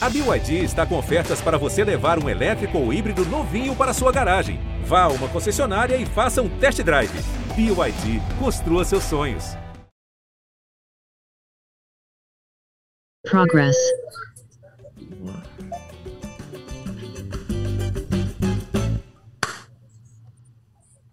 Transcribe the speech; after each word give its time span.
A 0.00 0.08
BYD 0.08 0.62
está 0.62 0.86
com 0.86 0.96
ofertas 0.96 1.40
para 1.40 1.58
você 1.58 1.82
levar 1.82 2.22
um 2.22 2.28
elétrico 2.28 2.78
ou 2.78 2.92
híbrido 2.92 3.24
novinho 3.24 3.74
para 3.74 3.92
sua 3.92 4.12
garagem. 4.12 4.60
Vá 4.84 5.02
a 5.02 5.08
uma 5.08 5.28
concessionária 5.28 5.96
e 5.96 6.06
faça 6.06 6.40
um 6.40 6.48
test 6.60 6.80
drive. 6.84 7.10
BYD, 7.56 8.22
construa 8.38 8.84
seus 8.84 9.02
sonhos. 9.02 9.56
Progress. 13.24 13.76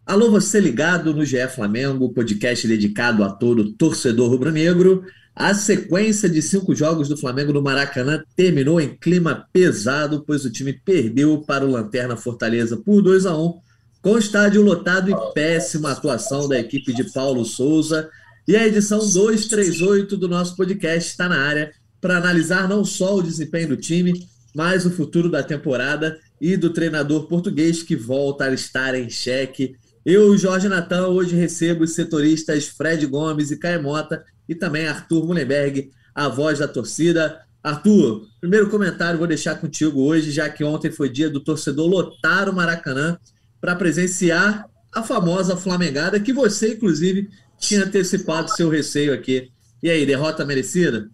Alô, 0.06 0.30
você 0.30 0.60
ligado 0.60 1.12
no 1.12 1.26
GE 1.26 1.48
Flamengo, 1.48 2.14
podcast 2.14 2.68
dedicado 2.68 3.24
a 3.24 3.32
todo 3.32 3.74
torcedor 3.74 4.30
rubro-negro. 4.30 5.04
A 5.36 5.54
sequência 5.54 6.30
de 6.30 6.42
cinco 6.42 6.74
jogos 6.74 7.10
do 7.10 7.18
Flamengo 7.18 7.52
no 7.52 7.62
Maracanã 7.62 8.24
terminou 8.38 8.80
em 8.80 8.96
clima 8.96 9.46
pesado, 9.52 10.24
pois 10.26 10.46
o 10.46 10.50
time 10.50 10.72
perdeu 10.72 11.44
para 11.46 11.66
o 11.66 11.72
Lanterna 11.72 12.16
Fortaleza 12.16 12.78
por 12.78 13.02
2 13.02 13.26
a 13.26 13.38
1 13.38 13.60
com 14.02 14.18
estádio 14.18 14.62
lotado 14.62 15.12
e 15.12 15.34
péssima 15.34 15.92
atuação 15.92 16.48
da 16.48 16.58
equipe 16.58 16.94
de 16.94 17.12
Paulo 17.12 17.44
Souza. 17.44 18.10
E 18.48 18.56
a 18.56 18.66
edição 18.66 19.00
238 19.00 20.16
do 20.16 20.30
nosso 20.30 20.56
podcast 20.56 21.10
está 21.10 21.28
na 21.28 21.42
área 21.42 21.74
para 22.00 22.16
analisar 22.16 22.70
não 22.70 22.86
só 22.86 23.18
o 23.18 23.24
desempenho 23.24 23.70
do 23.70 23.78
time, 23.78 24.14
mas 24.56 24.86
o 24.86 24.92
futuro 24.92 25.30
da 25.30 25.44
temporada 25.44 26.18
e 26.40 26.56
do 26.56 26.70
treinador 26.70 27.28
português 27.28 27.84
que 27.84 27.96
volta 27.96 28.46
a 28.46 28.54
estar 28.54 28.96
em 28.96 29.10
xeque 29.10 29.76
eu, 30.06 30.38
Jorge 30.38 30.70
Natan, 30.70 31.08
hoje 31.08 31.36
recebo 31.36 31.84
os 31.84 31.94
setoristas 31.94 32.68
Fred 32.68 33.06
Gomes 33.08 33.50
e 33.50 33.58
Caio 33.58 33.82
Mota 33.82 34.24
e 34.48 34.54
também 34.54 34.88
Arthur 34.88 35.26
Mullenberg, 35.26 35.92
a 36.14 36.30
voz 36.30 36.60
da 36.60 36.68
torcida. 36.68 37.42
Arthur, 37.64 38.28
primeiro 38.40 38.70
comentário 38.70 39.18
vou 39.18 39.28
deixar 39.28 39.56
contigo 39.56 40.02
hoje, 40.02 40.30
já 40.30 40.48
que 40.48 40.64
ontem 40.64 40.92
foi 40.92 41.10
dia 41.10 41.28
do 41.28 41.40
torcedor 41.40 41.88
lotar 41.88 42.48
o 42.48 42.54
Maracanã 42.54 43.18
para 43.60 43.76
presenciar 43.76 44.70
a 44.94 45.02
famosa 45.02 45.58
Flamengada, 45.58 46.20
que 46.20 46.32
você, 46.32 46.74
inclusive, 46.74 47.28
tinha 47.58 47.84
antecipado 47.84 48.52
seu 48.52 48.70
receio 48.70 49.12
aqui. 49.12 49.50
E 49.82 49.90
aí, 49.90 50.06
derrota 50.06 50.46
merecida? 50.46 51.10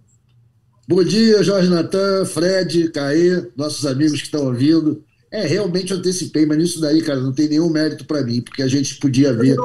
Bom 0.85 1.01
dia, 1.01 1.41
Jorge 1.41 1.69
Natan, 1.69 2.25
Fred, 2.25 2.89
Caê, 2.89 3.49
nossos 3.55 3.85
amigos 3.85 4.19
que 4.19 4.25
estão 4.25 4.47
ouvindo. 4.47 5.01
É, 5.31 5.47
realmente 5.47 5.93
antecipei, 5.93 6.45
mas 6.45 6.57
nisso 6.57 6.81
daí, 6.81 7.01
cara, 7.01 7.21
não 7.21 7.31
tem 7.31 7.47
nenhum 7.47 7.69
mérito 7.69 8.03
para 8.03 8.21
mim, 8.21 8.41
porque 8.41 8.61
a 8.61 8.67
gente 8.67 8.95
podia 8.95 9.31
ver 9.31 9.55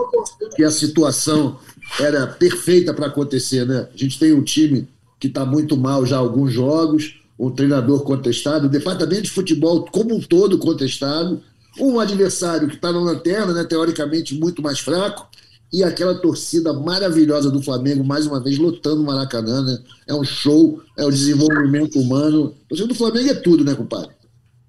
que 0.55 0.63
a 0.63 0.71
situação 0.71 1.59
era 1.99 2.25
perfeita 2.25 2.95
para 2.95 3.07
acontecer, 3.07 3.67
né? 3.67 3.89
A 3.93 3.97
gente 3.97 4.17
tem 4.17 4.33
um 4.33 4.45
time 4.45 4.89
que 5.19 5.27
está 5.27 5.45
muito 5.45 5.77
mal 5.77 6.07
já 6.07 6.17
há 6.17 6.21
alguns 6.21 6.53
jogos, 6.53 7.17
um 7.37 7.51
treinador 7.51 8.03
contestado, 8.05 8.67
o 8.67 8.71
departamento 8.71 9.23
de 9.23 9.31
futebol 9.31 9.85
como 9.91 10.15
um 10.15 10.21
todo 10.21 10.57
contestado, 10.59 11.43
um 11.81 11.99
adversário 11.99 12.69
que 12.69 12.77
está 12.77 12.93
na 12.93 13.01
lanterna, 13.01 13.53
né, 13.53 13.65
teoricamente 13.65 14.35
muito 14.35 14.63
mais 14.63 14.79
fraco, 14.79 15.27
e 15.73 15.83
aquela 15.83 16.15
torcida 16.15 16.73
maravilhosa 16.73 17.51
do 17.51 17.61
Flamengo, 17.61 18.05
mais 18.05 18.25
uma 18.25 18.41
vez, 18.41 18.57
lotando 18.57 19.03
o 19.03 19.05
Maracanã, 19.05 19.63
né? 19.63 19.79
É 20.07 20.15
um 20.15 20.23
show, 20.23 20.81
é 20.97 21.05
o 21.05 21.11
desenvolvimento 21.11 21.99
humano. 21.99 22.55
O 22.65 22.69
torcida 22.69 22.89
do 22.89 22.95
Flamengo 22.95 23.29
é 23.29 23.35
tudo, 23.35 23.65
né, 23.65 23.75
compadre? 23.75 24.16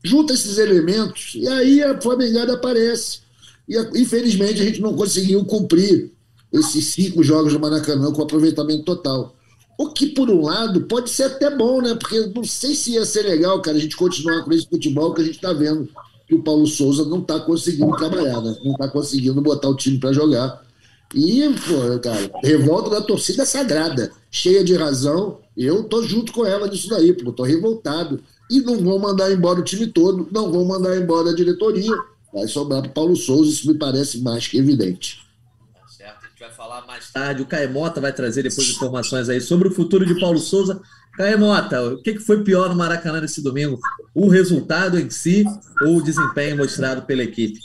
Junta 0.03 0.33
esses 0.33 0.57
elementos 0.57 1.33
e 1.35 1.47
aí 1.47 1.83
a 1.83 1.99
Flamengada 1.99 2.53
aparece. 2.53 3.19
E 3.67 3.77
infelizmente 3.99 4.61
a 4.61 4.65
gente 4.65 4.81
não 4.81 4.95
conseguiu 4.95 5.43
cumprir 5.45 6.11
esses 6.51 6.87
cinco 6.87 7.23
jogos 7.23 7.53
do 7.53 7.59
Maracanã 7.59 8.11
com 8.11 8.21
aproveitamento 8.21 8.83
total. 8.83 9.35
O 9.77 9.91
que, 9.91 10.07
por 10.07 10.29
um 10.29 10.41
lado, 10.41 10.81
pode 10.81 11.09
ser 11.09 11.23
até 11.23 11.55
bom, 11.55 11.81
né? 11.81 11.93
Porque 11.93 12.19
não 12.35 12.43
sei 12.43 12.73
se 12.73 12.93
ia 12.93 13.05
ser 13.05 13.23
legal, 13.23 13.61
cara, 13.61 13.77
a 13.77 13.79
gente 13.79 13.95
continuar 13.95 14.43
com 14.43 14.51
esse 14.51 14.67
futebol 14.67 15.13
que 15.13 15.21
a 15.21 15.23
gente 15.23 15.35
está 15.35 15.53
vendo 15.53 15.87
que 16.27 16.33
o 16.33 16.43
Paulo 16.43 16.65
Souza 16.65 17.05
não 17.05 17.19
está 17.19 17.39
conseguindo 17.39 17.95
trabalhar, 17.95 18.41
né? 18.41 18.57
Não 18.63 18.71
está 18.71 18.87
conseguindo 18.87 19.39
botar 19.39 19.69
o 19.69 19.75
time 19.75 19.99
para 19.99 20.11
jogar. 20.11 20.65
E, 21.13 21.41
pô, 21.67 21.99
cara, 21.99 22.29
revolta 22.43 22.89
da 22.89 23.01
torcida 23.01 23.45
sagrada, 23.45 24.11
cheia 24.31 24.63
de 24.63 24.75
razão. 24.75 25.39
Eu 25.55 25.83
tô 25.83 26.03
junto 26.03 26.33
com 26.33 26.45
ela 26.45 26.67
nisso 26.67 26.89
daí, 26.89 27.13
pô, 27.13 27.31
tô 27.31 27.43
revoltado 27.43 28.19
e 28.49 28.61
não 28.61 28.77
vão 28.83 28.99
mandar 28.99 29.31
embora 29.31 29.59
o 29.59 29.63
time 29.63 29.87
todo, 29.87 30.27
não 30.31 30.51
vão 30.51 30.65
mandar 30.65 30.97
embora 30.97 31.31
a 31.31 31.35
diretoria. 31.35 31.95
Vai 32.33 32.47
sobrar 32.47 32.81
para 32.81 32.91
Paulo 32.91 33.15
Souza, 33.15 33.51
isso 33.51 33.67
me 33.67 33.77
parece 33.77 34.21
mais 34.21 34.47
que 34.47 34.57
evidente. 34.57 35.25
Tá 35.73 35.87
certo, 35.87 36.25
a 36.25 36.29
gente 36.29 36.39
vai 36.39 36.51
falar 36.51 36.85
mais 36.85 37.11
tarde. 37.11 37.41
O 37.41 37.45
Caemota 37.45 37.99
vai 37.99 38.13
trazer 38.13 38.43
depois 38.43 38.69
informações 38.69 39.29
aí 39.29 39.41
sobre 39.41 39.67
o 39.67 39.71
futuro 39.71 40.05
de 40.05 40.19
Paulo 40.19 40.39
Souza. 40.39 40.79
Caemota, 41.15 41.93
o 41.93 42.01
que 42.01 42.19
foi 42.19 42.43
pior 42.43 42.69
no 42.69 42.75
Maracanã 42.75 43.21
nesse 43.21 43.41
domingo? 43.41 43.79
O 44.13 44.27
resultado 44.27 44.99
em 44.99 45.09
si 45.09 45.43
ou 45.81 45.97
o 45.97 46.03
desempenho 46.03 46.57
mostrado 46.57 47.01
pela 47.03 47.23
equipe? 47.23 47.59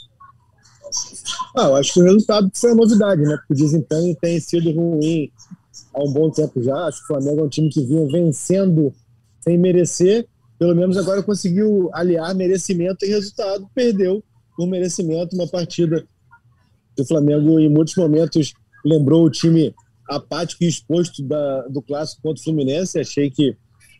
Ah, 1.55 1.65
eu 1.65 1.75
acho 1.75 1.93
que 1.93 2.01
o 2.01 2.03
resultado 2.03 2.51
foi 2.53 2.71
a 2.71 2.75
novidade, 2.75 3.21
né? 3.21 3.37
Porque 3.37 3.53
o 3.53 3.65
desempenho 3.65 4.15
tem 4.19 4.39
sido 4.39 4.71
ruim 4.71 5.31
há 5.93 6.03
um 6.03 6.11
bom 6.11 6.31
tempo 6.31 6.61
já. 6.63 6.75
Acho 6.87 6.99
que 6.99 7.03
o 7.03 7.07
Flamengo 7.07 7.41
é 7.41 7.43
um 7.43 7.49
time 7.49 7.69
que 7.69 7.85
vinha 7.85 8.07
vencendo 8.07 8.93
sem 9.41 9.57
merecer 9.57 10.27
pelo 10.63 10.75
menos 10.77 10.95
agora 10.95 11.21
conseguiu 11.21 11.89
aliar 11.91 12.33
merecimento 12.33 13.03
e 13.03 13.09
resultado. 13.09 13.69
Perdeu 13.75 14.23
por 14.55 14.65
merecimento 14.65 15.35
uma 15.35 15.45
partida 15.45 16.07
o 16.97 17.05
Flamengo, 17.05 17.59
em 17.59 17.67
muitos 17.67 17.97
momentos, 17.97 18.53
lembrou 18.85 19.25
o 19.25 19.29
time 19.29 19.75
apático 20.07 20.63
e 20.63 20.67
exposto 20.69 21.21
da, 21.21 21.67
do 21.67 21.81
clássico 21.81 22.21
contra 22.21 22.39
o 22.39 22.43
Fluminense. 22.45 22.97
Achei 22.97 23.29
que 23.29 23.57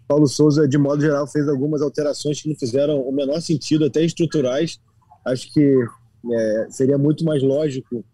Paulo 0.07 0.25
Souza, 0.25 0.65
de 0.65 0.77
modo 0.77 1.01
geral, 1.01 1.27
fez 1.27 1.49
algumas 1.49 1.81
alterações 1.81 2.41
que 2.41 2.47
não 2.47 2.55
fizeram 2.55 3.01
o 3.01 3.11
menor 3.11 3.41
sentido, 3.41 3.83
até 3.83 4.01
estruturais. 4.01 4.79
Acho 5.25 5.51
que 5.51 5.75
é, 6.31 6.67
seria 6.69 6.97
muito 6.97 7.25
mais 7.25 7.43
lógico 7.43 8.05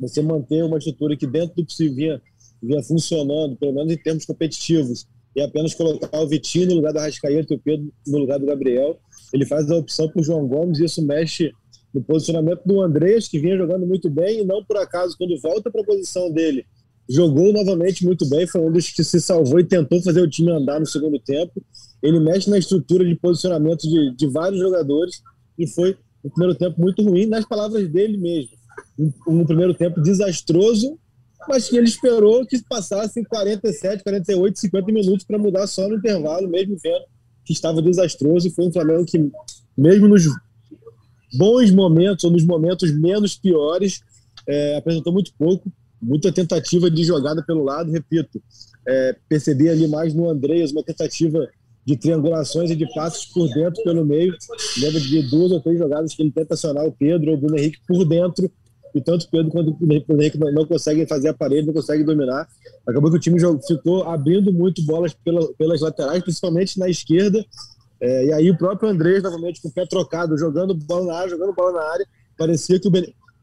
você 0.00 0.20
manter 0.20 0.64
uma 0.64 0.78
estrutura 0.78 1.16
que, 1.16 1.26
dentro 1.26 1.54
do 1.54 1.64
possível, 1.64 1.94
vinha, 1.94 2.22
vinha 2.60 2.82
funcionando, 2.82 3.54
pelo 3.54 3.74
menos 3.74 3.92
em 3.92 3.98
termos 3.98 4.24
competitivos, 4.24 5.06
e 5.34 5.40
apenas 5.40 5.74
colocar 5.74 6.20
o 6.20 6.26
Vitinho 6.26 6.66
no 6.68 6.74
lugar 6.74 6.92
do 6.92 6.98
Arrascaeta 6.98 7.54
e 7.54 7.56
o 7.56 7.60
Pedro 7.60 7.92
no 8.06 8.18
lugar 8.18 8.38
do 8.38 8.46
Gabriel. 8.46 8.98
Ele 9.32 9.46
faz 9.46 9.70
a 9.70 9.76
opção 9.76 10.08
por 10.08 10.22
João 10.22 10.46
Gomes 10.46 10.78
e 10.80 10.84
isso 10.84 11.04
mexe 11.04 11.52
no 11.94 12.02
posicionamento 12.02 12.62
do 12.64 12.80
Andrés, 12.80 13.28
que 13.28 13.38
vinha 13.38 13.56
jogando 13.56 13.86
muito 13.86 14.08
bem 14.08 14.40
e 14.40 14.44
não 14.44 14.64
por 14.64 14.76
acaso, 14.76 15.16
quando 15.16 15.40
volta 15.40 15.70
para 15.70 15.80
a 15.80 15.84
posição 15.84 16.30
dele, 16.30 16.64
jogou 17.08 17.52
novamente 17.52 18.04
muito 18.04 18.28
bem, 18.28 18.46
foi 18.46 18.60
um 18.60 18.70
dos 18.70 18.90
que 18.90 19.02
se 19.02 19.20
salvou 19.20 19.58
e 19.58 19.64
tentou 19.64 20.00
fazer 20.02 20.22
o 20.22 20.30
time 20.30 20.50
andar 20.52 20.78
no 20.78 20.86
segundo 20.86 21.18
tempo. 21.18 21.60
Ele 22.02 22.20
mexe 22.20 22.48
na 22.48 22.58
estrutura 22.58 23.04
de 23.04 23.14
posicionamento 23.16 23.82
de, 23.82 24.14
de 24.16 24.26
vários 24.28 24.60
jogadores 24.60 25.20
e 25.58 25.66
foi 25.66 25.96
um 26.24 26.30
primeiro 26.30 26.54
tempo 26.56 26.80
muito 26.80 27.02
ruim, 27.02 27.26
nas 27.26 27.44
palavras 27.46 27.88
dele 27.88 28.16
mesmo. 28.16 28.50
Um, 28.98 29.40
um 29.40 29.44
primeiro 29.44 29.74
tempo 29.74 30.00
desastroso 30.00 30.98
mas 31.48 31.68
que 31.68 31.76
ele 31.76 31.86
esperou 31.86 32.46
que 32.46 32.62
passassem 32.68 33.24
47, 33.24 34.02
48, 34.02 34.58
50 34.58 34.92
minutos 34.92 35.24
para 35.24 35.38
mudar 35.38 35.66
só 35.66 35.88
no 35.88 35.96
intervalo, 35.96 36.48
mesmo 36.48 36.76
vendo 36.82 37.04
que 37.44 37.52
estava 37.52 37.80
desastroso. 37.82 38.48
E 38.48 38.50
foi 38.50 38.66
um 38.66 38.72
Flamengo 38.72 39.04
que, 39.04 39.18
mesmo 39.76 40.08
nos 40.08 40.24
bons 41.36 41.70
momentos 41.70 42.24
ou 42.24 42.30
nos 42.30 42.44
momentos 42.44 42.92
menos 42.92 43.36
piores, 43.36 44.00
é, 44.46 44.76
apresentou 44.76 45.12
muito 45.12 45.32
pouco, 45.38 45.72
muita 46.00 46.32
tentativa 46.32 46.90
de 46.90 47.04
jogada 47.04 47.42
pelo 47.42 47.64
lado. 47.64 47.90
Repito, 47.90 48.42
é, 48.86 49.16
percebi 49.28 49.68
ali 49.68 49.88
mais 49.88 50.14
no 50.14 50.28
Andreas 50.28 50.72
uma 50.72 50.82
tentativa 50.82 51.48
de 51.84 51.96
triangulações 51.96 52.70
e 52.70 52.76
de 52.76 52.86
passos 52.92 53.26
por 53.26 53.48
dentro, 53.48 53.82
pelo 53.82 54.04
meio. 54.04 54.36
Lembro 54.78 55.00
de 55.00 55.22
duas 55.22 55.50
ou 55.50 55.60
três 55.60 55.78
jogadas 55.78 56.14
que 56.14 56.22
ele 56.22 56.30
tenta 56.30 56.54
acionar 56.54 56.84
o 56.84 56.92
Pedro 56.92 57.30
ou 57.30 57.36
o 57.36 57.40
Bruno 57.40 57.58
Henrique 57.58 57.78
por 57.86 58.04
dentro 58.04 58.50
e 58.94 59.00
tanto 59.00 59.24
o 59.24 59.30
Pedro 59.30 59.50
quanto 59.50 59.76
o 59.80 60.14
Henrique 60.14 60.38
não, 60.38 60.52
não 60.52 60.66
conseguem 60.66 61.06
fazer 61.06 61.28
a 61.28 61.34
parede, 61.34 61.66
não 61.66 61.74
conseguem 61.74 62.04
dominar. 62.04 62.48
Acabou 62.86 63.10
que 63.10 63.16
o 63.16 63.20
time 63.20 63.38
ficou 63.66 64.02
abrindo 64.04 64.52
muito 64.52 64.82
bolas 64.84 65.14
pela, 65.14 65.46
pelas 65.54 65.80
laterais, 65.80 66.22
principalmente 66.22 66.78
na 66.78 66.88
esquerda. 66.88 67.44
É, 68.00 68.26
e 68.26 68.32
aí 68.32 68.50
o 68.50 68.56
próprio 68.56 68.88
Andrés, 68.88 69.22
novamente, 69.22 69.60
com 69.60 69.68
o 69.68 69.72
pé 69.72 69.86
trocado, 69.86 70.36
jogando 70.36 70.74
bola 70.74 71.06
na 71.06 71.14
área, 71.18 71.30
jogando 71.30 71.54
bola 71.54 71.72
na 71.72 71.84
área. 71.84 72.06
Parecia 72.36 72.80
que 72.80 72.88
o 72.88 72.92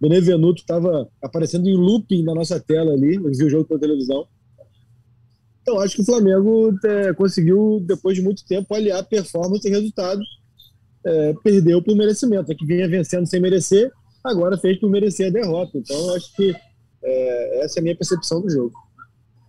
Benevenuto 0.01 0.61
estava 0.61 1.07
aparecendo 1.21 1.67
em 1.69 1.75
looping 1.75 2.23
na 2.23 2.33
nossa 2.33 2.59
tela 2.59 2.93
ali, 2.93 3.15
eu 3.15 3.31
vi 3.31 3.45
o 3.45 3.49
jogo 3.49 3.65
pela 3.65 3.79
televisão. 3.79 4.27
Então, 5.61 5.79
acho 5.79 5.95
que 5.95 6.01
o 6.01 6.05
Flamengo 6.05 6.73
é, 6.85 7.13
conseguiu, 7.13 7.83
depois 7.85 8.15
de 8.15 8.21
muito 8.21 8.45
tempo, 8.45 8.73
aliar 8.73 9.03
performance 9.03 9.67
e 9.67 9.71
resultado. 9.71 10.21
É, 11.05 11.33
perdeu 11.43 11.81
por 11.81 11.95
merecimento, 11.95 12.51
é 12.51 12.55
que 12.55 12.65
vinha 12.65 12.87
vencendo 12.87 13.25
sem 13.27 13.39
merecer, 13.39 13.91
agora 14.29 14.57
fez 14.57 14.79
por 14.79 14.89
merecer 14.89 15.27
a 15.27 15.31
derrota. 15.31 15.77
Então, 15.77 15.95
eu 15.95 16.15
acho 16.15 16.35
que 16.35 16.55
é, 17.03 17.63
essa 17.63 17.79
é 17.79 17.81
a 17.81 17.83
minha 17.83 17.95
percepção 17.95 18.41
do 18.41 18.49
jogo. 18.49 18.73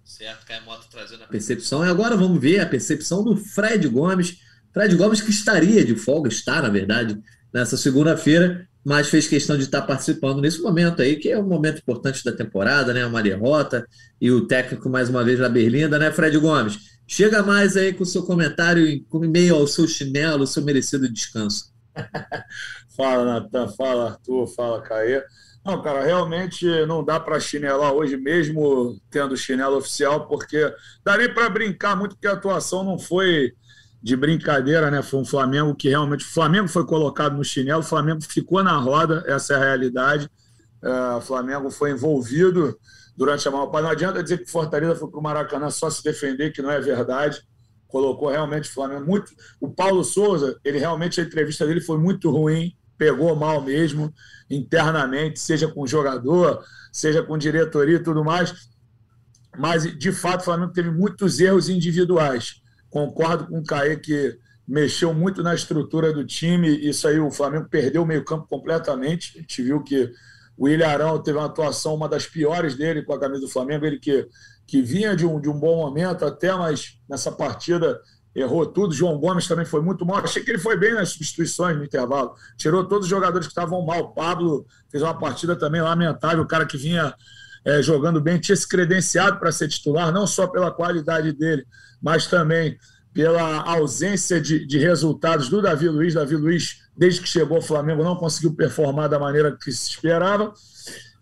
Certo, 0.04 0.46
Caio 0.46 0.62
trazendo 0.90 1.24
a 1.24 1.26
percepção. 1.26 1.84
E 1.84 1.88
agora 1.88 2.16
vamos 2.16 2.40
ver 2.40 2.60
a 2.60 2.66
percepção 2.66 3.22
do 3.22 3.36
Fred 3.36 3.86
Gomes. 3.88 4.38
Fred 4.72 4.96
Gomes 4.96 5.20
que 5.20 5.30
estaria 5.30 5.84
de 5.84 5.94
folga, 5.94 6.28
está, 6.28 6.62
na 6.62 6.68
verdade, 6.68 7.20
nessa 7.52 7.76
segunda-feira, 7.76 8.66
mas 8.84 9.08
fez 9.08 9.26
questão 9.28 9.56
de 9.56 9.64
estar 9.64 9.82
participando 9.82 10.40
nesse 10.40 10.60
momento 10.62 11.02
aí, 11.02 11.16
que 11.16 11.28
é 11.28 11.38
um 11.38 11.46
momento 11.46 11.78
importante 11.78 12.24
da 12.24 12.32
temporada, 12.32 12.94
né? 12.94 13.04
Uma 13.04 13.22
derrota 13.22 13.86
e 14.20 14.30
o 14.30 14.46
técnico 14.46 14.88
mais 14.88 15.08
uma 15.08 15.22
vez 15.22 15.38
na 15.38 15.48
Berlinda, 15.48 15.98
né, 15.98 16.10
Fred 16.10 16.38
Gomes? 16.38 16.78
Chega 17.06 17.42
mais 17.42 17.76
aí 17.76 17.92
com 17.92 18.02
o 18.02 18.06
seu 18.06 18.22
comentário 18.22 18.86
em 18.86 19.04
meio 19.28 19.56
ao 19.56 19.66
seu 19.66 19.86
chinelo, 19.86 20.46
seu 20.46 20.62
merecido 20.62 21.10
descanso. 21.10 21.72
fala, 22.98 23.24
Natan, 23.24 23.68
fala, 23.68 24.10
Arthur, 24.10 24.46
fala, 24.48 24.82
Caê. 24.82 25.22
Não, 25.64 25.80
cara, 25.80 26.02
realmente 26.02 26.66
não 26.86 27.04
dá 27.04 27.20
para 27.20 27.38
chinelar 27.38 27.92
hoje, 27.92 28.16
mesmo 28.16 29.00
tendo 29.08 29.36
chinelo 29.36 29.76
oficial, 29.76 30.26
porque 30.26 30.72
nem 31.16 31.32
para 31.32 31.48
brincar 31.48 31.96
muito, 31.96 32.16
porque 32.16 32.26
a 32.26 32.32
atuação 32.32 32.82
não 32.82 32.98
foi 32.98 33.52
de 34.02 34.16
brincadeira, 34.16 34.90
né? 34.90 35.02
Foi 35.02 35.20
um 35.20 35.24
Flamengo 35.24 35.74
que 35.76 35.88
realmente. 35.88 36.24
O 36.24 36.28
Flamengo 36.28 36.68
foi 36.68 36.84
colocado 36.84 37.36
no 37.36 37.44
chinelo, 37.44 37.80
o 37.80 37.84
Flamengo 37.84 38.20
ficou 38.22 38.62
na 38.64 38.76
roda, 38.76 39.22
essa 39.26 39.54
é 39.54 39.56
a 39.56 39.60
realidade. 39.60 40.28
É, 40.82 40.90
o 41.14 41.20
Flamengo 41.20 41.70
foi 41.70 41.90
envolvido 41.90 42.76
durante 43.16 43.46
a 43.46 43.50
maior 43.50 43.66
parte. 43.66 43.84
Não 43.84 43.90
adianta 43.90 44.22
dizer 44.22 44.38
que 44.38 44.50
Fortaleza 44.50 44.96
foi 44.96 45.10
para 45.10 45.20
o 45.20 45.22
Maracanã 45.22 45.70
só 45.70 45.90
se 45.90 46.02
defender, 46.02 46.52
que 46.52 46.62
não 46.62 46.70
é 46.70 46.80
verdade. 46.80 47.42
Colocou 47.88 48.28
realmente 48.28 48.70
o 48.70 48.72
Flamengo 48.72 49.06
muito. 49.06 49.32
O 49.60 49.68
Paulo 49.68 50.04
Souza, 50.04 50.58
ele 50.64 50.78
realmente, 50.78 51.20
a 51.20 51.24
entrevista 51.24 51.66
dele 51.66 51.80
foi 51.80 51.98
muito 51.98 52.30
ruim, 52.30 52.74
pegou 52.98 53.34
mal 53.36 53.62
mesmo, 53.62 54.12
internamente, 54.50 55.38
seja 55.38 55.68
com 55.68 55.86
jogador, 55.86 56.62
seja 56.92 57.22
com 57.22 57.38
diretoria 57.38 57.96
e 57.96 58.02
tudo 58.02 58.24
mais. 58.24 58.52
Mas, 59.56 59.84
de 59.96 60.12
fato, 60.12 60.42
o 60.42 60.44
Flamengo 60.44 60.72
teve 60.72 60.90
muitos 60.90 61.40
erros 61.40 61.68
individuais 61.68 62.60
Concordo 62.90 63.46
com 63.46 63.58
o 63.58 63.64
Caê 63.64 63.96
que 63.96 64.38
mexeu 64.66 65.12
muito 65.12 65.42
na 65.42 65.54
estrutura 65.54 66.12
do 66.12 66.24
time. 66.24 66.68
Isso 66.68 67.06
aí, 67.06 67.18
o 67.18 67.30
Flamengo 67.30 67.68
perdeu 67.68 68.02
o 68.02 68.06
meio-campo 68.06 68.46
completamente. 68.48 69.32
A 69.36 69.40
gente 69.40 69.62
viu 69.62 69.82
que 69.82 70.10
o 70.56 70.64
William 70.64 70.88
Arão 70.88 71.22
teve 71.22 71.38
uma 71.38 71.46
atuação, 71.46 71.94
uma 71.94 72.08
das 72.08 72.26
piores 72.26 72.74
dele 72.74 73.02
com 73.02 73.12
a 73.12 73.20
camisa 73.20 73.42
do 73.42 73.48
Flamengo. 73.48 73.84
Ele 73.84 73.98
que, 73.98 74.26
que 74.66 74.82
vinha 74.82 75.14
de 75.14 75.26
um, 75.26 75.40
de 75.40 75.48
um 75.48 75.58
bom 75.58 75.76
momento 75.76 76.24
até, 76.24 76.54
mas 76.54 76.98
nessa 77.08 77.30
partida 77.30 78.00
errou 78.40 78.66
tudo. 78.66 78.94
João 78.94 79.18
Gomes 79.18 79.46
também 79.46 79.64
foi 79.64 79.80
muito 79.80 80.04
mal. 80.04 80.18
Achei 80.18 80.42
que 80.42 80.50
ele 80.50 80.58
foi 80.58 80.76
bem 80.76 80.94
nas 80.94 81.10
substituições 81.10 81.76
no 81.76 81.84
intervalo. 81.84 82.34
Tirou 82.56 82.84
todos 82.84 83.04
os 83.04 83.10
jogadores 83.10 83.46
que 83.46 83.52
estavam 83.52 83.84
mal. 83.84 84.12
Pablo 84.12 84.66
fez 84.90 85.02
uma 85.02 85.18
partida 85.18 85.56
também 85.56 85.80
lamentável. 85.80 86.42
O 86.42 86.46
cara 86.46 86.66
que 86.66 86.76
vinha 86.76 87.14
é, 87.64 87.82
jogando 87.82 88.20
bem 88.20 88.38
tinha 88.38 88.56
se 88.56 88.66
credenciado 88.66 89.38
para 89.38 89.52
ser 89.52 89.68
titular, 89.68 90.12
não 90.12 90.26
só 90.26 90.46
pela 90.46 90.70
qualidade 90.70 91.32
dele, 91.32 91.66
mas 92.00 92.26
também 92.26 92.78
pela 93.12 93.62
ausência 93.62 94.40
de, 94.40 94.66
de, 94.66 94.78
resultados 94.78 95.48
do 95.48 95.60
Davi 95.60 95.88
Luiz. 95.88 96.14
Davi 96.14 96.36
Luiz, 96.36 96.82
desde 96.96 97.20
que 97.20 97.28
chegou 97.28 97.56
ao 97.56 97.62
Flamengo, 97.62 98.04
não 98.04 98.16
conseguiu 98.16 98.54
performar 98.54 99.08
da 99.08 99.18
maneira 99.18 99.56
que 99.56 99.72
se 99.72 99.90
esperava. 99.90 100.52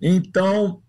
Então, 0.01 0.83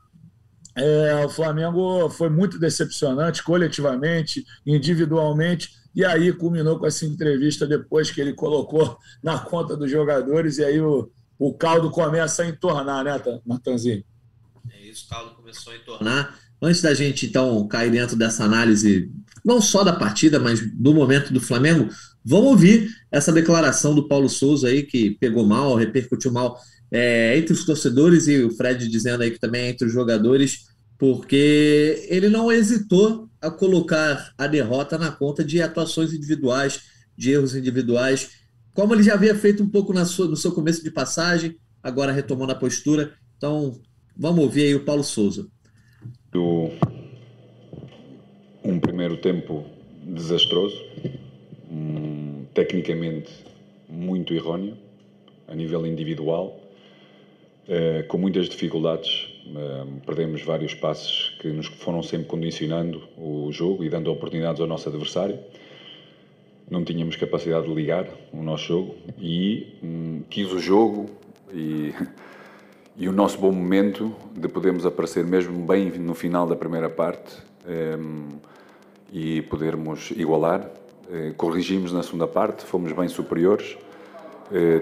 é, 0.75 1.25
o 1.25 1.29
Flamengo 1.29 2.09
foi 2.09 2.29
muito 2.29 2.59
decepcionante, 2.59 3.41
coletivamente, 3.41 4.45
individualmente, 4.65 5.71
e 5.97 6.05
aí 6.05 6.31
culminou 6.31 6.77
com 6.77 6.85
essa 6.85 7.07
entrevista 7.07 7.65
depois 7.65 8.11
que 8.11 8.21
ele 8.21 8.33
colocou 8.33 8.99
na 9.23 9.39
conta 9.39 9.75
dos 9.75 9.89
jogadores, 9.89 10.59
e 10.59 10.63
aí 10.63 10.79
o, 10.79 11.09
o 11.39 11.51
caldo 11.55 11.89
começa 11.89 12.43
a 12.43 12.47
entornar, 12.47 13.03
né, 13.03 13.19
Natanzinho? 13.43 14.03
É 14.69 14.87
isso, 14.87 15.07
o 15.07 15.09
caldo 15.09 15.35
começou 15.35 15.73
a 15.73 15.75
entornar. 15.75 16.39
Antes 16.61 16.83
da 16.83 16.93
gente, 16.93 17.25
então, 17.25 17.67
cair 17.67 17.89
dentro 17.89 18.15
dessa 18.15 18.43
análise 18.43 19.11
não 19.43 19.59
só 19.59 19.83
da 19.83 19.93
partida, 19.93 20.39
mas 20.39 20.61
do 20.71 20.93
momento 20.93 21.33
do 21.33 21.41
Flamengo, 21.41 21.89
vamos 22.23 22.47
ouvir 22.47 22.91
essa 23.11 23.31
declaração 23.31 23.95
do 23.95 24.07
Paulo 24.07 24.29
Souza 24.29 24.67
aí, 24.67 24.83
que 24.83 25.11
pegou 25.11 25.47
mal, 25.47 25.75
repercutiu 25.75 26.31
mal 26.31 26.59
é, 26.91 27.35
entre 27.39 27.53
os 27.53 27.65
torcedores 27.65 28.27
e 28.27 28.43
o 28.43 28.51
Fred 28.51 28.87
dizendo 28.87 29.23
aí 29.23 29.31
que 29.31 29.39
também 29.39 29.61
é 29.61 29.69
entre 29.69 29.87
os 29.87 29.93
jogadores, 29.93 30.67
porque 30.97 32.05
ele 32.07 32.29
não 32.29 32.51
hesitou 32.51 33.26
a 33.41 33.49
colocar 33.51 34.33
a 34.37 34.47
derrota 34.47 34.97
na 34.97 35.11
conta 35.11 35.43
de 35.43 35.61
atuações 35.61 36.13
individuais, 36.13 36.81
de 37.17 37.31
erros 37.31 37.55
individuais, 37.55 38.31
como 38.73 38.93
ele 38.93 39.03
já 39.03 39.15
havia 39.15 39.33
feito 39.33 39.63
um 39.63 39.69
pouco 39.69 39.93
sua, 40.05 40.27
no 40.27 40.35
seu 40.35 40.51
começo 40.51 40.83
de 40.83 40.91
passagem, 40.91 41.57
agora 41.81 42.11
retomando 42.11 42.51
a 42.51 42.55
postura. 42.55 43.13
Então, 43.35 43.79
vamos 44.15 44.43
ouvir 44.43 44.65
aí 44.65 44.75
o 44.75 44.85
Paulo 44.85 45.03
Souza. 45.03 45.47
Do 46.31 46.69
um 48.63 48.79
primeiro 48.79 49.17
tempo 49.17 49.65
desastroso, 50.03 50.75
um, 51.71 52.45
tecnicamente 52.53 53.31
muito 53.89 54.33
erróneo, 54.33 54.77
a 55.47 55.55
nível 55.55 55.85
individual, 55.87 56.59
uh, 57.67 58.05
com 58.07 58.17
muitas 58.17 58.49
dificuldades. 58.49 59.36
Perdemos 60.05 60.41
vários 60.43 60.73
passes 60.73 61.35
que 61.39 61.47
nos 61.49 61.67
foram 61.67 62.01
sempre 62.03 62.27
condicionando 62.27 63.01
o 63.17 63.51
jogo 63.51 63.83
e 63.83 63.89
dando 63.89 64.11
oportunidades 64.11 64.61
ao 64.61 64.67
nosso 64.67 64.89
adversário. 64.89 65.39
Não 66.69 66.83
tínhamos 66.83 67.15
capacidade 67.15 67.67
de 67.67 67.73
ligar 67.73 68.07
o 68.33 68.43
nosso 68.43 68.65
jogo 68.65 68.95
e 69.17 69.77
um, 69.81 70.21
quis 70.29 70.51
o 70.51 70.59
jogo 70.59 71.09
e, 71.53 71.93
e 72.97 73.07
o 73.07 73.11
nosso 73.11 73.37
bom 73.39 73.51
momento 73.51 74.13
de 74.35 74.47
podermos 74.47 74.85
aparecer 74.85 75.23
mesmo 75.23 75.65
bem 75.65 75.91
no 75.91 76.13
final 76.13 76.45
da 76.45 76.55
primeira 76.55 76.89
parte. 76.89 77.35
Um, 77.65 78.27
e 79.11 79.41
podermos 79.43 80.11
igualar. 80.11 80.69
Eh, 81.09 81.33
corrigimos 81.37 81.91
na 81.91 82.03
segunda 82.03 82.27
parte, 82.27 82.65
fomos 82.65 82.91
bem 82.91 83.07
superiores, 83.07 83.77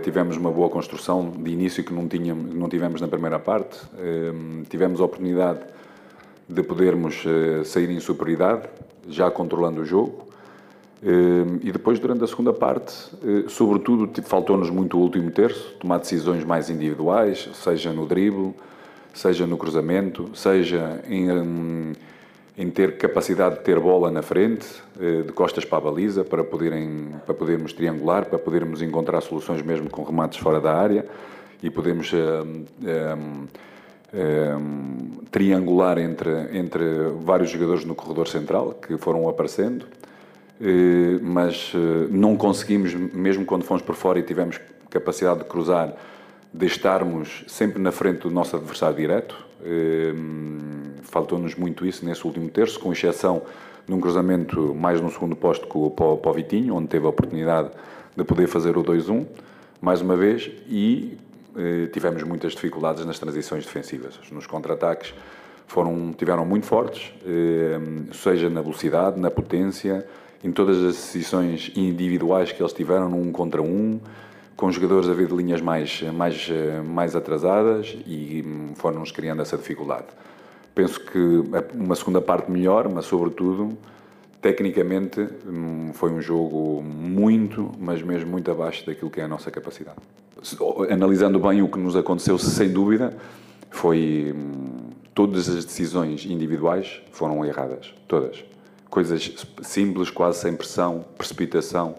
tivemos 0.04 0.38
uma 0.38 0.52
boa 0.52 0.70
construção 0.70 1.32
de 1.32 1.52
início 1.52 1.84
que 1.84 1.94
não, 1.94 2.08
tínhamos, 2.08 2.54
não 2.54 2.70
tivemos 2.70 3.02
na 3.02 3.08
primeira 3.08 3.40
parte, 3.40 3.80
eh, 3.98 4.32
tivemos 4.70 5.02
a 5.02 5.06
oportunidade 5.06 5.60
de 6.48 6.62
podermos 6.62 7.24
sair 7.66 7.90
em 7.90 8.00
superioridade, 8.00 8.70
já 9.10 9.32
controlando 9.32 9.82
o 9.82 9.86
jogo. 9.86 10.28
E 11.64 11.72
depois, 11.72 11.98
durante 12.00 12.24
a 12.24 12.28
segunda 12.28 12.54
parte, 12.54 12.94
sobretudo, 13.48 14.22
faltou-nos 14.22 14.70
muito 14.70 14.96
o 14.96 15.02
último 15.02 15.32
terço, 15.32 15.74
tomar 15.80 15.98
decisões 15.98 16.44
mais 16.44 16.70
individuais, 16.70 17.50
seja 17.52 17.92
no 17.92 18.06
drible, 18.06 18.54
seja 19.12 19.48
no 19.48 19.58
cruzamento, 19.58 20.30
seja 20.36 21.02
em 21.10 21.94
em 22.58 22.70
ter 22.70 22.98
capacidade 22.98 23.56
de 23.56 23.62
ter 23.62 23.80
bola 23.80 24.10
na 24.10 24.22
frente, 24.22 24.66
eh, 25.00 25.24
de 25.24 25.32
costas 25.34 25.66
para 25.66 25.78
a 25.78 25.82
baliza, 25.82 26.24
para, 26.24 26.44
poderem, 26.44 27.16
para 27.26 27.34
podermos 27.34 27.74
triangular, 27.74 28.26
para 28.26 28.40
podermos 28.40 28.82
encontrar 28.82 29.22
soluções 29.22 29.62
mesmo 29.62 29.90
com 29.90 30.04
remates 30.04 30.40
fora 30.40 30.62
da 30.62 30.74
área 30.74 31.06
e 31.62 31.70
podemos 31.70 32.14
um, 32.14 32.66
um, 32.88 33.48
um, 34.14 35.10
triangular 35.32 35.98
entre, 35.98 36.30
entre 36.58 36.84
vários 37.22 37.50
jogadores 37.50 37.84
no 37.84 37.96
corredor 37.96 38.28
central 38.28 38.74
que 38.74 38.98
foram 38.98 39.28
aparecendo, 39.28 39.86
eh, 40.62 41.20
mas 41.22 41.74
eh, 41.76 42.08
não 42.10 42.38
conseguimos, 42.38 42.94
mesmo 42.94 43.46
quando 43.46 43.64
fomos 43.64 43.84
por 43.84 43.96
fora 43.96 44.20
e 44.20 44.24
tivemos 44.24 44.62
capacidade 44.90 45.40
de 45.40 45.46
cruzar, 45.46 45.94
de 46.58 46.66
estarmos 46.66 47.44
sempre 47.48 47.82
na 47.82 47.92
frente 47.92 48.22
do 48.22 48.32
nosso 48.32 48.56
adversário 48.56 48.96
direto. 48.96 49.36
Ehm, 49.64 51.02
faltou-nos 51.04 51.56
muito 51.56 51.86
isso 51.86 52.06
nesse 52.06 52.26
último 52.26 52.50
terço, 52.50 52.80
com 52.80 52.94
exceção 52.94 53.42
num 53.88 54.00
cruzamento 54.00 54.74
mais 54.74 55.02
no 55.02 55.12
segundo 55.12 55.36
posto 55.36 55.68
com 55.68 55.80
o, 55.80 56.34
Vitinho, 56.34 56.76
onde 56.76 56.88
teve 56.88 57.06
a 57.06 57.10
oportunidade 57.10 57.70
de 58.16 58.24
poder 58.24 58.48
fazer 58.48 58.78
o 58.78 58.84
2-1, 58.84 59.26
mais 59.82 60.02
uma 60.02 60.16
vez, 60.16 60.50
e 60.68 61.18
eh, 61.58 61.88
tivemos 61.92 62.24
muitas 62.24 62.54
dificuldades 62.54 63.06
nas 63.06 63.20
transições 63.20 63.66
defensivas. 63.66 64.18
Nos 64.32 64.48
contra-ataques 64.48 65.14
foram, 65.68 66.14
tiveram 66.18 66.46
muito 66.46 66.66
fortes, 66.66 67.14
eh, 67.26 67.78
seja 68.14 68.50
na 68.50 68.62
velocidade, 68.62 69.20
na 69.20 69.30
potência, 69.30 70.08
em 70.44 70.52
todas 70.52 70.78
as 70.78 70.96
decisões 70.96 71.72
individuais 71.76 72.52
que 72.52 72.62
eles 72.62 72.74
tiveram, 72.74 73.10
num 73.10 73.32
contra 73.32 73.62
um, 73.62 74.00
com 74.56 74.72
jogadores 74.72 75.10
a 75.10 75.14
vir 75.14 75.28
de 75.28 75.36
linhas 75.36 75.62
mais, 75.62 76.02
mais, 76.14 76.50
mais 76.86 77.16
atrasadas 77.16 77.98
e 78.08 78.44
foram-nos 78.76 79.12
criando 79.12 79.42
essa 79.42 79.58
dificuldade. 79.58 80.08
Penso 80.74 81.00
que 81.00 81.44
uma 81.74 81.96
segunda 81.96 82.22
parte 82.22 82.52
melhor, 82.52 82.90
mas 82.90 83.06
sobretudo, 83.06 83.78
tecnicamente, 84.42 85.28
hum, 85.48 85.92
foi 85.94 86.12
um 86.12 86.22
jogo 86.22 86.82
muito, 86.84 87.72
mas 87.80 88.02
mesmo 88.02 88.30
muito 88.30 88.52
abaixo 88.52 88.86
daquilo 88.86 89.10
que 89.10 89.22
é 89.22 89.24
a 89.24 89.28
nossa 89.28 89.50
capacidade. 89.50 89.98
Analisando 90.90 91.40
bem 91.40 91.62
o 91.62 91.70
que 91.70 91.80
nos 91.80 91.96
aconteceu, 91.96 92.38
sem 92.38 92.70
dúvida, 92.70 93.16
foi 93.72 94.34
hum, 94.36 94.90
todas 95.14 95.50
as 95.50 95.66
decisões 95.66 96.26
individuais 96.26 97.02
foram 97.12 97.44
erradas, 97.46 97.94
todas. 98.08 98.44
Coisas 98.90 99.48
simples, 99.64 100.10
quase 100.10 100.40
sem 100.40 100.56
pressão, 100.56 101.06
precipitação, 101.18 101.96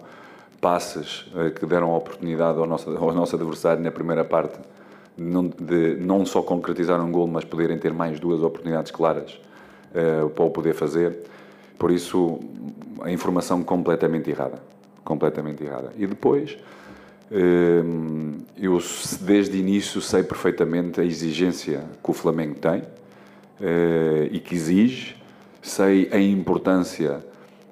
passes 0.59 1.25
eh, 1.35 1.49
que 1.49 1.65
deram 1.65 1.95
oportunidade 1.95 2.57
ao 2.57 2.65
nosso, 2.65 2.89
ao 2.97 3.13
nosso 3.13 3.35
adversário 3.35 3.83
na 3.83 3.91
primeira 3.91 4.23
parte 4.23 4.59
de 5.17 5.95
não 5.99 6.25
só 6.25 6.41
concretizar 6.43 7.03
um 7.03 7.11
gol, 7.11 7.27
mas 7.27 7.43
poderem 7.43 7.77
ter 7.77 7.91
mais 7.91 8.19
duas 8.19 8.43
oportunidades 8.43 8.91
claras 8.91 9.39
uh, 9.91 10.29
para 10.29 10.43
o 10.43 10.51
poder 10.51 10.75
fazer. 10.75 11.23
Por 11.75 11.89
isso, 11.89 12.39
a 13.01 13.09
informação 13.09 13.63
completamente 13.63 14.29
errada. 14.29 14.61
Completamente 15.03 15.63
errada. 15.63 15.91
E 15.97 16.05
depois, 16.05 16.55
Ehm, 17.31 18.37
eu, 18.57 18.79
desde 19.21 19.57
o 19.57 19.59
início, 19.59 20.01
sei 20.01 20.23
perfeitamente 20.23 21.01
a 21.01 21.03
exigência 21.03 21.83
que 22.01 22.09
o 22.09 22.13
Flamengo 22.13 22.55
tem 22.55 22.83
eh, 23.61 24.29
e 24.31 24.39
que 24.39 24.55
exige. 24.55 25.15
Sei 25.61 26.09
a 26.11 26.19
importância 26.19 27.19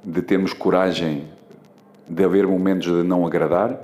de 0.04 0.22
termos 0.22 0.52
coragem 0.52 1.26
de 2.08 2.24
haver 2.24 2.48
momentos 2.48 2.88
de 2.88 3.04
não 3.04 3.26
agradar, 3.26 3.80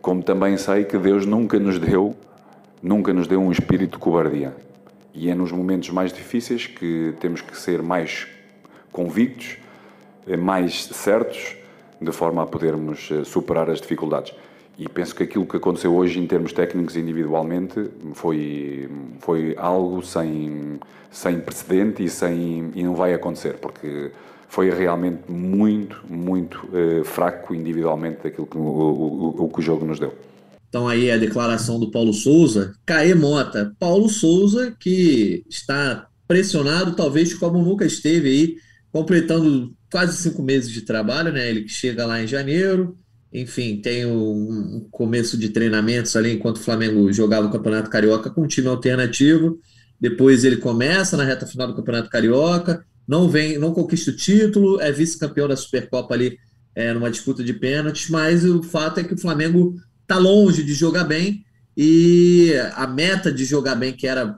como 0.00 0.22
também 0.22 0.56
sei 0.56 0.84
que 0.84 0.96
Deus 0.98 1.26
nunca 1.26 1.58
nos 1.58 1.78
deu, 1.78 2.14
nunca 2.82 3.12
nos 3.12 3.26
deu 3.26 3.40
um 3.40 3.52
espírito 3.52 3.92
de 3.92 3.98
cobardia. 3.98 4.54
E 5.12 5.28
é 5.28 5.34
nos 5.34 5.52
momentos 5.52 5.90
mais 5.90 6.12
difíceis 6.12 6.66
que 6.66 7.14
temos 7.20 7.40
que 7.40 7.56
ser 7.56 7.82
mais 7.82 8.28
convictos, 8.92 9.58
eh, 10.26 10.36
mais 10.36 10.84
certos, 10.86 11.56
de 12.00 12.12
forma 12.12 12.42
a 12.42 12.46
podermos 12.46 13.10
eh, 13.10 13.24
superar 13.24 13.68
as 13.68 13.80
dificuldades. 13.80 14.34
E 14.78 14.88
penso 14.88 15.14
que 15.14 15.22
aquilo 15.22 15.44
que 15.44 15.56
aconteceu 15.56 15.94
hoje 15.94 16.18
em 16.18 16.26
termos 16.26 16.54
técnicos 16.54 16.96
individualmente 16.96 17.90
foi, 18.14 18.88
foi 19.18 19.54
algo 19.58 20.02
sem, 20.02 20.80
sem 21.10 21.38
precedente 21.38 22.02
e, 22.02 22.08
sem, 22.08 22.70
e 22.74 22.82
não 22.82 22.94
vai 22.94 23.12
acontecer, 23.12 23.58
porque 23.58 24.10
foi 24.50 24.68
realmente 24.68 25.30
muito, 25.30 25.96
muito 26.08 26.66
uh, 26.66 27.04
fraco 27.04 27.54
individualmente 27.54 28.26
aquilo 28.26 28.48
que 28.48 28.58
o, 28.58 28.60
o, 28.60 29.44
o, 29.44 29.48
que 29.48 29.60
o 29.60 29.62
jogo 29.62 29.86
nos 29.86 30.00
deu. 30.00 30.12
Então 30.68 30.88
aí 30.88 31.08
a 31.08 31.16
declaração 31.16 31.78
do 31.78 31.90
Paulo 31.90 32.12
Souza, 32.12 32.74
Caê 32.84 33.14
Mota, 33.14 33.72
Paulo 33.78 34.08
Souza 34.08 34.74
que 34.78 35.44
está 35.48 36.08
pressionado 36.26 36.96
talvez 36.96 37.32
como 37.32 37.62
nunca 37.62 37.86
esteve 37.86 38.28
aí, 38.28 38.56
completando 38.92 39.72
quase 39.90 40.16
cinco 40.16 40.42
meses 40.42 40.70
de 40.70 40.82
trabalho, 40.82 41.32
né? 41.32 41.48
Ele 41.48 41.62
que 41.62 41.72
chega 41.72 42.04
lá 42.04 42.20
em 42.20 42.26
janeiro, 42.26 42.98
enfim, 43.32 43.80
tem 43.80 44.04
um 44.04 44.88
começo 44.90 45.38
de 45.38 45.50
treinamentos 45.50 46.16
ali 46.16 46.32
enquanto 46.32 46.56
o 46.56 46.62
Flamengo 46.62 47.12
jogava 47.12 47.46
o 47.46 47.52
Campeonato 47.52 47.88
Carioca 47.88 48.30
com 48.30 48.42
um 48.42 48.48
time 48.48 48.66
alternativo. 48.66 49.60
Depois 50.00 50.44
ele 50.44 50.56
começa 50.56 51.16
na 51.16 51.24
reta 51.24 51.46
final 51.46 51.68
do 51.68 51.76
Campeonato 51.76 52.10
Carioca, 52.10 52.84
não 53.10 53.28
vem, 53.28 53.58
não 53.58 53.74
conquista 53.74 54.12
o 54.12 54.16
título, 54.16 54.80
é 54.80 54.92
vice-campeão 54.92 55.48
da 55.48 55.56
Supercopa 55.56 56.14
ali 56.14 56.38
é, 56.76 56.94
numa 56.94 57.10
disputa 57.10 57.42
de 57.42 57.52
pênaltis, 57.52 58.08
mas 58.08 58.44
o 58.44 58.62
fato 58.62 59.00
é 59.00 59.04
que 59.04 59.14
o 59.14 59.18
Flamengo 59.18 59.74
está 60.02 60.16
longe 60.16 60.62
de 60.62 60.72
jogar 60.74 61.02
bem 61.02 61.44
e 61.76 62.52
a 62.74 62.86
meta 62.86 63.32
de 63.32 63.44
jogar 63.44 63.74
bem 63.74 63.92
que 63.92 64.06
era 64.06 64.36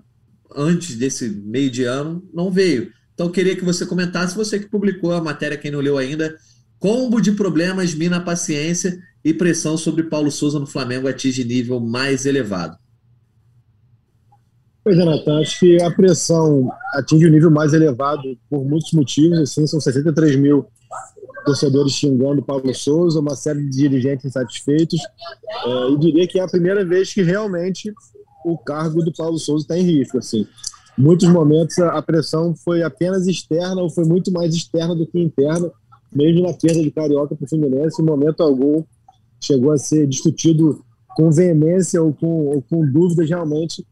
antes 0.57 0.97
desse 0.97 1.29
meio 1.29 1.71
de 1.71 1.85
ano 1.85 2.27
não 2.33 2.51
veio. 2.51 2.91
Então 3.13 3.31
queria 3.31 3.55
que 3.55 3.65
você 3.65 3.85
comentasse, 3.85 4.35
você 4.35 4.59
que 4.59 4.71
publicou 4.71 5.13
a 5.13 5.23
matéria, 5.23 5.59
quem 5.59 5.71
não 5.71 5.81
leu 5.81 5.99
ainda, 5.99 6.35
Combo 6.79 7.21
de 7.21 7.31
problemas 7.31 7.95
mina 7.95 8.21
paciência 8.21 8.99
e 9.23 9.33
pressão 9.33 9.77
sobre 9.77 10.05
Paulo 10.05 10.33
Souza 10.33 10.59
no 10.59 10.67
Flamengo 10.67 11.07
atinge 11.07 11.45
nível 11.45 11.79
mais 11.79 12.27
elevado. 12.27 12.77
Pois 14.85 14.99
é, 14.99 15.05
Natan, 15.05 15.41
acho 15.41 15.61
que 15.61 15.81
a 15.81 15.91
pressão 15.91 16.71
atinge 16.95 17.27
o 17.27 17.29
um 17.29 17.33
nível 17.33 17.51
mais 17.51 17.73
elevado 17.73 18.37
por 18.51 18.65
muitos 18.65 18.93
motivos. 18.93 19.39
Assim, 19.39 19.67
são 19.67 19.81
63 19.81 20.37
mil 20.37 20.67
torcedores 21.45 21.93
xingando 21.93 22.43
Paulo 22.43 22.75
Souza, 22.75 23.21
uma 23.21 23.37
série 23.37 23.63
de 23.65 23.71
dirigentes 23.71 24.25
insatisfeitos. 24.25 25.01
É, 25.65 25.91
e 25.91 25.99
diria 25.99 26.27
que 26.27 26.39
é 26.39 26.43
a 26.43 26.49
primeira 26.49 26.85
vez 26.85 27.13
que 27.13 27.23
realmente 27.23 27.93
o 28.45 28.59
cargo 28.59 29.05
do 29.05 29.13
Paulo 29.13 29.39
Souza 29.39 29.65
está 29.65 29.79
em 29.79 29.83
risco. 29.83 30.19
Assim. 30.19 30.47
Muitos 30.99 31.29
momentos 31.29 31.79
a 31.79 32.03
pressão 32.03 32.55
foi 32.55 32.83
apenas 32.83 33.27
externa 33.27 33.81
ou 33.81 33.89
foi 33.89 34.05
muito 34.05 34.33
mais 34.33 34.55
externa 34.55 34.95
do 34.95 35.07
que 35.07 35.21
interna 35.21 35.71
mesmo 36.15 36.43
na 36.43 36.53
perda 36.53 36.83
de 36.83 36.91
Carioca 36.91 37.35
para 37.35 37.45
o 37.45 37.49
Fluminense, 37.49 38.01
em 38.01 38.05
momento 38.05 38.43
algum 38.43 38.85
chegou 39.41 39.73
a 39.73 39.79
ser 39.79 40.07
discutido 40.07 40.85
com 41.17 41.31
veemência 41.31 42.03
ou 42.03 42.13
com, 42.13 42.47
ou 42.47 42.63
com 42.63 42.87
dúvidas 42.87 43.29
realmente 43.29 43.85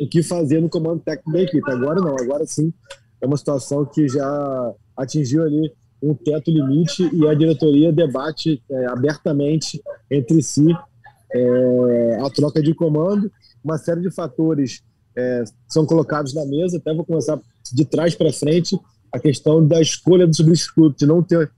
o 0.00 0.08
que 0.08 0.22
fazer 0.22 0.60
no 0.60 0.68
comando 0.68 1.00
técnico 1.00 1.32
da 1.32 1.42
equipe. 1.42 1.70
Agora 1.70 2.00
não, 2.00 2.16
agora 2.16 2.44
sim 2.46 2.72
é 3.20 3.26
uma 3.26 3.36
situação 3.36 3.84
que 3.84 4.08
já 4.08 4.74
atingiu 4.96 5.42
ali 5.44 5.72
um 6.02 6.14
teto 6.14 6.50
limite 6.50 7.08
e 7.14 7.26
a 7.26 7.34
diretoria 7.34 7.92
debate 7.92 8.62
é, 8.70 8.86
abertamente 8.86 9.82
entre 10.10 10.42
si 10.42 10.66
é, 11.32 12.18
a 12.20 12.30
troca 12.30 12.62
de 12.62 12.74
comando. 12.74 13.30
Uma 13.64 13.78
série 13.78 14.02
de 14.02 14.10
fatores 14.10 14.82
é, 15.16 15.44
são 15.66 15.86
colocados 15.86 16.34
na 16.34 16.44
mesa, 16.44 16.76
até 16.76 16.92
vou 16.92 17.04
começar 17.04 17.40
de 17.72 17.84
trás 17.84 18.14
para 18.14 18.32
frente 18.32 18.78
a 19.10 19.18
questão 19.18 19.66
da 19.66 19.80
escolha 19.80 20.26
do 20.26 20.36
substituto, 20.36 20.98
de 20.98 21.06
não 21.06 21.22
ter 21.22 21.50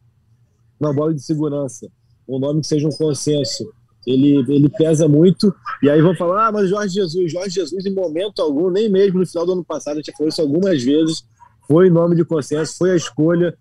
uma 0.78 0.93
bola 0.93 1.12
de 1.12 1.23
segurança, 1.23 1.88
um 2.28 2.38
nome 2.38 2.61
que 2.61 2.66
seja 2.66 2.87
um 2.87 2.93
consenso, 2.93 3.69
ele, 4.06 4.44
ele 4.48 4.68
pesa 4.68 5.08
muito. 5.08 5.54
E 5.82 5.90
aí 5.90 6.00
vão 6.00 6.14
falar, 6.14 6.48
ah, 6.48 6.52
mas 6.52 6.70
Jorge 6.70 6.94
Jesus, 6.94 7.32
Jorge 7.32 7.50
Jesus, 7.50 7.84
em 7.84 7.92
momento 7.92 8.40
algum, 8.40 8.70
nem 8.70 8.88
mesmo 8.88 9.18
no 9.18 9.26
final 9.26 9.44
do 9.44 9.52
ano 9.52 9.64
passado, 9.64 9.94
a 9.94 9.96
gente 9.96 10.12
falou 10.12 10.28
isso 10.28 10.40
algumas 10.40 10.82
vezes, 10.82 11.25
foi 11.66 11.90
nome 11.90 12.14
de 12.14 12.25
consenso, 12.25 12.76
foi 12.78 12.92
a 12.92 12.96
escolha. 12.96 13.56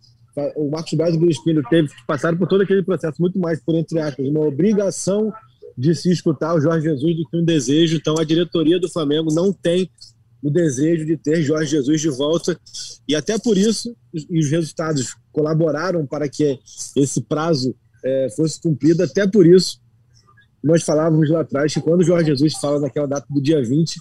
O 0.56 0.70
Marcos 0.70 0.94
Braz 0.94 1.16
e 1.16 1.18
o 1.18 1.30
Espírito 1.30 1.68
teve 1.70 1.88
que 1.88 2.06
passar 2.06 2.38
por 2.38 2.48
todo 2.48 2.62
aquele 2.62 2.84
processo, 2.84 3.22
muito 3.22 3.40
mais 3.40 3.60
por, 3.64 3.74
entre 3.74 4.00
aspas, 4.00 4.28
uma 4.28 4.42
obrigação 4.42 5.34
de 5.78 5.96
se 5.96 6.12
escutar 6.12 6.56
o 6.56 6.62
Jorge 6.62 6.88
Jesus 6.88 7.18
do 7.18 7.26
que 7.30 7.38
um 7.38 7.44
desejo. 7.44 7.98
Então, 7.98 8.16
a 8.20 8.24
diretoria 8.24 8.80
do 8.80 8.90
Flamengo 8.90 9.34
não 9.34 9.52
tem 9.52 9.90
o 10.44 10.50
desejo 10.50 11.06
de 11.06 11.18
ter 11.18 11.42
Jorge 11.42 11.72
Jesus 11.72 12.02
de 12.02 12.10
volta. 12.10 12.58
E 13.08 13.16
até 13.16 13.40
por 13.40 13.58
isso, 13.58 13.96
os 14.14 14.50
resultados 14.50 15.16
colaboraram 15.32 16.06
para 16.06 16.30
que 16.30 16.60
esse 16.96 17.22
prazo 17.22 17.76
é, 18.04 18.28
fosse 18.36 18.62
cumprido. 18.62 19.04
Até 19.04 19.26
por 19.26 19.46
isso, 19.46 19.80
nós 20.66 20.84
falávamos 20.84 21.30
lá 21.30 21.42
atrás 21.42 21.72
que 21.72 21.80
quando 21.80 22.02
o 22.02 22.04
Jorge 22.04 22.32
Jesus 22.32 22.56
fala 22.56 22.80
naquela 22.80 23.06
data 23.06 23.28
do 23.30 23.40
dia 23.40 23.64
20, 23.64 23.98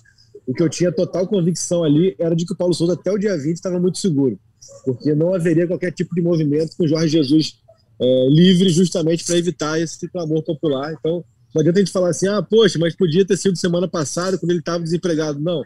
o 0.47 0.55
que 0.55 0.63
eu 0.63 0.69
tinha 0.69 0.91
total 0.91 1.27
convicção 1.27 1.85
ali 1.85 2.17
era 2.19 2.35
de 2.35 2.47
que 2.47 2.55
o 2.55 2.57
Paulo 2.57 2.73
Souza 2.73 2.95
até 2.95 3.13
o 3.13 3.19
dia 3.19 3.37
20 3.37 3.55
estava 3.55 3.79
muito 3.79 3.99
seguro, 3.99 4.39
porque 4.83 5.15
não 5.15 5.35
haveria 5.35 5.67
qualquer 5.67 5.93
tipo 5.93 6.15
de 6.15 6.23
movimento 6.23 6.75
com 6.75 6.85
o 6.85 6.89
Jorge 6.89 7.09
Jesus 7.09 7.59
é, 8.01 8.29
livre 8.31 8.71
justamente 8.71 9.25
para 9.25 9.37
evitar 9.37 9.79
esse 9.79 10.09
clamor 10.09 10.43
popular. 10.43 10.95
Então, 10.99 11.23
não 11.55 11.61
adianta 11.61 11.81
a 11.81 11.83
gente 11.85 11.93
falar 11.93 12.09
assim, 12.09 12.27
ah, 12.29 12.43
poxa, 12.43 12.79
mas 12.79 12.97
podia 12.97 13.27
ter 13.27 13.37
sido 13.37 13.57
semana 13.57 13.87
passada 13.87 14.39
quando 14.39 14.51
ele 14.51 14.61
estava 14.61 14.83
desempregado. 14.83 15.39
Não, 15.39 15.63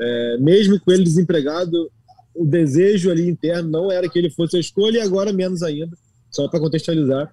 é, 0.00 0.36
mesmo 0.38 0.80
com 0.80 0.90
ele 0.90 1.04
desempregado, 1.04 1.90
o 2.34 2.44
desejo 2.44 3.08
ali 3.08 3.28
interno 3.28 3.70
não 3.70 3.90
era 3.90 4.08
que 4.08 4.18
ele 4.18 4.30
fosse 4.30 4.56
a 4.56 4.60
escolha 4.60 4.98
e 4.98 5.00
agora 5.00 5.32
menos 5.32 5.62
ainda, 5.62 5.96
só 6.28 6.48
para 6.48 6.58
contextualizar. 6.58 7.32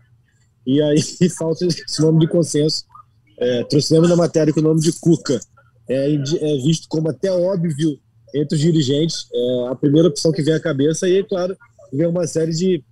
E 0.68 0.80
aí 0.84 1.02
falta 1.36 1.66
esse 1.66 2.00
nome 2.00 2.20
de 2.20 2.28
consenso. 2.28 2.86
É, 3.40 3.64
trouxemos 3.66 4.10
na 4.10 4.16
matéria 4.16 4.54
que 4.54 4.60
o 4.60 4.64
nome 4.64 4.82
de 4.82 4.92
Cuca 5.00 5.40
é, 5.90 6.14
é, 6.14 6.58
visto 6.58 6.88
como 6.90 7.10
até 7.10 7.32
óbvio 7.32 8.00
entre 8.36 8.56
os 8.56 8.62
dirigentes, 8.62 9.28
é 9.34 9.68
a 9.70 9.76
primeira 9.76 10.08
opção 10.08 10.32
que 10.32 10.44
vem 10.44 10.54
à 10.54 10.60
cabeça, 10.60 11.08
e, 11.08 11.24
claro, 11.24 11.56
vem 11.94 12.08
uma 12.08 12.28
série 12.28 12.52
de, 12.52 12.84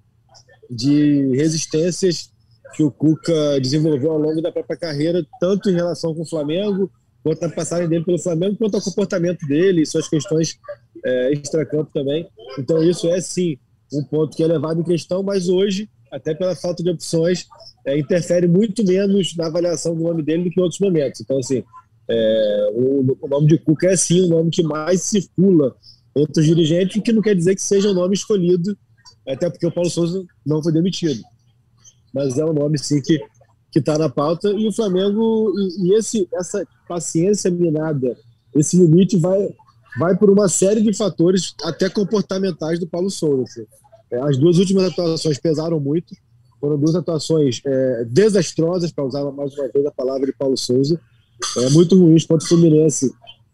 de 0.69 1.35
resistências 1.35 2.29
que 2.75 2.83
o 2.83 2.91
Cuca 2.91 3.59
desenvolveu 3.59 4.11
ao 4.11 4.17
longo 4.17 4.41
da 4.41 4.51
própria 4.51 4.77
carreira, 4.77 5.25
tanto 5.39 5.69
em 5.69 5.73
relação 5.73 6.13
com 6.13 6.21
o 6.21 6.29
Flamengo, 6.29 6.89
quanto 7.23 7.43
à 7.43 7.49
passagem 7.49 7.89
dele 7.89 8.05
pelo 8.05 8.19
Flamengo, 8.19 8.57
quanto 8.57 8.75
ao 8.75 8.81
comportamento 8.81 9.45
dele 9.47 9.81
e 9.81 9.85
suas 9.85 10.07
questões 10.07 10.57
é, 11.03 11.33
extracampo 11.33 11.91
também. 11.93 12.27
Então, 12.57 12.83
isso 12.83 13.07
é 13.07 13.19
sim 13.19 13.57
um 13.91 14.03
ponto 14.03 14.35
que 14.35 14.43
é 14.43 14.47
levado 14.47 14.79
em 14.79 14.83
questão, 14.83 15.23
mas 15.23 15.49
hoje, 15.49 15.89
até 16.15 16.33
pela 16.33 16.55
falta 16.55 16.81
de 16.81 16.89
opções, 16.89 17.45
é, 17.85 17.99
interfere 17.99 18.47
muito 18.47 18.85
menos 18.85 19.35
na 19.35 19.47
avaliação 19.47 19.93
do 19.95 20.03
nome 20.03 20.23
dele 20.23 20.45
do 20.45 20.49
que 20.49 20.59
em 20.59 20.63
outros 20.63 20.79
momentos. 20.79 21.19
Então, 21.19 21.37
assim, 21.37 21.63
é, 22.09 22.69
o, 22.73 23.17
o, 23.21 23.27
nome 23.27 23.47
de 23.47 23.57
Cuca 23.57 23.87
é 23.87 23.97
sim 23.97 24.21
o 24.21 24.29
nome 24.29 24.49
que 24.49 24.63
mais 24.63 25.01
circula 25.01 25.75
entre 26.15 26.41
os 26.41 26.47
dirigentes, 26.47 26.95
o 26.95 27.01
que 27.01 27.11
não 27.11 27.21
quer 27.21 27.35
dizer 27.35 27.55
que 27.55 27.61
seja 27.61 27.89
o 27.89 27.93
nome 27.93 28.13
escolhido, 28.13 28.77
até 29.27 29.49
porque 29.49 29.67
o 29.67 29.71
Paulo 29.71 29.89
Souza 29.89 30.23
não 30.45 30.63
foi 30.63 30.71
demitido. 30.71 31.21
Mas 32.13 32.37
é 32.37 32.45
um 32.45 32.53
nome, 32.53 32.77
sim, 32.77 33.01
que 33.01 33.19
que 33.75 33.79
está 33.79 33.97
na 33.97 34.07
pauta, 34.07 34.49
e 34.51 34.65
o 34.69 34.71
Flamengo, 34.71 35.51
e, 35.59 35.89
e, 35.89 35.95
esse, 35.95 36.25
essa 36.33 36.65
paciência 36.87 37.51
minada, 37.51 38.15
esse 38.55 38.77
limite 38.77 39.17
vai, 39.17 39.53
vai 39.99 40.15
por 40.15 40.29
uma 40.29 40.47
série 40.47 40.81
de 40.81 40.93
fatores, 40.93 41.53
até 41.61 41.89
comportamentais 41.89 42.79
do 42.79 42.87
Paulo 42.87 43.09
Souza. 43.09 43.67
É, 44.11 44.17
as 44.19 44.37
duas 44.37 44.57
últimas 44.57 44.85
atuações 44.85 45.39
pesaram 45.39 45.79
muito, 45.79 46.15
foram 46.59 46.77
duas 46.77 46.95
atuações 46.95 47.61
é, 47.65 48.05
desastrosas, 48.05 48.91
para 48.91 49.05
usar 49.05 49.23
mais 49.31 49.53
uma 49.55 49.67
vez 49.69 49.85
a 49.85 49.91
palavra 49.91 50.25
de 50.25 50.33
Paulo 50.33 50.57
Souza, 50.57 50.99
é, 51.57 51.69
muito 51.69 51.99
ruins 51.99 52.25
contra 52.25 52.45
o 52.45 52.47
Fluminense 52.47 53.11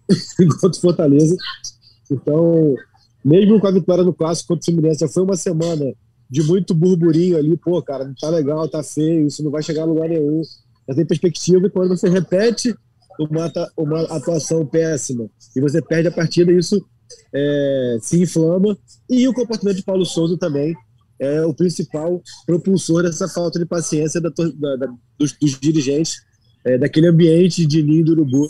e 0.39 0.45
contra 0.45 0.77
o 0.77 0.81
Fortaleza. 0.81 1.35
Então, 2.09 2.75
mesmo 3.23 3.59
com 3.59 3.67
a 3.67 3.71
vitória 3.71 4.03
no 4.03 4.13
Clássico 4.13 4.49
contra 4.49 4.61
o 4.61 4.65
Fluminense, 4.65 4.99
já 4.99 5.07
foi 5.07 5.23
uma 5.23 5.35
semana 5.35 5.93
de 6.29 6.41
muito 6.43 6.73
burburinho 6.73 7.37
ali, 7.37 7.57
pô, 7.57 7.81
cara, 7.81 8.05
não 8.05 8.15
tá 8.15 8.29
legal, 8.29 8.67
tá 8.69 8.81
feio, 8.81 9.27
isso 9.27 9.43
não 9.43 9.51
vai 9.51 9.61
chegar 9.61 9.81
a 9.81 9.85
lugar 9.85 10.07
nenhum. 10.07 10.41
Já 10.87 10.95
tem 10.95 11.05
perspectiva 11.05 11.67
e 11.67 11.69
quando 11.69 11.89
você 11.89 12.07
repete 12.07 12.73
uma, 13.19 13.51
uma 13.77 14.01
atuação 14.03 14.65
péssima 14.65 15.29
e 15.55 15.59
você 15.59 15.81
perde 15.81 16.07
a 16.07 16.11
partida, 16.11 16.51
isso 16.51 16.83
é, 17.33 17.97
se 18.01 18.21
inflama. 18.21 18.77
E 19.09 19.27
o 19.27 19.33
comportamento 19.33 19.77
de 19.77 19.83
Paulo 19.83 20.05
Souza 20.05 20.37
também 20.37 20.75
é 21.19 21.43
o 21.45 21.53
principal 21.53 22.21
propulsor 22.47 23.03
dessa 23.03 23.27
falta 23.27 23.59
de 23.59 23.65
paciência 23.65 24.19
da, 24.19 24.29
da, 24.29 24.75
da, 24.75 24.87
dos, 25.19 25.33
dos, 25.33 25.59
dirigentes 25.59 26.15
é, 26.65 26.79
daquele 26.79 27.07
ambiente 27.07 27.65
de 27.65 27.83
ninho 27.83 28.03
do 28.03 28.13
urubu, 28.13 28.49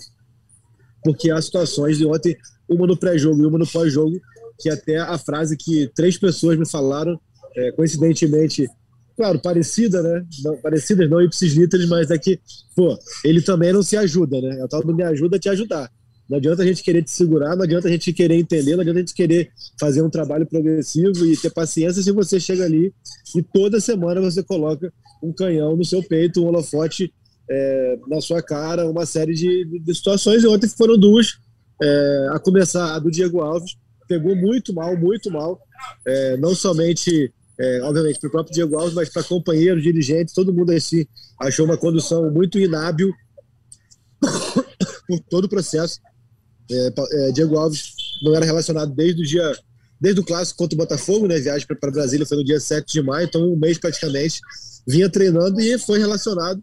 porque 1.04 1.30
há 1.30 1.42
situações 1.42 1.98
de 1.98 2.06
ontem, 2.06 2.36
uma 2.70 2.88
no 2.88 2.96
pré-jogo 2.96 3.44
e 3.44 3.46
uma 3.46 3.60
no 3.60 3.68
pós-jogo, 3.68 4.18
que 4.58 4.70
até 4.70 4.98
a 4.98 5.18
frase 5.18 5.58
que 5.58 5.92
três 5.94 6.18
pessoas 6.18 6.58
me 6.58 6.66
falaram, 6.66 7.20
é, 7.58 7.72
coincidentemente, 7.74 8.68
claro, 9.18 9.40
parecida, 9.40 10.02
né? 10.02 10.26
Não, 10.44 10.56
parecidas, 10.58 11.10
não 11.10 11.22
ipsis 11.22 11.54
literis, 11.54 11.90
mas 11.90 12.10
é 12.10 12.18
que, 12.18 12.40
pô, 12.76 12.98
ele 13.26 13.42
também 13.42 13.74
não 13.74 13.84
se 13.84 13.98
ajuda, 13.98 14.40
né? 14.40 14.60
É 14.60 14.64
o 14.64 14.68
tal 14.68 14.82
do 14.82 14.96
me 14.96 15.04
ajuda 15.04 15.36
a 15.36 15.40
te 15.40 15.50
ajudar. 15.50 15.92
Não 16.32 16.38
adianta 16.38 16.64
a 16.64 16.66
gente 16.66 16.82
querer 16.82 17.04
te 17.04 17.12
segurar, 17.12 17.58
não 17.58 17.64
adianta 17.64 17.90
a 17.90 17.92
gente 17.92 18.14
querer 18.14 18.36
entender, 18.36 18.72
não 18.72 18.80
adianta 18.80 19.00
a 19.00 19.02
gente 19.02 19.14
querer 19.14 19.52
fazer 19.78 20.02
um 20.02 20.10
trabalho 20.10 20.46
progressivo 20.46 21.26
e 21.26 21.36
ter 21.36 21.50
paciência 21.50 22.02
se 22.02 22.10
você 22.14 22.40
chega 22.40 22.64
ali 22.64 22.94
e 23.36 23.44
toda 23.44 23.82
semana 23.82 24.22
você 24.22 24.42
coloca 24.42 24.94
um 25.22 25.34
canhão 25.34 25.76
no 25.76 25.84
seu 25.84 26.02
peito, 26.02 26.42
um 26.42 26.48
holofote 26.48 27.14
é, 27.50 28.00
na 28.08 28.22
sua 28.22 28.42
cara, 28.42 28.90
uma 28.90 29.06
série 29.06 29.34
de, 29.34 29.82
de 29.84 29.94
situações. 29.94 30.42
E 30.42 30.48
ontem 30.48 30.70
foram 30.70 30.98
duas, 30.98 31.38
é, 31.84 32.30
a 32.32 32.40
começar 32.40 32.96
a 32.96 33.00
do 33.00 33.12
Diego 33.12 33.42
Alves, 33.42 33.76
pegou 34.08 34.34
muito 34.34 34.74
mal, 34.74 34.96
muito 34.96 35.30
mal, 35.30 35.60
é, 36.08 36.38
não 36.38 36.56
somente, 36.56 37.30
é, 37.60 37.82
obviamente, 37.82 38.22
para 38.22 38.30
o 38.30 38.32
próprio 38.32 38.54
Diego 38.54 38.78
Alves, 38.78 38.94
mas 38.94 39.10
para 39.10 39.22
companheiros, 39.22 39.84
dirigentes, 39.84 40.34
todo 40.34 40.54
mundo 40.54 40.72
assim 40.72 41.06
achou 41.38 41.66
uma 41.66 41.78
condução 41.78 42.32
muito 42.32 42.58
inábil 42.58 43.14
por 45.10 45.20
todo 45.30 45.44
o 45.44 45.50
processo. 45.50 46.00
É, 46.70 46.94
é, 47.12 47.32
Diego 47.32 47.58
Alves 47.58 47.94
não 48.24 48.36
era 48.36 48.46
relacionado 48.46 48.94
desde 48.94 49.22
o 49.22 49.26
dia, 49.26 49.58
desde 50.00 50.22
o 50.22 50.24
clássico 50.24 50.58
contra 50.58 50.76
o 50.76 50.78
Botafogo, 50.78 51.28
né? 51.28 51.40
Viagem 51.40 51.68
para 51.68 51.92
Brasília 51.92 52.26
foi 52.26 52.38
no 52.38 52.44
dia 52.44 52.60
7 52.60 52.92
de 52.92 53.02
maio, 53.02 53.26
então 53.26 53.42
um 53.52 53.58
mês 53.58 53.78
praticamente. 53.78 54.40
Vinha 54.88 55.10
treinando 55.10 55.60
e 55.62 55.78
foi 55.78 56.00
relacionado. 56.00 56.62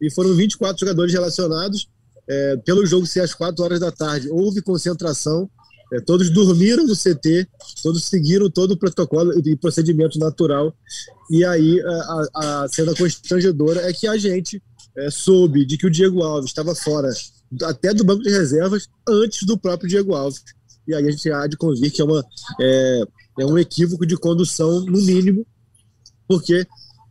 E 0.00 0.10
foram 0.10 0.34
24 0.34 0.78
jogadores 0.80 1.12
relacionados. 1.12 1.88
É, 2.28 2.56
pelo 2.58 2.84
jogo 2.84 3.06
ser 3.06 3.20
às 3.20 3.32
4 3.32 3.62
horas 3.62 3.78
da 3.78 3.92
tarde, 3.92 4.28
houve 4.28 4.60
concentração. 4.60 5.48
É, 5.92 6.00
todos 6.00 6.28
dormiram 6.30 6.84
no 6.84 6.96
CT, 6.96 7.46
todos 7.80 8.06
seguiram 8.06 8.50
todo 8.50 8.72
o 8.72 8.76
protocolo 8.76 9.32
e 9.46 9.56
procedimento 9.56 10.18
natural. 10.18 10.74
E 11.30 11.44
aí 11.44 11.80
a, 11.80 12.62
a 12.64 12.68
cena 12.68 12.94
constrangedora 12.94 13.88
é 13.88 13.92
que 13.92 14.08
a 14.08 14.16
gente 14.16 14.60
é, 14.96 15.10
soube 15.10 15.64
de 15.64 15.76
que 15.76 15.86
o 15.86 15.90
Diego 15.90 16.22
Alves 16.22 16.50
estava 16.50 16.74
fora 16.74 17.10
até 17.62 17.94
do 17.94 18.04
banco 18.04 18.22
de 18.22 18.30
reservas 18.30 18.88
antes 19.08 19.46
do 19.46 19.58
próprio 19.58 19.88
Diego 19.88 20.14
Alves. 20.14 20.42
E 20.86 20.94
aí 20.94 21.06
a 21.06 21.10
gente 21.10 21.30
há 21.30 21.46
de 21.46 21.56
convir 21.56 21.90
que 21.90 22.00
é, 22.00 22.04
uma, 22.04 22.24
é, 22.60 23.02
é 23.40 23.46
um 23.46 23.58
equívoco 23.58 24.06
de 24.06 24.16
condução, 24.16 24.80
no 24.80 25.00
mínimo, 25.00 25.46
porque. 26.28 26.66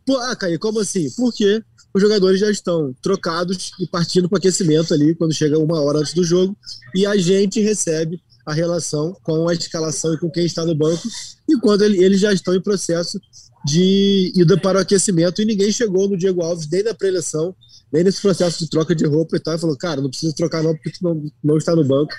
Pô, 0.06 0.16
ah, 0.18 0.36
Caí, 0.36 0.56
como 0.56 0.78
assim? 0.78 1.10
Porque 1.16 1.62
os 1.92 2.00
jogadores 2.00 2.38
já 2.38 2.50
estão 2.50 2.94
trocados 3.02 3.72
e 3.80 3.86
partindo 3.86 4.28
para 4.28 4.38
aquecimento 4.38 4.94
ali, 4.94 5.14
quando 5.14 5.34
chega 5.34 5.58
uma 5.58 5.80
hora 5.80 5.98
antes 5.98 6.14
do 6.14 6.22
jogo, 6.22 6.56
e 6.94 7.06
a 7.06 7.16
gente 7.16 7.60
recebe 7.60 8.20
a 8.44 8.52
relação 8.52 9.16
com 9.22 9.48
a 9.48 9.54
escalação 9.54 10.14
e 10.14 10.18
com 10.18 10.30
quem 10.30 10.44
está 10.44 10.64
no 10.64 10.74
banco, 10.74 11.08
e 11.48 11.58
quando 11.58 11.82
ele, 11.82 12.04
eles 12.04 12.20
já 12.20 12.32
estão 12.32 12.54
em 12.54 12.60
processo 12.60 13.18
de 13.64 14.30
ida 14.36 14.56
para 14.56 14.78
o 14.78 14.82
aquecimento, 14.82 15.40
e 15.40 15.46
ninguém 15.46 15.72
chegou 15.72 16.08
no 16.08 16.16
Diego 16.16 16.42
Alves 16.42 16.68
nem 16.70 16.84
na 16.84 16.94
preleção, 16.94 17.56
nem 17.92 18.04
nesse 18.04 18.20
processo 18.20 18.58
de 18.58 18.68
troca 18.68 18.94
de 18.94 19.06
roupa 19.06 19.36
e 19.36 19.40
tal, 19.40 19.58
falou, 19.58 19.76
cara, 19.76 20.00
não 20.00 20.10
precisa 20.10 20.34
trocar 20.34 20.62
não, 20.62 20.74
porque 20.74 20.90
tu 20.90 21.02
não, 21.02 21.24
não 21.42 21.56
está 21.56 21.74
no 21.74 21.84
banco. 21.84 22.12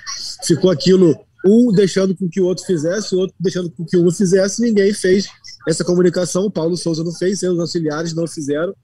Ficou 0.44 0.70
aquilo, 0.70 1.14
um 1.44 1.72
deixando 1.72 2.16
com 2.16 2.28
que 2.28 2.40
o 2.40 2.46
outro 2.46 2.64
fizesse, 2.64 3.14
o 3.14 3.18
outro 3.18 3.36
deixando 3.38 3.70
com 3.70 3.84
que 3.84 3.96
um 3.96 4.10
fizesse, 4.10 4.60
ninguém 4.60 4.92
fez 4.92 5.28
essa 5.68 5.84
comunicação, 5.84 6.44
o 6.44 6.50
Paulo 6.50 6.76
Souza 6.76 7.04
não 7.04 7.12
fez, 7.12 7.38
seus 7.38 7.58
auxiliares 7.58 8.14
não 8.14 8.26
fizeram, 8.26 8.74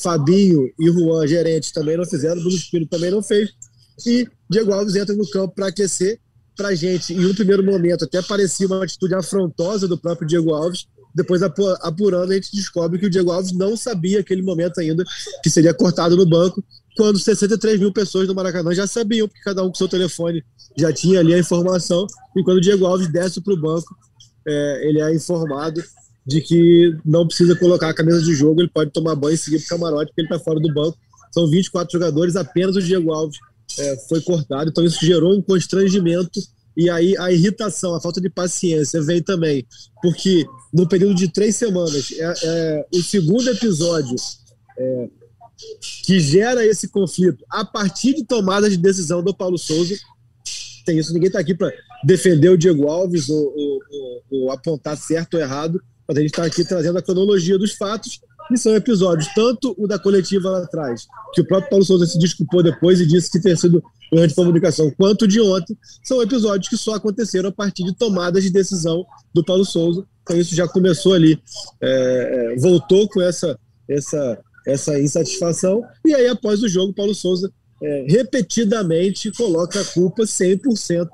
Fabinho 0.00 0.68
e 0.78 0.90
Juan, 0.90 1.26
gerentes, 1.26 1.70
também 1.70 1.96
não 1.96 2.04
fizeram, 2.04 2.40
Bruno 2.40 2.56
Espírito 2.56 2.90
também 2.90 3.10
não 3.10 3.22
fez, 3.22 3.50
e 4.04 4.28
Diego 4.50 4.72
Alves 4.72 4.96
entra 4.96 5.14
no 5.14 5.28
campo 5.30 5.54
para 5.54 5.68
aquecer, 5.68 6.18
para 6.56 6.74
gente, 6.74 7.12
em 7.12 7.24
um 7.24 7.34
primeiro 7.34 7.64
momento, 7.64 8.04
até 8.04 8.20
parecia 8.22 8.66
uma 8.66 8.84
atitude 8.84 9.14
afrontosa 9.14 9.88
do 9.88 9.98
próprio 9.98 10.26
Diego 10.26 10.52
Alves, 10.52 10.86
depois, 11.14 11.42
apurando, 11.42 12.32
a 12.32 12.34
gente 12.34 12.50
descobre 12.52 12.98
que 12.98 13.06
o 13.06 13.10
Diego 13.10 13.30
Alves 13.30 13.52
não 13.52 13.76
sabia 13.76 14.20
aquele 14.20 14.42
momento 14.42 14.80
ainda 14.80 15.04
que 15.42 15.48
seria 15.48 15.72
cortado 15.72 16.16
no 16.16 16.26
banco, 16.26 16.62
quando 16.96 17.18
63 17.18 17.78
mil 17.78 17.92
pessoas 17.92 18.26
do 18.26 18.34
Maracanã 18.34 18.74
já 18.74 18.86
sabiam, 18.86 19.28
porque 19.28 19.42
cada 19.42 19.62
um 19.62 19.68
com 19.68 19.74
seu 19.74 19.88
telefone 19.88 20.42
já 20.76 20.92
tinha 20.92 21.20
ali 21.20 21.32
a 21.32 21.38
informação. 21.38 22.06
E 22.36 22.42
quando 22.42 22.58
o 22.58 22.60
Diego 22.60 22.84
Alves 22.84 23.08
desce 23.08 23.40
para 23.40 23.54
o 23.54 23.60
banco, 23.60 23.96
é, 24.46 24.88
ele 24.88 25.00
é 25.00 25.14
informado 25.14 25.82
de 26.26 26.40
que 26.40 26.96
não 27.04 27.26
precisa 27.26 27.54
colocar 27.54 27.90
a 27.90 27.94
camisa 27.94 28.22
de 28.22 28.34
jogo, 28.34 28.60
ele 28.60 28.70
pode 28.70 28.90
tomar 28.90 29.14
banho 29.14 29.34
e 29.34 29.38
seguir 29.38 29.58
para 29.58 29.66
o 29.66 29.68
camarote, 29.68 30.06
porque 30.06 30.22
ele 30.22 30.28
está 30.28 30.38
fora 30.38 30.58
do 30.58 30.72
banco. 30.72 30.98
São 31.32 31.48
24 31.48 31.92
jogadores, 31.92 32.34
apenas 32.34 32.76
o 32.76 32.82
Diego 32.82 33.12
Alves 33.12 33.38
é, 33.78 33.96
foi 34.08 34.20
cortado, 34.20 34.70
então 34.70 34.84
isso 34.84 35.04
gerou 35.04 35.36
um 35.36 35.42
constrangimento 35.42 36.40
e 36.76 36.90
aí 36.90 37.16
a 37.18 37.30
irritação, 37.30 37.94
a 37.94 38.00
falta 38.00 38.20
de 38.20 38.28
paciência 38.28 39.00
vem 39.02 39.22
também, 39.22 39.66
porque 40.02 40.44
no 40.72 40.88
período 40.88 41.14
de 41.14 41.28
três 41.28 41.56
semanas, 41.56 42.12
é, 42.12 42.34
é 42.42 42.86
o 42.92 43.02
segundo 43.02 43.48
episódio 43.48 44.16
é, 44.76 45.08
que 46.04 46.18
gera 46.18 46.66
esse 46.66 46.88
conflito 46.88 47.44
a 47.48 47.64
partir 47.64 48.14
de 48.14 48.24
tomada 48.24 48.68
de 48.68 48.76
decisão 48.76 49.22
do 49.22 49.34
Paulo 49.34 49.56
Souza. 49.56 49.94
Tem 50.84 50.98
isso, 50.98 51.14
ninguém 51.14 51.28
está 51.28 51.38
aqui 51.38 51.54
para 51.54 51.72
defender 52.04 52.48
o 52.48 52.58
Diego 52.58 52.88
Alves 52.88 53.28
ou, 53.28 53.54
ou, 53.56 53.80
ou, 53.90 54.22
ou, 54.30 54.50
apontar 54.50 54.96
certo 54.96 55.34
ou 55.34 55.40
errado, 55.40 55.80
mas 56.06 56.18
a 56.18 56.20
gente 56.20 56.30
está 56.30 56.44
aqui 56.44 56.64
trazendo 56.64 56.98
a 56.98 57.02
cronologia 57.02 57.56
dos 57.56 57.72
fatos, 57.72 58.20
e 58.52 58.58
são 58.58 58.74
episódios, 58.74 59.32
tanto 59.34 59.74
o 59.78 59.86
da 59.86 59.98
coletiva 59.98 60.50
lá 60.50 60.58
atrás, 60.58 61.06
que 61.32 61.40
o 61.40 61.46
próprio 61.46 61.70
Paulo 61.70 61.84
Souza 61.84 62.06
se 62.06 62.18
desculpou 62.18 62.62
depois 62.62 63.00
e 63.00 63.06
disse 63.06 63.30
que 63.30 63.40
ter 63.40 63.56
sido 63.56 63.82
durante 64.14 64.32
a 64.32 64.36
comunicação, 64.36 64.92
quanto 64.96 65.26
de 65.26 65.40
ontem, 65.40 65.76
são 66.02 66.22
episódios 66.22 66.68
que 66.68 66.76
só 66.76 66.94
aconteceram 66.94 67.48
a 67.48 67.52
partir 67.52 67.82
de 67.84 67.94
tomadas 67.94 68.44
de 68.44 68.50
decisão 68.50 69.04
do 69.34 69.44
Paulo 69.44 69.64
Souza. 69.64 70.06
Então 70.22 70.36
isso 70.38 70.54
já 70.54 70.68
começou 70.68 71.14
ali, 71.14 71.38
é, 71.80 72.52
é 72.54 72.56
voltou 72.60 73.08
com 73.08 73.20
essa, 73.20 73.58
essa, 73.88 74.38
essa 74.66 75.00
insatisfação, 75.00 75.82
e 76.04 76.14
aí 76.14 76.28
após 76.28 76.62
o 76.62 76.68
jogo, 76.68 76.94
Paulo 76.94 77.14
Souza 77.14 77.52
é, 77.82 78.06
repetidamente 78.08 79.32
coloca 79.32 79.80
a 79.80 79.84
culpa 79.84 80.22
100% 80.22 81.08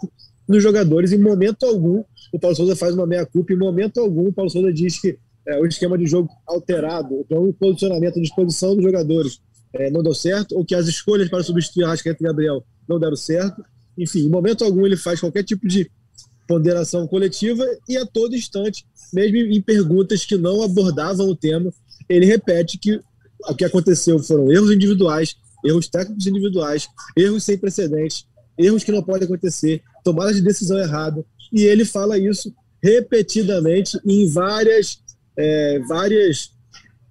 nos 0.47 0.63
jogadores. 0.63 1.13
Em 1.13 1.19
momento 1.19 1.65
algum, 1.65 2.05
o 2.33 2.39
Paulo 2.39 2.55
Souza 2.55 2.77
faz 2.77 2.95
uma 2.95 3.07
meia-culpa, 3.07 3.53
em 3.53 3.59
momento 3.59 3.99
algum, 3.99 4.29
o 4.29 4.33
Paulo 4.33 4.51
Souza 4.51 4.73
diz 4.73 5.01
que 5.01 5.19
é, 5.49 5.59
o 5.59 5.67
esquema 5.67 5.97
de 5.97 6.07
jogo 6.07 6.29
alterado, 6.47 7.15
então 7.25 7.45
o 7.45 7.53
posicionamento 7.55 8.19
à 8.19 8.23
disposição 8.23 8.77
dos 8.77 8.85
jogadores 8.85 9.41
é, 9.73 9.91
não 9.91 10.03
deu 10.03 10.15
certo, 10.15 10.55
ou 10.57 10.65
que 10.65 10.75
as 10.75 10.87
escolhas 10.87 11.29
para 11.29 11.43
substituir 11.43 11.85
Arrascaeta 11.85 12.23
e 12.23 12.27
Gabriel 12.27 12.63
não 12.91 12.99
deram 12.99 13.17
certo. 13.17 13.65
Enfim, 13.97 14.27
em 14.27 14.29
momento 14.29 14.65
algum 14.65 14.85
ele 14.85 14.97
faz 14.97 15.21
qualquer 15.21 15.45
tipo 15.45 15.67
de 15.67 15.91
ponderação 16.47 17.07
coletiva 17.07 17.65
e 17.89 17.97
a 17.97 18.05
todo 18.05 18.35
instante, 18.35 18.85
mesmo 19.15 19.37
em 19.37 19.63
perguntas 19.63 20.25
que 20.25 20.37
não 20.37 20.63
abordavam 20.63 21.29
o 21.29 21.37
tema, 21.37 21.73
ele 22.09 22.27
repete 22.27 22.77
que 22.77 23.01
o 23.49 23.55
que 23.55 23.65
aconteceu 23.65 24.19
foram 24.19 24.51
erros 24.53 24.73
individuais, 24.73 25.37
erros 25.65 25.89
técnicos 25.89 26.27
individuais, 26.27 26.89
erros 27.17 27.45
sem 27.45 27.57
precedentes, 27.57 28.27
erros 28.59 28.83
que 28.83 28.93
não 28.93 29.03
podem 29.03 29.25
acontecer, 29.25 29.81
tomada 30.03 30.35
de 30.35 30.41
decisão 30.41 30.79
errada, 30.79 31.25
e 31.53 31.63
ele 31.63 31.85
fala 31.85 32.19
isso 32.19 32.53
repetidamente 32.83 33.99
em 34.05 34.29
várias, 34.29 34.99
é, 35.37 35.79
várias, 35.81 36.51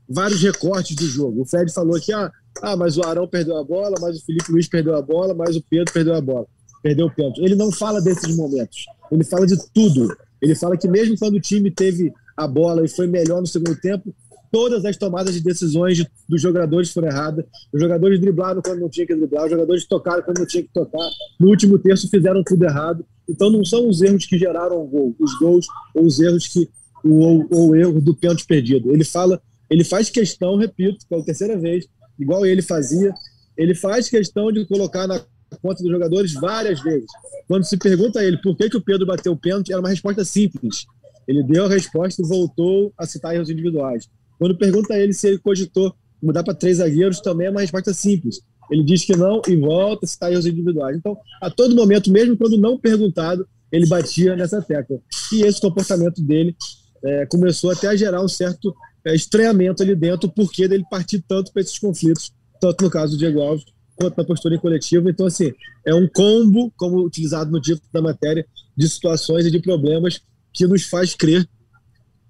vários 0.07 0.41
recortes 0.41 0.95
do 0.95 1.05
jogo. 1.05 1.41
O 1.41 1.45
Fred 1.45 1.71
falou 1.71 1.99
que 1.99 2.11
ah, 2.11 2.31
ah, 2.61 2.75
mas 2.75 2.97
o 2.97 3.03
Arão 3.03 3.27
perdeu 3.27 3.57
a 3.57 3.63
bola, 3.63 3.95
mas 3.99 4.17
o 4.17 4.25
Felipe 4.25 4.51
Luiz 4.51 4.67
perdeu 4.67 4.95
a 4.95 5.01
bola, 5.01 5.33
mas 5.33 5.55
o 5.55 5.63
Pedro 5.69 5.93
perdeu 5.93 6.15
a 6.15 6.21
bola. 6.21 6.45
Perdeu 6.81 7.07
o 7.07 7.11
pênalti. 7.11 7.41
Ele 7.41 7.55
não 7.55 7.71
fala 7.71 8.01
desses 8.01 8.35
momentos. 8.35 8.85
Ele 9.11 9.23
fala 9.23 9.45
de 9.45 9.57
tudo. 9.73 10.15
Ele 10.41 10.55
fala 10.55 10.77
que 10.77 10.87
mesmo 10.87 11.17
quando 11.17 11.35
o 11.35 11.41
time 11.41 11.69
teve 11.71 12.13
a 12.35 12.47
bola 12.47 12.85
e 12.85 12.87
foi 12.87 13.07
melhor 13.07 13.41
no 13.41 13.47
segundo 13.47 13.75
tempo, 13.79 14.13
todas 14.51 14.85
as 14.85 14.97
tomadas 14.97 15.33
de 15.33 15.41
decisões 15.41 16.05
dos 16.27 16.41
jogadores 16.41 16.91
foram 16.91 17.09
erradas. 17.09 17.45
Os 17.73 17.81
jogadores 17.81 18.19
driblaram 18.19 18.61
quando 18.61 18.79
não 18.79 18.89
tinha 18.89 19.05
que 19.05 19.15
driblar, 19.15 19.45
os 19.45 19.51
jogadores 19.51 19.85
tocaram 19.85 20.23
quando 20.23 20.39
não 20.39 20.45
tinha 20.45 20.63
que 20.63 20.69
tocar. 20.73 21.09
No 21.39 21.49
último 21.49 21.77
terço 21.77 22.09
fizeram 22.09 22.43
tudo 22.43 22.63
errado. 22.63 23.05
Então 23.27 23.49
não 23.49 23.63
são 23.63 23.87
os 23.87 24.01
erros 24.01 24.25
que 24.25 24.37
geraram 24.37 24.81
o 24.81 24.87
gol, 24.87 25.15
os 25.19 25.37
gols 25.37 25.67
ou 25.93 26.05
os 26.05 26.19
erros 26.19 26.47
que 26.47 26.69
ou, 27.03 27.47
ou 27.51 27.75
erro 27.75 28.01
do 28.01 28.15
pênalti 28.15 28.45
perdido. 28.45 28.91
Ele 28.91 29.03
fala, 29.03 29.41
ele 29.69 29.83
faz 29.83 30.09
questão, 30.09 30.57
repito, 30.57 31.05
pela 31.07 31.23
terceira 31.23 31.57
vez, 31.57 31.87
igual 32.19 32.45
ele 32.45 32.61
fazia. 32.61 33.13
Ele 33.57 33.75
faz 33.75 34.09
questão 34.09 34.51
de 34.51 34.65
colocar 34.65 35.07
na 35.07 35.21
conta 35.61 35.81
dos 35.83 35.91
jogadores 35.91 36.33
várias 36.33 36.81
vezes. 36.81 37.07
Quando 37.47 37.63
se 37.63 37.77
pergunta 37.77 38.19
a 38.19 38.23
ele 38.23 38.37
por 38.37 38.55
que, 38.55 38.69
que 38.69 38.77
o 38.77 38.81
Pedro 38.81 39.05
bateu 39.05 39.33
o 39.33 39.37
pênalti, 39.37 39.71
era 39.71 39.79
uma 39.79 39.89
resposta 39.89 40.23
simples. 40.23 40.85
Ele 41.27 41.43
deu 41.43 41.65
a 41.65 41.69
resposta 41.69 42.21
e 42.21 42.25
voltou 42.25 42.93
a 42.97 43.05
citar 43.05 43.35
erros 43.35 43.49
individuais. 43.49 44.07
Quando 44.37 44.57
pergunta 44.57 44.93
a 44.93 44.99
ele 44.99 45.13
se 45.13 45.27
ele 45.27 45.37
cogitou 45.37 45.93
mudar 46.21 46.43
para 46.43 46.53
três 46.53 46.77
zagueiros, 46.77 47.21
também 47.21 47.47
é 47.47 47.49
uma 47.49 47.61
resposta 47.61 47.93
simples. 47.93 48.41
Ele 48.71 48.83
diz 48.83 49.03
que 49.03 49.15
não 49.15 49.41
e 49.47 49.55
volta 49.55 50.05
a 50.05 50.09
citar 50.09 50.31
erros 50.31 50.45
individuais. 50.45 50.95
Então, 50.97 51.17
a 51.41 51.49
todo 51.49 51.75
momento, 51.75 52.11
mesmo 52.11 52.37
quando 52.37 52.57
não 52.57 52.77
perguntado, 52.77 53.47
ele 53.71 53.87
batia 53.87 54.35
nessa 54.35 54.61
tecla. 54.61 54.99
E 55.31 55.43
esse 55.43 55.59
comportamento 55.61 56.21
dele 56.21 56.55
é, 57.03 57.25
começou 57.25 57.71
até 57.71 57.87
a 57.87 57.95
gerar 57.95 58.23
um 58.23 58.27
certo 58.27 58.73
é, 59.05 59.15
estranhamento 59.15 59.83
ali 59.83 59.95
dentro, 59.95 60.27
o 60.27 60.31
porquê 60.31 60.67
dele 60.67 60.85
partir 60.89 61.23
tanto 61.27 61.51
para 61.51 61.61
esses 61.61 61.77
conflitos, 61.77 62.31
tanto 62.59 62.83
no 62.83 62.89
caso 62.89 63.13
do 63.13 63.19
Diego 63.19 63.41
Alves 63.41 63.65
quanto 63.99 64.17
na 64.17 64.23
postura 64.23 64.55
em 64.55 64.59
coletivo. 64.59 65.09
Então, 65.09 65.25
assim, 65.25 65.51
é 65.85 65.93
um 65.93 66.07
combo, 66.07 66.71
como 66.77 67.03
utilizado 67.03 67.51
no 67.51 67.59
título 67.59 67.87
da 67.91 68.01
matéria, 68.01 68.45
de 68.75 68.87
situações 68.87 69.45
e 69.45 69.51
de 69.51 69.59
problemas 69.59 70.21
que 70.53 70.65
nos 70.65 70.83
faz 70.83 71.13
crer 71.13 71.47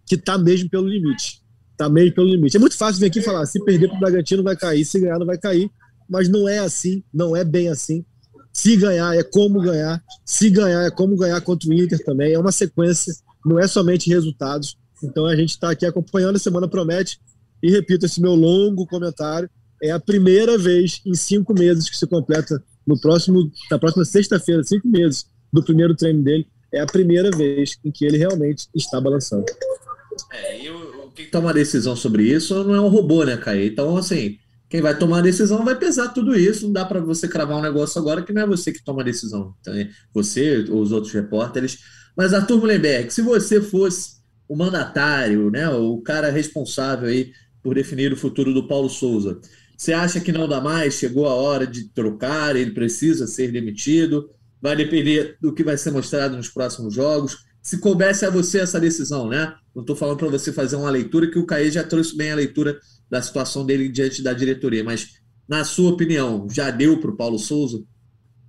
que 0.07 0.15
está 0.15 0.37
mesmo 0.37 0.67
pelo 0.69 0.87
limite. 0.87 1.43
Está 1.71 1.87
mesmo 1.87 2.15
pelo 2.15 2.27
limite. 2.27 2.57
É 2.57 2.59
muito 2.59 2.75
fácil 2.75 2.99
vir 2.99 3.05
aqui 3.05 3.19
e 3.19 3.21
falar: 3.21 3.45
se 3.45 3.63
perder 3.63 3.87
para 3.87 3.97
o 3.97 3.99
Bragantino 3.99 4.43
vai 4.43 4.57
cair, 4.57 4.83
se 4.83 4.99
ganhar 4.99 5.19
não 5.19 5.25
vai 5.27 5.37
cair. 5.37 5.69
Mas 6.09 6.27
não 6.27 6.49
é 6.49 6.57
assim, 6.57 7.03
não 7.13 7.35
é 7.35 7.45
bem 7.45 7.69
assim. 7.69 8.03
Se 8.51 8.75
ganhar 8.75 9.15
é 9.15 9.21
como 9.21 9.61
ganhar, 9.61 10.03
se 10.25 10.49
ganhar 10.49 10.83
é 10.83 10.89
como 10.89 11.15
ganhar 11.15 11.39
contra 11.41 11.69
o 11.69 11.73
Inter 11.73 12.03
também. 12.03 12.33
É 12.33 12.39
uma 12.39 12.51
sequência, 12.51 13.13
não 13.45 13.59
é 13.59 13.67
somente 13.67 14.09
resultados. 14.09 14.75
Então 15.03 15.25
a 15.25 15.35
gente 15.35 15.51
está 15.51 15.71
aqui 15.71 15.85
acompanhando, 15.85 16.35
a 16.35 16.39
semana 16.39 16.67
promete. 16.67 17.19
E 17.61 17.69
repito 17.71 18.05
esse 18.05 18.21
meu 18.21 18.35
longo 18.35 18.85
comentário: 18.87 19.49
é 19.81 19.91
a 19.91 19.99
primeira 19.99 20.57
vez 20.57 21.01
em 21.05 21.13
cinco 21.13 21.53
meses 21.53 21.89
que 21.89 21.97
se 21.97 22.07
completa 22.07 22.63
no 22.85 22.99
próximo, 22.99 23.51
na 23.69 23.77
próxima 23.77 24.05
sexta-feira, 24.05 24.63
cinco 24.63 24.87
meses 24.87 25.25
do 25.51 25.63
primeiro 25.63 25.95
treino 25.95 26.23
dele, 26.23 26.47
é 26.71 26.79
a 26.79 26.85
primeira 26.85 27.29
vez 27.31 27.77
em 27.83 27.91
que 27.91 28.05
ele 28.05 28.17
realmente 28.17 28.67
está 28.75 28.99
balançando. 28.99 29.45
É, 30.31 30.63
e 30.63 30.69
o, 30.69 31.05
o 31.05 31.11
que 31.11 31.25
toma 31.25 31.49
a 31.49 31.53
decisão 31.53 31.95
sobre 31.95 32.23
isso 32.23 32.63
não 32.63 32.75
é 32.75 32.81
um 32.81 32.87
robô, 32.87 33.23
né, 33.23 33.37
Caio? 33.37 33.65
Então, 33.65 33.95
assim, 33.97 34.37
quem 34.69 34.81
vai 34.81 34.97
tomar 34.97 35.19
a 35.19 35.23
decisão 35.23 35.63
vai 35.65 35.75
pesar 35.75 36.09
tudo 36.09 36.35
isso. 36.35 36.65
Não 36.65 36.73
dá 36.73 36.85
para 36.85 36.99
você 36.99 37.27
cravar 37.27 37.57
um 37.57 37.61
negócio 37.61 37.99
agora 37.99 38.21
que 38.21 38.33
não 38.33 38.43
é 38.43 38.47
você 38.47 38.71
que 38.71 38.83
toma 38.83 39.01
a 39.01 39.05
decisão. 39.05 39.55
Então, 39.59 39.73
é 39.73 39.89
você 40.13 40.65
ou 40.69 40.81
os 40.81 40.91
outros 40.91 41.13
repórteres. 41.13 41.79
Mas, 42.15 42.33
Arthur 42.33 42.59
Mullenberg, 42.59 43.11
se 43.11 43.21
você 43.21 43.61
fosse 43.61 44.18
o 44.49 44.57
mandatário, 44.57 45.51
né, 45.51 45.69
o 45.69 46.01
cara 46.01 46.31
responsável 46.31 47.07
aí 47.07 47.31
por 47.61 47.75
definir 47.75 48.11
o 48.11 48.17
futuro 48.17 48.53
do 48.53 48.67
Paulo 48.67 48.89
Souza, 48.89 49.39
você 49.77 49.93
acha 49.93 50.19
que 50.19 50.33
não 50.33 50.45
dá 50.45 50.59
mais? 50.59 50.95
Chegou 50.95 51.25
a 51.25 51.33
hora 51.33 51.65
de 51.65 51.87
trocar? 51.93 52.53
Ele 52.53 52.71
precisa 52.71 53.25
ser 53.25 53.49
demitido? 53.49 54.29
Vai 54.61 54.75
depender 54.75 55.37
do 55.39 55.53
que 55.53 55.63
vai 55.63 55.77
ser 55.77 55.91
mostrado 55.91 56.35
nos 56.35 56.49
próximos 56.49 56.93
jogos. 56.93 57.37
Se 57.61 57.77
coubesse 57.77 58.25
a 58.25 58.29
você 58.29 58.59
essa 58.59 58.77
decisão, 58.77 59.29
né? 59.29 59.53
Não 59.73 59.81
estou 59.81 59.95
falando 59.95 60.17
para 60.17 60.27
você 60.27 60.51
fazer 60.51 60.75
uma 60.75 60.89
leitura, 60.89 61.31
que 61.31 61.39
o 61.39 61.45
Caê 61.45 61.71
já 61.71 61.81
trouxe 61.81 62.17
bem 62.17 62.31
a 62.31 62.35
leitura 62.35 62.77
da 63.09 63.21
situação 63.21 63.65
dele 63.65 63.87
diante 63.87 64.21
da 64.21 64.33
diretoria, 64.33 64.83
mas, 64.83 65.11
na 65.47 65.63
sua 65.63 65.91
opinião, 65.91 66.45
já 66.51 66.69
deu 66.71 66.99
para 66.99 67.11
o 67.11 67.15
Paulo 67.15 67.39
Souza? 67.39 67.81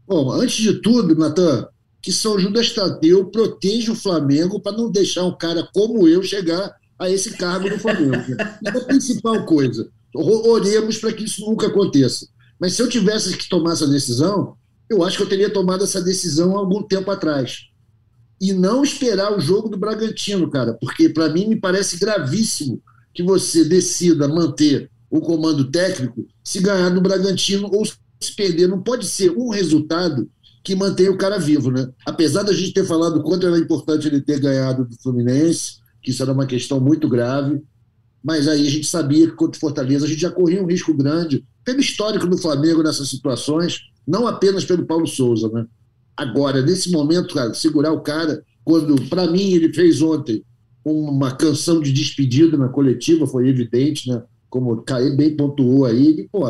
Bom, 0.08 0.32
antes 0.32 0.56
de 0.56 0.80
tudo, 0.80 1.14
Natan, 1.14 1.68
que 2.02 2.12
São 2.12 2.38
Judas 2.38 2.72
Tadeu 2.72 3.26
proteja 3.26 3.92
o 3.92 3.96
Flamengo 3.96 4.60
para 4.60 4.76
não 4.76 4.90
deixar 4.90 5.24
um 5.24 5.36
cara 5.36 5.68
como 5.74 6.08
eu 6.08 6.22
chegar 6.22 6.74
a 6.98 7.10
esse 7.10 7.36
cargo 7.36 7.68
no 7.68 7.78
Flamengo. 7.78 8.36
é 8.64 8.68
a 8.68 8.84
principal 8.84 9.44
coisa. 9.44 9.90
Oremos 10.14 10.98
para 10.98 11.12
que 11.12 11.24
isso 11.24 11.42
nunca 11.42 11.66
aconteça. 11.66 12.26
Mas 12.58 12.74
se 12.74 12.82
eu 12.82 12.88
tivesse 12.88 13.36
que 13.36 13.48
tomar 13.48 13.72
essa 13.72 13.86
decisão, 13.86 14.54
eu 14.88 15.02
acho 15.02 15.16
que 15.16 15.22
eu 15.22 15.28
teria 15.28 15.50
tomado 15.50 15.84
essa 15.84 16.02
decisão 16.02 16.56
há 16.56 16.58
algum 16.58 16.82
tempo 16.82 17.10
atrás. 17.10 17.68
E 18.40 18.52
não 18.52 18.82
esperar 18.82 19.36
o 19.36 19.40
jogo 19.40 19.68
do 19.68 19.78
Bragantino, 19.78 20.50
cara, 20.50 20.74
porque 20.74 21.08
para 21.08 21.28
mim 21.28 21.46
me 21.46 21.56
parece 21.56 21.98
gravíssimo 21.98 22.82
que 23.14 23.22
você 23.22 23.64
decida 23.64 24.26
manter 24.28 24.90
o 25.10 25.20
comando 25.20 25.70
técnico 25.70 26.26
se 26.42 26.60
ganhar 26.60 26.90
no 26.90 27.00
Bragantino 27.00 27.68
ou 27.72 27.84
se 27.84 28.34
perder. 28.34 28.68
Não 28.68 28.82
pode 28.82 29.06
ser 29.06 29.30
um 29.30 29.48
resultado 29.48 30.28
que 30.62 30.74
mantenha 30.74 31.10
o 31.10 31.16
cara 31.16 31.38
vivo, 31.38 31.70
né? 31.70 31.88
Apesar 32.06 32.42
da 32.42 32.52
gente 32.52 32.72
ter 32.72 32.84
falado 32.84 33.22
quanto 33.22 33.46
era 33.46 33.58
importante 33.58 34.06
ele 34.06 34.20
ter 34.20 34.40
ganhado 34.40 34.84
do 34.84 34.96
Fluminense, 35.02 35.78
que 36.02 36.10
isso 36.10 36.22
era 36.22 36.32
uma 36.32 36.46
questão 36.46 36.80
muito 36.80 37.08
grave, 37.08 37.62
mas 38.22 38.46
aí 38.46 38.66
a 38.66 38.70
gente 38.70 38.86
sabia 38.86 39.28
que 39.28 39.36
contra 39.36 39.56
o 39.56 39.60
Fortaleza 39.60 40.04
a 40.04 40.08
gente 40.08 40.20
já 40.20 40.30
corria 40.30 40.62
um 40.62 40.66
risco 40.66 40.92
grande, 40.92 41.44
pelo 41.64 41.80
histórico 41.80 42.26
do 42.26 42.36
Flamengo 42.36 42.82
nessas 42.82 43.08
situações, 43.08 43.80
não 44.06 44.26
apenas 44.26 44.64
pelo 44.64 44.86
Paulo 44.86 45.06
Souza, 45.06 45.48
né? 45.48 45.66
Agora, 46.16 46.60
nesse 46.60 46.90
momento, 46.90 47.34
cara, 47.34 47.54
segurar 47.54 47.92
o 47.92 48.02
cara, 48.02 48.42
quando, 48.62 49.08
para 49.08 49.26
mim, 49.26 49.52
ele 49.52 49.72
fez 49.72 50.02
ontem 50.02 50.44
uma 50.84 51.34
canção 51.34 51.80
de 51.80 51.92
despedida 51.92 52.56
na 52.56 52.68
coletiva, 52.68 53.26
foi 53.26 53.48
evidente, 53.48 54.08
né? 54.08 54.22
Como 54.48 54.72
o 54.72 55.16
bem 55.16 55.36
pontuou 55.36 55.86
aí, 55.86 56.08
ele, 56.08 56.28
pô, 56.30 56.42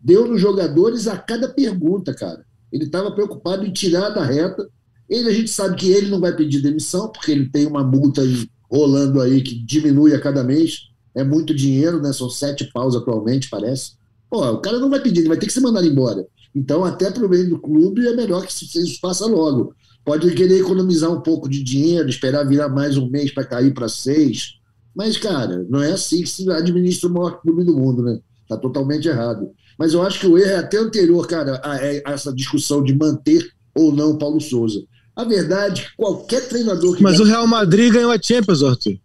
deu 0.00 0.26
nos 0.26 0.40
jogadores 0.40 1.06
a 1.06 1.16
cada 1.16 1.48
pergunta, 1.48 2.14
cara. 2.14 2.44
Ele 2.74 2.84
estava 2.86 3.12
preocupado 3.12 3.64
em 3.64 3.72
tirar 3.72 4.10
da 4.10 4.24
reta. 4.24 4.68
Ele, 5.08 5.28
a 5.28 5.32
gente 5.32 5.50
sabe 5.50 5.76
que 5.76 5.88
ele 5.88 6.10
não 6.10 6.20
vai 6.20 6.34
pedir 6.34 6.60
demissão, 6.60 7.08
porque 7.08 7.30
ele 7.30 7.48
tem 7.48 7.66
uma 7.66 7.84
multa 7.84 8.20
aí, 8.20 8.48
rolando 8.68 9.20
aí 9.20 9.40
que 9.40 9.54
diminui 9.64 10.12
a 10.12 10.20
cada 10.20 10.42
mês 10.42 10.92
é 11.14 11.22
muito 11.22 11.54
dinheiro, 11.54 12.02
né? 12.02 12.12
São 12.12 12.28
sete 12.28 12.64
paus 12.72 12.96
atualmente, 12.96 13.48
parece. 13.48 13.92
Pô, 14.28 14.44
o 14.50 14.60
cara 14.60 14.78
não 14.78 14.90
vai 14.90 15.00
pedir, 15.00 15.20
ele 15.20 15.28
vai 15.28 15.38
ter 15.38 15.46
que 15.46 15.52
ser 15.52 15.60
mandado 15.60 15.86
embora. 15.86 16.26
Então, 16.54 16.84
até 16.84 17.10
para 17.10 17.24
o 17.24 17.28
meio 17.28 17.48
do 17.48 17.58
clube, 17.58 18.06
é 18.06 18.14
melhor 18.14 18.44
que 18.44 18.52
isso 18.52 18.98
faça 19.00 19.24
logo. 19.26 19.74
Pode 20.04 20.32
querer 20.34 20.60
economizar 20.60 21.10
um 21.10 21.20
pouco 21.20 21.48
de 21.48 21.62
dinheiro, 21.62 22.08
esperar 22.08 22.46
virar 22.46 22.68
mais 22.68 22.96
um 22.96 23.08
mês 23.08 23.32
para 23.32 23.44
cair 23.44 23.72
para 23.72 23.88
seis. 23.88 24.58
Mas, 24.94 25.16
cara, 25.16 25.64
não 25.68 25.82
é 25.82 25.92
assim 25.92 26.22
que 26.22 26.28
se 26.28 26.48
administra 26.50 27.08
o 27.08 27.12
maior 27.12 27.40
clube 27.40 27.64
do 27.64 27.76
mundo, 27.76 28.02
né? 28.02 28.20
Está 28.42 28.56
totalmente 28.56 29.08
errado. 29.08 29.50
Mas 29.78 29.92
eu 29.92 30.02
acho 30.02 30.20
que 30.20 30.26
o 30.26 30.38
erro 30.38 30.50
é 30.50 30.56
até 30.56 30.78
anterior, 30.78 31.26
cara, 31.26 31.60
a, 31.62 31.72
a 31.72 32.12
essa 32.12 32.32
discussão 32.32 32.82
de 32.82 32.94
manter 32.94 33.48
ou 33.74 33.92
não 33.92 34.12
o 34.12 34.18
Paulo 34.18 34.40
Souza. 34.40 34.84
A 35.16 35.24
verdade 35.24 35.82
é 35.82 35.84
que 35.84 35.96
qualquer 35.96 36.48
treinador 36.48 36.96
que. 36.96 37.02
Mas 37.02 37.20
o 37.20 37.24
Real 37.24 37.46
Madrid 37.46 37.92
ganhou 37.92 38.10
a 38.10 38.20
Champions, 38.20 38.62
Arthur. 38.62 38.98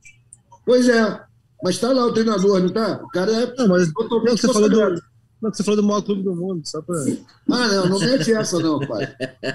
Pois 0.65 0.89
é, 0.89 1.19
mas 1.63 1.77
tá 1.77 1.91
lá 1.91 2.05
o 2.05 2.13
treinador, 2.13 2.61
não 2.61 2.69
tá? 2.69 2.99
O 3.03 3.07
cara 3.09 3.31
é. 3.31 3.55
Não, 3.55 3.67
mas 3.67 3.91
totalmente 3.91 4.41
você 4.41 4.53
falou 4.53 4.69
do. 4.69 5.09
Não, 5.41 5.53
você 5.53 5.63
falou 5.63 5.81
do 5.81 5.87
maior 5.87 6.01
clube 6.01 6.21
do 6.21 6.35
mundo, 6.35 6.61
só 6.65 6.81
pra. 6.81 6.95
Ah, 7.51 7.67
não, 7.67 7.89
não 7.89 7.99
mete 7.99 8.33
essa, 8.33 8.59
não, 8.59 8.79
pai. 8.79 9.07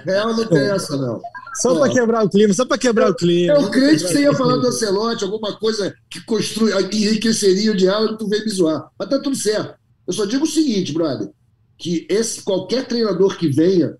Real 0.04 0.34
não 0.34 0.46
tem 0.46 0.70
essa, 0.70 0.96
não. 0.96 1.20
Só 1.56 1.78
para 1.78 1.92
quebrar 1.92 2.24
o 2.24 2.28
clima, 2.28 2.54
só 2.54 2.64
para 2.64 2.78
quebrar 2.78 3.10
o 3.10 3.14
clima. 3.14 3.54
Eu 3.54 3.70
creio 3.70 3.90
que 3.92 3.98
você 3.98 4.22
ia 4.22 4.32
falar 4.32 4.56
do 4.56 4.66
Ancelotti, 4.66 5.24
alguma 5.24 5.56
coisa 5.56 5.94
que 6.08 6.20
construi, 6.24 6.72
enriqueceria 6.92 7.70
o 7.70 7.76
diálogo, 7.76 8.16
tu 8.16 8.28
veio 8.28 8.44
me 8.44 8.50
zoar. 8.50 8.88
Mas 8.98 9.08
tá 9.08 9.18
tudo 9.18 9.36
certo. 9.36 9.74
Eu 10.06 10.12
só 10.12 10.24
digo 10.24 10.44
o 10.44 10.48
seguinte, 10.48 10.92
brother, 10.92 11.30
que 11.78 12.06
esse, 12.08 12.42
qualquer 12.42 12.86
treinador 12.86 13.36
que 13.36 13.48
venha 13.48 13.96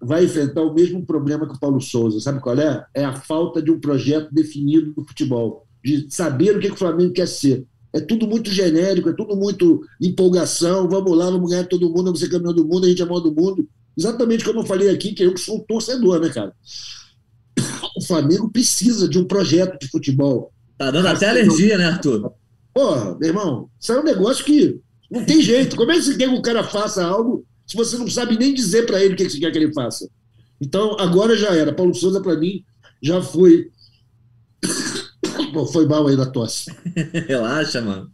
vai 0.00 0.24
enfrentar 0.24 0.62
o 0.62 0.72
mesmo 0.72 1.04
problema 1.04 1.46
que 1.46 1.54
o 1.54 1.60
Paulo 1.60 1.80
Souza. 1.80 2.20
Sabe 2.20 2.40
qual 2.40 2.58
é? 2.58 2.84
É 2.94 3.04
a 3.04 3.14
falta 3.14 3.60
de 3.60 3.70
um 3.70 3.80
projeto 3.80 4.32
definido 4.32 4.94
no 4.96 5.04
futebol 5.04 5.66
de 5.84 6.06
saber 6.10 6.56
o 6.56 6.60
que, 6.60 6.68
que 6.68 6.74
o 6.74 6.78
Flamengo 6.78 7.12
quer 7.12 7.28
ser. 7.28 7.66
É 7.92 8.00
tudo 8.00 8.26
muito 8.26 8.50
genérico, 8.50 9.08
é 9.08 9.12
tudo 9.12 9.36
muito 9.36 9.82
empolgação. 10.00 10.88
Vamos 10.88 11.16
lá, 11.16 11.30
vamos 11.30 11.50
ganhar 11.50 11.66
todo 11.66 11.88
mundo, 11.88 12.04
vamos 12.04 12.20
ser 12.20 12.28
campeão 12.28 12.52
do 12.52 12.66
mundo, 12.66 12.84
a 12.84 12.88
gente 12.88 13.02
é 13.02 13.04
maior 13.04 13.20
do 13.20 13.34
mundo. 13.34 13.68
Exatamente 13.96 14.44
como 14.44 14.60
eu 14.60 14.66
falei 14.66 14.90
aqui, 14.90 15.12
que 15.12 15.22
eu 15.24 15.36
sou 15.36 15.56
um 15.56 15.64
torcedor, 15.64 16.20
né, 16.20 16.28
cara? 16.28 16.52
O 17.96 18.04
Flamengo 18.04 18.48
precisa 18.50 19.08
de 19.08 19.18
um 19.18 19.24
projeto 19.24 19.76
de 19.80 19.88
futebol. 19.88 20.52
Tá 20.76 20.90
dando 20.90 21.08
até 21.08 21.28
alergia, 21.28 21.76
né, 21.76 21.86
Arthur? 21.86 22.32
Porra, 22.78 23.18
meu 23.18 23.28
irmão, 23.30 23.68
isso 23.80 23.92
é 23.92 23.98
um 23.98 24.04
negócio 24.04 24.44
que 24.44 24.80
não 25.10 25.24
tem 25.24 25.42
jeito. 25.42 25.74
Como 25.74 25.90
é 25.90 25.96
que 25.96 26.02
você 26.02 26.16
quer 26.16 26.28
que 26.28 26.36
o 26.36 26.40
cara 26.40 26.62
faça 26.62 27.04
algo 27.04 27.44
se 27.66 27.76
você 27.76 27.98
não 27.98 28.08
sabe 28.08 28.38
nem 28.38 28.54
dizer 28.54 28.86
para 28.86 29.02
ele 29.02 29.14
o 29.14 29.16
que 29.16 29.28
você 29.28 29.40
quer 29.40 29.50
que 29.50 29.58
ele 29.58 29.74
faça? 29.74 30.08
Então, 30.60 30.96
agora 31.00 31.36
já 31.36 31.48
era. 31.48 31.72
Paulo 31.74 31.92
Souza, 31.92 32.20
para 32.20 32.36
mim, 32.36 32.62
já 33.02 33.20
foi 33.20 33.68
Pô, 35.52 35.66
foi 35.66 35.86
mal 35.86 36.06
aí 36.06 36.14
na 36.14 36.26
tosse. 36.26 36.72
Relaxa, 37.26 37.80
mano. 37.80 38.12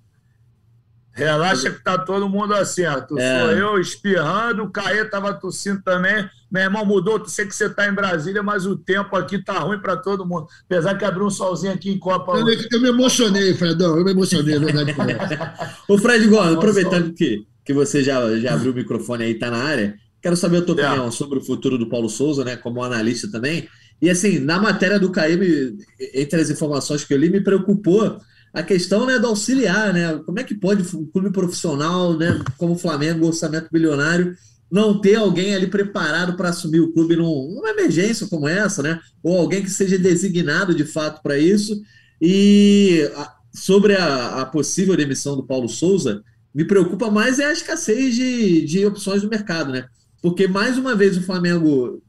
Relaxa 1.14 1.70
que 1.70 1.82
tá 1.82 1.96
todo 1.96 2.28
mundo 2.28 2.54
assim, 2.54 2.84
Arthur. 2.84 3.20
É. 3.20 3.40
Sou 3.40 3.50
eu 3.52 3.80
espirrando, 3.80 4.64
o 4.64 4.70
Caê 4.70 5.04
tava 5.04 5.32
tossindo 5.32 5.80
também. 5.80 6.28
Meu 6.50 6.62
irmão 6.62 6.84
mudou, 6.84 7.24
sei 7.28 7.46
que 7.46 7.54
você 7.54 7.68
tá 7.68 7.88
em 7.88 7.92
Brasília, 7.92 8.42
mas 8.42 8.66
o 8.66 8.76
tempo 8.76 9.14
aqui 9.14 9.38
tá 9.42 9.60
ruim 9.60 9.78
para 9.78 9.96
todo 9.96 10.26
mundo. 10.26 10.48
Apesar 10.64 10.98
que 10.98 11.04
abriu 11.04 11.26
um 11.26 11.30
solzinho 11.30 11.72
aqui 11.72 11.90
em 11.90 11.98
Copa. 11.98 12.32
Eu, 12.32 12.46
eu 12.48 12.80
me 12.80 12.88
emocionei, 12.88 13.54
Fredão, 13.54 13.96
eu 13.96 14.04
me 14.04 14.10
emocionei, 14.10 14.58
verdade. 14.58 14.92
Ô, 15.88 15.96
Fred 15.98 16.26
Gomes, 16.26 16.56
aproveitando 16.56 17.12
que, 17.14 17.46
que 17.64 17.72
você 17.72 18.02
já, 18.02 18.36
já 18.38 18.54
abriu 18.54 18.72
o 18.72 18.74
microfone 18.74 19.22
aí, 19.22 19.34
tá 19.34 19.52
na 19.52 19.58
área, 19.58 19.94
quero 20.20 20.36
saber 20.36 20.58
a 20.58 20.62
tua 20.62 20.80
é. 20.80 20.86
opinião 20.86 21.12
sobre 21.12 21.38
o 21.38 21.44
futuro 21.44 21.78
do 21.78 21.88
Paulo 21.88 22.08
Souza, 22.08 22.44
né, 22.44 22.56
como 22.56 22.82
analista 22.82 23.30
também. 23.30 23.68
E 24.02 24.10
assim, 24.10 24.40
na 24.40 24.58
matéria 24.58 24.98
do 24.98 25.10
Caíme, 25.10 25.76
entre 26.12 26.40
as 26.40 26.50
informações 26.50 27.04
que 27.04 27.14
eu 27.14 27.18
li, 27.18 27.30
me 27.30 27.40
preocupou 27.40 28.18
a 28.54 28.62
questão 28.62 29.04
né, 29.04 29.18
do 29.18 29.26
auxiliar, 29.26 29.92
né? 29.92 30.14
Como 30.24 30.38
é 30.38 30.44
que 30.44 30.54
pode 30.54 30.84
um 30.96 31.04
clube 31.06 31.30
profissional, 31.32 32.16
né, 32.16 32.40
como 32.56 32.74
o 32.74 32.78
Flamengo, 32.78 33.26
orçamento 33.26 33.68
bilionário, 33.70 34.36
não 34.70 35.00
ter 35.00 35.16
alguém 35.16 35.54
ali 35.54 35.66
preparado 35.66 36.36
para 36.36 36.50
assumir 36.50 36.80
o 36.80 36.92
clube 36.92 37.16
num, 37.16 37.52
numa 37.52 37.70
emergência 37.70 38.28
como 38.28 38.48
essa, 38.48 38.80
né? 38.80 39.00
Ou 39.22 39.36
alguém 39.36 39.62
que 39.62 39.70
seja 39.70 39.98
designado 39.98 40.72
de 40.72 40.84
fato 40.84 41.20
para 41.20 41.36
isso. 41.36 41.82
E 42.22 43.10
sobre 43.52 43.96
a, 43.96 44.40
a, 44.42 44.46
possível 44.46 44.96
demissão 44.96 45.36
do 45.36 45.46
Paulo 45.46 45.68
Souza, 45.68 46.22
me 46.54 46.64
preocupa 46.64 47.10
mais 47.10 47.40
é 47.40 47.46
a 47.46 47.52
escassez 47.52 48.14
de, 48.14 48.64
de 48.64 48.86
opções 48.86 49.22
no 49.22 49.28
mercado, 49.28 49.72
né? 49.72 49.86
Porque 50.22 50.46
mais 50.46 50.78
uma 50.78 50.94
vez 50.94 51.16
o 51.16 51.22
Flamengo 51.22 52.00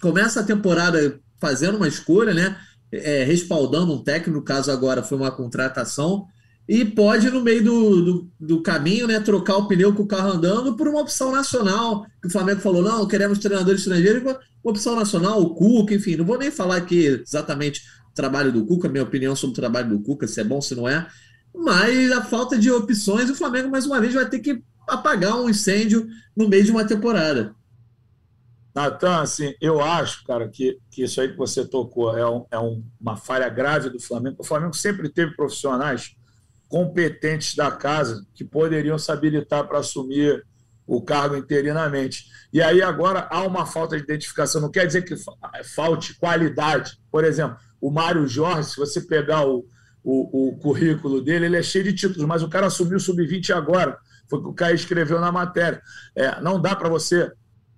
começa 0.00 0.40
a 0.40 0.44
temporada 0.44 1.20
fazendo 1.40 1.76
uma 1.76 1.88
escolha, 1.88 2.34
né? 2.34 2.56
É, 3.02 3.24
respaldando 3.24 3.92
um 3.92 4.02
técnico, 4.02 4.38
no 4.38 4.44
caso 4.44 4.70
agora 4.70 5.02
foi 5.02 5.18
uma 5.18 5.30
contratação, 5.30 6.26
e 6.66 6.84
pode, 6.84 7.30
no 7.30 7.42
meio 7.42 7.62
do, 7.62 8.02
do, 8.02 8.30
do, 8.40 8.62
caminho, 8.62 9.06
né, 9.06 9.20
trocar 9.20 9.56
o 9.56 9.68
pneu 9.68 9.94
com 9.94 10.02
o 10.02 10.06
carro 10.06 10.32
andando 10.32 10.74
por 10.74 10.88
uma 10.88 11.00
opção 11.00 11.30
nacional. 11.30 12.06
Que 12.22 12.28
o 12.28 12.30
Flamengo 12.30 12.60
falou: 12.60 12.82
não, 12.82 13.06
queremos 13.06 13.38
treinadores 13.38 13.82
estrangeiros, 13.82 14.22
uma 14.22 14.38
opção 14.62 14.96
nacional, 14.96 15.42
o 15.42 15.54
Cuca, 15.54 15.94
enfim. 15.94 16.16
Não 16.16 16.24
vou 16.24 16.38
nem 16.38 16.50
falar 16.50 16.76
aqui 16.76 17.06
exatamente 17.06 17.82
o 18.10 18.14
trabalho 18.14 18.50
do 18.50 18.64
Cuca, 18.64 18.88
minha 18.88 19.04
opinião 19.04 19.36
sobre 19.36 19.52
o 19.52 19.56
trabalho 19.56 19.90
do 19.90 20.00
Cuca, 20.00 20.26
se 20.26 20.40
é 20.40 20.44
bom, 20.44 20.60
se 20.62 20.74
não 20.74 20.88
é. 20.88 21.06
Mas 21.54 22.10
a 22.10 22.22
falta 22.22 22.56
de 22.58 22.70
opções, 22.70 23.28
o 23.28 23.34
Flamengo, 23.34 23.70
mais 23.70 23.84
uma 23.84 24.00
vez, 24.00 24.14
vai 24.14 24.28
ter 24.28 24.38
que 24.38 24.62
apagar 24.88 25.38
um 25.38 25.50
incêndio 25.50 26.06
no 26.34 26.48
meio 26.48 26.64
de 26.64 26.70
uma 26.70 26.84
temporada. 26.84 27.54
Natan, 28.74 29.20
assim, 29.20 29.54
eu 29.60 29.80
acho, 29.80 30.24
cara, 30.24 30.48
que, 30.48 30.78
que 30.90 31.04
isso 31.04 31.20
aí 31.20 31.28
que 31.28 31.36
você 31.36 31.64
tocou 31.64 32.16
é, 32.18 32.28
um, 32.28 32.44
é 32.50 32.58
um, 32.58 32.84
uma 33.00 33.16
falha 33.16 33.48
grave 33.48 33.88
do 33.88 34.00
Flamengo. 34.00 34.36
O 34.40 34.44
Flamengo 34.44 34.74
sempre 34.74 35.08
teve 35.08 35.36
profissionais 35.36 36.16
competentes 36.68 37.54
da 37.54 37.70
casa 37.70 38.26
que 38.34 38.44
poderiam 38.44 38.98
se 38.98 39.12
habilitar 39.12 39.68
para 39.68 39.78
assumir 39.78 40.44
o 40.86 41.00
cargo 41.00 41.36
interinamente. 41.36 42.26
E 42.52 42.60
aí 42.60 42.82
agora 42.82 43.28
há 43.30 43.42
uma 43.42 43.64
falta 43.64 43.96
de 43.96 44.02
identificação. 44.02 44.60
Não 44.60 44.70
quer 44.70 44.86
dizer 44.86 45.02
que 45.02 45.14
falte 45.74 46.18
qualidade. 46.18 46.98
Por 47.12 47.22
exemplo, 47.24 47.56
o 47.80 47.92
Mário 47.92 48.26
Jorge, 48.26 48.70
se 48.70 48.76
você 48.76 49.00
pegar 49.00 49.46
o, 49.46 49.64
o, 50.02 50.48
o 50.48 50.58
currículo 50.58 51.22
dele, 51.22 51.46
ele 51.46 51.56
é 51.56 51.62
cheio 51.62 51.84
de 51.84 51.92
títulos, 51.94 52.26
mas 52.26 52.42
o 52.42 52.48
cara 52.48 52.66
assumiu 52.66 52.96
o 52.96 53.00
sub-20 53.00 53.50
agora. 53.54 53.96
Foi 54.28 54.40
o 54.40 54.42
que 54.42 54.48
o 54.48 54.54
Caio 54.54 54.74
escreveu 54.74 55.20
na 55.20 55.30
matéria. 55.30 55.80
É, 56.16 56.40
não 56.40 56.60
dá 56.60 56.74
para 56.74 56.88
você 56.88 57.30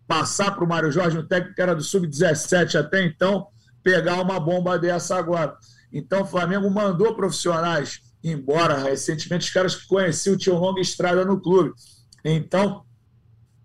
passar 0.06 0.52
para 0.52 0.64
o 0.64 0.68
Mário 0.68 0.90
Jorge, 0.90 1.18
um 1.18 1.26
técnico 1.26 1.54
que 1.54 1.62
era 1.62 1.74
do 1.74 1.82
sub-17 1.82 2.78
até 2.78 3.04
então, 3.04 3.48
pegar 3.82 4.20
uma 4.20 4.38
bomba 4.38 4.78
dessa 4.78 5.16
agora. 5.16 5.56
Então 5.92 6.22
o 6.22 6.26
Flamengo 6.26 6.70
mandou 6.70 7.14
profissionais 7.14 8.00
embora 8.30 8.78
recentemente, 8.78 9.46
os 9.46 9.52
caras 9.52 9.76
que 9.76 9.86
conheciam 9.86 10.36
tinham 10.36 10.58
longa 10.58 10.80
estrada 10.80 11.24
no 11.24 11.40
clube. 11.40 11.72
Então, 12.24 12.84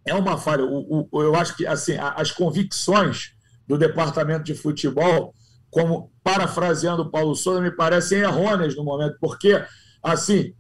é 0.06 0.14
uma 0.14 0.38
falha. 0.38 0.64
O, 0.64 1.08
o, 1.12 1.22
eu 1.22 1.36
acho 1.36 1.56
que 1.56 1.66
assim, 1.66 1.98
as 1.98 2.32
convicções 2.32 3.34
do 3.68 3.78
departamento 3.78 4.44
de 4.44 4.54
futebol, 4.54 5.34
como 5.70 6.12
parafraseando 6.24 7.04
o 7.04 7.10
Paulo 7.10 7.36
Souza, 7.36 7.62
me 7.62 7.72
parecem 7.72 8.20
errôneas 8.20 8.76
no 8.76 8.84
momento, 8.84 9.18
porque 9.20 9.64
assim, 10.04 10.54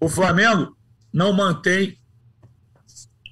o 0.00 0.08
Flamengo 0.08 0.76
não 1.12 1.32
mantém 1.32 1.96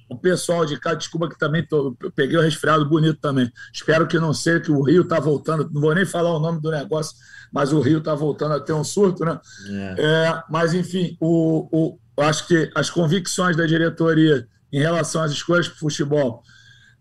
o 0.07 0.17
pessoal 0.17 0.65
de 0.65 0.79
cá, 0.79 0.93
desculpa 0.93 1.29
que 1.29 1.37
também 1.37 1.65
tô, 1.65 1.95
peguei 2.15 2.37
o 2.37 2.41
resfriado 2.41 2.87
bonito 2.87 3.19
também. 3.19 3.51
Espero 3.73 4.07
que 4.07 4.19
não 4.19 4.33
seja 4.33 4.59
que 4.59 4.71
o 4.71 4.81
Rio 4.81 5.01
está 5.01 5.19
voltando, 5.19 5.69
não 5.71 5.81
vou 5.81 5.95
nem 5.95 6.05
falar 6.05 6.35
o 6.35 6.39
nome 6.39 6.61
do 6.61 6.69
negócio, 6.69 7.15
mas 7.51 7.73
o 7.73 7.79
Rio 7.79 7.99
está 7.99 8.13
voltando 8.13 8.53
a 8.53 8.59
ter 8.59 8.73
um 8.73 8.83
surto, 8.83 9.25
né? 9.25 9.39
É. 9.67 9.95
É, 9.97 10.43
mas, 10.49 10.73
enfim, 10.73 11.17
o, 11.19 11.67
o, 11.71 11.99
acho 12.21 12.47
que 12.47 12.71
as 12.75 12.89
convicções 12.89 13.57
da 13.57 13.65
diretoria 13.65 14.47
em 14.71 14.79
relação 14.79 15.23
às 15.23 15.31
escolhas 15.31 15.67
para 15.67 15.75
o 15.75 15.79
futebol 15.79 16.43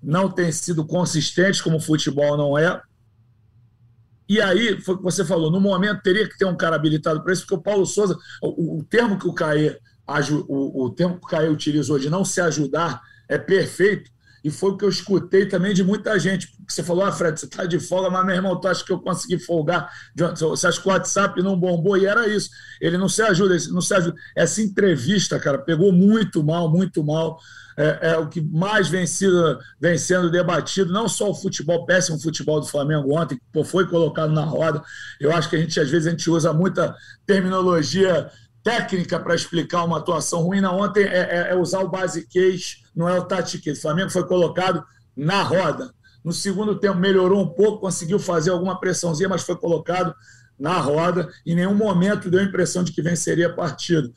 não 0.02 0.30
têm 0.30 0.50
sido 0.50 0.86
consistentes, 0.86 1.60
como 1.60 1.76
o 1.76 1.80
futebol 1.80 2.36
não 2.36 2.56
é. 2.56 2.80
E 4.26 4.40
aí, 4.40 4.80
foi 4.80 4.94
o 4.94 4.98
que 4.98 5.04
você 5.04 5.24
falou, 5.24 5.50
no 5.50 5.60
momento 5.60 6.02
teria 6.02 6.26
que 6.26 6.38
ter 6.38 6.46
um 6.46 6.56
cara 6.56 6.76
habilitado 6.76 7.22
para 7.22 7.32
isso, 7.32 7.42
porque 7.42 7.54
o 7.54 7.62
Paulo 7.62 7.84
Souza, 7.84 8.16
o, 8.42 8.78
o 8.78 8.84
termo 8.84 9.18
que 9.18 9.28
o 9.28 9.34
Caê 9.34 9.78
o, 10.48 10.84
o 10.84 10.90
tempo 10.90 11.18
que 11.18 11.26
o 11.26 11.28
Caio 11.28 11.52
utilizou 11.52 11.98
de 11.98 12.10
não 12.10 12.24
se 12.24 12.40
ajudar 12.40 13.00
é 13.28 13.38
perfeito. 13.38 14.10
E 14.44 14.50
foi 14.50 14.72
o 14.72 14.76
que 14.76 14.84
eu 14.84 14.90
escutei 14.90 15.46
também 15.46 15.72
de 15.72 15.82
muita 15.82 16.18
gente. 16.18 16.54
Você 16.68 16.82
falou, 16.82 17.02
ah, 17.02 17.10
Fred, 17.10 17.40
você 17.40 17.46
está 17.46 17.64
de 17.64 17.80
folga, 17.80 18.10
mas 18.10 18.26
meu 18.26 18.34
irmão, 18.34 18.60
tu 18.60 18.68
acha 18.68 18.84
que 18.84 18.92
eu 18.92 18.98
consegui 18.98 19.38
folgar? 19.38 19.90
Você 20.14 20.66
acha 20.66 20.78
que 20.78 20.86
o 20.86 20.90
WhatsApp 20.90 21.42
não 21.42 21.58
bombou? 21.58 21.96
E 21.96 22.04
era 22.04 22.28
isso. 22.28 22.50
Ele 22.78 22.98
não 22.98 23.08
se 23.08 23.22
ajuda, 23.22 23.56
não 23.70 23.80
se 23.80 23.94
ajuda. 23.94 24.14
Essa 24.36 24.60
entrevista, 24.60 25.40
cara, 25.40 25.56
pegou 25.56 25.90
muito 25.90 26.44
mal, 26.44 26.70
muito 26.70 27.02
mal. 27.02 27.40
É, 27.76 28.10
é, 28.10 28.18
o 28.18 28.28
que 28.28 28.40
mais 28.40 28.86
vem, 28.86 29.06
sido, 29.06 29.58
vem 29.80 29.96
sendo 29.96 30.30
debatido, 30.30 30.92
não 30.92 31.08
só 31.08 31.30
o 31.30 31.34
futebol, 31.34 31.84
péssimo 31.86 32.20
futebol 32.20 32.60
do 32.60 32.66
Flamengo 32.66 33.18
ontem, 33.18 33.40
que 33.52 33.64
foi 33.64 33.88
colocado 33.88 34.30
na 34.30 34.44
roda. 34.44 34.82
Eu 35.18 35.32
acho 35.32 35.48
que 35.48 35.56
a 35.56 35.58
gente, 35.58 35.80
às 35.80 35.90
vezes, 35.90 36.06
a 36.06 36.10
gente 36.10 36.30
usa 36.30 36.52
muita 36.52 36.94
terminologia 37.26 38.30
técnica 38.64 39.20
para 39.20 39.34
explicar 39.34 39.84
uma 39.84 39.98
atuação 39.98 40.40
ruim. 40.40 40.60
Na 40.60 40.72
ontem 40.72 41.04
é, 41.04 41.18
é, 41.18 41.50
é, 41.50 41.54
usar 41.54 41.80
o 41.80 41.88
base 41.88 42.26
case, 42.26 42.78
não 42.96 43.08
é 43.08 43.16
o 43.16 43.24
tático. 43.24 43.70
O 43.70 43.76
Flamengo 43.76 44.10
foi 44.10 44.26
colocado 44.26 44.82
na 45.14 45.42
roda. 45.42 45.94
No 46.24 46.32
segundo 46.32 46.80
tempo 46.80 46.98
melhorou 46.98 47.42
um 47.42 47.48
pouco, 47.48 47.82
conseguiu 47.82 48.18
fazer 48.18 48.50
alguma 48.50 48.80
pressãozinha, 48.80 49.28
mas 49.28 49.42
foi 49.42 49.56
colocado 49.56 50.14
na 50.58 50.78
roda. 50.78 51.28
Em 51.46 51.54
nenhum 51.54 51.74
momento 51.74 52.30
deu 52.30 52.40
a 52.40 52.44
impressão 52.44 52.82
de 52.82 52.92
que 52.92 53.02
venceria 53.02 53.48
a 53.48 53.52
partida. 53.52 54.10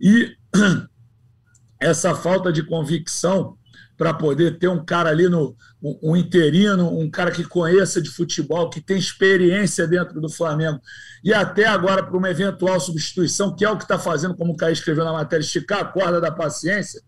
E 0.00 0.34
essa 1.78 2.14
falta 2.14 2.50
de 2.50 2.62
convicção 2.62 3.58
para 3.96 4.14
poder 4.14 4.58
ter 4.58 4.68
um 4.68 4.82
cara 4.82 5.10
ali 5.10 5.28
no 5.28 5.54
um, 6.02 6.16
interino, 6.16 6.98
um 6.98 7.10
cara 7.10 7.30
que 7.30 7.44
conheça 7.44 8.00
de 8.00 8.08
futebol, 8.08 8.70
que 8.70 8.80
tem 8.80 8.96
experiência 8.96 9.86
dentro 9.86 10.18
do 10.18 10.30
Flamengo, 10.30 10.80
e 11.22 11.32
até 11.32 11.66
agora 11.66 12.02
para 12.02 12.16
uma 12.16 12.30
eventual 12.30 12.80
substituição, 12.80 13.54
que 13.54 13.64
é 13.64 13.70
o 13.70 13.76
que 13.76 13.84
está 13.84 13.98
fazendo, 13.98 14.34
como 14.34 14.54
o 14.54 14.56
Caio 14.56 14.72
escreveu 14.72 15.04
na 15.04 15.12
matéria, 15.12 15.44
esticar 15.44 15.80
a 15.80 15.84
corda 15.84 16.20
da 16.20 16.32
paciência, 16.32 17.02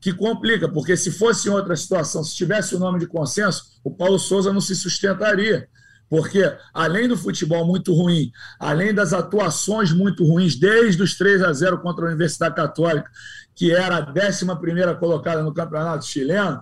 que 0.00 0.12
complica, 0.12 0.68
porque 0.68 0.96
se 0.96 1.10
fosse 1.10 1.48
em 1.48 1.50
outra 1.50 1.74
situação, 1.74 2.22
se 2.22 2.36
tivesse 2.36 2.76
o 2.76 2.78
nome 2.78 3.00
de 3.00 3.06
consenso, 3.06 3.80
o 3.82 3.90
Paulo 3.90 4.18
Souza 4.18 4.52
não 4.52 4.60
se 4.60 4.76
sustentaria. 4.76 5.68
Porque, 6.08 6.54
além 6.72 7.08
do 7.08 7.16
futebol 7.16 7.66
muito 7.66 7.92
ruim, 7.92 8.30
além 8.60 8.92
das 8.92 9.14
atuações 9.14 9.90
muito 9.90 10.22
ruins, 10.22 10.54
desde 10.54 11.02
os 11.02 11.16
3 11.16 11.42
a 11.42 11.52
0 11.52 11.80
contra 11.80 12.04
a 12.04 12.08
Universidade 12.08 12.54
Católica, 12.54 13.10
que 13.54 13.72
era 13.72 13.96
a 13.96 14.28
11 14.28 14.44
colocada 15.00 15.42
no 15.42 15.54
campeonato 15.54 16.04
chileno, 16.04 16.60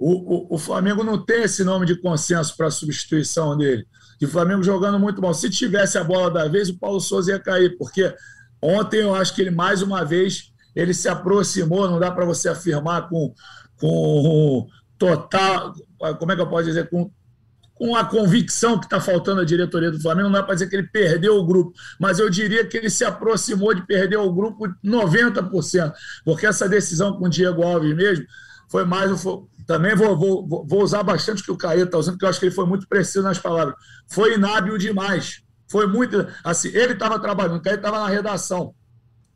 o, 0.00 0.54
o, 0.54 0.54
o, 0.54 0.58
Flamengo 0.58 1.04
não 1.04 1.22
tem 1.22 1.42
esse 1.42 1.62
nome 1.62 1.84
de 1.84 1.94
consenso 1.94 2.56
para 2.56 2.68
a 2.68 2.70
substituição 2.70 3.54
dele. 3.54 3.86
E 4.18 4.24
o 4.24 4.28
Flamengo 4.28 4.62
jogando 4.62 4.98
muito 4.98 5.20
mal. 5.20 5.34
Se 5.34 5.50
tivesse 5.50 5.98
a 5.98 6.04
bola 6.04 6.30
da 6.30 6.48
vez, 6.48 6.70
o 6.70 6.78
Paulo 6.78 7.00
Souza 7.00 7.32
ia 7.32 7.38
cair, 7.38 7.76
porque 7.76 8.14
ontem 8.62 9.00
eu 9.02 9.14
acho 9.14 9.34
que 9.34 9.42
ele, 9.42 9.50
mais 9.50 9.82
uma 9.82 10.02
vez, 10.02 10.52
ele 10.74 10.94
se 10.94 11.06
aproximou, 11.06 11.88
não 11.88 11.98
dá 11.98 12.10
para 12.10 12.24
você 12.24 12.48
afirmar 12.48 13.10
com, 13.10 13.34
com 13.78 14.66
total. 14.96 15.74
Como 16.18 16.32
é 16.32 16.34
que 16.34 16.40
eu 16.40 16.48
posso 16.48 16.64
dizer? 16.64 16.88
Com 16.88 17.10
com 17.74 17.96
a 17.96 18.04
convicção 18.04 18.78
que 18.78 18.84
está 18.84 19.00
faltando 19.00 19.40
à 19.40 19.44
diretoria 19.44 19.90
do 19.90 19.98
Flamengo, 19.98 20.28
não 20.28 20.38
dá 20.38 20.42
para 20.42 20.52
dizer 20.52 20.68
que 20.68 20.76
ele 20.76 20.86
perdeu 20.92 21.36
o 21.36 21.46
grupo, 21.46 21.72
mas 21.98 22.18
eu 22.18 22.28
diria 22.28 22.62
que 22.62 22.76
ele 22.76 22.90
se 22.90 23.06
aproximou 23.06 23.72
de 23.74 23.86
perder 23.86 24.18
o 24.18 24.30
grupo 24.30 24.68
90%, 24.84 25.90
porque 26.22 26.46
essa 26.46 26.68
decisão 26.68 27.16
com 27.16 27.24
o 27.24 27.30
Diego 27.30 27.62
Alves 27.62 27.96
mesmo 27.96 28.26
foi 28.70 28.84
mais. 28.84 29.10
Também 29.66 29.94
vou, 29.94 30.16
vou, 30.16 30.66
vou 30.66 30.82
usar 30.82 31.02
bastante 31.02 31.42
o 31.42 31.44
que 31.44 31.52
o 31.52 31.56
Caio 31.56 31.84
está 31.84 31.98
usando, 31.98 32.14
porque 32.14 32.24
eu 32.24 32.30
acho 32.30 32.38
que 32.38 32.46
ele 32.46 32.54
foi 32.54 32.66
muito 32.66 32.88
preciso 32.88 33.22
nas 33.22 33.38
palavras. 33.38 33.74
Foi 34.08 34.34
inábil 34.34 34.78
demais. 34.78 35.42
Foi 35.68 35.86
muito. 35.86 36.26
Assim, 36.42 36.68
ele 36.68 36.92
estava 36.92 37.18
trabalhando, 37.18 37.58
o 37.58 37.62
Caio 37.62 37.76
estava 37.76 38.00
na 38.00 38.08
redação. 38.08 38.74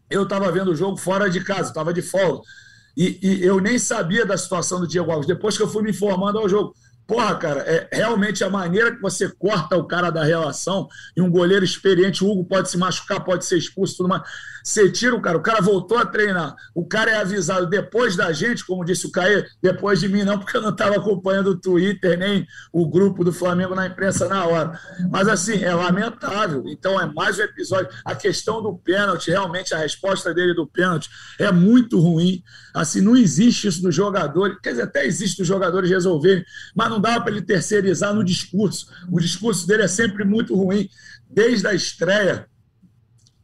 Eu 0.08 0.22
estava 0.22 0.50
vendo 0.52 0.70
o 0.70 0.76
jogo 0.76 0.96
fora 0.96 1.28
de 1.28 1.42
casa, 1.42 1.68
estava 1.68 1.92
de 1.92 2.00
folga. 2.00 2.42
E, 2.96 3.18
e, 3.22 3.44
eu 3.44 3.60
nem 3.60 3.78
sabia 3.78 4.24
da 4.24 4.36
situação 4.36 4.78
do 4.78 4.86
Diego 4.86 5.10
Alves, 5.10 5.26
depois 5.26 5.56
que 5.56 5.62
eu 5.62 5.68
fui 5.68 5.82
me 5.82 5.90
informando 5.90 6.38
ao 6.38 6.48
jogo. 6.48 6.74
Porra, 7.06 7.36
cara, 7.36 7.60
é 7.60 7.88
realmente 7.92 8.42
a 8.42 8.48
maneira 8.48 8.94
que 8.94 9.02
você 9.02 9.28
corta 9.28 9.76
o 9.76 9.86
cara 9.86 10.10
da 10.10 10.24
relação 10.24 10.88
e 11.14 11.20
um 11.20 11.30
goleiro 11.30 11.64
experiente, 11.64 12.24
o 12.24 12.30
Hugo 12.30 12.46
pode 12.46 12.70
se 12.70 12.78
machucar, 12.78 13.22
pode 13.22 13.44
ser 13.44 13.58
expulso, 13.58 13.98
tudo 13.98 14.08
mais. 14.08 14.22
Você 14.64 14.90
tira 14.90 15.14
o 15.14 15.20
cara, 15.20 15.36
o 15.36 15.42
cara 15.42 15.60
voltou 15.60 15.98
a 15.98 16.06
treinar, 16.06 16.56
o 16.74 16.86
cara 16.86 17.10
é 17.10 17.16
avisado 17.16 17.66
depois 17.66 18.16
da 18.16 18.32
gente, 18.32 18.64
como 18.64 18.82
disse 18.82 19.06
o 19.06 19.12
Caê, 19.12 19.44
depois 19.60 20.00
de 20.00 20.08
mim 20.08 20.22
não, 20.22 20.38
porque 20.38 20.56
eu 20.56 20.62
não 20.62 20.70
estava 20.70 20.96
acompanhando 20.96 21.48
o 21.48 21.60
Twitter 21.60 22.18
nem 22.18 22.46
o 22.72 22.88
grupo 22.88 23.22
do 23.22 23.32
Flamengo 23.32 23.74
na 23.74 23.86
imprensa 23.86 24.26
na 24.26 24.46
hora. 24.46 24.80
Mas 25.10 25.28
assim, 25.28 25.62
é 25.62 25.74
lamentável. 25.74 26.64
Então 26.66 26.98
é 26.98 27.04
mais 27.04 27.38
um 27.38 27.42
episódio. 27.42 27.90
A 28.02 28.14
questão 28.14 28.62
do 28.62 28.74
pênalti, 28.78 29.30
realmente 29.30 29.74
a 29.74 29.78
resposta 29.78 30.32
dele 30.32 30.54
do 30.54 30.66
pênalti 30.66 31.10
é 31.38 31.52
muito 31.52 32.00
ruim. 32.00 32.42
Assim, 32.74 33.00
não 33.00 33.16
existe 33.16 33.68
isso 33.68 33.80
dos 33.80 33.94
jogadores, 33.94 34.58
quer 34.60 34.70
dizer, 34.70 34.82
até 34.82 35.06
existe 35.06 35.38
dos 35.38 35.46
jogadores 35.46 35.88
resolverem, 35.88 36.44
mas 36.74 36.90
não 36.90 37.00
dá 37.00 37.20
para 37.20 37.30
ele 37.30 37.42
terceirizar 37.42 38.12
no 38.12 38.24
discurso. 38.24 38.88
O 39.10 39.20
discurso 39.20 39.64
dele 39.64 39.84
é 39.84 39.88
sempre 39.88 40.24
muito 40.24 40.56
ruim. 40.56 40.88
Desde 41.30 41.68
a 41.68 41.72
estreia, 41.72 42.48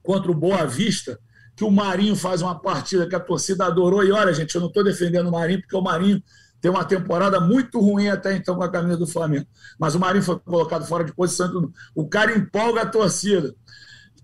contra 0.03 0.31
o 0.31 0.35
Boa 0.35 0.67
Vista, 0.67 1.19
que 1.55 1.63
o 1.63 1.71
Marinho 1.71 2.17
faz 2.17 2.43
uma 2.43 2.59
partida 2.59 3.07
que 3.07 3.15
a 3.15 3.21
torcida 3.21 3.67
adorou. 3.67 4.05
E 4.05 4.11
olha, 4.11 4.33
gente, 4.33 4.55
eu 4.55 4.61
não 4.61 4.69
estou 4.69 4.83
defendendo 4.83 5.29
o 5.29 5.33
Marinho, 5.33 5.61
porque 5.61 5.77
o 5.77 5.83
Marinho 5.83 6.23
tem 6.61 6.71
uma 6.71 6.85
temporada 6.85 7.39
muito 7.41 7.79
ruim 7.81 8.09
até 8.09 8.35
então 8.35 8.57
com 8.57 8.63
a 8.63 8.71
camisa 8.71 8.97
do 8.97 9.07
Flamengo. 9.07 9.47
Mas 9.79 9.95
o 9.95 10.01
Marinho 10.01 10.25
foi 10.25 10.39
colocado 10.41 10.85
fora 10.87 11.05
de 11.05 11.13
posição. 11.15 11.71
O 11.95 12.09
cara 12.09 12.37
empolga 12.37 12.83
a 12.83 12.87
torcida. 12.87 13.55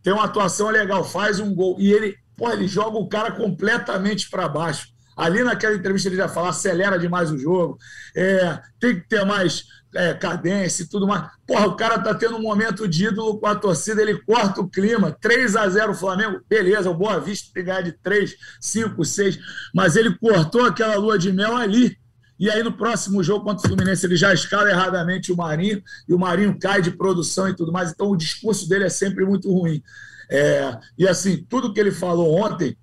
Tem 0.03 0.13
uma 0.13 0.25
atuação 0.25 0.69
legal, 0.71 1.05
faz 1.05 1.39
um 1.39 1.55
gol. 1.55 1.77
E 1.79 1.93
ele, 1.93 2.17
pô, 2.37 2.51
ele 2.51 2.67
joga 2.67 2.97
o 2.99 3.09
cara 3.09 3.33
completamente 3.33 4.29
para 4.29 4.49
baixo. 4.49 4.96
Ali 5.17 5.43
naquela 5.43 5.75
entrevista 5.75 6.09
ele 6.09 6.17
já 6.17 6.29
falou, 6.29 6.51
acelera 6.51 6.99
demais 6.99 7.31
o 7.31 7.39
jogo, 7.39 7.79
é, 8.15 8.61
tem 8.79 9.01
que 9.01 9.09
ter 9.09 9.25
mais 9.25 9.65
é, 9.95 10.13
cadência 10.13 10.83
e 10.83 10.89
tudo 10.89 11.07
mais. 11.07 11.29
Porra, 11.47 11.67
o 11.67 11.75
cara 11.75 11.99
tá 11.99 12.15
tendo 12.15 12.37
um 12.37 12.43
momento 12.43 12.87
de 12.87 13.07
ídolo 13.07 13.39
com 13.39 13.47
a 13.47 13.55
torcida, 13.55 14.03
ele 14.03 14.21
corta 14.21 14.61
o 14.61 14.69
clima. 14.69 15.17
3 15.21 15.57
a 15.57 15.69
0 15.69 15.93
o 15.93 15.95
Flamengo, 15.95 16.41
beleza, 16.49 16.91
o 16.91 16.95
Boa 16.95 17.19
Vista 17.19 17.51
pegar 17.53 17.81
de 17.81 17.93
3, 17.93 18.37
5, 18.61 19.05
6, 19.05 19.39
mas 19.75 19.97
ele 19.97 20.17
cortou 20.19 20.65
aquela 20.67 20.97
lua 20.97 21.19
de 21.19 21.33
mel 21.33 21.57
ali. 21.57 21.97
E 22.39 22.51
aí, 22.51 22.63
no 22.63 22.73
próximo 22.73 23.23
jogo 23.23 23.45
contra 23.47 23.65
o 23.65 23.69
Fluminense, 23.69 24.05
ele 24.05 24.17
já 24.17 24.35
escala 24.35 24.69
erradamente 24.69 25.33
o 25.33 25.37
Marinho, 25.37 25.83
e 26.07 26.13
o 26.13 26.19
Marinho 26.19 26.59
cai 26.59 26.83
de 26.83 26.91
produção 26.91 27.49
e 27.49 27.57
tudo 27.57 27.73
mais. 27.73 27.91
Então, 27.91 28.11
o 28.11 28.17
discurso 28.17 28.69
dele 28.69 28.85
é 28.85 28.91
sempre 28.91 29.25
muito 29.25 29.51
ruim. 29.51 29.83
É, 30.31 30.77
e 30.99 31.09
assim, 31.09 31.47
tudo 31.49 31.73
que 31.73 31.81
ele 31.81 31.93
falou 31.93 32.35
ontem 32.35 32.77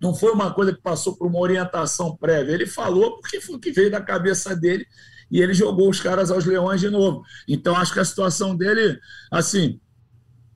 não 0.00 0.14
foi 0.14 0.32
uma 0.32 0.52
coisa 0.52 0.72
que 0.72 0.80
passou 0.80 1.16
por 1.16 1.26
uma 1.26 1.38
orientação 1.38 2.16
prévia. 2.16 2.54
Ele 2.54 2.66
falou 2.66 3.18
porque 3.18 3.40
foi 3.40 3.56
o 3.56 3.60
que 3.60 3.70
veio 3.70 3.90
da 3.90 4.00
cabeça 4.00 4.56
dele 4.56 4.86
e 5.30 5.40
ele 5.40 5.54
jogou 5.54 5.88
os 5.88 6.00
caras 6.00 6.30
aos 6.30 6.44
leões 6.44 6.80
de 6.80 6.90
novo. 6.90 7.22
Então, 7.46 7.76
acho 7.76 7.92
que 7.92 8.00
a 8.00 8.04
situação 8.04 8.56
dele, 8.56 8.98
assim, 9.30 9.78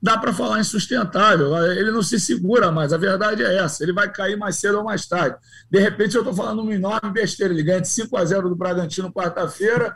dá 0.01 0.17
para 0.17 0.33
falar 0.33 0.59
insustentável. 0.59 1.55
Ele 1.71 1.91
não 1.91 2.03
se 2.03 2.19
segura 2.19 2.71
mais. 2.71 2.91
A 2.91 2.97
verdade 2.97 3.43
é 3.43 3.57
essa. 3.57 3.83
Ele 3.83 3.93
vai 3.93 4.11
cair 4.11 4.35
mais 4.35 4.57
cedo 4.57 4.79
ou 4.79 4.83
mais 4.83 5.07
tarde. 5.07 5.37
De 5.69 5.79
repente, 5.79 6.15
eu 6.15 6.21
estou 6.21 6.33
falando 6.33 6.61
uma 6.61 6.73
enorme 6.73 7.11
besteira. 7.11 7.53
Ele 7.53 7.63
ganha 7.63 7.81
de 7.81 7.87
5 7.87 8.17
a 8.17 8.25
0 8.25 8.49
do 8.49 8.55
Bragantino 8.55 9.11
quarta-feira, 9.13 9.93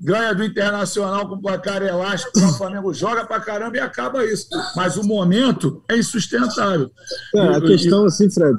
ganha 0.00 0.32
do 0.32 0.44
Internacional 0.44 1.28
com 1.28 1.40
placar 1.40 1.82
elástico, 1.82 2.38
o 2.38 2.52
Flamengo 2.54 2.94
joga 2.94 3.26
para 3.26 3.40
caramba 3.40 3.76
e 3.76 3.80
acaba 3.80 4.24
isso. 4.24 4.48
Mas 4.76 4.96
o 4.96 5.02
momento 5.02 5.82
é 5.90 5.98
insustentável. 5.98 6.90
É, 7.34 7.40
a 7.56 7.60
questão, 7.60 8.04
assim, 8.04 8.30
Fred. 8.30 8.56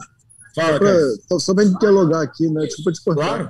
Fala, 0.56 0.80
cara. 0.80 1.40
Só 1.40 1.54
para 1.54 1.64
interlogar 1.64 2.22
aqui, 2.22 2.50
né? 2.50 2.66
Desculpa 2.66 2.92
te 2.92 3.04
cortar. 3.04 3.24
Claro. 3.24 3.50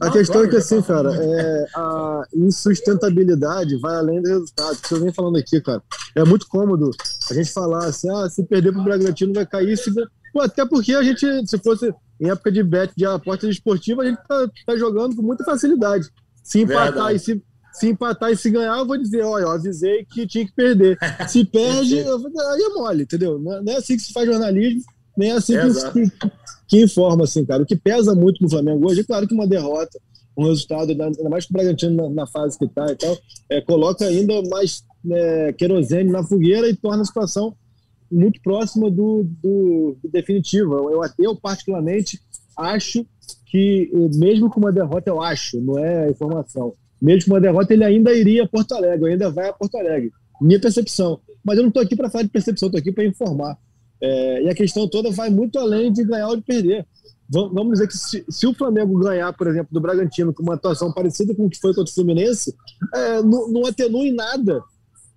A 0.00 0.10
questão 0.10 0.44
é 0.44 0.48
que, 0.48 0.56
assim, 0.56 0.82
cara, 0.82 1.10
é, 1.14 1.66
a 1.74 2.22
insustentabilidade 2.34 3.78
vai 3.78 3.96
além 3.96 4.20
do 4.20 4.28
resultado. 4.28 4.76
Que 4.76 4.92
eu 4.92 5.00
venho 5.00 5.12
falando 5.12 5.38
aqui, 5.38 5.60
cara. 5.60 5.82
É 6.14 6.24
muito 6.24 6.46
cômodo 6.48 6.90
a 7.30 7.34
gente 7.34 7.50
falar 7.50 7.86
assim, 7.86 8.10
ah, 8.10 8.28
se 8.28 8.42
perder 8.42 8.72
pro 8.72 8.84
Bragantino 8.84 9.32
vai 9.32 9.46
cair. 9.46 9.76
Se... 9.76 9.90
Pô, 10.32 10.42
até 10.42 10.66
porque 10.66 10.94
a 10.94 11.02
gente, 11.02 11.26
se 11.46 11.58
fosse 11.58 11.94
em 12.20 12.28
época 12.28 12.52
de 12.52 12.62
bet, 12.62 12.92
de 12.94 13.06
aposta 13.06 13.48
esportiva, 13.48 14.02
a 14.02 14.06
gente 14.06 14.18
tá, 14.28 14.48
tá 14.66 14.76
jogando 14.76 15.16
com 15.16 15.22
muita 15.22 15.44
facilidade. 15.44 16.08
Se 16.42 16.60
empatar 16.60 17.14
e 17.14 17.18
se, 17.18 17.42
se 17.72 17.88
empatar 17.88 18.30
e 18.30 18.36
se 18.36 18.50
ganhar, 18.50 18.78
eu 18.78 18.86
vou 18.86 18.98
dizer, 18.98 19.22
olha, 19.22 19.44
eu 19.44 19.50
avisei 19.50 20.04
que 20.04 20.26
tinha 20.26 20.46
que 20.46 20.52
perder. 20.54 20.98
Se 21.28 21.44
perde, 21.44 21.98
eu 21.98 22.16
aí 22.16 22.62
é 22.62 22.68
mole, 22.68 23.02
entendeu? 23.02 23.38
Não 23.38 23.72
é 23.72 23.76
assim 23.76 23.96
que 23.96 24.02
se 24.02 24.12
faz 24.12 24.26
jornalismo, 24.26 24.82
nem 25.16 25.30
é 25.30 25.32
assim 25.32 25.54
que, 25.54 26.10
que, 26.10 26.30
que, 26.68 26.82
informa, 26.82 27.24
assim, 27.24 27.44
cara. 27.44 27.62
O 27.62 27.66
que 27.66 27.76
pesa 27.76 28.14
muito 28.14 28.42
no 28.42 28.50
Flamengo 28.50 28.88
hoje, 28.88 29.00
é 29.00 29.04
claro 29.04 29.26
que 29.26 29.34
uma 29.34 29.46
derrota, 29.46 29.98
um 30.36 30.44
resultado, 30.44 30.90
ainda 30.90 31.28
mais 31.28 31.46
que 31.46 31.52
o 31.52 31.54
Bragantino 31.54 31.96
na, 31.96 32.10
na 32.10 32.26
fase 32.26 32.58
que 32.58 32.66
está 32.66 32.86
e 32.90 32.96
tal, 32.96 33.16
é, 33.50 33.60
coloca 33.60 34.04
ainda 34.04 34.42
mais 34.48 34.84
é, 35.10 35.52
querosene 35.52 36.10
na 36.10 36.22
fogueira 36.22 36.68
e 36.68 36.76
torna 36.76 37.02
a 37.02 37.06
situação 37.06 37.56
muito 38.10 38.40
próxima 38.42 38.90
do, 38.90 39.26
do, 39.42 39.96
do 40.02 40.08
definitivo. 40.10 40.74
Eu, 40.74 41.00
eu, 41.18 41.36
particularmente, 41.36 42.20
acho 42.56 43.06
que, 43.46 43.90
mesmo 44.14 44.50
com 44.50 44.60
uma 44.60 44.72
derrota, 44.72 45.10
eu 45.10 45.22
acho, 45.22 45.60
não 45.60 45.78
é 45.78 46.10
informação, 46.10 46.72
mesmo 47.00 47.28
com 47.28 47.34
uma 47.34 47.40
derrota, 47.40 47.72
ele 47.72 47.84
ainda 47.84 48.12
iria 48.12 48.44
a 48.44 48.48
Porto 48.48 48.72
Alegre, 48.72 49.12
ainda 49.12 49.30
vai 49.30 49.48
a 49.48 49.52
Porto 49.52 49.76
Alegre. 49.76 50.10
Minha 50.40 50.60
percepção. 50.60 51.20
Mas 51.44 51.56
eu 51.56 51.62
não 51.62 51.68
estou 51.68 51.82
aqui 51.82 51.94
para 51.94 52.10
falar 52.10 52.24
de 52.24 52.30
percepção, 52.30 52.66
estou 52.66 52.78
aqui 52.78 52.92
para 52.92 53.04
informar. 53.04 53.56
É, 54.00 54.42
e 54.42 54.48
a 54.48 54.54
questão 54.54 54.88
toda 54.88 55.10
vai 55.10 55.30
muito 55.30 55.58
além 55.58 55.92
de 55.92 56.04
ganhar 56.04 56.28
ou 56.28 56.36
de 56.36 56.42
perder. 56.42 56.86
Vamos 57.28 57.72
dizer 57.72 57.88
que 57.88 57.96
se, 57.96 58.24
se, 58.28 58.46
o 58.46 58.54
Flamengo 58.54 58.96
ganhar, 59.00 59.32
por 59.32 59.48
exemplo, 59.48 59.68
do 59.72 59.80
Bragantino 59.80 60.32
com 60.32 60.44
uma 60.44 60.54
atuação 60.54 60.92
parecida 60.92 61.34
com 61.34 61.46
o 61.46 61.50
que 61.50 61.58
foi 61.58 61.74
contra 61.74 61.90
o 61.90 61.94
Fluminense, 61.94 62.54
é, 62.94 63.20
não, 63.20 63.48
não 63.48 63.66
atenua 63.66 64.04
em 64.06 64.14
nada 64.14 64.62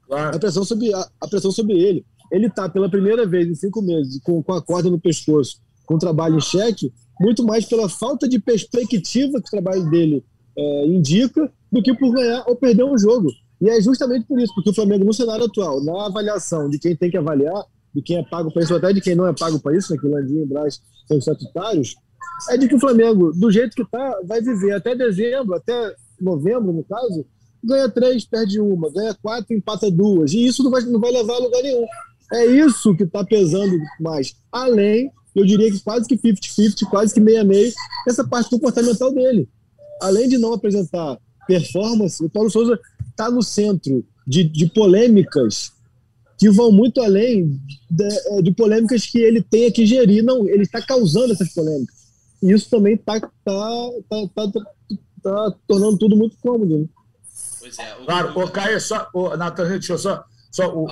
claro. 0.07 0.35
a, 0.35 0.39
pressão 0.39 0.65
sobre, 0.65 0.91
a, 0.91 1.07
a, 1.21 1.27
pressão 1.27 1.51
sobre 1.51 1.77
ele. 1.77 2.03
Ele 2.31 2.47
está 2.47 2.67
pela 2.67 2.89
primeira 2.89 3.27
vez 3.27 3.47
em 3.47 3.53
cinco 3.53 3.81
meses 3.81 4.19
com, 4.23 4.41
com 4.41 4.53
a 4.53 4.61
corda 4.61 4.89
no 4.89 4.99
pescoço, 4.99 5.61
com 5.85 5.95
o 5.95 5.99
trabalho 5.99 6.37
em 6.37 6.41
xeque, 6.41 6.91
muito 7.21 7.43
mais 7.43 7.65
pela 7.65 7.87
falta 7.87 8.27
de 8.27 8.39
perspectiva 8.39 9.39
que 9.39 9.47
o 9.47 9.51
trabalho 9.51 9.87
dele 9.89 10.23
é, 10.57 10.87
indica 10.87 11.51
do 11.71 11.81
que 11.81 11.93
por 11.95 12.11
ganhar 12.11 12.43
ou 12.47 12.55
perder 12.55 12.83
um 12.83 12.97
jogo. 12.97 13.29
E 13.61 13.69
é 13.69 13.79
justamente 13.81 14.25
por 14.25 14.39
isso, 14.39 14.53
porque 14.55 14.69
o 14.69 14.73
Flamengo, 14.73 15.05
no 15.05 15.13
cenário 15.13 15.45
atual, 15.45 15.83
na 15.83 16.05
avaliação 16.05 16.69
de 16.69 16.79
quem 16.79 16.95
tem 16.95 17.11
que 17.11 17.17
avaliar, 17.17 17.65
de 17.93 18.01
quem 18.01 18.17
é 18.17 18.23
pago 18.23 18.51
para 18.51 18.63
isso, 18.63 18.73
ou 18.73 18.77
até 18.77 18.93
de 18.93 19.01
quem 19.01 19.15
não 19.15 19.27
é 19.27 19.33
pago 19.33 19.59
para 19.59 19.75
isso, 19.75 19.91
né, 19.91 19.99
que 19.99 20.07
o 20.07 20.11
Landim 20.11 20.35
e 20.35 20.43
o 20.43 20.47
Braz 20.47 20.79
são 21.07 21.17
estatutários, 21.17 21.95
é 22.49 22.57
de 22.57 22.67
que 22.67 22.75
o 22.75 22.79
Flamengo, 22.79 23.31
do 23.33 23.51
jeito 23.51 23.75
que 23.75 23.81
está, 23.81 24.19
vai 24.25 24.41
viver 24.41 24.73
até 24.73 24.95
dezembro, 24.95 25.55
até 25.55 25.93
novembro, 26.21 26.71
no 26.71 26.83
caso, 26.83 27.25
ganha 27.63 27.89
três, 27.89 28.25
perde 28.25 28.59
uma, 28.59 28.91
ganha 28.91 29.13
quatro, 29.21 29.53
empata 29.53 29.91
duas. 29.91 30.31
E 30.31 30.45
isso 30.45 30.63
não 30.63 30.71
vai, 30.71 30.81
não 30.83 30.99
vai 30.99 31.11
levar 31.11 31.33
a 31.33 31.39
lugar 31.39 31.61
nenhum. 31.61 31.85
É 32.31 32.45
isso 32.45 32.95
que 32.95 33.03
está 33.03 33.25
pesando 33.25 33.77
mais. 33.99 34.35
Além, 34.51 35.11
eu 35.35 35.45
diria 35.45 35.71
que 35.71 35.79
quase 35.79 36.07
que 36.07 36.17
50-50, 36.17 36.89
quase 36.89 37.13
que 37.13 37.19
meia-meia, 37.19 37.71
essa 38.07 38.25
parte 38.25 38.49
comportamental 38.49 39.13
dele. 39.13 39.49
Além 40.01 40.27
de 40.27 40.37
não 40.37 40.53
apresentar 40.53 41.17
performance, 41.47 42.23
o 42.23 42.29
Paulo 42.29 42.49
Souza 42.49 42.79
está 43.09 43.29
no 43.29 43.41
centro 43.41 44.05
de, 44.25 44.43
de 44.43 44.67
polêmicas 44.67 45.73
que 46.39 46.49
vão 46.49 46.71
muito 46.71 47.01
além 47.01 47.59
de, 47.91 48.05
é, 48.05 48.41
de, 48.41 48.51
polêmicas 48.53 49.05
que 49.05 49.19
ele 49.19 49.41
tenha 49.41 49.69
que 49.69 49.85
gerir. 49.85 50.23
Não, 50.23 50.47
ele 50.47 50.63
está 50.63 50.81
causando 50.81 51.33
essas 51.33 51.53
polêmicas. 51.53 51.95
E 52.41 52.53
isso 52.53 52.69
também 52.69 52.95
está 52.95 53.19
tá, 53.19 53.29
tá, 53.43 54.17
tá, 54.33 54.61
tá, 55.21 55.55
tornando 55.67 55.97
tudo 55.97 56.15
muito 56.15 56.37
cômodo. 56.37 56.77
Né? 56.79 56.85
Pois 57.59 57.77
é. 57.77 57.95
O, 57.97 58.05
claro, 58.05 58.39
o, 58.39 58.43
o 58.45 58.51
Caio, 58.51 58.79
só, 58.79 59.09
o, 59.13 59.35
Natan, 59.35 59.67
deixa 59.67 59.93
eu 59.93 59.97
só. 59.97 60.23
só 60.49 60.73
o, 60.73 60.87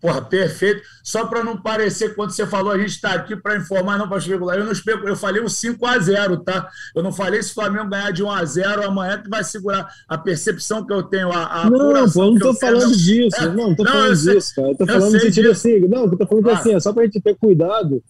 Porra, 0.00 0.20
perfeito. 0.20 0.82
Só 1.02 1.26
para 1.26 1.42
não 1.42 1.56
parecer, 1.56 2.14
quando 2.14 2.30
você 2.30 2.46
falou, 2.46 2.70
a 2.70 2.78
gente 2.78 2.90
está 2.90 3.14
aqui 3.14 3.34
para 3.34 3.56
informar, 3.56 3.98
não 3.98 4.08
para 4.08 4.18
especular. 4.18 4.58
Eu 4.58 4.64
não 4.64 4.72
especulo, 4.72 5.08
eu 5.08 5.16
falei 5.16 5.42
um 5.42 5.46
5x0, 5.46 6.44
tá? 6.44 6.68
Eu 6.94 7.02
não 7.02 7.12
falei 7.12 7.42
se 7.42 7.50
o 7.50 7.54
Flamengo 7.54 7.88
ganhar 7.88 8.10
de 8.10 8.22
1x0 8.22 8.84
amanhã, 8.84 9.22
que 9.22 9.28
vai 9.28 9.42
segurar 9.42 9.88
a 10.06 10.18
percepção 10.18 10.84
que 10.84 10.92
eu 10.92 11.02
tenho. 11.02 11.32
A, 11.32 11.62
a 11.62 11.70
não, 11.70 11.78
pô, 11.78 12.22
eu 12.22 12.26
não 12.26 12.34
estou 12.34 12.54
falando 12.54 12.80
tenho, 12.80 12.96
disso. 12.96 13.36
É, 13.40 13.46
não, 13.46 13.54
não 13.54 13.70
estou 13.70 13.86
falando 13.86 14.16
disso, 14.16 14.54
cara. 14.54 14.68
Eu 14.68 14.76
tô 14.76 14.86
falando 14.86 15.12
no 15.12 15.20
sentido 15.20 15.48
disso. 15.48 15.68
assim. 15.68 15.80
Não, 15.80 16.04
eu 16.04 16.16
tô 16.16 16.26
falando 16.26 16.50
assim, 16.50 16.74
é 16.74 16.80
só 16.80 16.92
para 16.92 17.02
a 17.02 17.06
gente 17.06 17.20
ter 17.20 17.34
cuidado 17.34 18.02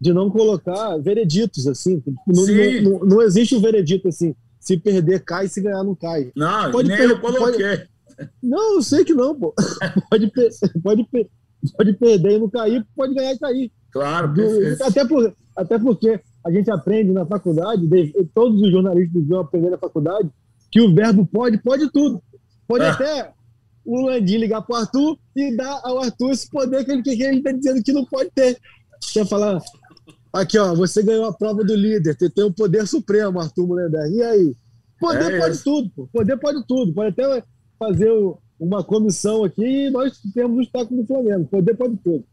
de 0.00 0.12
não 0.12 0.30
colocar 0.30 0.96
vereditos, 0.98 1.66
assim. 1.66 2.02
Não, 2.26 2.46
não, 2.46 2.82
não, 2.82 3.06
não 3.06 3.22
existe 3.22 3.54
um 3.54 3.60
veredito 3.60 4.08
assim. 4.08 4.34
Se 4.58 4.76
perder, 4.76 5.24
cai, 5.24 5.48
se 5.48 5.60
ganhar, 5.60 5.82
não 5.82 5.94
cai. 5.94 6.30
Não, 6.36 6.70
pode 6.70 6.88
nem 6.88 6.98
eu 6.98 7.20
coloquei. 7.20 7.76
Pode... 7.76 7.91
Não, 8.42 8.76
eu 8.76 8.82
sei 8.82 9.04
que 9.04 9.14
não, 9.14 9.34
pô. 9.38 9.54
Pode, 10.10 10.32
pode, 10.82 11.08
pode 11.76 11.92
perder 11.94 12.36
e 12.36 12.38
não 12.38 12.48
cair, 12.48 12.86
pode 12.94 13.14
ganhar 13.14 13.32
e 13.32 13.38
cair. 13.38 13.72
Claro, 13.92 14.34
Do, 14.34 14.84
até, 14.84 15.04
por, 15.04 15.34
até 15.56 15.78
porque 15.78 16.20
a 16.44 16.50
gente 16.50 16.70
aprende 16.70 17.12
na 17.12 17.26
faculdade, 17.26 17.88
todos 18.34 18.60
os 18.60 18.70
jornalistas 18.70 19.26
vão 19.26 19.40
aprender 19.40 19.70
na 19.70 19.78
faculdade, 19.78 20.30
que 20.70 20.80
o 20.80 20.94
verbo 20.94 21.26
pode, 21.26 21.58
pode 21.58 21.90
tudo. 21.92 22.22
Pode 22.66 22.84
ah. 22.84 22.92
até 22.92 23.32
o 23.84 24.06
Landim 24.06 24.38
ligar 24.38 24.62
para 24.62 24.74
o 24.74 24.78
Arthur 24.78 25.18
e 25.36 25.56
dar 25.56 25.80
ao 25.84 26.02
Arthur 26.02 26.30
esse 26.30 26.48
poder 26.48 26.84
que 26.84 26.92
ele 26.92 27.38
está 27.38 27.52
dizendo 27.52 27.82
que 27.82 27.92
não 27.92 28.04
pode 28.04 28.30
ter. 28.30 28.58
Quer 29.12 29.26
falar? 29.26 29.60
Aqui, 30.32 30.58
ó, 30.58 30.74
você 30.74 31.02
ganhou 31.02 31.26
a 31.26 31.32
prova 31.32 31.62
do 31.62 31.74
líder, 31.74 32.16
você 32.18 32.30
tem 32.30 32.44
o 32.44 32.52
poder 32.52 32.86
supremo, 32.86 33.40
Arthur 33.40 33.66
Mulher. 33.66 33.90
E 34.10 34.22
aí? 34.22 34.56
Poder 34.98 35.34
é 35.34 35.38
pode 35.38 35.56
isso. 35.56 35.64
tudo, 35.64 35.90
pô. 35.90 36.08
Poder 36.12 36.38
pode 36.38 36.66
tudo. 36.66 36.94
Pode 36.94 37.10
até 37.10 37.44
fazer 37.82 38.10
uma 38.60 38.84
comissão 38.84 39.42
aqui 39.42 39.64
e 39.64 39.90
nós 39.90 40.20
temos 40.32 40.58
o 40.58 40.62
estáculo 40.62 41.02
do 41.02 41.06
Flamengo. 41.06 41.46
Poder 41.46 41.74
pode 41.74 41.96
tudo. 41.96 42.24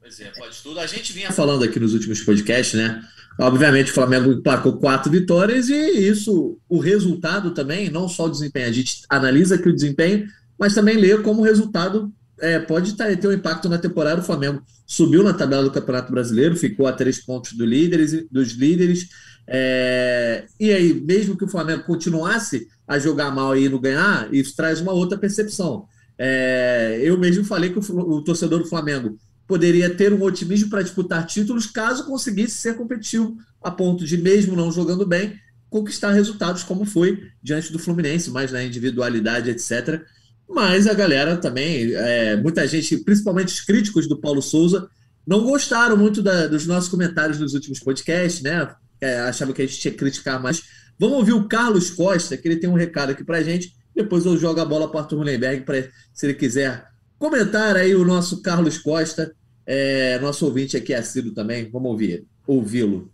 Pois 0.00 0.18
é, 0.20 0.30
pode 0.30 0.62
tudo. 0.62 0.80
A 0.80 0.86
gente 0.86 1.12
vinha 1.12 1.30
falando 1.30 1.62
aqui 1.62 1.78
nos 1.78 1.92
últimos 1.92 2.22
podcasts, 2.22 2.74
né? 2.74 3.02
Obviamente 3.38 3.90
o 3.90 3.94
Flamengo 3.94 4.32
emplacou 4.32 4.78
quatro 4.78 5.10
vitórias 5.10 5.68
e 5.68 5.74
isso, 5.74 6.58
o 6.68 6.78
resultado 6.78 7.52
também, 7.52 7.90
não 7.90 8.08
só 8.08 8.26
o 8.26 8.30
desempenho, 8.30 8.68
a 8.68 8.72
gente 8.72 9.02
analisa 9.08 9.54
aqui 9.54 9.68
o 9.68 9.74
desempenho, 9.74 10.26
mas 10.58 10.74
também 10.74 10.96
lê 10.96 11.16
como 11.18 11.40
o 11.40 11.44
resultado 11.44 12.12
é, 12.40 12.58
pode 12.58 12.94
ter 12.94 13.26
um 13.26 13.32
impacto 13.32 13.68
na 13.68 13.78
temporada. 13.78 14.20
O 14.20 14.24
Flamengo 14.24 14.62
subiu 14.86 15.22
na 15.22 15.32
tabela 15.32 15.62
do 15.62 15.70
Campeonato 15.70 16.12
Brasileiro, 16.12 16.56
ficou 16.56 16.86
a 16.86 16.92
três 16.92 17.24
pontos 17.24 17.52
do 17.52 17.64
líderes, 17.64 18.26
dos 18.30 18.52
líderes. 18.52 19.08
É, 19.46 20.44
e 20.58 20.72
aí, 20.72 20.92
mesmo 20.92 21.36
que 21.36 21.44
o 21.44 21.48
Flamengo 21.48 21.84
continuasse 21.84 22.68
a 22.86 22.98
jogar 22.98 23.30
mal 23.30 23.56
e 23.56 23.68
não 23.68 23.80
ganhar, 23.80 24.32
isso 24.32 24.54
traz 24.56 24.80
uma 24.80 24.92
outra 24.92 25.18
percepção. 25.18 25.86
É, 26.18 27.00
eu 27.02 27.18
mesmo 27.18 27.44
falei 27.44 27.70
que 27.70 27.78
o, 27.78 27.98
o, 27.98 28.22
torcedor 28.22 28.60
do 28.60 28.68
Flamengo 28.68 29.16
poderia 29.46 29.90
ter 29.90 30.12
um 30.12 30.22
otimismo 30.22 30.70
para 30.70 30.82
disputar 30.82 31.26
títulos 31.26 31.66
caso 31.66 32.06
conseguisse 32.06 32.56
ser 32.56 32.76
competitivo, 32.76 33.36
a 33.62 33.70
ponto 33.70 34.04
de, 34.04 34.16
mesmo 34.16 34.56
não 34.56 34.70
jogando 34.70 35.06
bem, 35.06 35.34
conquistar 35.70 36.12
resultados 36.12 36.62
como 36.62 36.84
foi 36.84 37.28
diante 37.42 37.72
do 37.72 37.78
Fluminense, 37.78 38.30
mais 38.30 38.52
na 38.52 38.62
individualidade, 38.62 39.50
etc. 39.50 40.02
Mas 40.48 40.86
a 40.86 40.94
galera 40.94 41.36
também, 41.36 41.92
é, 41.94 42.36
muita 42.36 42.66
gente, 42.66 42.98
principalmente 42.98 43.48
os 43.48 43.60
críticos 43.60 44.06
do 44.06 44.20
Paulo 44.20 44.42
Souza, 44.42 44.88
não 45.26 45.42
gostaram 45.44 45.96
muito 45.96 46.20
da, 46.20 46.46
dos 46.46 46.66
nossos 46.66 46.90
comentários 46.90 47.38
nos 47.38 47.54
últimos 47.54 47.80
podcasts, 47.80 48.42
né? 48.42 48.68
é, 49.02 49.18
achava 49.20 49.52
que 49.52 49.60
a 49.60 49.66
gente 49.66 49.80
tinha 49.80 49.92
que 49.92 49.98
criticar 49.98 50.40
mais. 50.40 50.62
Vamos 50.98 51.18
ouvir 51.18 51.32
o 51.32 51.48
Carlos 51.48 51.90
Costa, 51.90 52.36
que 52.36 52.46
ele 52.46 52.56
tem 52.56 52.70
um 52.70 52.74
recado 52.74 53.10
aqui 53.10 53.24
pra 53.24 53.42
gente. 53.42 53.74
Depois 53.94 54.24
eu 54.24 54.36
jogo 54.36 54.60
a 54.60 54.64
bola 54.64 54.88
para 54.88 54.98
o 54.98 55.00
Arthur 55.00 55.18
Mullenberg, 55.18 55.64
para 55.64 55.88
se 56.12 56.26
ele 56.26 56.34
quiser 56.34 56.84
comentar 57.18 57.76
aí 57.76 57.94
o 57.94 58.04
nosso 58.04 58.42
Carlos 58.42 58.78
Costa, 58.78 59.32
é, 59.66 60.18
nosso 60.20 60.44
ouvinte 60.44 60.76
aqui 60.76 60.94
assíduo 60.94 61.34
também. 61.34 61.70
Vamos 61.70 61.90
ouvir, 61.90 62.26
ouvi-lo. 62.46 63.10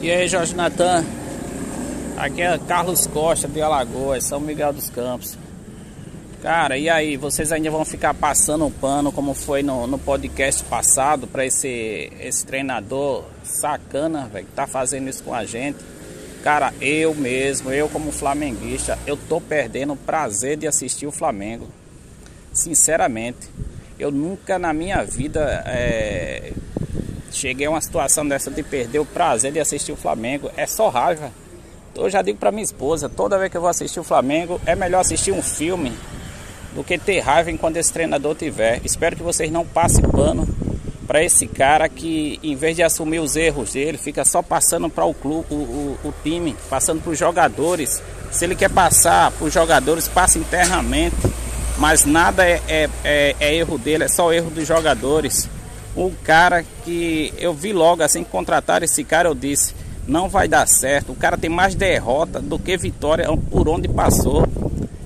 E 0.00 0.10
aí, 0.10 0.26
Jorge 0.28 0.54
Natan? 0.54 1.04
Aqui 2.16 2.40
é 2.40 2.58
Carlos 2.58 3.06
Costa 3.06 3.46
de 3.46 3.60
Alagoas, 3.60 4.24
São 4.24 4.40
Miguel 4.40 4.72
dos 4.72 4.88
Campos. 4.88 5.36
Cara, 6.42 6.78
e 6.78 6.88
aí, 6.88 7.16
vocês 7.16 7.50
ainda 7.50 7.70
vão 7.70 7.84
ficar 7.84 8.14
passando 8.14 8.64
um 8.66 8.70
pano 8.70 9.10
como 9.10 9.34
foi 9.34 9.62
no, 9.62 9.86
no 9.86 9.98
podcast 9.98 10.62
passado 10.64 11.26
para 11.26 11.44
esse, 11.44 12.10
esse 12.20 12.46
treinador 12.46 13.24
sacana, 13.42 14.28
velho, 14.28 14.46
que 14.46 14.52
tá 14.52 14.66
fazendo 14.66 15.08
isso 15.08 15.22
com 15.22 15.34
a 15.34 15.44
gente? 15.44 15.78
Cara, 16.46 16.72
eu 16.80 17.12
mesmo, 17.12 17.72
eu 17.72 17.88
como 17.88 18.12
flamenguista, 18.12 18.96
eu 19.04 19.16
tô 19.16 19.40
perdendo 19.40 19.94
o 19.94 19.96
prazer 19.96 20.56
de 20.56 20.64
assistir 20.64 21.04
o 21.04 21.10
Flamengo. 21.10 21.66
Sinceramente, 22.52 23.50
eu 23.98 24.12
nunca 24.12 24.56
na 24.56 24.72
minha 24.72 25.02
vida 25.02 25.64
é, 25.66 26.52
cheguei 27.32 27.66
a 27.66 27.70
uma 27.70 27.80
situação 27.80 28.24
dessa 28.28 28.48
de 28.48 28.62
perder 28.62 29.00
o 29.00 29.04
prazer 29.04 29.50
de 29.50 29.58
assistir 29.58 29.90
o 29.90 29.96
Flamengo. 29.96 30.48
É 30.56 30.68
só 30.68 30.88
raiva. 30.88 31.32
Eu 31.96 32.08
já 32.08 32.22
digo 32.22 32.38
para 32.38 32.52
minha 32.52 32.62
esposa, 32.62 33.08
toda 33.08 33.36
vez 33.36 33.50
que 33.50 33.56
eu 33.56 33.60
vou 33.60 33.68
assistir 33.68 33.98
o 33.98 34.04
Flamengo, 34.04 34.60
é 34.64 34.76
melhor 34.76 35.00
assistir 35.00 35.32
um 35.32 35.42
filme 35.42 35.92
do 36.76 36.84
que 36.84 36.96
ter 36.96 37.18
raiva 37.18 37.50
enquanto 37.50 37.78
esse 37.78 37.92
treinador 37.92 38.36
tiver. 38.36 38.80
Espero 38.84 39.16
que 39.16 39.22
vocês 39.24 39.50
não 39.50 39.66
passem 39.66 40.04
pano 40.08 40.46
para 41.06 41.22
esse 41.22 41.46
cara 41.46 41.88
que, 41.88 42.38
em 42.42 42.56
vez 42.56 42.76
de 42.76 42.82
assumir 42.82 43.20
os 43.20 43.36
erros 43.36 43.72
dele, 43.72 43.96
fica 43.96 44.24
só 44.24 44.42
passando 44.42 44.88
para 44.90 45.04
o 45.04 45.14
clube, 45.14 45.46
o, 45.50 45.54
o, 45.54 45.98
o 46.04 46.14
time, 46.22 46.56
passando 46.68 47.00
para 47.00 47.12
os 47.12 47.18
jogadores. 47.18 48.02
Se 48.30 48.44
ele 48.44 48.54
quer 48.54 48.70
passar 48.70 49.30
para 49.30 49.46
os 49.46 49.52
jogadores, 49.52 50.08
passa 50.08 50.38
internamente. 50.38 51.16
Mas 51.78 52.04
nada 52.04 52.46
é, 52.46 52.60
é, 52.68 52.90
é, 53.04 53.36
é 53.38 53.54
erro 53.54 53.78
dele, 53.78 54.04
é 54.04 54.08
só 54.08 54.32
erro 54.32 54.50
dos 54.50 54.66
jogadores. 54.66 55.48
O 55.94 56.10
cara 56.24 56.64
que 56.84 57.32
eu 57.38 57.54
vi 57.54 57.72
logo 57.72 58.02
assim 58.02 58.24
contratar 58.24 58.82
esse 58.82 59.04
cara, 59.04 59.28
eu 59.28 59.34
disse 59.34 59.74
não 60.06 60.28
vai 60.28 60.46
dar 60.46 60.66
certo. 60.68 61.12
O 61.12 61.16
cara 61.16 61.36
tem 61.36 61.50
mais 61.50 61.74
derrota 61.74 62.40
do 62.40 62.58
que 62.58 62.76
vitória 62.76 63.26
por 63.50 63.68
onde 63.68 63.88
passou. 63.88 64.46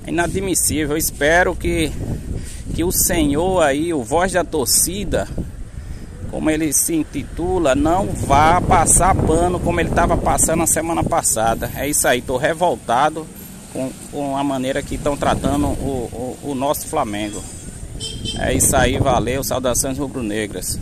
É 0.06 0.10
inadmissível. 0.10 0.90
Eu 0.90 0.96
espero 0.96 1.56
que, 1.56 1.90
que 2.74 2.84
o 2.84 2.92
Senhor 2.92 3.62
aí, 3.62 3.94
o 3.94 4.02
voz 4.02 4.32
da 4.32 4.44
torcida, 4.44 5.26
como 6.30 6.48
ele 6.48 6.72
se 6.72 6.94
intitula, 6.94 7.74
não 7.74 8.06
vá 8.06 8.60
passar 8.60 9.14
pano 9.14 9.58
como 9.58 9.80
ele 9.80 9.88
estava 9.88 10.16
passando 10.16 10.60
na 10.60 10.66
semana 10.66 11.02
passada. 11.02 11.70
É 11.74 11.88
isso 11.88 12.06
aí, 12.06 12.20
estou 12.20 12.36
revoltado 12.36 13.26
com, 13.72 13.90
com 14.12 14.36
a 14.36 14.44
maneira 14.44 14.82
que 14.82 14.94
estão 14.94 15.16
tratando 15.16 15.66
o, 15.66 16.38
o, 16.44 16.50
o 16.50 16.54
nosso 16.54 16.86
Flamengo. 16.86 17.42
É 18.38 18.54
isso 18.54 18.74
aí, 18.76 18.98
valeu, 18.98 19.42
saudações 19.42 19.98
rubro-negras. 19.98 20.78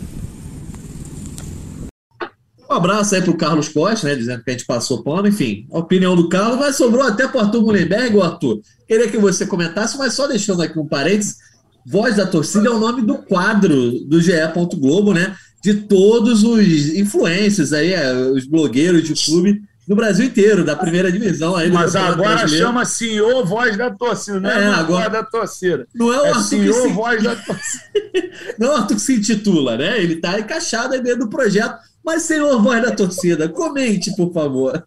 Um 2.69 2.73
abraço 2.75 3.15
aí 3.15 3.21
pro 3.21 3.35
Carlos 3.35 3.67
Costa, 3.67 4.07
né? 4.07 4.15
Dizendo 4.15 4.43
que 4.43 4.49
a 4.51 4.53
gente 4.53 4.65
passou 4.65 5.01
pano, 5.01 5.27
enfim, 5.27 5.65
a 5.71 5.79
opinião 5.79 6.15
do 6.15 6.29
Carlos, 6.29 6.59
mas 6.59 6.75
sobrou 6.75 7.01
até 7.03 7.27
pro 7.27 7.39
Arthur 7.39 7.63
Mullenberg, 7.63 8.21
Arthur. 8.21 8.61
Queria 8.87 9.09
que 9.09 9.17
você 9.17 9.47
comentasse, 9.47 9.97
mas 9.97 10.13
só 10.13 10.27
deixando 10.27 10.61
aqui 10.61 10.77
um 10.77 10.85
parênteses, 10.85 11.37
Voz 11.85 12.15
da 12.15 12.25
Torcida 12.25 12.67
é 12.67 12.71
o 12.71 12.79
nome 12.79 13.01
do 13.01 13.17
quadro 13.17 13.91
do 14.05 14.21
GE. 14.21 14.33
Globo, 14.77 15.13
né? 15.13 15.35
De 15.63 15.73
todos 15.73 16.43
os 16.43 16.89
influencers 16.95 17.73
aí, 17.73 17.93
é, 17.93 18.13
os 18.13 18.45
blogueiros 18.45 19.03
de 19.03 19.13
clube 19.13 19.61
no 19.87 19.95
Brasil 19.95 20.25
inteiro, 20.25 20.63
da 20.63 20.75
primeira 20.75 21.11
divisão. 21.11 21.55
Aí 21.55 21.71
Mas 21.71 21.95
agora 21.95 22.37
brasileiro. 22.37 22.65
chama 22.67 22.85
senhor 22.85 23.45
voz 23.45 23.75
da 23.75 23.89
torcida, 23.89 24.39
não 24.39 24.49
é, 24.49 24.63
é 24.63 24.67
agora, 24.67 25.09
voz 25.09 25.11
da 25.11 25.23
torcida. 25.23 25.87
Não 25.93 26.13
é 26.13 26.21
o 26.21 26.25
é 26.25 26.29
Arthur 26.29 26.43
senhor 26.43 26.87
se... 26.87 26.93
voz 26.93 27.23
da 27.23 27.35
torcida. 27.35 27.83
não 28.57 28.67
é 28.67 28.69
o 28.71 28.73
Arthur 28.75 28.95
que 28.95 29.01
se 29.01 29.15
intitula, 29.15 29.77
né? 29.77 30.01
Ele 30.01 30.13
está 30.13 30.39
encaixado 30.39 30.93
aí 30.93 31.01
dentro 31.01 31.21
do 31.21 31.29
projeto 31.29 31.89
mas, 32.03 32.23
senhor 32.23 32.61
voz 32.61 32.81
da 32.81 32.95
torcida, 32.95 33.49
comente, 33.49 34.15
por 34.15 34.33
favor. 34.33 34.83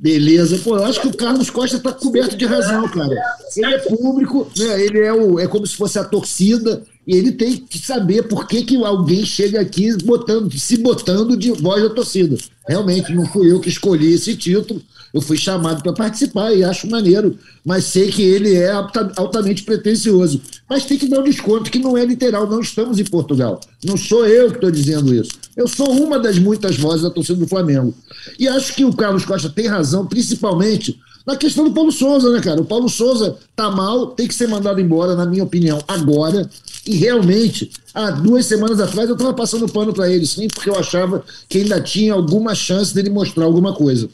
Beleza, 0.00 0.58
pô, 0.58 0.76
eu 0.76 0.84
acho 0.84 1.00
que 1.00 1.08
o 1.08 1.16
Carlos 1.16 1.50
Costa 1.50 1.76
está 1.76 1.92
coberto 1.92 2.36
de 2.36 2.46
razão, 2.46 2.88
cara. 2.88 3.16
Ele 3.56 3.74
é 3.74 3.78
público, 3.78 4.48
né? 4.56 4.84
Ele 4.84 5.00
é, 5.00 5.12
o, 5.12 5.40
é 5.40 5.48
como 5.48 5.66
se 5.66 5.74
fosse 5.74 5.98
a 5.98 6.04
torcida, 6.04 6.84
e 7.08 7.16
ele 7.16 7.32
tem 7.32 7.56
que 7.56 7.78
saber 7.78 8.24
por 8.24 8.46
que, 8.46 8.62
que 8.62 8.76
alguém 8.84 9.24
chega 9.24 9.58
aqui 9.58 9.96
botando, 10.04 10.52
se 10.58 10.76
botando 10.76 11.38
de 11.38 11.50
voz 11.52 11.82
da 11.82 11.88
torcida. 11.88 12.36
Realmente, 12.68 13.14
não 13.14 13.24
fui 13.24 13.50
eu 13.50 13.58
que 13.60 13.70
escolhi 13.70 14.12
esse 14.12 14.36
título, 14.36 14.82
eu 15.14 15.22
fui 15.22 15.38
chamado 15.38 15.82
para 15.82 15.94
participar 15.94 16.52
e 16.52 16.62
acho 16.62 16.86
maneiro, 16.86 17.38
mas 17.64 17.84
sei 17.84 18.10
que 18.10 18.20
ele 18.20 18.54
é 18.54 18.70
altamente 19.16 19.62
pretencioso. 19.62 20.42
Mas 20.68 20.84
tem 20.84 20.98
que 20.98 21.08
dar 21.08 21.20
um 21.20 21.24
desconto 21.24 21.70
que 21.70 21.78
não 21.78 21.96
é 21.96 22.04
literal, 22.04 22.46
não 22.46 22.60
estamos 22.60 22.98
em 22.98 23.04
Portugal. 23.04 23.58
Não 23.82 23.96
sou 23.96 24.26
eu 24.26 24.50
que 24.50 24.56
estou 24.56 24.70
dizendo 24.70 25.14
isso. 25.14 25.30
Eu 25.56 25.66
sou 25.66 25.90
uma 25.90 26.18
das 26.18 26.38
muitas 26.38 26.76
vozes 26.76 27.00
da 27.00 27.10
torcida 27.10 27.38
do 27.38 27.48
Flamengo. 27.48 27.94
E 28.38 28.46
acho 28.46 28.74
que 28.74 28.84
o 28.84 28.92
Carlos 28.92 29.24
Costa 29.24 29.48
tem 29.48 29.66
razão, 29.66 30.06
principalmente 30.06 31.00
na 31.28 31.36
questão 31.36 31.64
do 31.64 31.72
Paulo 31.72 31.92
Souza, 31.92 32.32
né, 32.32 32.40
cara? 32.40 32.58
O 32.58 32.64
Paulo 32.64 32.88
Souza 32.88 33.36
tá 33.54 33.70
mal, 33.70 34.06
tem 34.06 34.26
que 34.26 34.34
ser 34.34 34.48
mandado 34.48 34.80
embora, 34.80 35.14
na 35.14 35.26
minha 35.26 35.44
opinião, 35.44 35.78
agora. 35.86 36.48
E 36.88 36.96
realmente, 36.96 37.70
há 37.92 38.10
duas 38.10 38.46
semanas 38.46 38.80
atrás 38.80 39.10
eu 39.10 39.14
estava 39.14 39.34
passando 39.34 39.70
pano 39.70 39.92
para 39.92 40.10
ele, 40.10 40.24
sim, 40.24 40.48
porque 40.48 40.70
eu 40.70 40.74
achava 40.74 41.22
que 41.46 41.58
ainda 41.58 41.78
tinha 41.82 42.14
alguma 42.14 42.54
chance 42.54 42.94
dele 42.94 43.10
mostrar 43.10 43.44
alguma 43.44 43.74
coisa. 43.74 44.08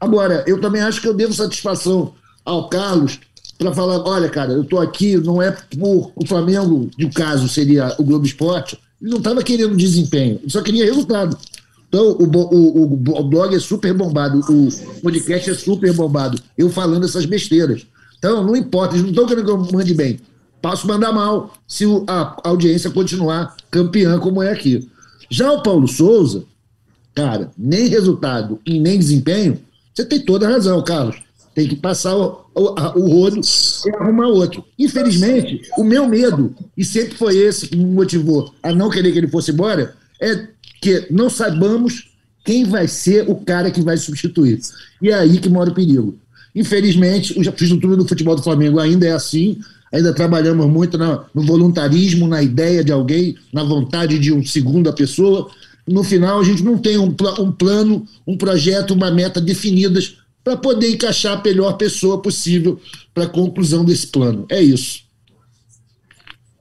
Agora, 0.00 0.42
eu 0.48 0.60
também 0.60 0.82
acho 0.82 1.00
que 1.00 1.06
eu 1.06 1.14
devo 1.14 1.32
satisfação 1.32 2.12
ao 2.44 2.68
Carlos 2.68 3.20
para 3.56 3.72
falar: 3.72 4.00
olha, 4.04 4.28
cara, 4.28 4.52
eu 4.52 4.62
estou 4.62 4.80
aqui, 4.80 5.16
não 5.16 5.40
é 5.40 5.52
por 5.52 6.10
o 6.16 6.26
Flamengo, 6.26 6.90
de 6.98 7.08
caso 7.08 7.48
seria 7.48 7.94
o 8.00 8.02
Globo 8.02 8.26
Esporte, 8.26 8.76
ele 9.00 9.12
não 9.12 9.18
estava 9.18 9.40
querendo 9.44 9.76
desempenho, 9.76 10.40
ele 10.42 10.50
só 10.50 10.62
queria 10.62 10.86
resultado. 10.86 11.38
Então, 11.88 12.16
o, 12.18 12.24
o, 12.24 13.20
o, 13.20 13.22
blog 13.22 13.54
é 13.54 13.60
super 13.60 13.94
bombado, 13.94 14.40
o 14.40 15.00
podcast 15.02 15.50
é 15.50 15.54
super 15.54 15.92
bombado, 15.92 16.36
eu 16.58 16.68
falando 16.68 17.04
essas 17.04 17.24
besteiras. 17.26 17.86
Então, 18.18 18.42
não 18.42 18.56
importa, 18.56 18.94
eles 18.94 19.02
não 19.02 19.10
estão 19.10 19.24
querendo 19.24 19.44
que 19.44 19.50
eu 19.52 19.72
mande 19.72 19.94
bem. 19.94 20.18
Passo 20.60 20.86
mandar 20.86 21.12
mal 21.12 21.54
se 21.66 21.84
a 22.06 22.40
audiência 22.44 22.90
continuar 22.90 23.56
campeã 23.70 24.18
como 24.18 24.42
é 24.42 24.50
aqui. 24.50 24.88
Já 25.30 25.52
o 25.52 25.62
Paulo 25.62 25.86
Souza, 25.86 26.44
cara, 27.14 27.50
nem 27.56 27.88
resultado 27.88 28.60
e 28.64 28.78
nem 28.78 28.98
desempenho, 28.98 29.60
você 29.94 30.04
tem 30.04 30.20
toda 30.20 30.46
a 30.46 30.50
razão, 30.50 30.82
Carlos. 30.82 31.16
Tem 31.54 31.66
que 31.66 31.76
passar 31.76 32.14
o, 32.14 32.44
o, 32.54 33.00
o 33.00 33.08
rodo 33.08 33.40
e 33.86 33.96
arrumar 33.96 34.28
outro. 34.28 34.62
Infelizmente, 34.78 35.62
o 35.78 35.82
meu 35.82 36.06
medo, 36.06 36.54
e 36.76 36.84
sempre 36.84 37.16
foi 37.16 37.36
esse 37.38 37.68
que 37.68 37.76
me 37.76 37.86
motivou 37.86 38.52
a 38.62 38.72
não 38.72 38.90
querer 38.90 39.10
que 39.12 39.18
ele 39.18 39.28
fosse 39.28 39.52
embora, 39.52 39.94
é 40.20 40.48
que 40.82 41.06
não 41.10 41.30
saibamos 41.30 42.10
quem 42.44 42.64
vai 42.64 42.86
ser 42.86 43.28
o 43.28 43.34
cara 43.34 43.70
que 43.70 43.80
vai 43.80 43.96
substituir. 43.96 44.60
E 45.00 45.10
é 45.10 45.14
aí 45.14 45.38
que 45.38 45.48
mora 45.48 45.70
o 45.70 45.74
perigo. 45.74 46.18
Infelizmente, 46.54 47.38
o 47.38 47.42
estrutura 47.42 47.96
do 47.96 48.08
futebol 48.08 48.36
do 48.36 48.42
Flamengo 48.42 48.78
ainda 48.78 49.06
é 49.06 49.12
assim, 49.12 49.58
ainda 49.96 50.12
trabalhamos 50.12 50.66
muito 50.66 50.98
no 50.98 51.42
voluntarismo, 51.42 52.28
na 52.28 52.42
ideia 52.42 52.84
de 52.84 52.92
alguém, 52.92 53.36
na 53.52 53.64
vontade 53.64 54.18
de 54.18 54.32
um 54.32 54.44
segunda 54.44 54.92
pessoa, 54.92 55.50
no 55.86 56.02
final 56.02 56.40
a 56.40 56.44
gente 56.44 56.62
não 56.62 56.78
tem 56.78 56.98
um, 56.98 57.14
um 57.38 57.52
plano, 57.52 58.06
um 58.26 58.36
projeto, 58.36 58.92
uma 58.92 59.10
meta 59.10 59.40
definidas 59.40 60.16
para 60.42 60.56
poder 60.56 60.90
encaixar 60.90 61.38
a 61.38 61.42
melhor 61.42 61.74
pessoa 61.74 62.20
possível 62.20 62.80
para 63.14 63.24
a 63.24 63.28
conclusão 63.28 63.84
desse 63.84 64.08
plano. 64.08 64.46
É 64.50 64.60
isso. 64.60 65.06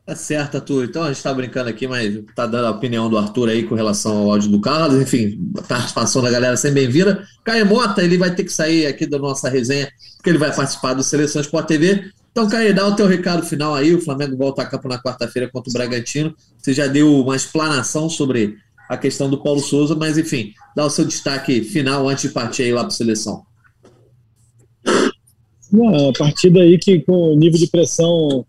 Tá 0.06 0.16
certo, 0.16 0.56
Arthur. 0.56 0.86
Então 0.86 1.02
a 1.02 1.08
gente 1.08 1.18
está 1.18 1.34
brincando 1.34 1.68
aqui, 1.68 1.88
mas 1.88 2.20
tá 2.36 2.46
dando 2.46 2.68
a 2.68 2.72
opinião 2.72 3.10
do 3.10 3.18
Arthur 3.18 3.50
aí 3.50 3.64
com 3.64 3.74
relação 3.74 4.16
ao 4.18 4.32
áudio 4.32 4.52
do 4.52 4.62
Carlos. 4.62 5.02
Enfim, 5.02 5.52
participação 5.68 6.22
da 6.22 6.30
galera 6.30 6.56
sempre 6.56 6.82
bem-vinda. 6.82 7.28
Caio 7.44 7.66
Mota, 7.66 8.04
ele 8.04 8.18
vai 8.18 8.34
ter 8.34 8.44
que 8.44 8.54
sair 8.54 8.86
aqui 8.86 9.08
da 9.08 9.18
nossa 9.18 9.50
resenha, 9.50 9.92
porque 10.18 10.30
ele 10.30 10.38
vai 10.38 10.56
participar 10.56 10.94
do 10.94 11.04
Seleção 11.04 11.42
Sport 11.42 11.68
TV. 11.68 12.12
Então, 12.36 12.50
Caio, 12.50 12.76
dá 12.76 12.86
o 12.86 12.94
teu 12.94 13.08
recado 13.08 13.46
final 13.46 13.74
aí. 13.74 13.96
O 13.96 14.02
Flamengo 14.02 14.36
volta 14.36 14.62
a 14.62 14.66
campo 14.66 14.90
na 14.90 15.02
quarta-feira 15.02 15.50
contra 15.50 15.70
o 15.70 15.74
Bragantino. 15.74 16.36
Você 16.58 16.74
já 16.74 16.86
deu 16.86 17.22
uma 17.22 17.34
explanação 17.34 18.10
sobre 18.10 18.58
a 18.90 18.98
questão 18.98 19.30
do 19.30 19.42
Paulo 19.42 19.62
Souza, 19.62 19.96
mas 19.96 20.18
enfim, 20.18 20.52
dá 20.76 20.86
o 20.86 20.90
seu 20.90 21.06
destaque 21.06 21.64
final 21.64 22.10
antes 22.10 22.24
de 22.24 22.30
partir 22.32 22.64
aí 22.64 22.74
lá 22.74 22.82
para 22.82 22.90
a 22.90 22.92
seleção. 22.92 23.42
Uma 25.72 26.12
partida 26.12 26.60
aí 26.60 26.78
que 26.78 27.00
com 27.00 27.14
o 27.14 27.38
nível 27.38 27.58
de 27.58 27.68
pressão 27.68 28.46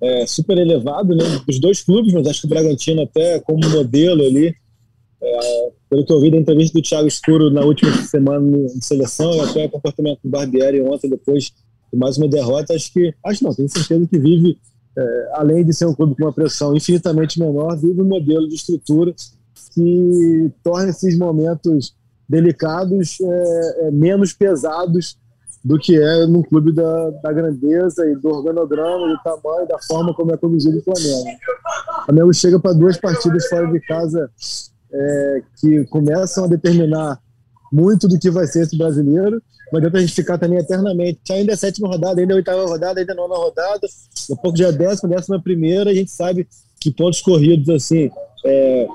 é, 0.00 0.26
super 0.26 0.56
elevado, 0.56 1.14
né? 1.14 1.24
Os 1.46 1.60
dois 1.60 1.82
clubes, 1.82 2.14
mas 2.14 2.26
acho 2.26 2.40
que 2.40 2.46
o 2.46 2.50
Bragantino 2.50 3.02
até 3.02 3.40
como 3.40 3.68
modelo 3.68 4.24
ali, 4.24 4.54
é, 5.20 5.70
pelo 5.90 6.06
que 6.06 6.12
eu 6.14 6.20
vi 6.22 6.30
da 6.30 6.38
entrevista 6.38 6.78
do 6.78 6.82
Thiago 6.82 7.06
Escuro 7.06 7.50
na 7.50 7.60
última 7.60 7.92
semana 8.04 8.68
de 8.68 8.82
seleção 8.82 9.38
até 9.42 9.66
o 9.66 9.70
comportamento 9.70 10.20
do 10.24 10.30
Barbieri 10.30 10.80
ontem 10.80 11.10
depois 11.10 11.44
de 11.44 11.67
mais 11.96 12.18
uma 12.18 12.28
derrota, 12.28 12.74
acho 12.74 12.92
que, 12.92 13.14
acho 13.24 13.44
não, 13.44 13.54
tenho 13.54 13.68
certeza 13.68 14.06
que 14.06 14.18
vive, 14.18 14.58
é, 14.96 15.30
além 15.34 15.64
de 15.64 15.72
ser 15.72 15.86
um 15.86 15.94
clube 15.94 16.14
com 16.16 16.24
uma 16.24 16.32
pressão 16.32 16.76
infinitamente 16.76 17.38
menor, 17.38 17.76
vive 17.76 18.00
um 18.00 18.08
modelo 18.08 18.48
de 18.48 18.54
estrutura 18.54 19.14
que 19.72 20.50
torna 20.62 20.90
esses 20.90 21.16
momentos 21.16 21.94
delicados, 22.28 23.18
é, 23.20 23.86
é, 23.86 23.90
menos 23.90 24.32
pesados 24.32 25.16
do 25.64 25.78
que 25.78 25.96
é 25.96 26.26
no 26.26 26.44
clube 26.44 26.72
da, 26.72 27.10
da 27.10 27.32
grandeza 27.32 28.08
e 28.08 28.14
do 28.16 28.28
organograma, 28.28 29.08
do 29.08 29.18
tamanho, 29.22 29.66
da 29.66 29.78
forma 29.78 30.14
como 30.14 30.32
é 30.32 30.36
conduzido 30.36 30.78
o 30.78 30.82
Flamengo. 30.82 31.38
O 32.02 32.04
Flamengo 32.04 32.34
chega 32.34 32.60
para 32.60 32.72
duas 32.72 32.96
partidas 32.96 33.48
fora 33.48 33.66
de 33.66 33.80
casa 33.80 34.30
é, 34.92 35.42
que 35.60 35.84
começam 35.86 36.44
a 36.44 36.48
determinar 36.48 37.20
muito 37.72 38.08
do 38.08 38.18
que 38.18 38.30
vai 38.30 38.46
ser 38.46 38.62
esse 38.62 38.76
brasileiro. 38.76 39.42
Não 39.72 39.78
adianta 39.78 39.98
a 39.98 40.00
gente 40.00 40.14
ficar 40.14 40.38
também 40.38 40.58
eternamente. 40.58 41.20
Ainda 41.30 41.52
é 41.52 41.56
sétima 41.56 41.88
rodada, 41.88 42.20
ainda 42.20 42.32
é 42.32 42.36
oitava 42.36 42.64
rodada, 42.64 43.00
ainda 43.00 43.12
é 43.12 43.16
nona 43.16 43.36
rodada. 43.36 43.80
Daqui 43.80 44.32
a 44.32 44.36
pouco 44.36 44.62
é 44.62 44.72
décima, 44.72 45.14
décima 45.14 45.42
primeira. 45.42 45.90
A 45.90 45.94
gente 45.94 46.10
sabe 46.10 46.48
que 46.80 46.90
pontos 46.90 47.20
corridos, 47.20 47.68
assim, 47.68 48.10
é, 48.44 48.86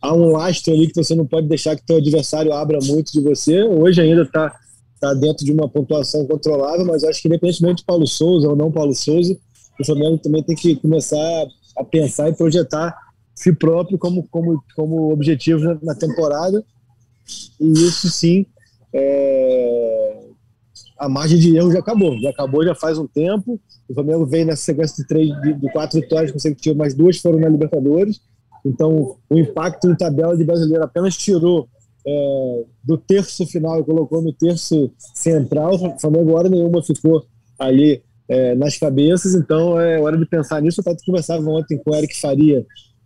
há 0.00 0.14
um 0.14 0.32
lastro 0.32 0.72
ali 0.72 0.86
que 0.86 0.94
você 0.94 1.14
não 1.14 1.26
pode 1.26 1.48
deixar 1.48 1.76
que 1.76 1.84
teu 1.84 1.96
adversário 1.96 2.52
abra 2.52 2.78
muito 2.82 3.12
de 3.12 3.20
você. 3.20 3.62
Hoje 3.62 4.00
ainda 4.00 4.22
está 4.22 4.54
tá 5.00 5.14
dentro 5.14 5.44
de 5.44 5.52
uma 5.52 5.68
pontuação 5.68 6.26
controlável, 6.26 6.84
mas 6.84 7.02
acho 7.04 7.22
que 7.22 7.28
independentemente 7.28 7.78
de 7.78 7.84
Paulo 7.84 8.06
Souza 8.06 8.48
ou 8.48 8.54
não 8.54 8.70
Paulo 8.70 8.94
Souza, 8.94 9.36
o 9.80 9.84
Flamengo 9.84 10.18
também 10.18 10.42
tem 10.42 10.54
que 10.54 10.76
começar 10.76 11.46
a 11.76 11.84
pensar 11.84 12.28
e 12.28 12.34
projetar 12.34 12.94
si 13.34 13.52
próprio 13.54 13.98
como, 13.98 14.26
como, 14.30 14.62
como 14.76 15.12
objetivo 15.12 15.78
na 15.82 15.94
temporada. 15.94 16.62
E 17.60 17.72
isso 17.72 18.08
sim, 18.08 18.46
é... 18.94 20.20
a 20.98 21.08
margem 21.08 21.38
de 21.38 21.56
erro 21.56 21.72
já 21.72 21.78
acabou. 21.80 22.18
Já 22.20 22.30
acabou, 22.30 22.64
já 22.64 22.74
faz 22.74 22.98
um 22.98 23.06
tempo. 23.06 23.60
O 23.88 23.94
Flamengo 23.94 24.26
veio 24.26 24.46
nessa 24.46 24.62
sequência 24.62 24.96
de, 25.02 25.08
três, 25.08 25.28
de, 25.42 25.54
de 25.54 25.72
quatro 25.72 26.00
vitórias 26.00 26.30
consecutivas, 26.30 26.78
mais 26.78 26.94
duas 26.94 27.18
foram 27.18 27.38
na 27.38 27.48
Libertadores. 27.48 28.20
Então, 28.64 29.16
o 29.28 29.38
impacto 29.38 29.90
em 29.90 29.96
tabela 29.96 30.36
de 30.36 30.44
brasileiro 30.44 30.84
apenas 30.84 31.16
tirou 31.16 31.68
é, 32.06 32.64
do 32.82 32.96
terço 32.96 33.46
final 33.46 33.80
e 33.80 33.84
colocou 33.84 34.22
no 34.22 34.32
terço 34.32 34.90
central. 35.14 35.74
O 35.74 35.98
Flamengo, 35.98 36.36
hora 36.36 36.48
nenhuma, 36.48 36.82
ficou 36.82 37.24
ali 37.58 38.02
é, 38.28 38.54
nas 38.54 38.78
cabeças. 38.78 39.34
Então, 39.34 39.78
é 39.80 40.00
hora 40.00 40.16
de 40.16 40.26
pensar 40.26 40.60
nisso. 40.62 40.80
Eu 40.84 40.96
conversava 41.04 41.48
ontem 41.50 41.78
com 41.78 41.90
o 41.90 41.94
Eric 41.94 42.18
Faria, 42.20 42.64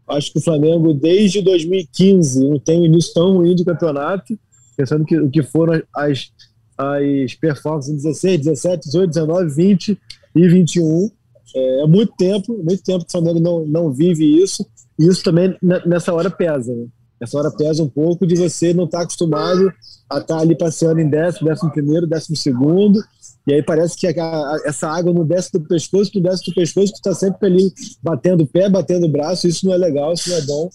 Acho 0.09 0.33
que 0.33 0.39
o 0.39 0.43
Flamengo, 0.43 0.93
desde 0.93 1.41
2015, 1.41 2.49
não 2.49 2.59
tem 2.59 2.81
um 2.81 2.85
início 2.85 3.15
tão 3.15 3.39
ruim 3.39 3.55
de 3.55 3.65
campeonato, 3.65 4.39
pensando 4.77 5.05
que 5.05 5.19
o 5.19 5.31
que 5.31 5.43
foram 5.43 5.83
as, 5.95 6.31
as 6.77 7.35
performances 7.35 7.91
em 7.91 7.97
16, 7.97 8.39
17, 8.45 8.87
18, 8.87 9.09
19, 9.09 9.55
20 9.55 9.99
e 10.37 10.49
21. 10.49 11.11
É, 11.57 11.83
é 11.83 11.87
muito 11.87 12.13
tempo, 12.17 12.53
muito 12.63 12.83
tempo 12.83 13.05
que 13.05 13.09
o 13.09 13.13
Flamengo 13.13 13.41
não, 13.41 13.67
não 13.67 13.93
vive 13.93 14.25
isso, 14.43 14.67
e 14.99 15.07
isso 15.07 15.23
também 15.23 15.57
nessa 15.87 16.13
hora 16.13 16.31
pesa. 16.31 16.75
Né? 16.75 16.87
Nessa 17.21 17.39
hora 17.39 17.51
pesa 17.51 17.83
um 17.83 17.89
pouco 17.89 18.27
de 18.27 18.37
você 18.37 18.75
não 18.75 18.85
estar 18.85 18.99
tá 18.99 19.05
acostumado 19.05 19.73
a 20.11 20.19
estar 20.19 20.37
tá 20.37 20.39
ali 20.39 20.57
passeando 20.57 21.01
em 21.01 21.09
décimo, 21.09 21.49
décimo 21.49 21.73
primeiro, 21.73 22.07
décimo 22.07 22.37
segundo, 22.37 23.03
e 23.47 23.55
aí 23.55 23.63
parece 23.63 23.97
que 23.97 24.07
a, 24.07 24.13
a, 24.25 24.63
essa 24.65 24.89
água 24.89 25.13
não 25.13 25.27
desce 25.27 25.53
do 25.53 25.61
pescoço, 25.61 26.13
tu 26.13 26.21
desce 26.21 26.45
do 26.45 26.55
pescoço, 26.55 26.93
tu 26.93 26.97
está 26.97 27.15
sempre 27.15 27.47
ali 27.47 27.73
batendo 28.03 28.45
o 28.45 28.47
pé, 28.47 28.69
batendo 28.69 29.07
o 29.07 29.11
braço, 29.11 29.47
isso 29.47 29.67
não 29.67 29.75
é 29.75 29.77
legal, 29.77 30.13
isso 30.15 30.31
não 30.31 30.37
é 30.37 30.43
bom. 30.43 30.71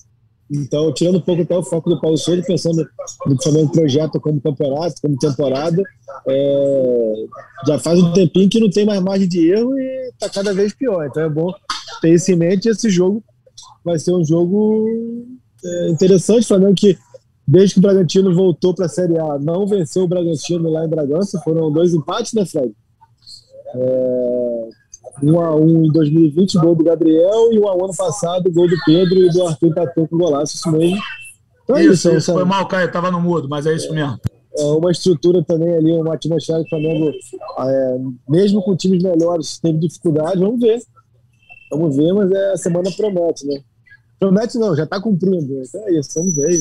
Então, 0.52 0.92
tirando 0.94 1.18
um 1.18 1.22
pouco 1.22 1.44
até 1.44 1.56
o 1.56 1.64
foco 1.64 1.90
do 1.90 2.02
Paulo 2.02 2.18
Souza, 2.18 2.42
pensando 2.42 2.88
no 3.26 3.38
que 3.38 3.44
Flamengo 3.44 3.72
projeta 3.72 4.20
como 4.20 4.42
campeonato, 4.42 5.00
como 5.02 5.16
temporada, 5.18 5.84
é, 6.28 7.14
já 7.68 7.78
faz 7.78 8.00
um 8.00 8.12
tempinho 8.14 8.50
que 8.50 8.60
não 8.60 8.70
tem 8.70 8.86
mais 8.86 9.00
margem 9.00 9.28
de 9.28 9.52
erro 9.52 9.78
e 9.78 10.10
está 10.10 10.28
cada 10.28 10.52
vez 10.52 10.74
pior. 10.74 11.06
Então 11.06 11.24
é 11.24 11.30
bom 11.30 11.54
ter 12.02 12.16
isso 12.16 12.32
em 12.32 12.36
mente. 12.36 12.68
Esse 12.68 12.90
jogo 12.90 13.24
vai 13.86 14.00
ser 14.00 14.12
um 14.12 14.26
jogo 14.26 14.88
é, 15.64 15.90
interessante. 15.90 16.48
Flamengo 16.48 16.74
que 16.74 16.98
desde 17.50 17.74
que 17.74 17.80
o 17.80 17.82
Bragantino 17.82 18.34
voltou 18.34 18.76
para 18.76 18.86
a 18.86 18.90
Série 18.90 19.18
A, 19.18 19.40
não 19.40 19.66
venceu 19.66 20.04
o 20.04 20.08
Bragantino 20.08 20.70
lá 20.70 20.86
em 20.86 20.88
Bragança. 20.88 21.42
Foram 21.44 21.72
dois 21.72 21.96
empates, 21.96 22.34
né, 22.34 22.46
Fred? 22.46 22.72
É, 23.74 24.70
um 25.24 25.40
a 25.42 25.56
um 25.56 25.86
em 25.86 25.92
2020, 25.92 26.60
gol 26.60 26.76
do 26.76 26.84
Gabriel, 26.84 27.52
e 27.52 27.60
um 27.60 27.68
a 27.68 27.76
um 27.76 27.86
ano 27.86 27.96
passado, 27.96 28.52
gol 28.52 28.68
do 28.68 28.76
Pedro 28.86 29.18
e 29.18 29.30
do 29.32 29.48
Arthur 29.48 29.70
empatou 29.70 30.08
com 30.08 30.18
golaço, 30.18 30.58
isso 30.58 30.72
mesmo. 30.72 30.98
Então 31.64 31.76
é 31.76 31.84
isso, 31.84 31.94
isso, 31.94 32.18
isso 32.18 32.34
foi 32.34 32.46
mal, 32.46 32.68
Caio, 32.68 32.86
estava 32.86 33.10
no 33.10 33.20
mudo, 33.20 33.50
mas 33.50 33.66
é 33.66 33.76
isso 33.76 33.92
mesmo. 33.92 34.20
É 34.56 34.64
uma 34.64 34.92
estrutura 34.92 35.44
também 35.44 35.74
ali, 35.74 35.94
uma 35.94 36.14
atmosfera 36.14 36.64
que 36.64 36.68
o 36.68 36.70
Flamengo, 36.70 37.12
é, 37.60 37.98
mesmo 38.30 38.62
com 38.62 38.76
times 38.76 39.02
melhores, 39.02 39.58
teve 39.60 39.80
dificuldade, 39.80 40.40
vamos 40.40 40.60
ver. 40.60 40.82
Vamos 41.72 41.96
ver, 41.96 42.14
mas 42.14 42.32
é, 42.32 42.52
a 42.52 42.58
semana 42.58 42.92
promete, 42.96 43.46
né? 43.48 43.60
Promete 44.20 44.58
não, 44.58 44.76
já 44.76 44.84
está 44.84 45.02
cumprindo. 45.02 45.62
Então 45.62 45.88
é 45.88 45.94
isso, 45.94 46.12
vamos 46.16 46.36
ver. 46.36 46.60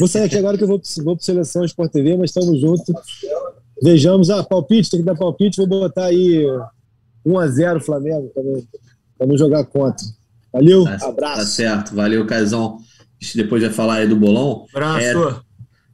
Vou 0.00 0.08
sair 0.08 0.22
aqui 0.22 0.38
agora 0.38 0.56
que 0.56 0.64
eu 0.64 0.68
vou, 0.68 0.80
vou 1.04 1.14
para 1.14 1.22
Seleção 1.22 1.62
Sport 1.62 1.92
TV, 1.92 2.16
mas 2.16 2.30
estamos 2.30 2.58
juntos. 2.58 2.86
Vejamos. 3.82 4.30
Ah, 4.30 4.42
palpite, 4.42 4.90
tem 4.90 5.00
que 5.00 5.06
dar 5.06 5.14
palpite. 5.14 5.58
Vou 5.58 5.66
botar 5.66 6.06
aí 6.06 6.42
1x0 7.26 7.80
Flamengo 7.80 8.32
também, 8.34 8.66
para 9.18 9.26
não 9.26 9.36
jogar 9.36 9.62
contra. 9.66 10.06
Valeu, 10.50 10.84
tá, 10.84 11.06
abraço. 11.06 11.36
Tá 11.36 11.44
certo, 11.44 11.94
valeu, 11.94 12.26
Caizão. 12.26 12.78
A 13.20 13.24
gente 13.24 13.36
depois 13.36 13.62
vai 13.62 13.70
falar 13.70 13.96
aí 13.96 14.08
do 14.08 14.16
bolão. 14.16 14.64
Abraço. 14.74 15.04
É, 15.04 15.40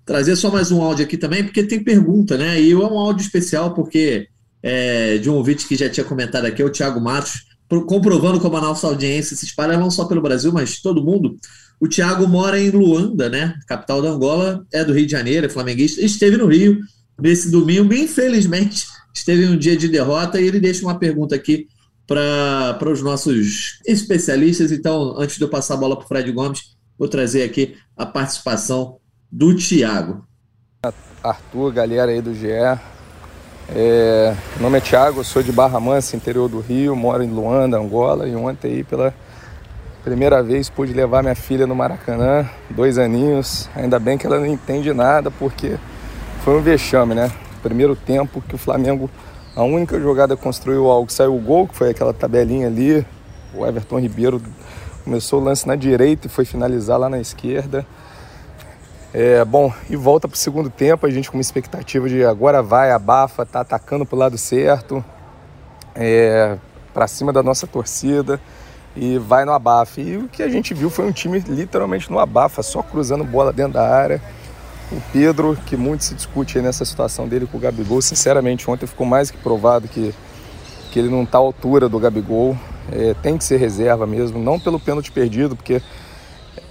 trazer 0.05 0.37
só 0.37 0.53
mais 0.53 0.71
um 0.71 0.81
áudio 0.81 1.05
aqui 1.05 1.17
também, 1.17 1.43
porque 1.43 1.65
tem 1.65 1.83
pergunta, 1.83 2.39
né? 2.39 2.61
E 2.61 2.71
é 2.71 2.77
um 2.77 2.99
áudio 2.99 3.25
especial, 3.25 3.75
porque 3.75 4.29
é, 4.63 5.19
de 5.19 5.29
um 5.29 5.35
ouvinte 5.35 5.67
que 5.67 5.75
já 5.75 5.91
tinha 5.91 6.05
comentado 6.05 6.45
aqui, 6.45 6.63
é 6.63 6.65
o 6.65 6.71
Thiago 6.71 7.01
Matos 7.01 7.45
comprovando 7.69 8.39
como 8.39 8.57
a 8.57 8.61
nossa 8.61 8.87
audiência 8.87 9.37
se 9.37 9.45
espalha 9.45 9.77
não 9.77 9.91
só 9.91 10.05
pelo 10.05 10.23
Brasil, 10.23 10.53
mas 10.53 10.81
todo 10.81 11.03
mundo. 11.03 11.37
O 11.79 11.87
Thiago 11.87 12.27
mora 12.27 12.59
em 12.61 12.71
Luanda, 12.71 13.29
né? 13.29 13.55
Capital 13.67 14.01
da 14.01 14.09
Angola, 14.09 14.65
é 14.73 14.85
do 14.85 14.93
Rio 14.93 15.07
de 15.07 15.13
Janeiro, 15.13 15.47
é 15.47 15.49
flamenguista. 15.49 16.01
Esteve 16.01 16.37
no 16.37 16.47
Rio 16.47 16.81
nesse 17.21 17.51
domingo, 17.51 17.93
infelizmente, 17.95 18.87
esteve 19.15 19.47
um 19.47 19.57
dia 19.57 19.77
de 19.77 19.89
derrota 19.89 20.41
e 20.41 20.47
ele 20.47 20.61
deixa 20.61 20.83
uma 20.83 20.99
pergunta 20.99 21.35
aqui 21.35 21.67
para 22.07 22.91
os 22.91 23.03
nossos 23.03 23.81
especialistas. 23.87 24.71
Então, 24.73 25.15
antes 25.19 25.37
de 25.37 25.43
eu 25.43 25.49
passar 25.49 25.75
a 25.75 25.79
bola 25.79 25.97
para 25.97 26.05
o 26.05 26.09
Fred 26.09 26.31
Gomes, 26.33 26.77
vou 26.99 27.09
trazer 27.09 27.43
aqui 27.43 27.77
a 27.97 28.07
participação 28.07 28.99
do 29.31 29.55
Thiago. 29.55 30.27
Arthur, 31.23 31.73
galera 31.73 32.13
aí 32.13 32.23
do 32.23 32.35
GE, 32.35 32.49
é, 33.69 34.37
meu 34.55 34.63
nome 34.63 34.79
é 34.79 34.81
Thiago, 34.81 35.25
sou 35.25 35.43
de 35.43 35.51
Barra 35.51 35.81
Mansa, 35.81 36.15
interior 36.15 36.49
do 36.49 36.61
Rio, 36.61 36.95
moro 36.95 37.23
em 37.23 37.31
Luanda, 37.31 37.77
Angola, 37.77 38.29
e 38.29 38.37
ontem 38.37 38.75
aí 38.75 38.85
pela 38.85 39.13
primeira 40.07 40.41
vez 40.41 40.71
pude 40.71 40.93
levar 40.93 41.21
minha 41.21 41.35
filha 41.35 41.67
no 41.67 41.75
Maracanã, 41.75 42.49
dois 42.71 42.97
aninhos. 42.97 43.69
Ainda 43.75 43.99
bem 43.99 44.17
que 44.17 44.25
ela 44.25 44.39
não 44.39 44.47
entende 44.47 44.95
nada, 44.95 45.33
porque 45.33 45.77
foi 46.45 46.57
um 46.57 46.63
vexame, 46.63 47.13
né? 47.13 47.29
Primeiro 47.61 47.97
tempo 47.97 48.41
que 48.41 48.55
o 48.55 48.59
Flamengo, 48.59 49.11
a 49.57 49.65
única 49.65 49.99
jogada 49.99 50.37
construiu 50.37 50.89
algo, 50.89 51.11
saiu 51.11 51.35
o 51.35 51.41
gol, 51.41 51.67
que 51.67 51.75
foi 51.75 51.91
aquela 51.91 52.15
tabelinha 52.15 52.69
ali. 52.69 53.05
O 53.53 53.67
Everton 53.67 53.99
Ribeiro 53.99 54.41
começou 55.03 55.41
o 55.41 55.45
lance 55.45 55.67
na 55.67 55.75
direita 55.75 56.29
e 56.29 56.31
foi 56.31 56.45
finalizar 56.45 57.01
lá 57.01 57.09
na 57.09 57.19
esquerda. 57.19 57.85
É, 59.13 59.45
bom, 59.45 59.73
e 59.91 59.97
volta 59.97 60.29
para 60.29 60.37
o 60.37 60.39
segundo 60.39 60.71
tempo, 60.71 61.05
a 61.05 61.11
gente 61.11 61.29
com 61.29 61.37
uma 61.37 61.41
expectativa 61.41 62.09
de 62.09 62.25
agora 62.25 62.63
vai, 62.63 62.93
abafa, 62.93 63.45
tá 63.45 63.59
atacando 63.59 64.07
para 64.07 64.15
o 64.15 64.19
lado 64.21 64.39
certo, 64.39 65.05
é, 65.97 66.57
para 66.95 67.09
cima 67.09 67.33
da 67.33 67.43
nossa 67.43 67.67
torcida 67.67 68.41
e 68.97 69.19
vai 69.19 69.45
no 69.45 69.53
abafa. 69.53 70.01
E 70.01 70.17
o 70.17 70.29
que 70.29 70.43
a 70.43 70.49
gente 70.49 70.73
viu 70.75 70.89
foi 70.89 71.07
um 71.07 71.13
time 71.13 71.39
literalmente 71.41 72.11
no 72.11 72.19
abafa, 72.19 72.63
só 72.63 72.83
cruzando 72.83 73.25
bola 73.25 73.53
dentro 73.53 73.75
da 73.75 73.89
área. 73.89 74.21
O 74.91 75.01
Pedro, 75.13 75.59
que 75.67 75.77
muito 75.77 76.05
se 76.05 76.15
discute 76.15 76.61
nessa 76.61 76.85
situação 76.85 77.29
dele 77.29 77.47
com 77.47 77.59
o 77.59 77.61
Gabigol, 77.61 78.01
sinceramente, 78.01 78.71
ontem 78.71 78.87
ficou 78.87 79.07
mais 79.07 79.31
que 79.31 79.37
provado 79.37 79.89
que, 79.89 80.15
que 80.93 80.99
ele 80.99 81.09
não 81.09 81.25
está 81.25 81.39
à 81.39 81.41
altura 81.41 81.89
do 81.89 81.99
Gabigol. 81.99 82.57
É, 82.91 83.15
tem 83.15 83.37
que 83.37 83.45
ser 83.45 83.57
reserva 83.57 84.07
mesmo, 84.07 84.39
não 84.39 84.61
pelo 84.61 84.79
pênalti 84.79 85.11
perdido, 85.11 85.57
porque 85.57 85.83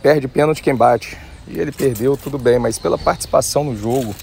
perde 0.01 0.27
pênalti 0.29 0.61
quem 0.61 0.73
bate 0.73 1.17
e 1.47 1.59
ele 1.59 1.71
perdeu, 1.71 2.17
tudo 2.17 2.37
bem, 2.37 2.57
mas 2.57 2.79
pela 2.79 2.97
participação 2.97 3.63
no 3.63 3.75
jogo, 3.75 4.15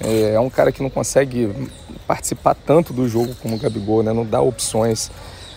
é, 0.00 0.34
é 0.34 0.40
um 0.40 0.50
cara 0.50 0.72
que 0.72 0.82
não 0.82 0.90
consegue 0.90 1.68
participar 2.06 2.54
tanto 2.54 2.92
do 2.92 3.08
jogo 3.08 3.34
como 3.42 3.56
o 3.56 3.58
Gabigol, 3.58 4.02
né? 4.02 4.12
não 4.12 4.24
dá 4.24 4.40
opções. 4.40 5.10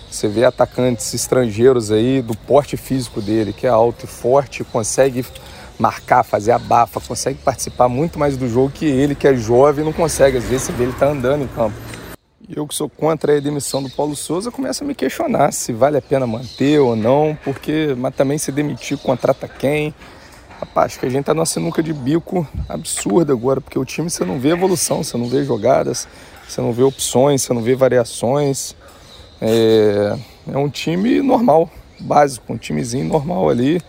Você 0.09 0.27
vê 0.27 0.43
atacantes 0.43 1.13
estrangeiros 1.13 1.91
aí 1.91 2.21
do 2.21 2.35
porte 2.35 2.75
físico 2.75 3.21
dele, 3.21 3.53
que 3.53 3.67
é 3.67 3.69
alto 3.69 4.05
e 4.05 4.07
forte, 4.07 4.63
consegue 4.63 5.23
marcar, 5.77 6.23
fazer 6.23 6.51
a 6.51 6.59
bafa, 6.59 6.99
consegue 6.99 7.39
participar 7.39 7.87
muito 7.87 8.17
mais 8.17 8.35
do 8.35 8.49
jogo 8.49 8.71
que 8.71 8.85
ele, 8.85 9.15
que 9.15 9.27
é 9.27 9.35
jovem, 9.35 9.85
não 9.85 9.93
consegue. 9.93 10.37
Às 10.37 10.45
vezes 10.45 10.63
você 10.63 10.71
vê 10.73 10.83
ele 10.83 10.93
tá 10.93 11.07
andando 11.07 11.43
em 11.43 11.47
campo. 11.47 11.75
E 12.47 12.57
eu 12.57 12.65
que 12.65 12.73
sou 12.73 12.89
contra 12.89 13.37
a 13.37 13.39
demissão 13.39 13.83
do 13.83 13.89
Paulo 13.91 14.15
Souza, 14.15 14.49
começo 14.49 14.83
a 14.83 14.87
me 14.87 14.95
questionar 14.95 15.53
se 15.53 15.71
vale 15.71 15.97
a 15.97 16.01
pena 16.01 16.25
manter 16.25 16.79
ou 16.79 16.95
não, 16.95 17.37
porque 17.43 17.93
mas 17.95 18.15
também 18.15 18.39
se 18.39 18.51
demitir 18.51 18.97
contrata 18.97 19.47
quem? 19.47 19.93
Rapaz, 20.59 20.97
que 20.97 21.05
a 21.05 21.09
gente 21.09 21.25
tá 21.25 21.33
numa 21.33 21.45
sinuca 21.45 21.81
de 21.81 21.93
bico 21.93 22.45
absurda 22.67 23.31
agora, 23.31 23.61
porque 23.61 23.77
o 23.77 23.85
time 23.85 24.09
você 24.09 24.25
não 24.25 24.39
vê 24.39 24.49
evolução, 24.49 25.03
você 25.03 25.15
não 25.15 25.29
vê 25.29 25.45
jogadas, 25.45 26.07
você 26.47 26.59
não 26.59 26.73
vê 26.73 26.81
opções, 26.81 27.43
você 27.43 27.53
não 27.53 27.61
vê 27.61 27.75
variações. 27.75 28.75
É, 29.41 30.17
é 30.51 30.57
um 30.57 30.69
time 30.69 31.21
normal, 31.21 31.69
básico, 31.99 32.53
um 32.53 32.57
timezinho 32.57 33.05
normal 33.05 33.49
ali. 33.49 33.81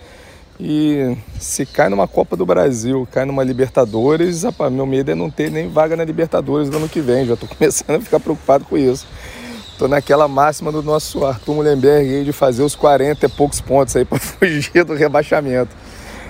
E 0.62 1.16
se 1.38 1.64
cai 1.64 1.88
numa 1.88 2.06
Copa 2.06 2.36
do 2.36 2.44
Brasil, 2.44 3.08
cai 3.10 3.24
numa 3.24 3.42
Libertadores, 3.42 4.42
rapaz, 4.42 4.70
meu 4.70 4.84
medo 4.84 5.10
é 5.10 5.14
não 5.14 5.30
ter 5.30 5.50
nem 5.50 5.68
vaga 5.68 5.96
na 5.96 6.04
Libertadores 6.04 6.68
no 6.68 6.76
ano 6.76 6.88
que 6.88 7.00
vem. 7.00 7.24
Já 7.24 7.34
estou 7.34 7.48
começando 7.56 7.96
a 7.96 8.00
ficar 8.00 8.20
preocupado 8.20 8.64
com 8.66 8.76
isso. 8.76 9.06
Estou 9.72 9.88
naquela 9.88 10.28
máxima 10.28 10.70
do 10.70 10.82
nosso 10.82 11.24
Arthur 11.24 11.54
Mullenberg 11.54 12.24
de 12.24 12.32
fazer 12.32 12.62
os 12.62 12.74
40 12.74 13.24
e 13.24 13.28
poucos 13.30 13.62
pontos 13.62 13.96
aí 13.96 14.04
para 14.06 14.18
fugir 14.18 14.84
do 14.84 14.94
rebaixamento. 14.94 15.74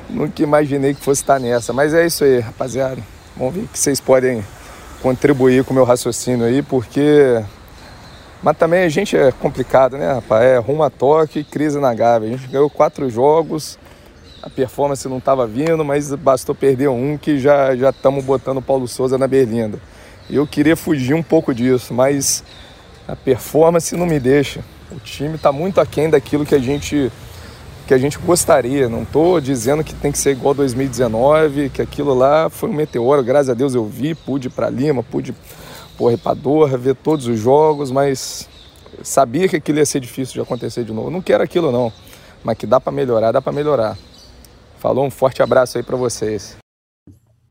Nunca 0.09 0.43
imaginei 0.43 0.95
que 0.95 1.01
fosse 1.01 1.23
estar 1.23 1.41
nessa. 1.41 1.73
Mas 1.73 1.93
é 1.93 2.07
isso 2.07 2.23
aí, 2.23 2.39
rapaziada. 2.39 3.03
Vamos 3.37 3.55
ver 3.55 3.67
que 3.73 3.77
vocês 3.77 4.01
podem 4.01 4.45
contribuir 5.03 5.65
com 5.65 5.73
o 5.73 5.75
meu 5.75 5.85
raciocínio 5.85 6.47
aí, 6.47 6.63
porque. 6.63 7.43
Mas 8.43 8.57
também 8.57 8.85
a 8.85 8.89
gente 8.89 9.17
é 9.17 9.31
complicado, 9.33 9.99
né, 9.99 10.13
rapaz? 10.15 10.45
É 10.45 10.59
rumo 10.59 10.83
a 10.83 10.91
toque, 10.91 11.45
crise 11.45 11.79
na 11.79 11.93
Gávea. 11.93 12.29
A 12.29 12.33
gente 12.37 12.49
ganhou 12.49 12.71
quatro 12.71 13.11
jogos, 13.11 13.79
a 14.43 14.49
performance 14.49 15.07
não 15.09 15.19
estava 15.19 15.47
vindo, 15.47 15.85
mas 15.85 16.15
bastou 16.15 16.55
perder 16.55 16.89
um 16.89 17.19
que 17.19 17.39
já 17.39 17.77
já 17.77 17.91
estamos 17.91 18.25
botando 18.25 18.59
o 18.59 18.63
Paulo 18.63 18.89
Souza 18.89 19.19
na 19.19 19.27
berlinda. 19.27 19.79
Eu 20.31 20.47
queria 20.47 20.77
fugir 20.77 21.13
um 21.13 21.23
pouco 21.23 21.55
disso, 21.55 21.93
mas 21.93 22.43
a 23.07 23.15
performance 23.15 23.95
não 23.95 24.07
me 24.07 24.19
deixa. 24.19 24.61
O 24.91 24.99
time 24.99 25.35
está 25.35 25.53
muito 25.53 25.81
aquém 25.81 26.09
daquilo 26.09 26.47
que 26.47 26.55
a 26.55 26.59
gente 26.59 27.13
que 27.87 27.93
a 27.93 27.99
gente 27.99 28.19
gostaria. 28.19 28.89
Não 28.89 29.03
estou 29.03 29.41
dizendo 29.41 29.85
que 29.85 29.95
tem 29.95 30.13
que 30.13 30.19
ser 30.19 30.31
igual 30.31 30.55
2019, 30.55 31.69
que 31.71 31.83
aquilo 31.83 32.15
lá 32.15 32.49
foi 32.49 32.71
um 32.71 32.73
meteoro. 32.73 33.23
Graças 33.23 33.51
a 33.51 33.55
Deus 33.55 33.75
eu 33.75 33.85
vi, 33.85 34.15
pude 34.15 34.49
para 34.49 34.71
Lima, 34.71 35.03
pude 35.03 35.35
porra, 36.01 36.15
ir 36.15 36.17
para 36.17 36.33
Doha, 36.33 36.79
ver 36.79 36.95
todos 36.95 37.27
os 37.27 37.39
jogos, 37.39 37.91
mas 37.91 38.49
sabia 39.03 39.47
que 39.47 39.57
aquilo 39.57 39.79
ia 39.79 39.85
ser 39.85 40.01
difícil 40.01 40.33
de 40.33 40.41
acontecer 40.41 40.83
de 40.83 40.95
novo. 40.95 41.11
Não 41.11 41.21
quero 41.21 41.45
aquilo 41.45 41.71
não, 41.71 41.93
mas 42.43 42.57
que 42.57 42.67
dá 42.67 42.81
para 42.81 42.91
melhorar, 42.91 43.33
dá 43.33 43.43
para 43.43 43.53
melhorar. 43.53 43.99
Falou, 44.79 45.05
um 45.05 45.11
forte 45.11 45.43
abraço 45.43 45.77
aí 45.77 45.85
para 45.85 45.99
vocês. 45.99 46.57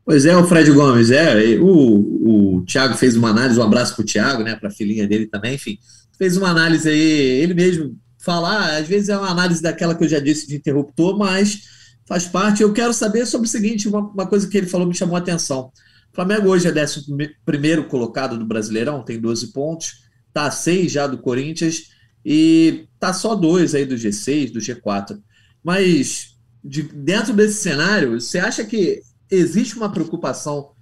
Pois 0.04 0.26
é, 0.26 0.36
o 0.36 0.42
Fred 0.48 0.72
Gomes, 0.72 1.12
é, 1.12 1.58
o, 1.60 2.56
o 2.56 2.64
Thiago 2.66 2.94
fez 2.94 3.16
uma 3.16 3.30
análise, 3.30 3.60
um 3.60 3.62
abraço 3.62 3.94
para 3.94 4.02
o 4.02 4.04
Thiago, 4.04 4.42
né, 4.42 4.56
para 4.56 4.68
a 4.68 4.72
filhinha 4.72 5.06
dele 5.06 5.28
também, 5.28 5.54
enfim, 5.54 5.78
fez 6.18 6.36
uma 6.36 6.48
análise 6.48 6.88
aí, 6.88 6.98
ele 6.98 7.54
mesmo 7.54 7.96
falar, 8.18 8.78
às 8.78 8.88
vezes 8.88 9.10
é 9.10 9.16
uma 9.16 9.30
análise 9.30 9.62
daquela 9.62 9.94
que 9.94 10.02
eu 10.02 10.08
já 10.08 10.18
disse 10.18 10.48
de 10.48 10.56
interruptor, 10.56 11.16
mas 11.16 11.60
faz 12.04 12.26
parte. 12.26 12.64
Eu 12.64 12.72
quero 12.72 12.92
saber 12.92 13.26
sobre 13.26 13.46
o 13.46 13.50
seguinte, 13.50 13.86
uma, 13.86 14.00
uma 14.00 14.26
coisa 14.26 14.48
que 14.48 14.58
ele 14.58 14.66
falou 14.66 14.88
me 14.88 14.94
chamou 14.94 15.14
a 15.14 15.20
atenção. 15.20 15.70
O 16.12 16.14
Flamengo 16.14 16.48
hoje 16.48 16.68
é 16.68 16.72
11 16.72 17.04
primeiro 17.44 17.84
colocado 17.84 18.36
do 18.36 18.44
Brasileirão, 18.44 19.04
tem 19.04 19.20
12 19.20 19.52
pontos, 19.52 20.02
tá 20.32 20.46
a 20.46 20.50
6 20.50 20.90
já 20.90 21.06
do 21.06 21.18
Corinthians 21.18 21.90
e 22.24 22.88
tá 22.98 23.12
só 23.12 23.34
dois 23.34 23.74
aí 23.74 23.84
do 23.84 23.94
G6, 23.94 24.52
do 24.52 24.58
G4. 24.58 25.18
Mas 25.62 26.36
de, 26.62 26.82
dentro 26.82 27.32
desse 27.32 27.62
cenário, 27.62 28.20
você 28.20 28.38
acha 28.38 28.64
que 28.64 29.02
existe 29.30 29.76
uma 29.76 29.90
preocupação 29.90 30.72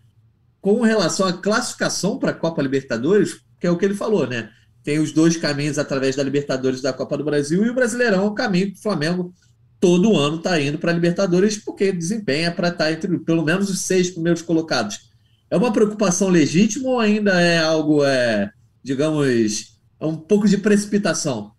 com 0.61 0.81
relação 0.81 1.27
à 1.27 1.33
classificação 1.33 2.19
para 2.19 2.31
a 2.31 2.35
Copa 2.35 2.63
Libertadores? 2.63 3.41
Que 3.61 3.67
é 3.67 3.71
o 3.71 3.77
que 3.77 3.85
ele 3.85 3.95
falou, 3.95 4.27
né? 4.27 4.51
Tem 4.83 4.99
os 4.99 5.13
dois 5.13 5.37
caminhos 5.37 5.79
através 5.79 6.17
da 6.17 6.23
Libertadores 6.23 6.81
da 6.81 6.93
Copa 6.93 7.19
do 7.19 7.25
Brasil 7.25 7.65
e 7.65 7.71
o 7.71 7.75
Brasileirão 7.75 8.25
é 8.25 8.27
o 8.27 8.35
caminho 8.35 8.73
que 8.73 8.79
o 8.79 8.83
Flamengo 8.83 9.35
todo 9.81 10.17
ano 10.17 10.37
está 10.37 10.61
indo 10.61 10.79
para 10.79 10.91
a 10.91 10.95
Libertadores 10.95 11.59
porque 11.59 11.93
desempenha 11.93 12.51
para 12.51 12.69
estar 12.69 12.85
tá 12.85 12.93
entre 12.93 13.19
pelo 13.19 13.45
menos 13.45 13.69
os 13.69 13.81
seis 13.81 14.11
primeiros 14.11 14.43
colocados. 14.43 15.09
É 15.51 15.57
uma 15.57 15.73
preocupação 15.73 16.29
legítima 16.29 16.89
ou 16.91 17.01
ainda 17.01 17.41
é 17.41 17.59
algo, 17.59 18.05
é, 18.05 18.51
digamos, 18.83 19.79
é 19.99 20.07
um 20.07 20.17
pouco 20.17 20.47
de 20.47 20.59
precipitação? 20.59 21.53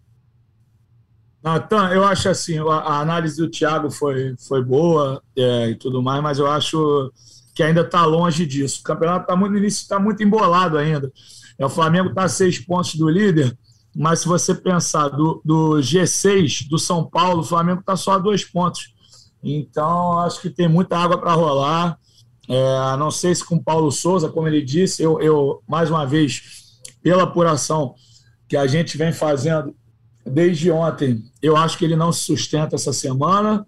Natan, 1.42 1.90
eu 1.90 2.04
acho 2.04 2.30
assim, 2.30 2.60
a, 2.60 3.00
análise 3.00 3.38
do 3.38 3.50
Thiago 3.50 3.90
foi, 3.90 4.36
foi 4.48 4.64
boa 4.64 5.22
é, 5.38 5.70
e 5.70 5.76
tudo 5.76 6.02
mais, 6.04 6.22
mas 6.22 6.38
eu 6.38 6.48
acho 6.48 7.12
que 7.56 7.64
ainda 7.64 7.82
está 7.82 8.06
longe 8.06 8.46
disso. 8.46 8.82
O 8.82 8.84
campeonato 8.84 9.24
está 9.24 9.36
muito 9.36 9.58
está 9.58 10.00
muito 10.00 10.22
embolado 10.22 10.78
ainda. 10.78 11.12
É, 11.58 11.66
o 11.66 11.70
Flamengo 11.70 12.10
está 12.10 12.24
a 12.24 12.30
seis 12.30 12.60
pontos 12.60 12.96
do 12.96 13.10
líder, 13.10 13.58
mas 13.96 14.20
se 14.20 14.28
você 14.28 14.54
pensar 14.54 15.10
do, 15.10 15.42
do 15.44 15.78
G6 15.78 16.68
do 16.70 16.78
São 16.78 17.10
Paulo, 17.10 17.42
o 17.42 17.46
Flamengo 17.46 17.80
está 17.80 17.96
só 17.96 18.14
a 18.14 18.18
dois 18.18 18.44
pontos. 18.44 18.94
Então, 19.42 20.20
acho 20.20 20.42
que 20.42 20.50
tem 20.50 20.68
muita 20.68 20.98
água 20.98 21.18
para 21.18 21.34
rolar. 21.34 21.98
É, 22.50 22.98
não 22.98 23.12
sei 23.12 23.36
se 23.36 23.46
com 23.46 23.62
Paulo 23.62 23.92
Souza, 23.92 24.30
como 24.30 24.48
ele 24.48 24.64
disse, 24.64 25.04
eu, 25.04 25.22
eu, 25.22 25.62
mais 25.68 25.92
uma 25.92 26.06
vez, 26.06 26.80
pela 27.02 27.24
apuração 27.24 27.94
que 28.48 28.58
a 28.58 28.66
gente 28.66 28.98
vem 28.98 29.14
fazendo 29.14 29.76
desde 30.26 30.72
ontem. 30.72 31.24
Eu 31.42 31.56
acho 31.56 31.78
que 31.78 31.86
ele 31.86 31.96
não 31.96 32.12
se 32.12 32.22
sustenta 32.22 32.76
essa 32.76 32.92
semana. 32.92 33.66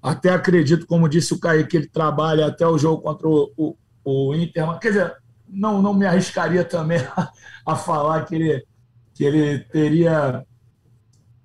Até 0.00 0.30
acredito, 0.30 0.86
como 0.86 1.08
disse 1.08 1.34
o 1.34 1.40
Caio, 1.40 1.66
que 1.66 1.76
ele 1.76 1.88
trabalha 1.88 2.46
até 2.46 2.66
o 2.66 2.78
jogo 2.78 3.02
contra 3.02 3.28
o, 3.28 3.52
o, 3.56 3.76
o 4.04 4.34
Inter. 4.34 4.78
Quer 4.78 4.88
dizer, 4.88 5.16
não, 5.48 5.82
não 5.82 5.92
me 5.92 6.06
arriscaria 6.06 6.64
também 6.64 6.98
a, 7.16 7.30
a 7.66 7.76
falar 7.76 8.24
que 8.24 8.36
ele, 8.36 8.64
que 9.12 9.24
ele 9.24 9.58
teria 9.64 10.46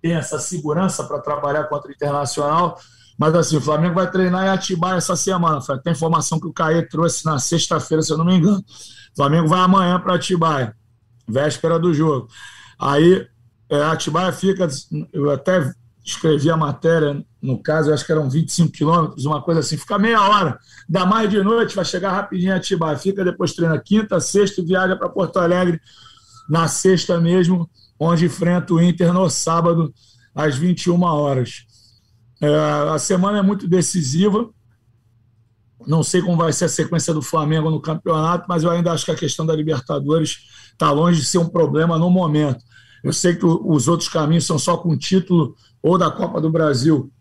tem 0.05 0.13
essa 0.13 0.37
segurança 0.37 1.03
para 1.03 1.19
trabalhar 1.19 1.63
contra 1.63 1.89
o 1.89 1.91
Internacional. 1.91 2.77
Mas 3.17 3.33
assim, 3.33 3.57
o 3.57 3.61
Flamengo 3.61 3.95
vai 3.95 4.09
treinar 4.09 4.45
em 4.45 4.49
Atibaia 4.49 4.97
essa 4.97 5.15
semana. 5.15 5.59
Tem 5.83 5.93
informação 5.93 6.39
que 6.39 6.47
o 6.47 6.53
Caê 6.53 6.81
trouxe 6.81 7.25
na 7.25 7.39
sexta-feira, 7.39 8.03
se 8.03 8.11
eu 8.11 8.17
não 8.17 8.25
me 8.25 8.35
engano. 8.35 8.59
O 8.59 9.15
Flamengo 9.15 9.47
vai 9.47 9.59
amanhã 9.61 9.99
para 9.99 10.15
Atibaia, 10.15 10.75
véspera 11.27 11.79
do 11.79 11.93
jogo. 11.93 12.27
Aí 12.77 13.25
é, 13.69 13.83
Atibaia 13.83 14.31
fica, 14.31 14.67
eu 15.13 15.31
até 15.31 15.71
escrevi 16.03 16.51
a 16.51 16.57
matéria, 16.57 17.25
no 17.41 17.57
caso, 17.57 17.91
acho 17.91 18.05
que 18.05 18.11
eram 18.11 18.29
25 18.29 18.71
quilômetros, 18.71 19.25
uma 19.25 19.41
coisa 19.41 19.61
assim, 19.61 19.75
fica 19.75 19.97
meia 19.97 20.21
hora, 20.21 20.59
dá 20.87 21.03
mais 21.03 21.29
de 21.29 21.41
noite, 21.41 21.75
vai 21.75 21.83
chegar 21.83 22.11
rapidinho 22.11 22.51
em 22.51 22.55
Atibaia, 22.55 22.97
fica, 22.97 23.23
depois 23.23 23.53
treina 23.53 23.79
quinta, 23.79 24.19
sexta 24.19 24.61
e 24.61 24.65
viaja 24.65 24.95
para 24.95 25.09
Porto 25.09 25.39
Alegre 25.39 25.79
na 26.47 26.67
sexta 26.67 27.19
mesmo, 27.19 27.67
onde 27.99 28.25
enfrenta 28.25 28.73
o 28.73 28.81
Inter 28.81 29.11
no 29.11 29.27
sábado, 29.29 29.91
às 30.33 30.55
21 30.55 31.01
horas. 31.01 31.65
É, 32.41 32.47
a 32.89 32.97
semana 32.99 33.39
é 33.39 33.41
muito 33.41 33.67
decisiva, 33.67 34.49
não 35.87 36.03
sei 36.03 36.21
como 36.21 36.37
vai 36.37 36.51
ser 36.51 36.65
a 36.65 36.69
sequência 36.69 37.13
do 37.13 37.21
Flamengo 37.21 37.69
no 37.69 37.79
campeonato, 37.79 38.45
mas 38.47 38.63
eu 38.63 38.71
ainda 38.71 38.91
acho 38.91 39.05
que 39.05 39.11
a 39.11 39.15
questão 39.15 39.45
da 39.45 39.55
Libertadores 39.55 40.39
está 40.71 40.91
longe 40.91 41.19
de 41.19 41.25
ser 41.25 41.37
um 41.37 41.47
problema 41.47 41.97
no 41.97 42.09
momento. 42.09 42.63
Eu 43.03 43.13
sei 43.13 43.35
que 43.35 43.45
os 43.45 43.87
outros 43.87 44.09
caminhos 44.09 44.45
são 44.45 44.57
só 44.57 44.77
com 44.77 44.97
título 44.97 45.55
ou 45.81 45.97
da 45.97 46.09
Copa 46.09 46.41
do 46.41 46.49
Brasil 46.49 47.11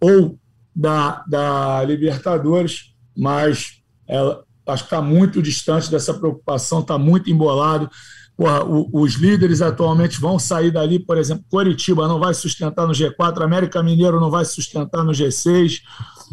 ou 0.00 0.38
da, 0.74 1.22
da 1.28 1.84
Libertadores, 1.84 2.94
mas 3.16 3.82
ela, 4.06 4.42
acho 4.66 4.84
que 4.84 4.94
está 4.94 5.02
muito 5.02 5.42
distante 5.42 5.90
dessa 5.90 6.14
preocupação, 6.14 6.80
está 6.80 6.96
muito 6.96 7.30
embolado. 7.30 7.90
Porra, 8.38 8.64
o, 8.64 8.88
os 8.92 9.14
líderes 9.14 9.60
atualmente 9.60 10.20
vão 10.20 10.38
sair 10.38 10.70
dali, 10.70 11.00
por 11.00 11.18
exemplo, 11.18 11.44
Coritiba 11.50 12.06
não 12.06 12.20
vai 12.20 12.32
sustentar 12.32 12.86
no 12.86 12.92
G4, 12.92 13.42
América 13.42 13.82
Mineiro 13.82 14.20
não 14.20 14.30
vai 14.30 14.44
sustentar 14.44 15.02
no 15.02 15.10
G6 15.10 15.80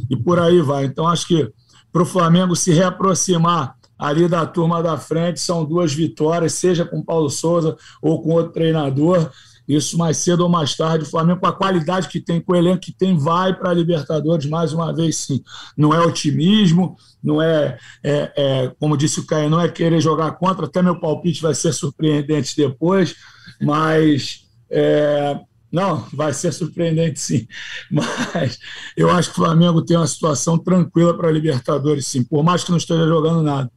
e 0.07 0.15
por 0.15 0.39
aí 0.39 0.61
vai. 0.61 0.85
Então, 0.85 1.07
acho 1.07 1.27
que 1.27 1.51
para 1.91 2.03
o 2.03 2.05
Flamengo 2.05 2.55
se 2.55 2.71
reaproximar 2.71 3.75
ali 3.97 4.27
da 4.27 4.45
turma 4.45 4.83
da 4.83 4.97
frente 4.97 5.39
são 5.39 5.65
duas 5.65 5.95
vitórias, 5.95 6.53
seja 6.53 6.85
com 6.85 7.01
Paulo 7.01 7.27
Souza 7.27 7.75
ou 7.99 8.21
com 8.21 8.33
outro 8.33 8.53
treinador. 8.53 9.31
Isso 9.67 9.97
mais 9.97 10.17
cedo 10.17 10.41
ou 10.41 10.49
mais 10.49 10.75
tarde, 10.75 11.05
o 11.05 11.09
Flamengo, 11.09 11.39
com 11.39 11.47
a 11.47 11.53
qualidade 11.53 12.07
que 12.07 12.19
tem, 12.19 12.39
com 12.39 12.53
o 12.53 12.55
elenco 12.55 12.81
que 12.81 12.91
tem, 12.91 13.17
vai 13.17 13.53
para 13.53 13.71
a 13.71 13.73
Libertadores 13.73 14.45
mais 14.45 14.73
uma 14.73 14.93
vez, 14.93 15.17
sim. 15.17 15.43
Não 15.75 15.93
é 15.93 15.99
otimismo, 15.99 16.95
não 17.23 17.41
é, 17.41 17.77
é, 18.03 18.33
é, 18.35 18.71
como 18.79 18.97
disse 18.97 19.19
o 19.19 19.25
Caio, 19.25 19.49
não 19.49 19.59
é 19.59 19.67
querer 19.67 19.99
jogar 19.99 20.31
contra, 20.33 20.65
até 20.65 20.81
meu 20.81 20.99
palpite 20.99 21.41
vai 21.41 21.55
ser 21.55 21.73
surpreendente 21.73 22.55
depois, 22.55 23.15
mas 23.59 24.45
é, 24.69 25.39
não, 25.71 26.05
vai 26.13 26.33
ser 26.33 26.53
surpreendente 26.53 27.19
sim. 27.19 27.47
Mas 27.91 28.59
eu 28.95 29.09
acho 29.09 29.29
que 29.29 29.39
o 29.39 29.43
Flamengo 29.43 29.81
tem 29.81 29.97
uma 29.97 30.07
situação 30.07 30.57
tranquila 30.57 31.17
para 31.17 31.27
a 31.27 31.31
Libertadores, 31.31 32.07
sim, 32.07 32.23
por 32.23 32.43
mais 32.43 32.63
que 32.63 32.71
não 32.71 32.77
esteja 32.77 33.07
jogando 33.07 33.41
nada. 33.41 33.71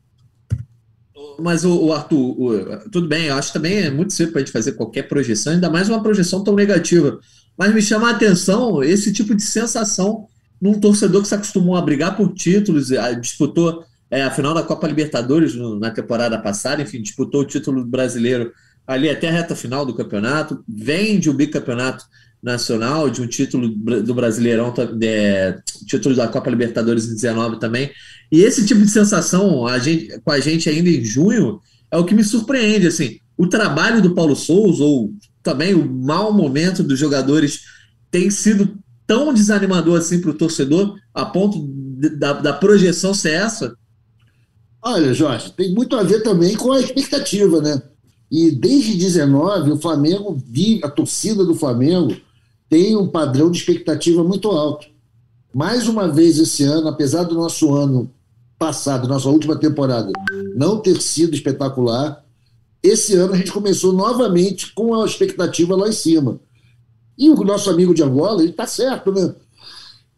Mas 1.41 1.65
o, 1.65 1.87
o 1.87 1.93
Arthur, 1.93 2.41
o, 2.41 2.91
tudo 2.91 3.07
bem, 3.07 3.27
eu 3.27 3.37
acho 3.37 3.53
também 3.53 3.79
é 3.79 3.91
muito 3.91 4.13
cedo 4.13 4.33
para 4.33 4.41
a 4.41 4.45
gente 4.45 4.53
fazer 4.53 4.73
qualquer 4.73 5.05
projeção, 5.05 5.53
ainda 5.53 5.71
mais 5.71 5.89
uma 5.89 6.03
projeção 6.03 6.43
tão 6.43 6.55
negativa. 6.55 7.21
Mas 7.57 7.73
me 7.73 7.81
chama 7.81 8.09
a 8.09 8.13
atenção 8.13 8.83
esse 8.83 9.13
tipo 9.13 9.35
de 9.35 9.43
sensação 9.43 10.27
num 10.61 10.81
torcedor 10.81 11.23
que 11.23 11.29
se 11.29 11.35
acostumou 11.35 11.77
a 11.77 11.83
brigar 11.83 12.17
por 12.17 12.33
títulos, 12.35 12.89
disputou 13.21 13.85
é, 14.11 14.23
a 14.23 14.31
final 14.31 14.55
da 14.55 14.63
Copa 14.63 14.87
Libertadores 14.89 15.55
no, 15.55 15.79
na 15.79 15.91
temporada 15.91 16.39
passada, 16.39 16.83
enfim, 16.83 17.01
disputou 17.01 17.43
o 17.43 17.47
título 17.47 17.85
brasileiro 17.85 18.53
ali 18.87 19.11
até 19.11 19.29
a 19.29 19.33
reta 19.33 19.55
final 19.55 19.85
do 19.85 19.95
campeonato, 19.95 20.65
vem 20.67 21.21
de 21.21 21.29
um 21.29 21.35
bicampeonato 21.35 22.05
nacional, 22.43 23.11
de 23.11 23.21
um 23.21 23.27
título 23.27 23.69
do 23.69 24.15
Brasileirão, 24.15 24.73
é, 25.03 25.59
título 25.87 26.15
da 26.15 26.29
Copa 26.29 26.51
Libertadores 26.51 27.07
em 27.07 27.15
19 27.15 27.59
também. 27.59 27.91
E 28.31 28.43
esse 28.43 28.67
tipo 28.67 28.81
de 28.81 28.91
sensação 28.91 29.67
a 29.67 29.79
gente, 29.79 30.21
com 30.21 30.31
a 30.31 30.41
gente 30.41 30.69
ainda 30.69 30.89
em 30.89 31.05
junho 31.05 31.61
é 31.91 31.97
o 31.97 32.05
que 32.05 32.15
me 32.15 32.23
surpreende. 32.23 32.87
Assim, 32.87 33.19
o 33.37 33.47
trabalho 33.47 34.03
do 34.03 34.15
Paulo 34.15 34.37
Souza, 34.37 34.85
ou 34.85 35.13
também 35.43 35.75
o 35.75 35.85
mau 35.85 36.33
momento 36.33 36.83
dos 36.83 36.99
jogadores, 36.99 37.61
tem 38.11 38.31
sido 38.31 38.79
tão 39.07 39.33
desanimador 39.33 39.99
assim 39.99 40.21
para 40.21 40.31
o 40.31 40.35
torcedor, 40.35 40.97
a 41.15 41.25
ponto 41.25 41.67
de, 41.99 42.11
da, 42.11 42.35
da 42.35 42.53
projeção 42.53 43.15
ser 43.15 43.33
essa? 43.33 43.75
Olha, 44.83 45.13
Jorge, 45.13 45.53
tem 45.53 45.75
muito 45.75 45.97
a 45.97 46.03
ver 46.03 46.23
também 46.23 46.55
com 46.55 46.73
a 46.73 46.81
expectativa, 46.81 47.61
né? 47.61 47.83
E 48.31 48.51
desde 48.51 48.95
19, 48.97 49.73
o 49.73 49.81
Flamengo, 49.81 50.37
a 50.83 50.89
torcida 50.89 51.45
do 51.45 51.55
Flamengo 51.55 52.15
tem 52.69 52.97
um 52.97 53.09
padrão 53.09 53.51
de 53.51 53.59
expectativa 53.59 54.23
muito 54.23 54.49
alto. 54.51 54.89
Mais 55.53 55.89
uma 55.89 56.07
vez 56.09 56.39
esse 56.39 56.63
ano, 56.65 56.89
apesar 56.89 57.25
do 57.25 57.35
nosso 57.35 57.75
ano 57.75 58.11
passado, 58.59 59.09
nossa 59.09 59.29
última 59.29 59.57
temporada, 59.57 60.13
não 60.55 60.79
ter 60.79 61.01
sido 61.01 61.35
espetacular, 61.35 62.25
esse 62.83 63.15
ano 63.15 63.35
a 63.35 63.37
gente 63.37 63.53
começou 63.53 63.93
novamente 63.93 64.73
com 64.75 64.95
a 64.95 65.05
expectativa 65.07 65.75
lá 65.75 65.89
em 65.89 65.93
cima. 65.93 66.41
E 67.17 67.31
o 67.31 67.35
nosso 67.43 67.71
amigo 67.71 67.95
de 67.95 68.03
Angola, 68.03 68.43
ele 68.43 68.51
está 68.51 68.67
certo, 68.67 69.13
né? 69.13 69.35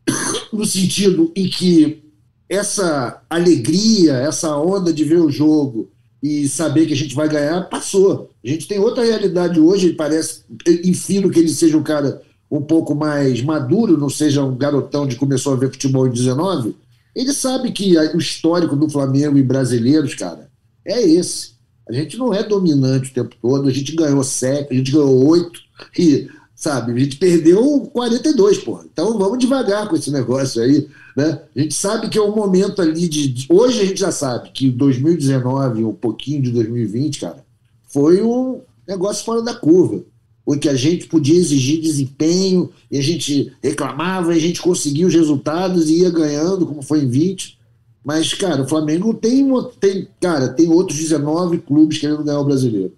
No 0.52 0.66
sentido 0.66 1.32
em 1.36 1.48
que 1.48 2.02
essa 2.48 3.22
alegria, 3.30 4.14
essa 4.14 4.56
onda 4.56 4.92
de 4.92 5.04
ver 5.04 5.20
o 5.20 5.30
jogo 5.30 5.90
e 6.20 6.48
saber 6.48 6.86
que 6.86 6.92
a 6.92 6.96
gente 6.96 7.14
vai 7.14 7.28
ganhar, 7.28 7.68
passou. 7.68 8.30
A 8.44 8.48
gente 8.48 8.66
tem 8.66 8.80
outra 8.80 9.04
realidade 9.04 9.60
hoje, 9.60 9.92
parece, 9.92 10.42
infiro 10.84 11.30
que 11.30 11.38
ele 11.38 11.48
seja 11.48 11.78
um 11.78 11.82
cara 11.82 12.20
um 12.50 12.60
pouco 12.60 12.94
mais 12.94 13.42
maduro, 13.42 13.96
não 13.96 14.10
seja 14.10 14.42
um 14.42 14.56
garotão 14.56 15.06
de 15.06 15.16
começou 15.16 15.52
a 15.52 15.56
ver 15.56 15.70
futebol 15.70 16.06
em 16.06 16.10
19, 16.10 16.74
ele 17.14 17.32
sabe 17.32 17.70
que 17.70 17.96
o 18.14 18.18
histórico 18.18 18.74
do 18.74 18.88
Flamengo 18.88 19.38
e 19.38 19.42
brasileiros, 19.42 20.14
cara, 20.14 20.50
é 20.84 21.00
esse. 21.00 21.52
A 21.88 21.92
gente 21.92 22.16
não 22.16 22.32
é 22.32 22.42
dominante 22.42 23.10
o 23.10 23.14
tempo 23.14 23.34
todo, 23.40 23.68
a 23.68 23.72
gente 23.72 23.94
ganhou 23.94 24.22
sete, 24.22 24.72
a 24.72 24.76
gente 24.76 24.92
ganhou 24.92 25.26
oito, 25.28 25.60
e, 25.98 26.28
sabe, 26.54 26.92
a 26.92 26.98
gente 26.98 27.16
perdeu 27.16 27.88
42, 27.92 28.58
pô. 28.58 28.80
Então 28.84 29.18
vamos 29.18 29.38
devagar 29.38 29.88
com 29.88 29.96
esse 29.96 30.10
negócio 30.10 30.62
aí, 30.62 30.88
né? 31.16 31.40
A 31.56 31.60
gente 31.60 31.74
sabe 31.74 32.08
que 32.08 32.18
é 32.18 32.22
um 32.22 32.34
momento 32.34 32.80
ali 32.80 33.08
de. 33.08 33.46
Hoje 33.48 33.80
a 33.80 33.84
gente 33.84 34.00
já 34.00 34.12
sabe 34.12 34.50
que 34.50 34.70
2019, 34.70 35.84
um 35.84 35.92
pouquinho 35.92 36.42
de 36.42 36.50
2020, 36.52 37.20
cara, 37.20 37.44
foi 37.88 38.22
um 38.22 38.60
negócio 38.86 39.24
fora 39.24 39.42
da 39.42 39.54
curva 39.54 40.04
ou 40.50 40.58
que 40.58 40.68
a 40.68 40.74
gente 40.74 41.06
podia 41.06 41.38
exigir 41.38 41.80
desempenho, 41.80 42.70
e 42.90 42.98
a 42.98 43.00
gente 43.00 43.52
reclamava, 43.62 44.34
e 44.34 44.36
a 44.36 44.40
gente 44.40 44.60
conseguia 44.60 45.06
os 45.06 45.14
resultados 45.14 45.88
e 45.88 46.00
ia 46.00 46.10
ganhando, 46.10 46.66
como 46.66 46.82
foi 46.82 47.04
em 47.04 47.08
20. 47.08 47.56
Mas, 48.04 48.34
cara, 48.34 48.62
o 48.62 48.68
Flamengo 48.68 49.14
tem, 49.14 49.48
tem, 49.78 50.08
cara, 50.20 50.48
tem 50.48 50.68
outros 50.68 50.98
19 50.98 51.58
clubes 51.58 51.98
querendo 51.98 52.24
ganhar 52.24 52.40
o 52.40 52.44
brasileiro. 52.44 52.92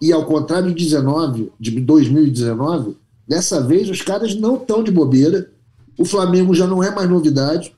E 0.00 0.12
ao 0.12 0.26
contrário 0.26 0.68
de 0.68 0.84
19, 0.84 1.50
de 1.58 1.72
2019, 1.80 2.96
dessa 3.26 3.60
vez 3.60 3.90
os 3.90 4.00
caras 4.00 4.36
não 4.36 4.54
estão 4.54 4.84
de 4.84 4.92
bobeira. 4.92 5.50
O 5.98 6.04
Flamengo 6.04 6.54
já 6.54 6.68
não 6.68 6.84
é 6.84 6.94
mais 6.94 7.10
novidade 7.10 7.74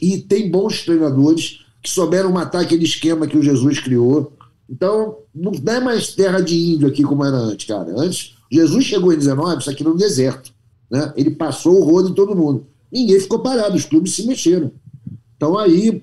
e 0.00 0.18
tem 0.18 0.48
bons 0.48 0.84
treinadores 0.84 1.64
que 1.82 1.90
souberam 1.90 2.30
matar 2.30 2.60
aquele 2.60 2.84
esquema 2.84 3.26
que 3.26 3.36
o 3.36 3.42
Jesus 3.42 3.80
criou. 3.80 4.32
Então, 4.70 5.16
não 5.34 5.50
é 5.66 5.80
mais 5.80 6.14
terra 6.14 6.40
de 6.40 6.54
índio 6.54 6.86
aqui 6.86 7.02
como 7.02 7.24
era 7.24 7.36
antes, 7.36 7.66
cara. 7.66 7.92
Antes 7.96 8.33
Jesus 8.50 8.84
chegou 8.84 9.12
em 9.12 9.18
19, 9.18 9.60
isso 9.60 9.70
aqui 9.70 9.84
no 9.84 9.96
deserto. 9.96 10.52
Né? 10.90 11.12
Ele 11.16 11.30
passou 11.30 11.80
o 11.80 11.84
rodo 11.84 12.10
em 12.10 12.14
todo 12.14 12.36
mundo. 12.36 12.66
Ninguém 12.92 13.18
ficou 13.18 13.40
parado, 13.40 13.76
os 13.76 13.84
clubes 13.84 14.14
se 14.14 14.26
mexeram. 14.26 14.70
Então 15.36 15.58
aí 15.58 16.00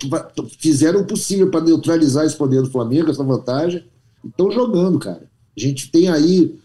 fizeram 0.60 1.02
o 1.02 1.06
possível 1.06 1.50
para 1.50 1.62
neutralizar 1.62 2.26
esse 2.26 2.36
poder 2.36 2.62
do 2.62 2.70
Flamengo, 2.70 3.10
essa 3.10 3.24
vantagem. 3.24 3.84
Estão 4.26 4.52
jogando, 4.52 5.00
cara. 5.00 5.24
A 5.56 5.60
gente 5.60 5.90
tem 5.90 6.10
aí 6.10 6.60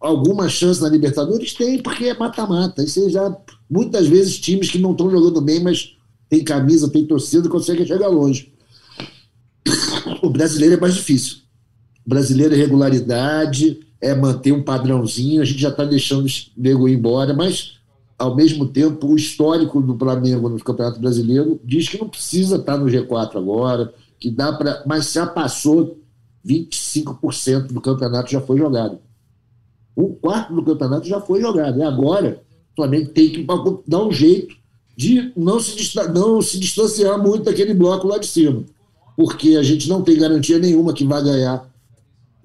alguma 0.00 0.48
chance 0.48 0.80
na 0.80 0.88
Libertadores? 0.88 1.54
Tem, 1.54 1.82
porque 1.82 2.04
é 2.04 2.16
mata-mata. 2.16 2.82
Isso 2.82 3.08
já, 3.10 3.36
muitas 3.68 4.06
vezes, 4.06 4.38
times 4.38 4.70
que 4.70 4.78
não 4.78 4.92
estão 4.92 5.10
jogando 5.10 5.40
bem, 5.40 5.62
mas 5.62 5.96
tem 6.28 6.44
camisa, 6.44 6.88
tem 6.88 7.06
torcida, 7.06 7.48
conseguem 7.48 7.86
chegar 7.86 8.08
longe. 8.08 8.52
O 10.22 10.30
brasileiro 10.30 10.74
é 10.74 10.80
mais 10.80 10.94
difícil. 10.94 11.38
O 12.04 12.08
brasileiro 12.08 12.54
é 12.54 12.56
regularidade, 12.56 13.80
é 14.04 14.14
manter 14.14 14.52
um 14.52 14.62
padrãozinho, 14.62 15.40
a 15.40 15.46
gente 15.46 15.58
já 15.58 15.70
está 15.70 15.82
deixando 15.82 16.26
o 16.26 16.30
nego 16.54 16.86
ir 16.86 16.92
embora, 16.92 17.32
mas, 17.32 17.78
ao 18.18 18.36
mesmo 18.36 18.66
tempo, 18.66 19.06
o 19.06 19.16
histórico 19.16 19.80
do 19.80 19.96
Flamengo 19.96 20.46
no 20.46 20.62
Campeonato 20.62 21.00
Brasileiro 21.00 21.58
diz 21.64 21.88
que 21.88 21.98
não 21.98 22.10
precisa 22.10 22.56
estar 22.56 22.74
tá 22.74 22.78
no 22.78 22.84
G4 22.84 23.36
agora, 23.36 23.94
que 24.20 24.30
dá 24.30 24.52
para. 24.52 24.82
Mas 24.86 25.10
já 25.10 25.26
passou 25.26 25.96
25% 26.46 27.68
do 27.68 27.80
campeonato 27.80 28.30
já 28.30 28.42
foi 28.42 28.58
jogado. 28.58 28.98
Um 29.96 30.12
quarto 30.12 30.54
do 30.54 30.62
campeonato 30.62 31.08
já 31.08 31.22
foi 31.22 31.40
jogado. 31.40 31.78
E 31.78 31.82
agora, 31.82 32.42
o 32.72 32.76
Flamengo 32.76 33.08
tem 33.08 33.30
que 33.30 33.46
dar 33.88 34.04
um 34.04 34.12
jeito 34.12 34.54
de 34.94 35.32
não 35.34 35.58
se, 35.58 35.96
não 36.12 36.42
se 36.42 36.58
distanciar 36.58 37.18
muito 37.18 37.44
daquele 37.44 37.72
bloco 37.72 38.06
lá 38.06 38.18
de 38.18 38.26
cima. 38.26 38.64
Porque 39.16 39.56
a 39.56 39.62
gente 39.62 39.88
não 39.88 40.02
tem 40.02 40.18
garantia 40.18 40.58
nenhuma 40.58 40.92
que 40.92 41.06
vai 41.06 41.24
ganhar 41.24 41.66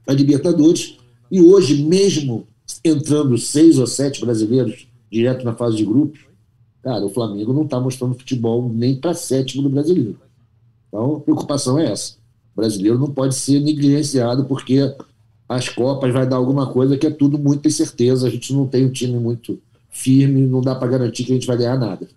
a 0.07 0.13
Libertadores 0.13 0.98
e 1.31 1.41
hoje, 1.41 1.83
mesmo 1.83 2.47
entrando 2.83 3.37
seis 3.37 3.77
ou 3.77 3.87
sete 3.87 4.21
brasileiros 4.21 4.87
direto 5.11 5.43
na 5.43 5.53
fase 5.53 5.77
de 5.77 5.85
grupos, 5.85 6.19
cara, 6.83 7.05
o 7.05 7.09
Flamengo 7.09 7.53
não 7.53 7.63
está 7.63 7.79
mostrando 7.79 8.15
futebol 8.15 8.71
nem 8.73 8.95
para 8.95 9.13
sétimo 9.13 9.63
do 9.63 9.69
brasileiro. 9.69 10.17
Então, 10.87 11.17
a 11.17 11.19
preocupação 11.19 11.77
é 11.79 11.91
essa. 11.91 12.15
O 12.53 12.61
brasileiro 12.61 12.97
não 12.97 13.11
pode 13.11 13.35
ser 13.35 13.59
negligenciado 13.59 14.45
porque 14.45 14.95
as 15.47 15.69
Copas 15.69 16.13
vai 16.13 16.27
dar 16.27 16.35
alguma 16.35 16.67
coisa 16.67 16.97
que 16.97 17.07
é 17.07 17.11
tudo 17.11 17.37
muita 17.37 17.67
incerteza. 17.67 18.27
A 18.27 18.29
gente 18.29 18.53
não 18.53 18.67
tem 18.67 18.85
um 18.85 18.91
time 18.91 19.17
muito 19.17 19.59
firme, 19.89 20.45
não 20.45 20.61
dá 20.61 20.75
para 20.75 20.87
garantir 20.87 21.23
que 21.23 21.31
a 21.31 21.35
gente 21.35 21.47
vai 21.47 21.57
ganhar 21.57 21.77
nada. 21.77 22.07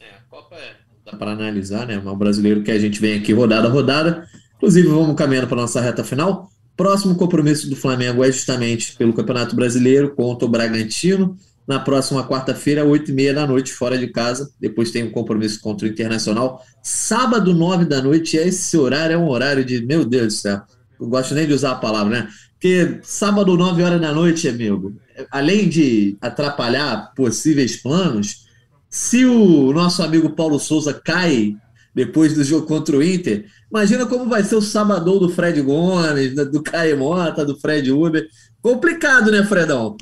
É, 0.00 0.16
a 0.16 0.20
Copa 0.28 0.54
é, 0.56 0.76
dá 1.04 1.16
para 1.16 1.32
analisar, 1.32 1.86
né? 1.86 1.98
O 1.98 2.16
brasileiro 2.16 2.62
que 2.62 2.70
a 2.70 2.78
gente 2.78 3.00
vem 3.00 3.18
aqui 3.18 3.32
rodada 3.32 3.68
a 3.68 3.70
rodada. 3.70 4.28
Inclusive, 4.56 4.88
vamos 4.88 5.16
caminhando 5.16 5.48
para 5.48 5.56
nossa 5.56 5.80
reta 5.80 6.02
final. 6.02 6.50
Próximo 6.76 7.14
compromisso 7.14 7.70
do 7.70 7.76
Flamengo 7.76 8.22
é 8.22 8.30
justamente 8.30 8.94
pelo 8.96 9.14
Campeonato 9.14 9.56
Brasileiro 9.56 10.14
contra 10.14 10.46
o 10.46 10.50
Bragantino. 10.50 11.36
Na 11.66 11.80
próxima 11.80 12.26
quarta-feira, 12.26 12.84
8h30 12.84 13.34
da 13.34 13.46
noite, 13.46 13.72
fora 13.72 13.98
de 13.98 14.06
casa. 14.08 14.50
Depois 14.60 14.90
tem 14.90 15.02
um 15.02 15.10
compromisso 15.10 15.60
contra 15.60 15.86
o 15.86 15.90
Internacional. 15.90 16.62
Sábado, 16.82 17.54
9 17.54 17.86
da 17.86 18.02
noite. 18.02 18.36
Esse 18.36 18.76
horário 18.76 19.14
é 19.14 19.18
um 19.18 19.28
horário 19.28 19.64
de. 19.64 19.84
Meu 19.84 20.04
Deus 20.04 20.26
do 20.26 20.32
céu. 20.32 20.62
Não 21.00 21.08
gosto 21.08 21.34
nem 21.34 21.46
de 21.46 21.54
usar 21.54 21.72
a 21.72 21.76
palavra, 21.76 22.20
né? 22.20 22.28
Porque 22.52 23.00
sábado, 23.02 23.56
9 23.56 23.82
horas 23.82 24.00
da 24.00 24.12
noite, 24.12 24.48
amigo, 24.48 24.94
além 25.30 25.68
de 25.68 26.16
atrapalhar 26.20 27.12
possíveis 27.14 27.76
planos, 27.76 28.46
se 28.88 29.24
o 29.24 29.72
nosso 29.72 30.02
amigo 30.02 30.30
Paulo 30.30 30.58
Souza 30.58 30.94
cai 30.94 31.56
depois 31.96 32.34
do 32.34 32.44
jogo 32.44 32.66
contra 32.66 32.96
o 32.96 33.02
Inter, 33.02 33.46
Imagina 33.70 34.06
como 34.06 34.28
vai 34.28 34.44
ser 34.44 34.56
o 34.56 34.62
sabadão 34.62 35.18
do 35.18 35.28
Fred 35.28 35.60
Gomes, 35.60 36.34
do 36.34 36.62
Caio 36.62 36.96
Mota, 36.96 37.44
do 37.44 37.58
Fred 37.58 37.90
Uber. 37.90 38.26
Complicado, 38.62 39.30
né, 39.30 39.42
Fredão? 39.44 39.96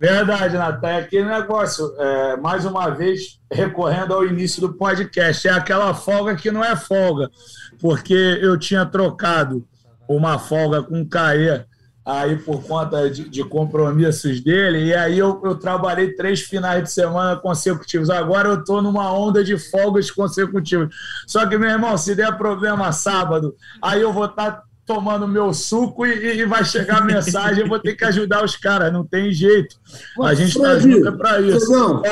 Verdade, 0.00 0.56
Natan. 0.56 0.88
É 0.88 0.98
aquele 1.00 1.28
negócio, 1.28 1.94
é, 1.98 2.36
mais 2.38 2.64
uma 2.64 2.88
vez, 2.88 3.38
recorrendo 3.52 4.14
ao 4.14 4.26
início 4.26 4.60
do 4.60 4.72
podcast, 4.72 5.46
é 5.46 5.52
aquela 5.52 5.92
folga 5.94 6.34
que 6.34 6.50
não 6.50 6.64
é 6.64 6.74
folga, 6.74 7.30
porque 7.78 8.14
eu 8.14 8.58
tinha 8.58 8.84
trocado 8.86 9.64
uma 10.08 10.38
folga 10.38 10.82
com 10.82 11.02
o 11.02 11.08
Caê 11.08 11.64
aí 12.04 12.36
por 12.36 12.62
conta 12.64 13.08
de, 13.08 13.28
de, 13.28 13.44
compromissos 13.44 14.40
dele, 14.40 14.86
e 14.86 14.94
aí 14.94 15.18
eu, 15.18 15.40
eu, 15.44 15.54
trabalhei 15.54 16.12
três 16.14 16.40
finais 16.40 16.82
de 16.82 16.90
semana 16.90 17.36
consecutivos. 17.36 18.10
Agora 18.10 18.48
eu 18.48 18.60
estou 18.60 18.82
numa 18.82 19.12
onda 19.12 19.44
de 19.44 19.56
folgas 19.56 20.10
consecutivas. 20.10 20.88
Só 21.26 21.46
que, 21.46 21.56
meu 21.56 21.70
irmão, 21.70 21.96
se 21.96 22.14
der 22.14 22.36
problema 22.36 22.90
sábado, 22.90 23.54
aí 23.80 24.00
eu 24.00 24.12
vou 24.12 24.26
estar 24.26 24.50
tá 24.50 24.62
tomando 24.84 25.28
meu 25.28 25.54
suco 25.54 26.04
e, 26.04 26.40
e, 26.40 26.44
vai 26.44 26.64
chegar 26.64 26.98
a 26.98 27.04
mensagem, 27.04 27.62
eu 27.62 27.68
vou 27.68 27.78
ter 27.78 27.94
que 27.94 28.04
ajudar 28.04 28.44
os 28.44 28.56
caras, 28.56 28.92
não 28.92 29.06
tem 29.06 29.30
jeito. 29.30 29.76
A 30.22 30.34
gente 30.34 30.56
está 30.56 30.78
junto 30.78 31.12
para 31.16 31.40
isso. 31.40 31.70
Não, 31.70 32.02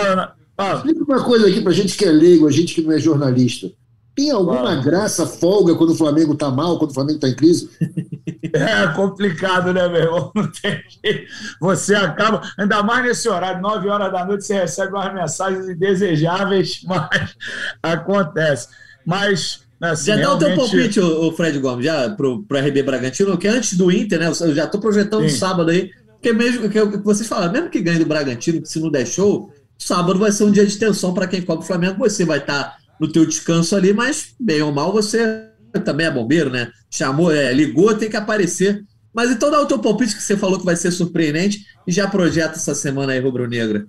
explica 0.76 1.04
uma 1.04 1.24
coisa 1.24 1.48
aqui 1.48 1.60
para 1.60 1.72
gente 1.72 1.96
que 1.96 2.04
é 2.04 2.12
leigo, 2.12 2.46
a 2.46 2.50
gente 2.50 2.74
que 2.74 2.82
não 2.82 2.92
é 2.92 2.98
jornalista. 2.98 3.70
Tem 4.14 4.30
alguma 4.30 4.76
graça 4.76 5.26
folga 5.26 5.74
quando 5.74 5.90
o 5.90 5.96
Flamengo 5.96 6.34
tá 6.34 6.50
mal, 6.50 6.78
quando 6.78 6.90
o 6.90 6.94
Flamengo 6.94 7.18
tá 7.18 7.28
em 7.28 7.34
crise? 7.34 7.70
É 8.52 8.86
complicado, 8.94 9.72
né, 9.72 9.86
meu 9.86 10.00
irmão? 10.00 10.32
Não 10.34 10.50
tem 10.50 10.82
jeito. 11.04 11.30
Você 11.60 11.94
acaba, 11.94 12.42
ainda 12.58 12.82
mais 12.82 13.04
nesse 13.04 13.28
horário, 13.28 13.62
9 13.62 13.88
horas 13.88 14.10
da 14.10 14.24
noite, 14.24 14.44
você 14.44 14.54
recebe 14.54 14.92
umas 14.92 15.14
mensagens 15.14 15.68
indesejáveis, 15.68 16.80
mas 16.86 17.36
acontece. 17.80 18.68
Mas. 19.06 19.60
Assim, 19.80 20.06
já 20.06 20.16
realmente... 20.16 20.40
dá 20.40 20.46
o 20.46 20.48
teu 20.48 20.56
palpite, 20.56 21.00
o 21.00 21.32
Fred 21.32 21.58
Gomes, 21.60 21.84
já 21.84 22.10
pro, 22.10 22.42
pro 22.42 22.58
RB 22.58 22.82
Bragantino, 22.82 23.38
que 23.38 23.46
antes 23.46 23.76
do 23.76 23.90
Inter, 23.90 24.18
né? 24.18 24.26
Eu 24.26 24.54
já 24.54 24.66
tô 24.66 24.80
projetando 24.80 25.28
Sim. 25.28 25.36
sábado 25.36 25.70
aí, 25.70 25.90
porque 26.14 26.32
mesmo 26.32 26.68
que, 26.68 26.86
que 26.86 26.96
vocês 26.98 27.28
falaram, 27.28 27.52
mesmo 27.52 27.70
que 27.70 27.80
ganhe 27.80 28.00
do 28.00 28.04
Bragantino, 28.04 28.66
se 28.66 28.80
não 28.80 28.90
der 28.90 29.06
show, 29.06 29.54
sábado 29.78 30.18
vai 30.18 30.32
ser 30.32 30.44
um 30.44 30.50
dia 30.50 30.66
de 30.66 30.76
tensão 30.76 31.14
para 31.14 31.26
quem 31.26 31.40
cobre 31.40 31.64
o 31.64 31.66
Flamengo, 31.66 31.98
você 31.98 32.24
vai 32.24 32.38
estar. 32.38 32.64
Tá 32.64 32.79
no 33.00 33.10
teu 33.10 33.24
descanso 33.24 33.74
ali, 33.74 33.94
mas 33.94 34.34
bem 34.38 34.60
ou 34.60 34.70
mal 34.70 34.92
você 34.92 35.48
também 35.84 36.06
é 36.06 36.10
bombeiro, 36.10 36.50
né? 36.50 36.70
Chamou, 36.90 37.32
é, 37.32 37.52
ligou, 37.52 37.94
tem 37.96 38.10
que 38.10 38.16
aparecer. 38.16 38.84
Mas 39.12 39.30
então 39.30 39.50
dá 39.50 39.60
o 39.60 39.66
teu 39.66 39.78
palpite 39.78 40.14
que 40.14 40.22
você 40.22 40.36
falou 40.36 40.58
que 40.58 40.64
vai 40.64 40.76
ser 40.76 40.90
surpreendente 40.90 41.64
e 41.86 41.90
já 41.90 42.08
projeta 42.08 42.54
essa 42.54 42.74
semana 42.74 43.12
aí, 43.12 43.18
Rubro 43.18 43.48
Negra. 43.48 43.86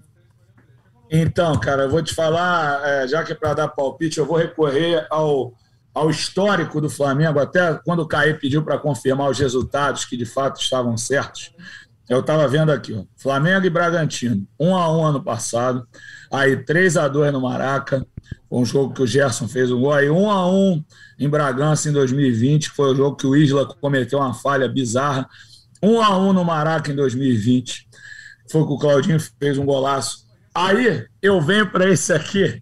Então, 1.10 1.60
cara, 1.60 1.84
eu 1.84 1.90
vou 1.90 2.02
te 2.02 2.16
falar, 2.16 2.82
é, 2.88 3.08
já 3.08 3.24
que 3.24 3.34
é 3.34 3.36
para 3.36 3.54
dar 3.54 3.68
palpite, 3.68 4.18
eu 4.18 4.26
vou 4.26 4.38
recorrer 4.38 5.06
ao, 5.10 5.54
ao 5.94 6.10
histórico 6.10 6.80
do 6.80 6.90
Flamengo, 6.90 7.38
até 7.38 7.74
quando 7.84 8.00
o 8.00 8.08
Caí 8.08 8.34
pediu 8.34 8.64
para 8.64 8.78
confirmar 8.78 9.30
os 9.30 9.38
resultados 9.38 10.06
que 10.06 10.16
de 10.16 10.26
fato 10.26 10.62
estavam 10.62 10.96
certos. 10.96 11.54
Eu 12.12 12.20
estava 12.20 12.46
vendo 12.46 12.74
aqui, 12.74 12.94
ó, 12.94 13.06
Flamengo 13.16 13.66
e 13.66 13.70
Bragantino, 13.70 14.46
1 14.60 14.76
a 14.76 14.98
1 14.98 15.06
ano 15.06 15.24
passado, 15.24 15.88
aí 16.30 16.58
3 16.58 16.98
a 16.98 17.08
2 17.08 17.32
no 17.32 17.40
Maraca, 17.40 18.06
um 18.52 18.66
jogo 18.66 18.94
que 18.94 19.02
o 19.02 19.08
Gerson 19.08 19.48
fez 19.48 19.72
um 19.72 19.80
gol, 19.80 19.94
aí 19.94 20.10
1 20.10 20.30
a 20.30 20.52
1 20.52 20.84
em 21.20 21.30
Bragança 21.30 21.88
em 21.88 21.94
2020, 21.94 22.70
que 22.70 22.76
foi 22.76 22.92
o 22.92 22.96
jogo 22.98 23.16
que 23.16 23.26
o 23.26 23.34
Isla 23.34 23.66
cometeu 23.66 24.20
uma 24.20 24.34
falha 24.34 24.68
bizarra, 24.68 25.26
1 25.82 26.02
a 26.02 26.18
1 26.18 26.34
no 26.34 26.44
Maraca 26.44 26.92
em 26.92 26.96
2020, 26.98 27.88
foi 28.52 28.66
que 28.68 28.74
o 28.74 28.78
Claudinho 28.78 29.18
fez 29.40 29.58
um 29.58 29.64
golaço. 29.64 30.28
Aí 30.54 31.08
eu 31.22 31.40
venho 31.40 31.72
para 31.72 31.90
esse 31.90 32.12
aqui, 32.12 32.62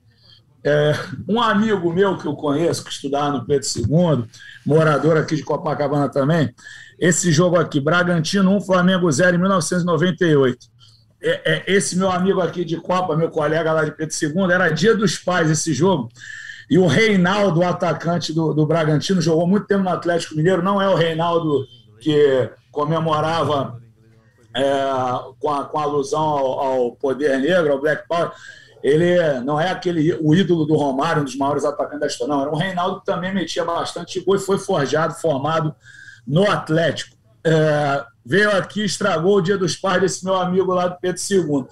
é, 0.63 0.93
um 1.27 1.41
amigo 1.41 1.91
meu 1.91 2.19
que 2.19 2.27
eu 2.27 2.35
conheço, 2.35 2.83
que 2.83 2.91
estudava 2.91 3.35
no 3.35 3.45
Pedro 3.47 3.67
II, 3.67 4.25
morador 4.63 5.17
aqui 5.17 5.35
de 5.35 5.41
Copacabana 5.41 6.07
também, 6.07 6.53
esse 6.99 7.31
jogo 7.31 7.57
aqui, 7.57 7.79
Bragantino 7.79 8.55
1, 8.57 8.61
Flamengo 8.61 9.11
0, 9.11 9.35
em 9.35 9.39
1998. 9.39 10.57
É, 11.21 11.53
é, 11.53 11.63
esse 11.67 11.97
meu 11.97 12.11
amigo 12.11 12.41
aqui 12.41 12.63
de 12.63 12.77
Copa, 12.77 13.15
meu 13.15 13.29
colega 13.29 13.71
lá 13.71 13.83
de 13.83 13.91
Pedro 13.91 14.15
II, 14.21 14.51
era 14.51 14.69
dia 14.69 14.95
dos 14.95 15.17
pais 15.17 15.49
esse 15.49 15.73
jogo. 15.73 16.09
E 16.69 16.77
o 16.77 16.87
Reinaldo, 16.87 17.61
o 17.61 17.67
atacante 17.67 18.31
do, 18.31 18.53
do 18.53 18.65
Bragantino, 18.65 19.21
jogou 19.21 19.47
muito 19.47 19.65
tempo 19.65 19.83
no 19.83 19.89
Atlético 19.89 20.35
Mineiro. 20.35 20.61
Não 20.61 20.81
é 20.81 20.87
o 20.87 20.95
Reinaldo 20.95 21.65
que 21.99 22.49
comemorava 22.71 23.81
é, 24.55 24.63
com, 25.39 25.51
a, 25.51 25.65
com 25.65 25.79
alusão 25.79 26.21
ao, 26.21 26.59
ao 26.59 26.91
poder 26.95 27.39
negro, 27.39 27.73
ao 27.73 27.81
Black 27.81 28.07
Power 28.07 28.31
ele 28.81 29.39
não 29.41 29.59
é 29.59 29.69
aquele 29.69 30.13
o 30.21 30.33
ídolo 30.33 30.65
do 30.65 30.75
Romário, 30.75 31.21
um 31.21 31.25
dos 31.25 31.35
maiores 31.35 31.65
atacantes 31.65 31.99
da 31.99 32.07
história, 32.07 32.33
não. 32.33 32.41
Era 32.41 32.51
um 32.51 32.55
Reinaldo 32.55 32.99
que 32.99 33.05
também 33.05 33.33
metia 33.33 33.65
bastante 33.65 34.19
gol 34.21 34.35
e 34.35 34.39
foi 34.39 34.57
forjado, 34.57 35.15
formado 35.15 35.75
no 36.27 36.49
Atlético. 36.49 37.17
É, 37.45 38.03
veio 38.25 38.51
aqui, 38.51 38.83
estragou 38.83 39.37
o 39.37 39.41
dia 39.41 39.57
dos 39.57 39.75
pais 39.75 40.01
desse 40.01 40.23
meu 40.23 40.35
amigo 40.35 40.73
lá 40.73 40.87
do 40.87 40.99
Pedro 40.99 41.21
II. 41.29 41.65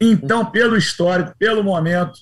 Então, 0.00 0.44
pelo 0.44 0.76
histórico, 0.76 1.34
pelo 1.38 1.62
momento, 1.62 2.18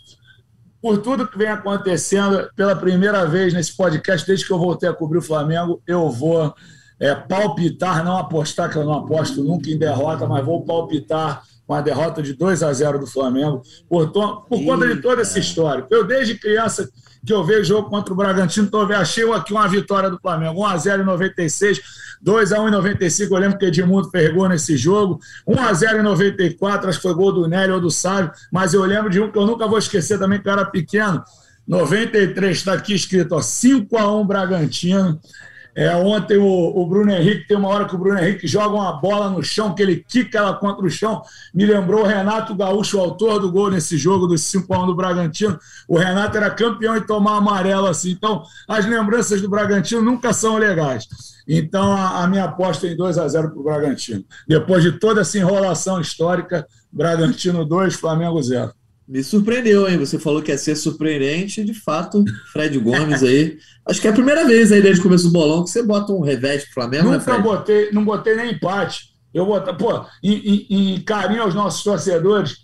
por 0.83 0.99
tudo 0.99 1.27
que 1.27 1.39
vem 1.39 1.49
acontecendo, 1.49 2.51
pela 2.55 2.77
primeira 2.77 3.25
vez 3.27 3.55
nesse 3.55 3.77
podcast, 3.77 4.27
desde 4.27 4.47
que 4.47 4.53
eu 4.53 4.59
voltei 4.59 4.89
a 4.89 4.95
cobrir 4.95 5.18
o 5.18 5.23
Flamengo, 5.23 5.83
eu 5.87 6.11
vou 6.11 6.55
é, 6.99 7.14
palpitar, 7.14 8.05
não 8.05 8.18
apostar, 8.18 8.71
que 8.71 8.77
eu 8.77 8.85
não 8.85 8.93
aposto 8.93 9.43
nunca 9.43 9.71
em 9.71 9.79
derrota, 9.79 10.27
mas 10.27 10.45
vou 10.45 10.64
palpitar 10.64 11.43
com 11.66 11.75
a 11.75 11.81
derrota 11.81 12.23
de 12.23 12.35
2 12.35 12.62
a 12.62 12.73
0 12.73 12.99
do 12.99 13.07
Flamengo, 13.07 13.62
por, 13.89 14.11
por 14.11 14.64
conta 14.64 14.87
de 14.89 15.01
toda 15.01 15.23
essa 15.23 15.39
história. 15.39 15.87
Eu, 15.89 16.05
desde 16.05 16.35
criança, 16.35 16.91
que 17.25 17.33
eu 17.33 17.45
vejo 17.45 17.61
o 17.61 17.64
jogo 17.64 17.91
contra 17.91 18.12
o 18.12 18.16
Bragantino, 18.16 18.68
tô, 18.68 18.81
achei 18.93 19.31
aqui 19.33 19.53
uma 19.53 19.68
vitória 19.68 20.11
do 20.11 20.18
Flamengo. 20.18 20.61
1 20.62 20.66
a 20.66 20.77
0 20.77 21.03
em 21.03 21.07
96, 21.07 21.81
2 22.21 22.53
a 22.53 22.61
1 22.61 22.68
em 22.68 22.71
95, 22.71 23.35
eu 23.35 23.39
lembro 23.39 23.59
que 23.59 23.66
Edmundo 23.66 24.11
pegou 24.11 24.49
nesse 24.49 24.77
jogo. 24.77 25.21
1 25.47 25.61
a 25.61 25.73
0 25.73 25.99
em 26.01 26.03
94, 26.03 26.89
acho 26.89 26.99
que 26.99 27.03
foi 27.03 27.14
gol 27.14 27.33
do 27.33 27.47
Nélio 27.47 27.75
ou 27.75 27.81
do 27.81 27.91
Sávio, 27.91 28.31
mas 28.51 28.73
eu 28.73 28.83
lembro 28.85 29.11
de 29.11 29.21
um 29.21 29.31
que 29.31 29.39
eu 29.39 29.47
nunca 29.47 29.66
vou 29.66 29.79
esquecer 29.79 30.18
também, 30.18 30.41
que 30.41 30.49
era 30.49 30.64
pequeno. 30.64 31.23
93 31.68 32.57
está 32.57 32.73
aqui 32.73 32.95
escrito, 32.95 33.35
ó, 33.35 33.41
5 33.41 33.97
a 33.97 34.21
1 34.21 34.27
Bragantino. 34.27 35.21
É, 35.75 35.95
ontem 35.95 36.37
o, 36.37 36.45
o, 36.45 36.87
Bruno 36.87 37.12
Henrique, 37.12 37.47
tem 37.47 37.57
uma 37.57 37.68
hora 37.68 37.85
que 37.85 37.95
o 37.95 37.99
Bruno 37.99 38.18
Henrique 38.18 38.47
joga 38.47 38.75
uma 38.75 38.93
bola 38.93 39.31
no 39.31 39.43
chão, 39.43 39.75
que 39.75 39.83
ele 39.83 40.05
quica 40.07 40.39
ela 40.39 40.55
contra 40.55 40.85
o 40.85 40.91
chão. 40.91 41.23
Me 41.55 41.64
lembrou 41.64 42.03
o 42.03 42.07
Renato 42.07 42.55
Gaúcho, 42.55 42.99
o 42.99 43.01
autor 43.01 43.41
do 43.41 43.51
gol 43.51 43.71
nesse 43.71 43.97
jogo 43.97 44.27
dos 44.27 44.43
5 44.43 44.73
a 44.75 44.83
1 44.83 44.87
do 44.87 44.95
Bragantino. 44.95 45.59
O 45.87 45.97
Renato 45.97 46.37
era 46.37 46.51
campeão 46.51 46.97
em 46.97 47.03
tomar 47.03 47.37
amarelo 47.37 47.87
assim. 47.87 48.11
Então, 48.11 48.43
as 48.68 48.85
lembranças 48.85 49.41
do 49.41 49.49
Bragantino 49.49 50.03
nunca 50.03 50.33
são 50.33 50.59
legais. 50.59 51.07
Então, 51.47 51.93
a, 51.93 52.25
a 52.25 52.27
minha 52.27 52.45
aposta 52.45 52.87
é 52.87 52.93
em 52.93 52.97
2 52.97 53.18
a 53.18 53.29
0 53.29 53.51
para 53.51 53.61
o 53.61 53.64
Bragantino. 53.64 54.25
Depois 54.47 54.83
de 54.83 54.93
toda 54.93 55.21
essa 55.21 55.39
enrolação 55.39 56.01
histórica, 56.01 56.66
Bragantino 56.93 57.64
2, 57.64 57.95
Flamengo 57.95 58.43
0. 58.43 58.73
Me 59.11 59.24
surpreendeu, 59.24 59.88
hein? 59.88 59.98
Você 59.98 60.20
falou 60.20 60.40
que 60.40 60.52
ia 60.52 60.56
ser 60.56 60.76
surpreendente, 60.76 61.64
de 61.64 61.74
fato, 61.74 62.24
Fred 62.52 62.78
Gomes 62.78 63.24
aí. 63.24 63.58
Acho 63.84 64.00
que 64.00 64.06
é 64.06 64.11
a 64.11 64.14
primeira 64.14 64.46
vez 64.46 64.70
aí 64.70 64.80
desde 64.80 65.00
o 65.00 65.02
começo 65.02 65.24
do 65.24 65.32
bolão 65.32 65.64
que 65.64 65.70
você 65.70 65.82
bota 65.82 66.12
um 66.12 66.20
revés 66.20 66.62
pro 66.62 66.74
Flamengo, 66.74 67.11
né, 67.11 67.16
Nunca 67.18 67.36
né, 67.36 67.42
botei, 67.42 67.90
não 67.90 68.04
botei 68.04 68.36
nem 68.36 68.52
empate. 68.52 69.11
Eu 69.34 69.46
botei, 69.46 69.74
pô, 69.74 70.04
em, 70.22 70.66
em, 70.70 70.94
em 70.94 71.00
carinho 71.00 71.42
aos 71.42 71.56
nossos 71.56 71.82
torcedores, 71.82 72.58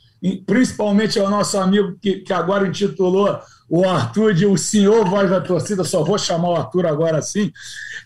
principalmente 0.47 1.18
ao 1.18 1.28
nosso 1.28 1.59
amigo 1.59 1.99
que, 2.01 2.20
que 2.20 2.32
agora 2.32 2.68
intitulou 2.68 3.40
o 3.68 3.84
Arthur 3.84 4.32
de 4.32 4.47
o 4.47 4.57
senhor 4.57 5.05
voz 5.09 5.28
da 5.28 5.40
torcida, 5.40 5.82
só 5.82 6.05
vou 6.05 6.16
chamar 6.16 6.51
o 6.51 6.57
Arthur 6.57 6.86
agora 6.86 7.18
assim. 7.18 7.51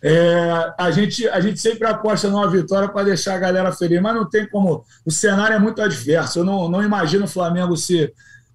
É, 0.03 0.73
a, 0.79 0.91
gente, 0.91 1.29
a 1.29 1.41
gente 1.41 1.61
sempre 1.61 1.87
aposta 1.87 2.31
numa 2.31 2.49
vitória 2.49 2.89
para 2.89 3.05
deixar 3.05 3.35
a 3.35 3.39
galera 3.39 3.71
feliz, 3.71 4.01
mas 4.01 4.15
não 4.15 4.27
tem 4.27 4.49
como. 4.49 4.83
O 5.05 5.11
cenário 5.11 5.57
é 5.57 5.59
muito 5.59 5.83
adverso. 5.83 6.39
Eu 6.39 6.45
não, 6.45 6.71
não 6.71 6.83
imagino 6.83 7.27
o 7.27 7.29
Flamengo 7.29 7.77
se 7.77 8.11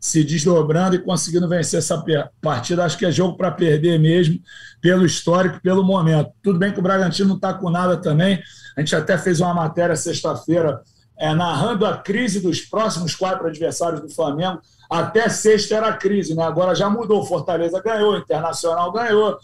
se 0.06 0.24
desdobrando 0.24 0.96
e 0.96 1.00
conseguindo 1.00 1.50
vencer 1.50 1.80
essa 1.80 2.04
partida. 2.40 2.86
Acho 2.86 2.96
que 2.96 3.08
é 3.08 3.12
jogo 3.12 3.36
para 3.36 3.50
perder 3.50 4.00
mesmo, 4.00 4.40
pelo 4.80 5.04
histórico, 5.04 5.60
pelo 5.64 5.84
momento. 5.84 6.30
Tudo 6.44 6.60
bem 6.60 6.72
que 6.72 6.78
o 6.78 6.84
Bragantino 6.84 7.30
não 7.30 7.38
está 7.38 7.56
com 7.56 7.72
nada 7.72 7.98
também. 7.98 8.40
A 8.78 8.82
gente 8.82 8.96
até 8.96 9.18
fez 9.18 9.42
uma 9.42 9.52
matéria 9.52 9.96
sexta-feira 9.96 10.80
é, 11.18 11.34
narrando 11.34 11.88
a 11.88 11.98
crise 11.98 12.40
dos 12.40 12.62
próximos 12.62 13.16
quatro 13.16 13.48
adversários 13.48 14.00
do 14.00 14.10
Flamengo. 14.10 14.62
Até 14.88 15.28
sexta 15.28 15.74
era 15.74 15.92
crise, 15.94 16.36
né? 16.36 16.44
agora 16.44 16.76
já 16.76 16.88
mudou. 16.88 17.26
Fortaleza 17.26 17.82
ganhou, 17.82 18.16
Internacional 18.16 18.92
ganhou. 18.92 19.40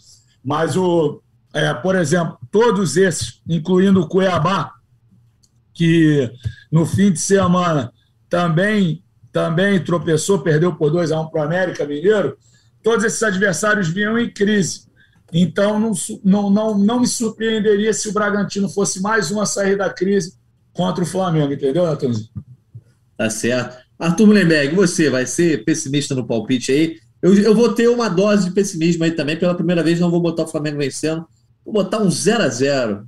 Mas, 0.45 0.77
o, 0.77 1.23
é, 1.55 1.73
por 1.73 1.95
exemplo, 1.95 2.37
todos 2.51 2.97
esses, 2.97 3.41
incluindo 3.49 4.01
o 4.01 4.07
Cuiabá, 4.07 4.73
que 5.73 6.31
no 6.71 6.85
fim 6.85 7.11
de 7.11 7.19
semana 7.19 7.91
também 8.29 9.03
também 9.31 9.83
tropeçou, 9.83 10.39
perdeu 10.39 10.75
por 10.75 10.91
2 10.91 11.11
a 11.11 11.21
1 11.21 11.29
para 11.29 11.41
o 11.41 11.43
América 11.45 11.85
Mineiro. 11.85 12.37
Todos 12.83 13.05
esses 13.05 13.21
adversários 13.23 13.87
vinham 13.87 14.17
em 14.17 14.31
crise. 14.31 14.85
Então, 15.33 15.79
não, 15.79 15.91
não, 16.23 16.49
não, 16.49 16.77
não 16.77 16.99
me 16.99 17.07
surpreenderia 17.07 17.93
se 17.93 18.09
o 18.09 18.13
Bragantino 18.13 18.67
fosse 18.67 19.01
mais 19.01 19.31
uma 19.31 19.45
sair 19.45 19.77
da 19.77 19.89
crise 19.89 20.33
contra 20.73 21.03
o 21.03 21.07
Flamengo, 21.07 21.53
entendeu, 21.53 21.85
Natanzinho? 21.85 22.29
Tá 23.17 23.29
certo. 23.29 23.77
Arthur 23.97 24.27
Mullenberg, 24.27 24.75
você 24.75 25.09
vai 25.09 25.25
ser 25.25 25.63
pessimista 25.63 26.15
no 26.15 26.25
palpite 26.25 26.71
aí? 26.71 26.97
Eu, 27.21 27.35
eu 27.35 27.55
vou 27.55 27.71
ter 27.71 27.87
uma 27.87 28.09
dose 28.09 28.45
de 28.45 28.51
pessimismo 28.51 29.03
aí 29.03 29.11
também. 29.11 29.37
Pela 29.37 29.53
primeira 29.53 29.83
vez, 29.83 29.99
não 29.99 30.09
vou 30.09 30.19
botar 30.19 30.43
o 30.43 30.47
Flamengo 30.47 30.79
vencendo. 30.79 31.25
Vou 31.63 31.73
botar 31.73 31.99
um 31.99 32.09
0 32.09 32.43
a 32.43 32.47
0 32.47 33.07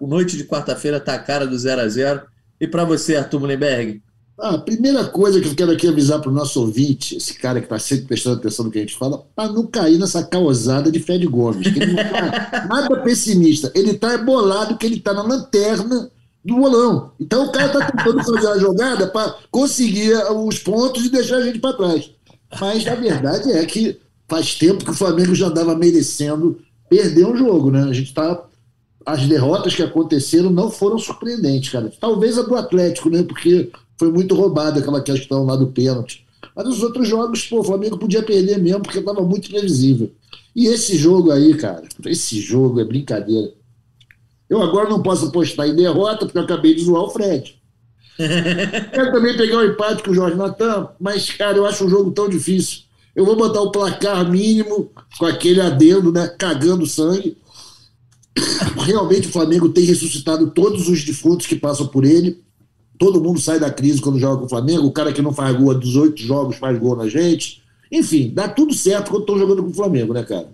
Noite 0.00 0.36
de 0.36 0.44
quarta-feira 0.44 1.00
tá 1.00 1.14
a 1.14 1.18
cara 1.18 1.44
do 1.44 1.58
0 1.58 1.80
a 1.80 1.88
0 1.88 2.22
E 2.60 2.68
para 2.68 2.84
você, 2.84 3.16
Arthur 3.16 3.40
Mullenberg? 3.40 4.00
Ah, 4.40 4.54
a 4.54 4.58
primeira 4.58 5.04
coisa 5.04 5.40
que 5.40 5.48
eu 5.48 5.54
quero 5.54 5.72
aqui 5.72 5.88
avisar 5.88 6.20
para 6.20 6.30
o 6.30 6.34
nosso 6.34 6.60
ouvinte, 6.60 7.16
esse 7.16 7.34
cara 7.34 7.58
que 7.58 7.66
está 7.66 7.78
sempre 7.78 8.06
prestando 8.06 8.36
atenção 8.36 8.64
no 8.64 8.70
que 8.70 8.78
a 8.78 8.82
gente 8.82 8.96
fala, 8.96 9.24
para 9.34 9.52
não 9.52 9.66
cair 9.66 9.98
nessa 9.98 10.22
causada 10.22 10.92
de 10.92 11.00
Fred 11.00 11.26
Gomes, 11.26 11.72
que 11.72 11.80
ele 11.80 11.92
não 11.92 12.02
está 12.02 12.66
nada 12.70 13.02
pessimista. 13.02 13.72
Ele 13.74 13.90
está 13.90 14.16
bolado 14.18 14.78
que 14.78 14.86
ele 14.86 14.96
está 14.96 15.12
na 15.12 15.22
lanterna 15.22 16.08
do 16.44 16.56
bolão. 16.56 17.10
Então 17.18 17.46
o 17.46 17.52
cara 17.52 17.66
está 17.66 17.90
tentando 17.90 18.24
fazer 18.24 18.46
a 18.46 18.58
jogada 18.58 19.08
para 19.08 19.34
conseguir 19.50 20.14
os 20.32 20.58
pontos 20.58 21.04
e 21.04 21.10
deixar 21.10 21.38
a 21.38 21.42
gente 21.42 21.58
para 21.58 21.76
trás. 21.76 22.10
Mas 22.60 22.86
a 22.86 22.94
verdade 22.94 23.50
é 23.52 23.66
que 23.66 23.98
faz 24.28 24.54
tempo 24.54 24.84
que 24.84 24.90
o 24.92 24.94
Flamengo 24.94 25.34
já 25.34 25.48
andava 25.48 25.74
merecendo 25.74 26.60
perder 26.88 27.26
um 27.26 27.36
jogo, 27.36 27.72
né? 27.72 27.82
A 27.82 27.92
gente 27.92 28.08
está 28.08 28.44
as 29.04 29.26
derrotas 29.26 29.74
que 29.74 29.82
aconteceram 29.82 30.50
não 30.50 30.70
foram 30.70 30.98
surpreendentes, 30.98 31.70
cara. 31.70 31.90
Talvez 31.98 32.38
a 32.38 32.42
do 32.42 32.54
Atlético, 32.54 33.08
né? 33.08 33.22
Porque 33.22 33.70
foi 33.98 34.10
muito 34.10 34.34
roubada 34.34 34.80
aquela 34.80 35.02
questão 35.02 35.44
lá 35.44 35.56
do 35.56 35.66
pênalti. 35.66 36.24
Mas 36.54 36.68
os 36.68 36.82
outros 36.82 37.08
jogos, 37.08 37.44
pô, 37.44 37.60
o 37.60 37.64
Flamengo 37.64 37.98
podia 37.98 38.22
perder 38.22 38.58
mesmo, 38.58 38.82
porque 38.82 38.98
estava 38.98 39.22
muito 39.22 39.50
previsível. 39.50 40.10
E 40.54 40.66
esse 40.66 40.96
jogo 40.96 41.30
aí, 41.30 41.54
cara, 41.54 41.82
esse 42.06 42.40
jogo 42.40 42.80
é 42.80 42.84
brincadeira. 42.84 43.52
Eu 44.48 44.62
agora 44.62 44.88
não 44.88 45.02
posso 45.02 45.26
apostar 45.26 45.68
em 45.68 45.76
derrota, 45.76 46.24
porque 46.24 46.38
eu 46.38 46.42
acabei 46.42 46.74
de 46.74 46.84
zoar 46.84 47.02
o 47.02 47.10
Fred. 47.10 47.60
Quero 48.18 49.12
também 49.12 49.36
pegar 49.36 49.58
um 49.58 49.64
empate 49.64 50.02
com 50.02 50.10
o 50.10 50.14
Jorge 50.14 50.36
Natan, 50.36 50.88
mas, 50.98 51.30
cara, 51.30 51.56
eu 51.56 51.66
acho 51.66 51.84
um 51.84 51.88
jogo 51.88 52.10
tão 52.10 52.28
difícil. 52.28 52.80
Eu 53.14 53.24
vou 53.24 53.36
botar 53.36 53.60
o 53.60 53.70
placar 53.70 54.28
mínimo, 54.30 54.90
com 55.18 55.26
aquele 55.26 55.60
adendo, 55.60 56.12
né? 56.12 56.28
Cagando 56.28 56.86
sangue. 56.86 57.36
Realmente 58.84 59.28
o 59.28 59.32
Flamengo 59.32 59.68
tem 59.68 59.84
ressuscitado 59.84 60.50
todos 60.50 60.88
os 60.88 61.04
defuntos 61.04 61.46
que 61.46 61.56
passam 61.56 61.86
por 61.86 62.04
ele. 62.04 62.42
Todo 62.98 63.22
mundo 63.22 63.40
sai 63.40 63.60
da 63.60 63.70
crise 63.70 64.00
quando 64.00 64.18
joga 64.18 64.40
com 64.40 64.46
o 64.46 64.48
Flamengo. 64.48 64.86
O 64.86 64.92
cara 64.92 65.12
que 65.12 65.22
não 65.22 65.32
faz 65.32 65.56
gol 65.56 65.70
há 65.70 65.74
18 65.74 66.20
jogos 66.20 66.56
faz 66.56 66.78
gol 66.78 66.96
na 66.96 67.08
gente. 67.08 67.62
Enfim, 67.90 68.32
dá 68.34 68.48
tudo 68.48 68.74
certo 68.74 69.10
quando 69.10 69.22
estão 69.22 69.38
jogando 69.38 69.62
com 69.62 69.70
o 69.70 69.74
Flamengo, 69.74 70.12
né, 70.12 70.22
cara? 70.22 70.48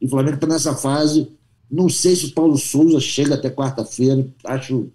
E 0.00 0.06
o 0.06 0.08
Flamengo 0.08 0.36
está 0.36 0.46
nessa 0.46 0.74
fase. 0.74 1.30
Não 1.70 1.88
sei 1.88 2.16
se 2.16 2.26
o 2.26 2.32
Paulo 2.32 2.56
Souza 2.56 3.00
chega 3.00 3.34
até 3.34 3.50
quarta-feira. 3.50 4.26
Acho 4.44 4.88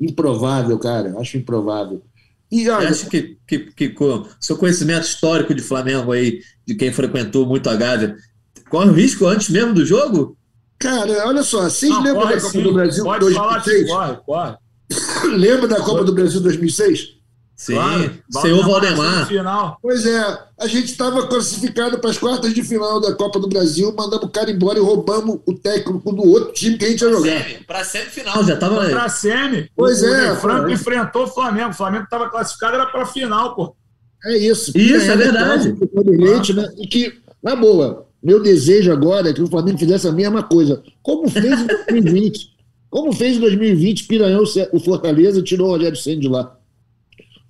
improvável, 0.00 0.78
cara. 0.78 1.18
Acho 1.18 1.36
improvável. 1.36 2.02
E 2.50 2.68
olha, 2.68 2.88
acho 2.88 3.08
que, 3.08 3.36
que, 3.46 3.58
que 3.58 3.88
com 3.88 4.24
seu 4.40 4.56
conhecimento 4.56 5.04
histórico 5.04 5.52
de 5.52 5.62
Flamengo 5.62 6.12
aí, 6.12 6.40
de 6.64 6.74
quem 6.74 6.92
frequentou 6.92 7.44
muito 7.44 7.68
a 7.68 7.74
Gávea, 7.74 8.16
corre 8.70 8.90
o 8.90 8.94
risco 8.94 9.26
antes 9.26 9.48
mesmo 9.48 9.74
do 9.74 9.84
jogo? 9.84 10.36
Cara, 10.78 11.26
olha 11.26 11.42
só, 11.42 11.62
vocês 11.68 11.90
Não, 11.90 12.02
lembram 12.02 12.28
da 12.28 12.36
Copa 12.36 12.52
sim. 12.52 12.62
do 12.62 12.72
Brasil 12.72 13.04
Pode 13.04 13.20
2006? 13.20 13.88
Falar 13.88 14.16
corre, 14.16 14.20
corre. 14.24 14.56
Lembra 15.36 15.68
da 15.68 15.80
Copa 15.80 16.04
do 16.04 16.12
Brasil 16.12 16.40
2006? 16.40 17.16
Sim, 17.56 17.72
claro, 17.72 18.12
senhor 18.32 18.66
Valdemar. 18.66 19.26
Final. 19.26 19.78
Pois 19.80 20.04
é, 20.04 20.38
a 20.60 20.66
gente 20.66 20.90
estava 20.90 21.26
classificado 21.26 21.98
para 21.98 22.10
as 22.10 22.18
quartas 22.18 22.52
de 22.52 22.62
final 22.62 23.00
da 23.00 23.14
Copa 23.14 23.40
do 23.40 23.48
Brasil, 23.48 23.94
mandamos 23.96 24.26
o 24.26 24.28
cara 24.28 24.50
embora 24.50 24.78
e 24.78 24.82
roubamos 24.82 25.40
o 25.46 25.54
técnico 25.54 26.12
do 26.12 26.22
outro 26.22 26.52
time 26.52 26.76
que 26.76 26.84
a 26.84 26.88
gente 26.90 27.00
ia 27.00 27.10
jogar. 27.10 27.46
Para 27.66 27.82
semifinal, 27.82 28.44
já 28.44 28.54
estava 28.54 28.82
aí. 28.82 28.90
Para 28.90 29.08
semi. 29.08 29.70
Pois 29.74 30.02
o, 30.02 30.06
é. 30.06 30.32
O 30.32 30.36
Franco 30.36 30.68
enfrentou 30.68 31.24
o 31.24 31.28
Flamengo. 31.28 31.70
O 31.70 31.74
Flamengo 31.74 32.04
estava 32.04 32.28
classificado, 32.28 32.74
era 32.74 32.86
para 32.86 33.06
final, 33.06 33.56
pô. 33.56 33.74
É 34.26 34.36
isso. 34.36 34.76
Isso, 34.76 35.10
é, 35.10 35.14
é 35.14 35.16
verdade. 35.16 35.74
Leite, 35.94 36.52
né? 36.52 36.68
E 36.76 36.86
que, 36.86 37.22
na 37.42 37.56
boa, 37.56 38.06
meu 38.22 38.42
desejo 38.42 38.92
agora 38.92 39.30
é 39.30 39.32
que 39.32 39.42
o 39.42 39.46
Flamengo 39.46 39.78
fizesse 39.78 40.06
a 40.06 40.12
mesma 40.12 40.42
coisa. 40.42 40.82
Como 41.02 41.26
fez 41.30 41.58
em 41.58 41.66
2020. 41.66 42.55
Como 42.96 43.12
fez 43.12 43.36
em 43.36 43.40
2020, 43.40 44.04
piranhou 44.04 44.44
o 44.72 44.80
Fortaleza 44.80 45.42
tirou 45.42 45.68
o 45.68 45.70
Rogério 45.72 45.98
Senna 45.98 46.20
de 46.20 46.28
lá 46.28 46.56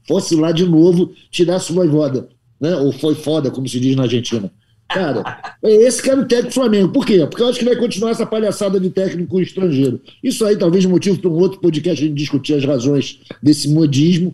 fosse 0.07 0.35
lá 0.37 0.53
de 0.53 0.65
novo, 0.65 1.13
tirasse 1.31 1.73
o 1.73 1.75
Voivoda, 1.75 2.29
né? 2.61 2.75
ou 2.77 2.93
foi 2.93 3.15
foda, 3.15 3.51
como 3.51 3.69
se 3.69 3.81
diz 3.81 3.97
na 3.97 4.05
Argentina. 4.05 4.51
Cara, 4.89 5.57
é 5.65 5.73
esse 5.73 6.01
que 6.01 6.09
era 6.09 6.21
o 6.21 6.25
técnico 6.25 6.51
do 6.51 6.55
Flamengo. 6.55 6.93
Por 6.93 7.05
quê? 7.05 7.27
Porque 7.27 7.43
eu 7.43 7.49
acho 7.49 7.59
que 7.59 7.65
vai 7.65 7.75
continuar 7.75 8.11
essa 8.11 8.25
palhaçada 8.25 8.79
de 8.79 8.89
técnico 8.89 9.41
estrangeiro. 9.41 10.01
Isso 10.23 10.45
aí 10.45 10.57
talvez 10.57 10.87
motivo 10.87 11.19
para 11.19 11.29
um 11.29 11.39
outro 11.39 11.61
podcast 11.61 12.03
a 12.03 12.07
gente 12.07 12.17
discutir 12.17 12.55
as 12.55 12.65
razões 12.65 13.19
desse 13.43 13.69
modismo. 13.69 14.33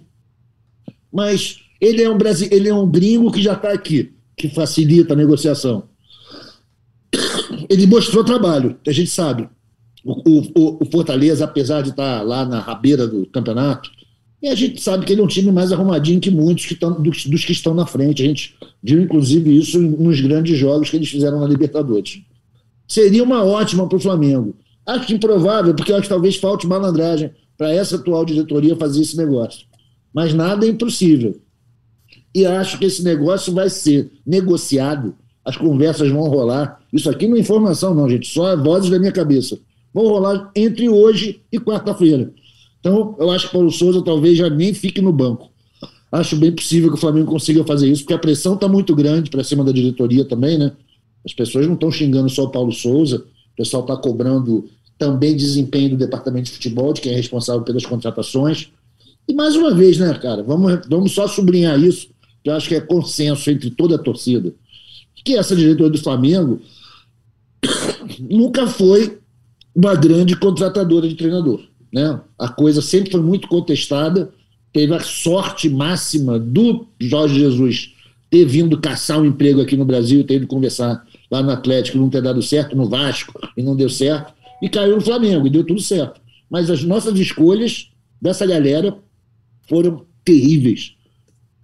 Mas 1.11 1.61
ele 1.81 2.03
é 2.03 2.11
um, 2.11 2.19
ele 2.51 2.69
é 2.69 2.75
um 2.75 2.87
gringo 2.87 3.33
que 3.33 3.41
já 3.41 3.55
está 3.55 3.73
aqui, 3.73 4.13
que 4.37 4.51
facilita 4.51 5.15
a 5.15 5.17
negociação. 5.17 5.85
Ele 7.71 7.87
mostrou 7.87 8.23
trabalho, 8.23 8.77
a 8.87 8.93
gente 8.93 9.09
sabe. 9.09 9.49
O, 10.05 10.41
o, 10.41 10.79
o 10.83 10.87
Fortaleza, 10.91 11.45
apesar 11.45 11.83
de 11.83 11.91
estar 11.91 12.23
lá 12.23 12.45
na 12.45 12.61
rabeira 12.61 13.07
do 13.07 13.25
campeonato, 13.27 13.91
e 14.43 14.49
a 14.49 14.55
gente 14.57 14.83
sabe 14.83 15.07
que 15.07 15.13
ele 15.13 15.21
é 15.21 15.25
um 15.25 15.29
time 15.29 15.53
mais 15.53 15.71
arrumadinho 15.71 16.21
que 16.21 16.31
muitos 16.31 16.67
que 16.67 16.75
tão, 16.75 17.01
dos, 17.01 17.27
dos, 17.27 17.45
que 17.45 17.53
estão 17.53 17.73
na 17.73 17.87
frente. 17.87 18.25
A 18.25 18.27
gente 18.27 18.57
viu, 18.83 19.01
inclusive, 19.01 19.57
isso 19.57 19.81
nos 19.81 20.21
grandes 20.21 20.59
jogos 20.59 20.91
que 20.91 20.97
eles 20.97 21.09
fizeram 21.09 21.39
na 21.39 21.47
Libertadores. 21.47 22.21
Seria 22.89 23.23
uma 23.23 23.45
ótima 23.45 23.89
para 23.89 23.97
o 23.97 24.01
Flamengo. 24.01 24.57
Acho 24.85 25.15
improvável, 25.15 25.73
porque 25.75 25.93
acho 25.93 26.03
que 26.03 26.09
talvez 26.09 26.35
falte 26.37 26.67
malandragem 26.67 27.31
para 27.57 27.73
essa 27.73 27.95
atual 27.95 28.25
diretoria 28.25 28.75
fazer 28.75 29.03
esse 29.03 29.17
negócio. 29.17 29.65
Mas 30.13 30.35
nada 30.35 30.67
é 30.67 30.69
impossível. 30.69 31.41
E 32.35 32.45
acho 32.45 32.79
que 32.79 32.87
esse 32.87 33.05
negócio 33.05 33.53
vai 33.53 33.71
ser 33.71 34.11
negociado, 34.27 35.15
as 35.45 35.57
conversas 35.57 36.11
vão 36.11 36.29
rolar. 36.29 36.81
Isso 36.93 37.09
aqui 37.09 37.29
não 37.29 37.37
é 37.37 37.41
informação, 37.41 37.95
não, 37.95 38.09
gente, 38.09 38.27
só 38.27 38.57
vozes 38.57 38.91
da 38.91 38.99
minha 38.99 39.13
cabeça. 39.13 39.57
Vão 39.93 40.07
rolar 40.07 40.51
entre 40.57 40.88
hoje 40.88 41.40
e 41.51 41.59
quarta-feira. 41.59 42.32
Então, 42.80 43.14
eu 43.18 43.30
acho 43.30 43.47
que 43.47 43.53
Paulo 43.53 43.70
Souza 43.70 44.03
talvez 44.03 44.36
já 44.36 44.51
nem 44.51 44.74
fique 44.74 45.01
no 45.01 45.12
banco. 45.12 45.51
Acho 46.11 46.36
bem 46.36 46.53
possível 46.53 46.90
que 46.90 46.97
o 46.97 47.01
Flamengo 47.01 47.30
consiga 47.30 47.64
fazer 47.64 47.88
isso, 47.88 48.03
porque 48.03 48.14
a 48.14 48.18
pressão 48.18 48.55
está 48.55 48.68
muito 48.68 48.95
grande 48.95 49.30
para 49.30 49.45
cima 49.45 49.64
da 49.64 49.72
diretoria 49.72 50.24
também, 50.24 50.59
né? 50.59 50.72
As 51.24 51.32
pessoas 51.32 51.66
não 51.66 51.74
estão 51.74 51.90
xingando 51.90 52.28
só 52.28 52.45
o 52.45 52.51
Paulo 52.51 52.72
Souza, 52.72 53.24
o 53.53 53.57
pessoal 53.57 53.82
está 53.82 53.97
cobrando 53.97 54.68
também 54.99 55.36
desempenho 55.36 55.90
do 55.90 55.97
departamento 55.97 56.47
de 56.47 56.53
futebol, 56.53 56.93
de 56.93 57.01
quem 57.01 57.12
é 57.12 57.16
responsável 57.16 57.62
pelas 57.62 57.86
contratações. 57.86 58.70
E 59.26 59.32
mais 59.32 59.57
uma 59.57 59.72
vez, 59.74 59.99
né, 59.99 60.12
cara, 60.14 60.43
vamos, 60.43 60.80
vamos 60.88 61.12
só 61.12 61.26
sublinhar 61.26 61.80
isso, 61.80 62.09
que 62.43 62.51
eu 62.51 62.55
acho 62.55 62.68
que 62.68 62.74
é 62.74 62.80
consenso 62.80 63.51
entre 63.51 63.70
toda 63.70 63.95
a 63.95 63.99
torcida, 63.99 64.53
que 65.24 65.36
essa 65.36 65.55
diretoria 65.55 65.90
do 65.90 65.99
Flamengo 65.99 66.61
nunca 68.18 68.66
foi 68.66 69.18
uma 69.75 69.95
grande 69.95 70.37
contratadora 70.37 71.09
de 71.09 71.14
treinador. 71.14 71.61
Né? 71.93 72.20
A 72.39 72.49
coisa 72.49 72.81
sempre 72.81 73.11
foi 73.11 73.20
muito 73.20 73.49
contestada. 73.49 74.33
Teve 74.73 74.95
a 74.95 75.01
sorte 75.01 75.68
máxima 75.68 76.39
do 76.39 76.87
Jorge 77.01 77.39
Jesus 77.39 77.93
ter 78.31 78.47
vindo 78.47 78.81
caçar 78.81 79.20
um 79.20 79.27
emprego 79.27 79.61
aqui 79.61 79.77
no 79.77 79.85
Brasil, 79.85 80.25
ter 80.25 80.37
ido 80.37 80.47
conversar 80.47 81.07
lá 81.31 81.43
no 81.43 81.51
Atlético, 81.51 81.99
não 81.99 82.09
ter 82.09 82.23
dado 82.23 82.41
certo, 82.41 82.75
no 82.75 82.89
Vasco, 82.89 83.39
e 83.55 83.62
não 83.62 83.77
deu 83.77 83.91
certo, 83.91 84.33
e 84.62 84.70
caiu 84.70 84.97
no 84.97 85.03
Flamengo, 85.03 85.47
e 85.47 85.51
deu 85.51 85.62
tudo 85.62 85.81
certo. 85.83 86.18
Mas 86.49 86.70
as 86.70 86.83
nossas 86.83 87.18
escolhas 87.18 87.91
dessa 88.20 88.47
galera 88.47 88.97
foram 89.68 90.07
terríveis. 90.25 90.95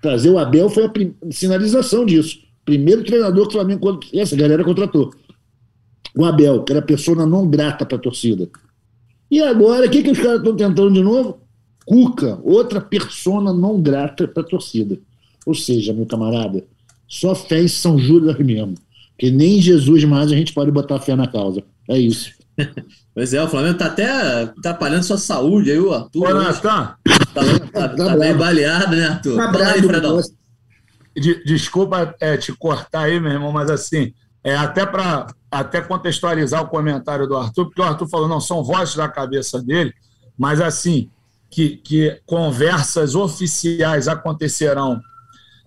Trazer 0.03 0.29
o 0.29 0.39
Abel 0.39 0.69
foi 0.69 0.85
a 0.85 0.93
sinalização 1.31 2.05
disso. 2.05 2.39
Primeiro 2.67 3.03
treinador 3.03 3.45
que 3.45 3.57
o 3.57 3.59
Flamengo. 3.59 4.01
Essa 4.13 4.37
galera 4.37 4.63
contratou. 4.63 5.11
O 6.17 6.25
Abel, 6.25 6.63
que 6.63 6.73
era 6.73 6.83
pessoa 6.83 7.27
não 7.27 7.49
grata 7.49 7.85
para 7.85 7.97
a 7.97 8.01
torcida. 8.01 8.49
E 9.31 9.41
agora, 9.41 9.87
o 9.87 9.91
que, 9.91 10.03
que 10.03 10.11
os 10.11 10.19
caras 10.19 10.39
estão 10.39 10.57
tentando 10.57 10.93
de 10.93 11.03
novo? 11.03 11.41
Cuca, 11.85 12.39
outra 12.43 12.81
persona 12.81 13.53
não 13.53 13.81
grata 13.81 14.27
para 14.27 14.43
a 14.43 14.47
torcida. 14.47 14.99
Ou 15.47 15.55
seja, 15.55 15.93
meu 15.93 16.07
camarada, 16.07 16.65
só 17.07 17.35
fé 17.35 17.63
em 17.63 17.69
São 17.69 17.99
Judas 17.99 18.39
mesmo. 18.39 18.75
Que 19.19 19.31
nem 19.31 19.61
Jesus 19.61 20.05
mais 20.05 20.31
a 20.31 20.37
gente 20.37 20.53
pode 20.53 20.71
botar 20.71 21.01
fé 21.01 21.17
na 21.17 21.27
causa. 21.27 21.63
É 21.89 21.99
isso. 21.99 22.33
Pois 23.15 23.35
é, 23.35 23.43
o 23.43 23.49
Flamengo 23.49 23.73
está 23.73 23.87
até 23.87 24.09
atrapalhando 24.43 25.03
sua 25.03 25.19
saúde 25.19 25.73
aí, 25.73 25.79
o 25.81 25.93
Arthur. 25.93 26.29
Ô, 26.31 26.35
Natan. 26.35 26.61
Tá, 26.63 26.95
tá, 27.35 27.89
tá, 27.89 27.89
tá 27.89 28.17
bem 28.17 28.33
baleado, 28.37 28.95
né, 28.95 29.09
Arthur? 29.09 29.37
Tá 29.37 29.53
Fala 29.53 29.73
aí, 29.73 29.83
Fredão. 29.83 30.21
Desculpa 31.45 32.15
é, 32.21 32.37
te 32.37 32.53
cortar 32.53 33.07
aí, 33.07 33.19
meu 33.19 33.33
irmão, 33.33 33.51
mas 33.51 33.71
assim, 33.71 34.13
é, 34.49 34.57
até 34.57 34.87
para 34.87 35.27
até 35.51 35.81
contextualizar 35.81 36.63
o 36.63 36.69
comentário 36.69 37.27
do 37.27 37.37
Arthur, 37.37 37.67
porque 37.67 37.81
o 37.81 37.85
Arthur 37.85 38.09
falou, 38.09 38.29
não, 38.29 38.41
são 38.41 38.63
vozes 38.63 38.95
da 38.95 39.09
cabeça 39.09 39.63
dele, 39.63 39.95
mas 40.39 40.61
assim, 40.61 41.11
que, 41.51 41.77
que 41.77 42.21
conversas 42.27 43.15
oficiais 43.15 44.09
acontecerão 44.09 45.01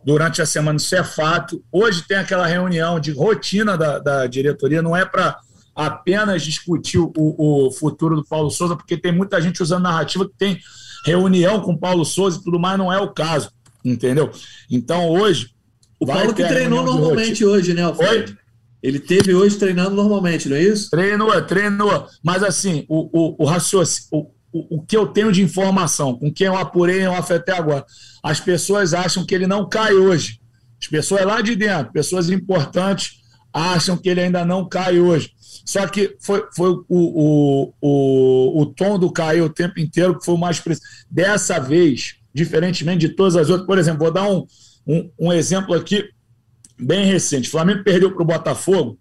durante 0.03 0.41
a 0.41 0.45
semana, 0.45 0.77
isso 0.77 0.95
é 0.95 1.03
fato. 1.03 1.63
Hoje 1.71 2.03
tem 2.07 2.17
aquela 2.17 2.47
reunião 2.47 2.99
de 2.99 3.11
rotina 3.11 3.77
da, 3.77 3.99
da 3.99 4.27
diretoria, 4.27 4.81
não 4.81 4.95
é 4.95 5.05
para 5.05 5.37
apenas 5.75 6.43
discutir 6.43 6.99
o, 6.99 7.11
o 7.15 7.71
futuro 7.71 8.15
do 8.15 8.25
Paulo 8.25 8.49
Souza, 8.49 8.75
porque 8.75 8.97
tem 8.97 9.11
muita 9.11 9.39
gente 9.41 9.61
usando 9.61 9.83
narrativa 9.83 10.25
que 10.25 10.35
tem 10.37 10.59
reunião 11.05 11.61
com 11.61 11.73
o 11.73 11.77
Paulo 11.77 12.05
Souza 12.05 12.39
e 12.39 12.43
tudo 12.43 12.59
mais, 12.59 12.77
não 12.77 12.91
é 12.91 12.99
o 12.99 13.09
caso, 13.09 13.51
entendeu? 13.83 14.31
Então 14.69 15.09
hoje. 15.09 15.53
O 15.99 16.05
Paulo 16.05 16.33
que 16.33 16.43
treinou 16.43 16.83
normalmente 16.83 17.45
hoje, 17.45 17.75
né, 17.75 17.83
Alfredo? 17.83 18.31
Oi? 18.31 18.41
Ele 18.81 18.99
teve 18.99 19.33
hoje 19.33 19.57
treinando 19.57 19.95
normalmente, 19.95 20.49
não 20.49 20.55
é 20.55 20.63
isso? 20.63 20.89
Treinou, 20.89 21.41
treinou. 21.43 22.07
Mas 22.23 22.43
assim, 22.43 22.85
o, 22.89 23.09
o, 23.11 23.43
o 23.43 23.45
raciocínio. 23.45 24.07
O, 24.11 24.31
o, 24.53 24.77
o 24.77 24.81
que 24.81 24.97
eu 24.97 25.07
tenho 25.07 25.31
de 25.31 25.41
informação, 25.41 26.17
com 26.17 26.31
quem 26.31 26.47
eu 26.47 26.57
apurei 26.57 27.03
em 27.03 27.07
off 27.07 27.31
até 27.31 27.53
agora, 27.53 27.85
as 28.21 28.39
pessoas 28.39 28.93
acham 28.93 29.25
que 29.25 29.33
ele 29.33 29.47
não 29.47 29.67
cai 29.69 29.93
hoje. 29.93 30.39
As 30.81 30.87
pessoas 30.87 31.23
lá 31.25 31.41
de 31.41 31.55
dentro, 31.55 31.93
pessoas 31.93 32.29
importantes, 32.29 33.21
acham 33.53 33.97
que 33.97 34.09
ele 34.09 34.21
ainda 34.21 34.43
não 34.43 34.67
cai 34.67 34.99
hoje. 34.99 35.31
Só 35.65 35.87
que 35.87 36.17
foi, 36.19 36.43
foi 36.55 36.69
o, 36.69 36.85
o, 36.89 37.73
o, 37.81 38.61
o 38.61 38.65
tom 38.65 38.97
do 38.97 39.11
cair 39.11 39.41
o 39.41 39.49
tempo 39.49 39.79
inteiro 39.79 40.17
que 40.17 40.25
foi 40.25 40.35
o 40.35 40.39
mais 40.39 40.59
preciso. 40.59 40.87
Dessa 41.09 41.59
vez, 41.59 42.15
diferentemente 42.33 43.07
de 43.07 43.09
todas 43.09 43.35
as 43.35 43.49
outras, 43.49 43.67
por 43.67 43.77
exemplo, 43.77 43.99
vou 43.99 44.11
dar 44.11 44.29
um, 44.29 44.45
um, 44.87 45.11
um 45.19 45.33
exemplo 45.33 45.73
aqui 45.73 46.09
bem 46.81 47.05
recente. 47.05 47.47
O 47.47 47.51
Flamengo 47.51 47.83
perdeu 47.83 48.11
para 48.11 48.23
o 48.23 48.25
Botafogo 48.25 48.97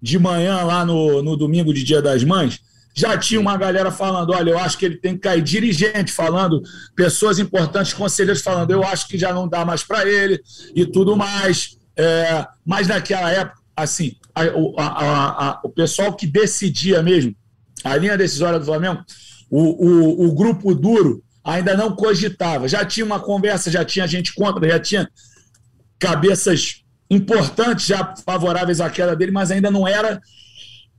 de 0.00 0.18
manhã 0.18 0.62
lá 0.64 0.84
no, 0.84 1.22
no 1.22 1.36
domingo 1.36 1.72
de 1.72 1.84
Dia 1.84 2.02
das 2.02 2.24
Mães. 2.24 2.60
Já 2.94 3.16
tinha 3.16 3.40
uma 3.40 3.56
galera 3.56 3.90
falando: 3.90 4.32
olha, 4.32 4.50
eu 4.50 4.58
acho 4.58 4.76
que 4.76 4.84
ele 4.84 4.96
tem 4.96 5.14
que 5.14 5.20
cair. 5.20 5.42
Dirigente 5.42 6.12
falando, 6.12 6.62
pessoas 6.94 7.38
importantes, 7.38 7.92
conselheiros 7.92 8.42
falando: 8.42 8.70
eu 8.70 8.82
acho 8.84 9.06
que 9.08 9.16
já 9.16 9.32
não 9.32 9.48
dá 9.48 9.64
mais 9.64 9.82
para 9.82 10.08
ele 10.08 10.40
e 10.74 10.84
tudo 10.84 11.16
mais. 11.16 11.78
É, 11.96 12.46
mas 12.64 12.88
naquela 12.88 13.30
época, 13.30 13.60
assim, 13.76 14.16
a, 14.34 14.42
a, 14.78 15.48
a, 15.48 15.60
o 15.64 15.68
pessoal 15.68 16.12
que 16.14 16.26
decidia 16.26 17.02
mesmo, 17.02 17.34
a 17.84 17.96
linha 17.96 18.16
decisória 18.16 18.58
do 18.58 18.64
Flamengo, 18.64 19.04
o, 19.50 19.86
o, 19.86 20.28
o 20.28 20.34
grupo 20.34 20.74
duro 20.74 21.22
ainda 21.44 21.76
não 21.76 21.94
cogitava. 21.94 22.68
Já 22.68 22.84
tinha 22.84 23.04
uma 23.04 23.20
conversa, 23.20 23.70
já 23.70 23.84
tinha 23.84 24.06
gente 24.06 24.34
contra, 24.34 24.68
já 24.68 24.78
tinha 24.78 25.08
cabeças 25.98 26.81
importantes 27.12 27.86
já 27.86 28.14
favoráveis 28.24 28.80
à 28.80 28.88
queda 28.88 29.14
dele, 29.14 29.30
mas 29.30 29.50
ainda 29.50 29.70
não 29.70 29.86
era. 29.86 30.20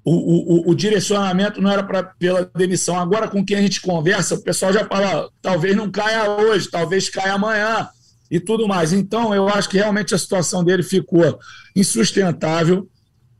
O, 0.05 0.67
o, 0.67 0.71
o 0.71 0.75
direcionamento 0.75 1.61
não 1.61 1.71
era 1.71 1.81
pra, 1.81 2.03
pela 2.03 2.49
demissão. 2.55 2.99
Agora, 2.99 3.27
com 3.27 3.43
quem 3.43 3.57
a 3.57 3.61
gente 3.61 3.81
conversa, 3.81 4.35
o 4.35 4.43
pessoal 4.43 4.71
já 4.71 4.85
fala: 4.85 5.29
talvez 5.41 5.75
não 5.75 5.89
caia 5.89 6.29
hoje, 6.29 6.69
talvez 6.69 7.09
caia 7.09 7.33
amanhã 7.33 7.87
e 8.29 8.39
tudo 8.39 8.67
mais. 8.67 8.93
Então, 8.93 9.33
eu 9.33 9.47
acho 9.49 9.69
que 9.69 9.77
realmente 9.77 10.13
a 10.13 10.17
situação 10.17 10.63
dele 10.63 10.83
ficou 10.83 11.39
insustentável. 11.75 12.87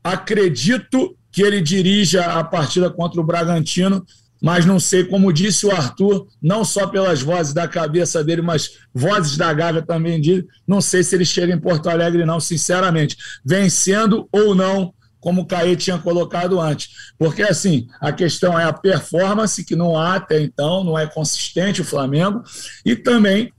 Acredito 0.02 1.16
que 1.30 1.42
ele 1.42 1.60
dirija 1.60 2.24
a 2.24 2.42
partida 2.42 2.90
contra 2.90 3.20
o 3.20 3.24
Bragantino, 3.24 4.04
mas 4.44 4.66
não 4.66 4.78
sei, 4.78 5.04
como 5.04 5.32
disse 5.32 5.64
o 5.64 5.70
Arthur, 5.70 6.28
não 6.42 6.66
só 6.66 6.86
pelas 6.86 7.22
vozes 7.22 7.54
da 7.54 7.66
cabeça 7.66 8.22
dele, 8.22 8.42
mas 8.42 8.72
vozes 8.92 9.38
da 9.38 9.50
Gávea 9.54 9.80
também 9.80 10.20
de, 10.20 10.46
não 10.68 10.82
sei 10.82 11.02
se 11.02 11.14
ele 11.14 11.24
chega 11.24 11.54
em 11.54 11.58
Porto 11.58 11.88
Alegre 11.88 12.26
não, 12.26 12.38
sinceramente, 12.38 13.16
vencendo 13.42 14.28
ou 14.30 14.54
não, 14.54 14.92
como 15.18 15.40
o 15.40 15.46
Caê 15.46 15.74
tinha 15.74 15.96
colocado 15.96 16.60
antes. 16.60 16.90
Porque, 17.18 17.42
assim, 17.42 17.86
a 17.98 18.12
questão 18.12 18.60
é 18.60 18.64
a 18.64 18.72
performance, 18.74 19.64
que 19.64 19.74
não 19.74 19.96
há 19.96 20.16
até 20.16 20.42
então, 20.42 20.84
não 20.84 20.98
é 20.98 21.06
consistente 21.06 21.80
o 21.80 21.84
Flamengo, 21.84 22.42
e 22.84 22.94
também 22.94 23.50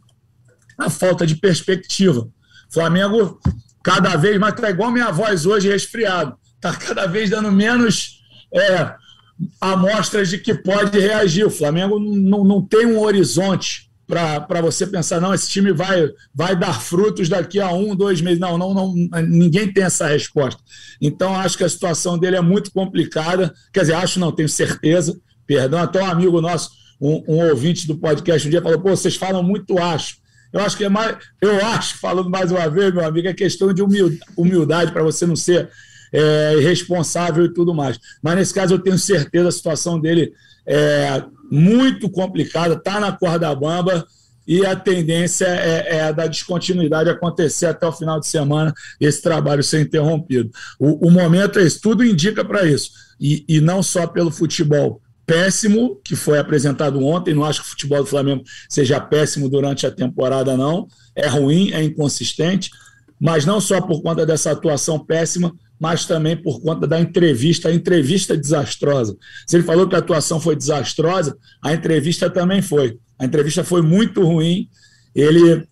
a 0.77 0.87
falta 0.87 1.25
de 1.25 1.35
perspectiva. 1.35 2.29
Flamengo, 2.71 3.39
cada 3.83 4.15
vez 4.17 4.37
mais, 4.37 4.53
está 4.53 4.69
igual 4.69 4.91
minha 4.91 5.09
voz 5.09 5.47
hoje, 5.47 5.67
resfriado, 5.67 6.37
está 6.57 6.75
cada 6.75 7.07
vez 7.07 7.31
dando 7.31 7.51
menos 7.51 8.21
é, 8.53 8.93
amostras 9.59 10.29
de 10.29 10.37
que 10.37 10.53
pode 10.53 10.99
reagir. 10.99 11.45
O 11.45 11.51
Flamengo 11.51 11.99
não, 11.99 12.43
não 12.43 12.61
tem 12.61 12.85
um 12.85 12.99
horizonte 12.99 13.89
para 14.07 14.61
você 14.61 14.85
pensar, 14.85 15.19
não, 15.19 15.33
esse 15.33 15.49
time 15.49 15.73
vai, 15.73 16.07
vai 16.33 16.55
dar 16.55 16.79
frutos 16.79 17.27
daqui 17.27 17.59
a 17.59 17.71
um, 17.71 17.95
dois 17.95 18.21
meses. 18.21 18.39
Não, 18.39 18.57
não, 18.57 18.73
não, 18.73 18.93
ninguém 19.23 19.71
tem 19.71 19.83
essa 19.83 20.07
resposta. 20.07 20.61
Então, 21.01 21.33
acho 21.33 21.57
que 21.57 21.63
a 21.63 21.69
situação 21.69 22.17
dele 22.17 22.35
é 22.35 22.41
muito 22.41 22.71
complicada. 22.71 23.53
Quer 23.73 23.81
dizer, 23.81 23.93
acho 23.93 24.19
não, 24.19 24.31
tenho 24.31 24.49
certeza. 24.49 25.19
Perdão, 25.47 25.79
até 25.79 26.01
um 26.01 26.05
amigo 26.05 26.39
nosso, 26.39 26.69
um, 27.01 27.23
um 27.27 27.49
ouvinte 27.49 27.87
do 27.87 27.97
podcast 27.97 28.47
um 28.47 28.51
dia 28.51 28.61
falou: 28.61 28.79
pô, 28.79 28.89
vocês 28.89 29.15
falam 29.15 29.43
muito 29.43 29.77
acho. 29.77 30.17
Eu 30.53 30.61
acho 30.61 30.77
que 30.77 30.85
é 30.85 30.89
mais, 30.89 31.17
eu 31.41 31.65
acho, 31.65 31.97
falando 31.97 32.29
mais 32.29 32.49
uma 32.49 32.69
vez, 32.69 32.93
meu 32.93 33.03
amigo, 33.03 33.27
é 33.27 33.33
questão 33.33 33.73
de 33.73 33.81
humildade 34.37 34.93
para 34.93 35.03
você 35.03 35.25
não 35.25 35.35
ser 35.35 35.69
é, 36.11 36.55
irresponsável 36.57 37.45
e 37.45 37.53
tudo 37.53 37.73
mais. 37.73 37.99
Mas 38.21 38.35
nesse 38.35 38.53
caso 38.53 38.73
eu 38.73 38.79
tenho 38.79 38.97
certeza 38.97 39.49
a 39.49 39.51
situação 39.51 39.99
dele 39.99 40.33
é 40.67 41.23
muito 41.51 42.09
complicada, 42.09 42.73
está 42.73 42.99
na 42.99 43.11
corda 43.11 43.53
bamba 43.53 44.05
e 44.47 44.65
a 44.65 44.75
tendência 44.75 45.45
é, 45.45 45.97
é 45.97 46.01
a 46.01 46.11
da 46.11 46.27
descontinuidade 46.27 47.09
acontecer 47.09 47.67
até 47.67 47.85
o 47.87 47.91
final 47.91 48.19
de 48.19 48.27
semana, 48.27 48.73
esse 48.99 49.21
trabalho 49.21 49.63
ser 49.63 49.81
interrompido. 49.81 50.51
O, 50.79 51.07
o 51.07 51.11
momento 51.11 51.59
é 51.59 51.63
esse, 51.63 51.81
tudo 51.81 52.03
indica 52.03 52.43
para 52.45 52.65
isso. 52.65 52.91
E, 53.19 53.43
e 53.47 53.61
não 53.61 53.81
só 53.81 54.05
pelo 54.05 54.31
futebol 54.31 55.01
péssimo, 55.25 55.99
que 56.03 56.15
foi 56.15 56.37
apresentado 56.37 57.03
ontem, 57.03 57.33
não 57.33 57.43
acho 57.43 57.61
que 57.61 57.67
o 57.67 57.71
futebol 57.71 58.03
do 58.03 58.09
Flamengo 58.09 58.43
seja 58.69 58.99
péssimo 58.99 59.49
durante 59.49 59.87
a 59.87 59.91
temporada, 59.91 60.55
não. 60.55 60.87
É 61.15 61.27
ruim, 61.27 61.71
é 61.71 61.83
inconsistente, 61.83 62.69
mas 63.19 63.45
não 63.45 63.59
só 63.59 63.81
por 63.81 64.03
conta 64.03 64.25
dessa 64.25 64.51
atuação 64.51 64.99
péssima, 64.99 65.55
mas 65.79 66.05
também 66.05 66.37
por 66.37 66.61
conta 66.61 66.87
da 66.87 66.99
entrevista, 66.99 67.69
a 67.69 67.73
entrevista 67.73 68.37
desastrosa. 68.37 69.15
Se 69.45 69.57
ele 69.57 69.63
falou 69.63 69.87
que 69.87 69.95
a 69.95 69.99
atuação 69.99 70.39
foi 70.39 70.55
desastrosa, 70.55 71.37
a 71.61 71.73
entrevista 71.73 72.29
também 72.29 72.61
foi. 72.61 72.97
A 73.19 73.25
entrevista 73.25 73.63
foi 73.63 73.81
muito 73.81 74.23
ruim. 74.23 74.69
Ele 75.13 75.67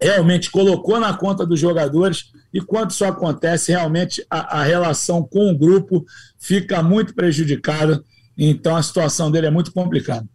realmente 0.00 0.50
colocou 0.50 1.00
na 1.00 1.14
conta 1.14 1.46
dos 1.46 1.58
jogadores 1.58 2.26
e 2.52 2.60
quando 2.60 2.90
isso 2.90 3.04
acontece, 3.04 3.72
realmente 3.72 4.24
a, 4.30 4.60
a 4.60 4.62
relação 4.62 5.22
com 5.22 5.50
o 5.50 5.58
grupo 5.58 6.04
fica 6.38 6.82
muito 6.82 7.14
prejudicada. 7.14 8.02
Então 8.36 8.76
a 8.76 8.82
situação 8.82 9.30
dele 9.30 9.46
é 9.46 9.50
muito 9.50 9.72
complicada. 9.72 10.26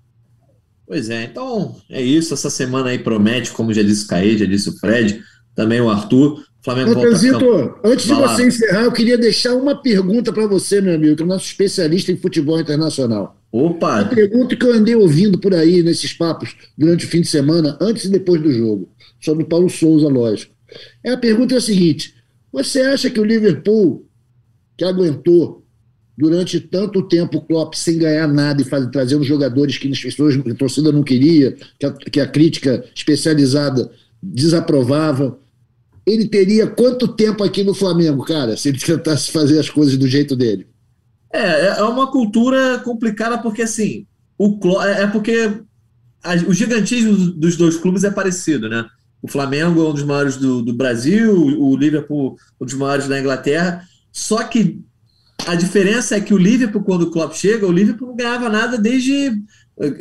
Pois 0.85 1.09
é, 1.09 1.23
então 1.23 1.77
é 1.89 2.01
isso. 2.01 2.33
Essa 2.33 2.49
semana 2.49 2.89
aí 2.89 2.99
promete, 2.99 3.51
como 3.51 3.73
já 3.73 3.81
disse 3.81 4.05
o 4.05 4.07
Caê, 4.07 4.37
já 4.37 4.45
disse 4.45 4.69
o 4.69 4.77
Fred, 4.77 5.21
também 5.55 5.79
o 5.79 5.89
Arthur. 5.89 6.43
Flamengo 6.63 6.93
Matheusito, 6.93 7.75
antes 7.83 8.05
de 8.05 8.13
você 8.13 8.45
encerrar, 8.45 8.83
eu 8.83 8.91
queria 8.91 9.17
deixar 9.17 9.55
uma 9.55 9.75
pergunta 9.75 10.31
para 10.31 10.45
você, 10.45 10.79
meu 10.79 10.93
amigo, 10.93 11.15
que 11.15 11.23
é 11.23 11.25
o 11.25 11.27
nosso 11.27 11.45
especialista 11.45 12.11
em 12.11 12.17
futebol 12.17 12.59
internacional. 12.59 13.35
Opa! 13.51 14.01
Uma 14.01 14.05
pergunta 14.05 14.55
que 14.55 14.63
eu 14.63 14.73
andei 14.73 14.95
ouvindo 14.95 15.39
por 15.39 15.55
aí 15.55 15.81
nesses 15.81 16.13
papos 16.13 16.55
durante 16.77 17.05
o 17.05 17.07
fim 17.07 17.21
de 17.21 17.27
semana, 17.27 17.77
antes 17.81 18.05
e 18.05 18.09
depois 18.09 18.41
do 18.41 18.51
jogo, 18.51 18.89
sobre 19.19 19.43
o 19.43 19.47
Paulo 19.47 19.69
Souza, 19.69 20.07
lógico. 20.07 20.53
É, 21.03 21.11
a 21.11 21.17
pergunta 21.17 21.55
é 21.55 21.57
a 21.57 21.61
seguinte: 21.61 22.13
você 22.51 22.81
acha 22.81 23.09
que 23.09 23.19
o 23.19 23.25
Liverpool, 23.25 24.05
que 24.77 24.85
aguentou 24.85 25.65
durante 26.15 26.59
tanto 26.59 27.01
tempo 27.07 27.39
o 27.39 27.41
Klopp 27.41 27.73
sem 27.73 27.97
ganhar 27.97 28.27
nada 28.27 28.61
e 28.61 28.65
fazer, 28.65 28.91
trazendo 28.91 29.23
jogadores 29.23 29.79
que 29.79 29.91
as 29.91 29.99
pessoas, 29.99 30.37
a 30.37 30.55
torcida 30.55 30.91
não 30.91 31.01
queria, 31.01 31.55
que 31.79 31.85
a, 31.85 31.91
que 31.91 32.19
a 32.19 32.27
crítica 32.27 32.85
especializada 32.95 33.91
desaprovava, 34.21 35.39
ele 36.05 36.27
teria 36.27 36.67
quanto 36.67 37.07
tempo 37.07 37.43
aqui 37.43 37.63
no 37.63 37.73
Flamengo, 37.73 38.23
cara, 38.23 38.57
se 38.57 38.69
ele 38.69 38.79
tentasse 38.79 39.31
fazer 39.31 39.59
as 39.59 39.69
coisas 39.69 39.97
do 39.97 40.07
jeito 40.07 40.35
dele? 40.35 40.67
É, 41.31 41.79
é 41.79 41.83
uma 41.83 42.11
cultura 42.11 42.79
complicada 42.79 43.37
porque 43.37 43.61
assim, 43.61 44.05
o 44.37 44.57
é, 44.81 45.03
é 45.03 45.07
porque 45.07 45.61
o 46.47 46.53
gigantismo 46.53 47.15
dos 47.15 47.55
dois 47.55 47.77
clubes 47.77 48.03
é 48.03 48.11
parecido, 48.11 48.67
né? 48.67 48.85
O 49.21 49.27
Flamengo 49.27 49.81
é 49.81 49.89
um 49.89 49.93
dos 49.93 50.03
maiores 50.03 50.35
do, 50.35 50.61
do 50.61 50.73
Brasil, 50.73 51.31
o 51.31 51.75
Liverpool 51.75 52.35
um 52.59 52.65
dos 52.65 52.73
maiores 52.73 53.07
da 53.07 53.19
Inglaterra. 53.19 53.83
Só 54.11 54.43
que 54.43 54.81
a 55.45 55.55
diferença 55.55 56.15
é 56.15 56.21
que 56.21 56.33
o 56.33 56.37
Liverpool, 56.37 56.83
quando 56.83 57.03
o 57.03 57.11
Klopp 57.11 57.33
chega, 57.33 57.67
o 57.67 57.71
Liverpool 57.71 58.09
não 58.09 58.15
ganhava 58.15 58.49
nada 58.49 58.77
desde 58.77 59.31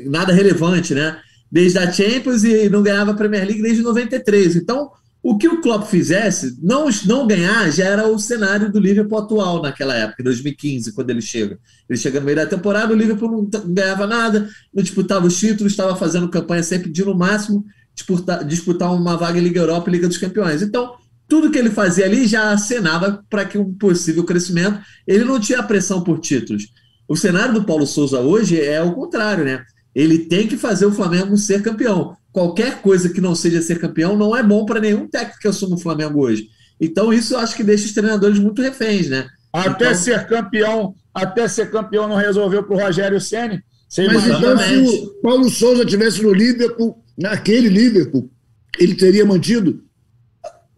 nada 0.06 0.32
relevante, 0.32 0.94
né? 0.94 1.18
Desde 1.50 1.78
a 1.78 1.90
Champions 1.90 2.44
e 2.44 2.68
não 2.68 2.82
ganhava 2.82 3.12
a 3.12 3.14
Premier 3.14 3.46
League 3.46 3.62
desde 3.62 3.82
93. 3.82 4.56
Então, 4.56 4.90
o 5.22 5.36
que 5.36 5.46
o 5.46 5.60
Klopp 5.60 5.86
fizesse, 5.86 6.58
não, 6.62 6.88
não 7.04 7.26
ganhar 7.26 7.70
já 7.70 7.84
era 7.84 8.08
o 8.08 8.18
cenário 8.18 8.72
do 8.72 8.80
Liverpool 8.80 9.18
atual 9.18 9.60
naquela 9.60 9.94
época, 9.94 10.22
2015, 10.22 10.92
quando 10.94 11.10
ele 11.10 11.20
chega. 11.20 11.58
Ele 11.88 11.98
chega 11.98 12.20
no 12.20 12.26
meio 12.26 12.36
da 12.36 12.46
temporada, 12.46 12.92
o 12.92 12.96
Liverpool 12.96 13.30
não 13.30 13.72
ganhava 13.72 14.06
nada, 14.06 14.48
não 14.72 14.82
disputava 14.82 15.26
os 15.26 15.38
títulos, 15.38 15.72
estava 15.72 15.94
fazendo 15.94 16.30
campanha 16.30 16.62
sempre 16.62 16.90
de 16.90 17.04
no 17.04 17.14
máximo 17.14 17.64
disputar, 17.94 18.44
disputar 18.44 18.94
uma 18.94 19.16
vaga 19.16 19.38
em 19.38 19.42
Liga 19.42 19.60
Europa 19.60 19.90
e 19.90 19.92
Liga 19.92 20.08
dos 20.08 20.16
Campeões. 20.16 20.62
Então, 20.62 20.94
tudo 21.28 21.50
que 21.50 21.58
ele 21.58 21.70
fazia 21.70 22.06
ali 22.06 22.26
já 22.26 22.52
acenava 22.52 23.22
para 23.28 23.44
que 23.44 23.58
um 23.58 23.74
possível 23.74 24.24
crescimento. 24.24 24.80
Ele 25.06 25.24
não 25.24 25.38
tinha 25.38 25.62
pressão 25.62 26.02
por 26.02 26.18
títulos. 26.18 26.68
O 27.06 27.14
cenário 27.14 27.52
do 27.54 27.64
Paulo 27.64 27.86
Souza 27.86 28.20
hoje 28.20 28.58
é 28.60 28.82
o 28.82 28.94
contrário, 28.94 29.44
né? 29.44 29.62
Ele 29.94 30.18
tem 30.18 30.48
que 30.48 30.56
fazer 30.56 30.86
o 30.86 30.92
Flamengo 30.92 31.36
ser 31.36 31.62
campeão 31.62 32.16
qualquer 32.32 32.80
coisa 32.82 33.08
que 33.08 33.20
não 33.20 33.34
seja 33.34 33.62
ser 33.62 33.78
campeão 33.78 34.16
não 34.16 34.36
é 34.36 34.42
bom 34.42 34.64
para 34.64 34.80
nenhum 34.80 35.08
técnico 35.08 35.40
que 35.40 35.48
assume 35.48 35.74
o 35.74 35.78
Flamengo 35.78 36.20
hoje. 36.20 36.48
Então 36.80 37.12
isso 37.12 37.34
eu 37.34 37.38
acho 37.38 37.54
que 37.54 37.64
deixa 37.64 37.86
os 37.86 37.92
treinadores 37.92 38.38
muito 38.38 38.62
reféns, 38.62 39.08
né? 39.08 39.28
Até 39.52 39.86
então... 39.86 39.94
ser 39.94 40.26
campeão, 40.26 40.94
até 41.12 41.48
ser 41.48 41.70
campeão 41.70 42.08
não 42.08 42.16
resolveu 42.16 42.62
para 42.62 42.76
o 42.76 42.80
Rogério 42.80 43.20
Ceni. 43.20 43.62
Mas 44.06 44.26
então, 44.26 44.56
se 44.56 44.76
o 44.76 45.08
Paulo 45.20 45.50
Souza 45.50 45.84
tivesse 45.84 46.22
no 46.22 46.32
Liverpool, 46.32 47.02
naquele 47.18 47.68
Liverpool, 47.68 48.30
ele 48.78 48.94
teria 48.94 49.26
mantido? 49.26 49.82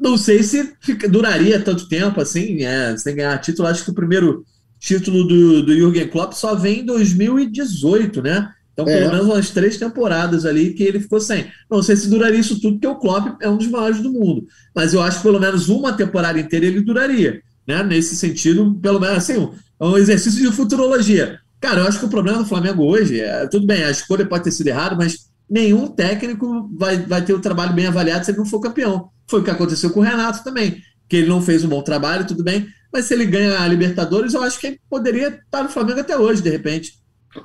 Não 0.01 0.17
sei 0.17 0.43
se 0.43 0.73
fica, 0.81 1.09
duraria 1.09 1.61
tanto 1.61 1.89
tempo 1.89 2.21
assim, 2.21 2.65
é, 2.65 2.97
sem 2.97 3.15
ganhar 3.15 3.39
título. 3.39 3.69
Acho 3.69 3.85
que 3.85 3.91
o 3.91 3.95
primeiro 3.95 4.45
título 4.81 5.25
do, 5.25 5.63
do 5.63 5.75
Jürgen 5.75 6.09
Klopp 6.09 6.33
só 6.33 6.55
vem 6.55 6.81
em 6.81 6.87
2018, 6.87 8.23
né? 8.23 8.51
Então, 8.73 8.85
pelo 8.85 9.07
é. 9.07 9.11
menos 9.11 9.27
umas 9.27 9.51
três 9.51 9.77
temporadas 9.77 10.47
ali 10.47 10.73
que 10.73 10.83
ele 10.83 11.01
ficou 11.01 11.21
sem. 11.21 11.47
Não 11.71 11.83
sei 11.83 11.95
se 11.97 12.09
duraria 12.09 12.41
isso 12.41 12.61
tudo, 12.61 12.75
porque 12.75 12.87
o 12.87 12.97
Klopp 12.97 13.37
é 13.41 13.49
um 13.49 13.57
dos 13.57 13.69
maiores 13.69 14.01
do 14.01 14.11
mundo. 14.11 14.47
Mas 14.75 14.95
eu 14.95 15.03
acho 15.03 15.19
que 15.19 15.23
pelo 15.25 15.39
menos 15.39 15.69
uma 15.69 15.93
temporada 15.93 16.41
inteira 16.41 16.67
ele 16.67 16.81
duraria. 16.81 17.43
Né? 17.67 17.83
Nesse 17.83 18.17
sentido, 18.17 18.75
pelo 18.81 18.99
menos 18.99 19.19
assim, 19.19 19.51
é 19.81 19.85
um 19.85 19.97
exercício 19.97 20.41
de 20.41 20.55
futurologia. 20.57 21.39
Cara, 21.61 21.81
eu 21.81 21.87
acho 21.87 21.99
que 22.01 22.07
o 22.07 22.11
problema 22.11 22.39
do 22.39 22.47
Flamengo 22.47 22.83
hoje 22.83 23.21
é. 23.21 23.47
Tudo 23.47 23.67
bem, 23.67 23.85
a 23.85 23.91
escolha 23.91 24.27
pode 24.27 24.45
ter 24.45 24.51
sido 24.51 24.67
errada, 24.67 24.97
mas 24.97 25.31
nenhum 25.49 25.87
técnico 25.87 26.71
vai, 26.77 26.97
vai 26.97 27.23
ter 27.23 27.35
o 27.35 27.41
trabalho 27.41 27.75
bem 27.75 27.87
avaliado 27.87 28.25
se 28.25 28.31
ele 28.31 28.39
não 28.39 28.47
for 28.47 28.61
campeão. 28.61 29.11
Foi 29.29 29.41
o 29.41 29.45
que 29.45 29.51
aconteceu 29.51 29.91
com 29.91 30.01
o 30.01 30.03
Renato 30.03 30.43
também, 30.43 30.83
que 31.09 31.17
ele 31.17 31.29
não 31.29 31.43
fez 31.43 31.63
um 31.63 31.69
bom 31.69 31.83
trabalho, 31.83 32.27
tudo 32.27 32.43
bem. 32.43 32.67
Mas 32.93 33.05
se 33.05 33.15
ele 33.15 33.27
ganha 33.27 33.61
a 33.61 33.69
Libertadores, 33.69 34.35
eu 34.35 34.43
acho 34.43 34.59
que 34.59 34.67
ele 34.67 34.81
poderia 34.89 35.29
estar 35.29 35.63
no 35.63 35.69
Flamengo 35.69 36.01
até 36.01 36.17
hoje, 36.17 36.43
de 36.43 36.51
repente. 36.51 37.02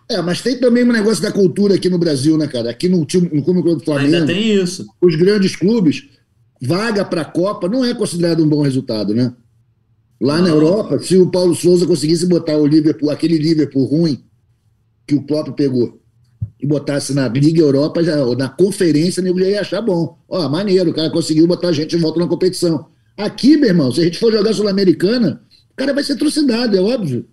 É, 0.09 0.21
mas 0.21 0.41
tem 0.41 0.59
também 0.59 0.83
um 0.83 0.91
negócio 0.91 1.21
da 1.21 1.31
cultura 1.31 1.75
aqui 1.75 1.89
no 1.89 1.97
Brasil, 1.97 2.37
né, 2.37 2.47
cara? 2.47 2.69
Aqui 2.69 2.89
no, 2.89 3.05
time, 3.05 3.29
no 3.31 3.43
Clube 3.43 3.61
do 3.61 3.79
Flamengo. 3.79 4.15
Ainda 4.15 4.25
tem 4.25 4.53
isso. 4.53 4.85
Os 5.01 5.15
grandes 5.15 5.55
clubes, 5.55 6.07
vaga 6.61 7.05
para 7.05 7.21
a 7.21 7.25
Copa 7.25 7.69
não 7.69 7.83
é 7.85 7.93
considerado 7.93 8.43
um 8.43 8.49
bom 8.49 8.61
resultado, 8.61 9.13
né? 9.13 9.33
Lá 10.19 10.41
na 10.41 10.49
Europa, 10.49 10.99
se 10.99 11.15
o 11.15 11.29
Paulo 11.29 11.55
Souza 11.55 11.85
conseguisse 11.85 12.25
botar 12.25 12.57
o 12.57 12.65
Liverpool, 12.65 13.09
aquele 13.09 13.37
Liverpool 13.37 13.85
ruim 13.85 14.23
que 15.05 15.15
o 15.15 15.21
Klopp 15.21 15.55
pegou, 15.55 16.01
e 16.59 16.65
botasse 16.65 17.13
na 17.13 17.27
Liga 17.27 17.61
Europa, 17.61 18.03
já, 18.03 18.15
na 18.35 18.49
conferência, 18.49 19.21
ele 19.21 19.49
ia 19.49 19.61
achar 19.61 19.81
bom. 19.81 20.17
Ó, 20.27 20.49
maneiro, 20.49 20.89
o 20.89 20.93
cara 20.93 21.09
conseguiu 21.09 21.45
botar 21.45 21.69
a 21.69 21.71
gente 21.71 21.95
de 21.95 21.97
volta 21.97 22.19
na 22.19 22.27
competição. 22.27 22.87
Aqui, 23.15 23.57
meu 23.57 23.69
irmão, 23.69 23.91
se 23.91 24.01
a 24.01 24.03
gente 24.03 24.19
for 24.19 24.31
jogar 24.31 24.53
Sul-Americana, 24.53 25.41
o 25.71 25.75
cara 25.75 25.93
vai 25.93 26.03
ser 26.03 26.15
trucidado, 26.15 26.75
é 26.75 26.81
óbvio. 26.81 27.27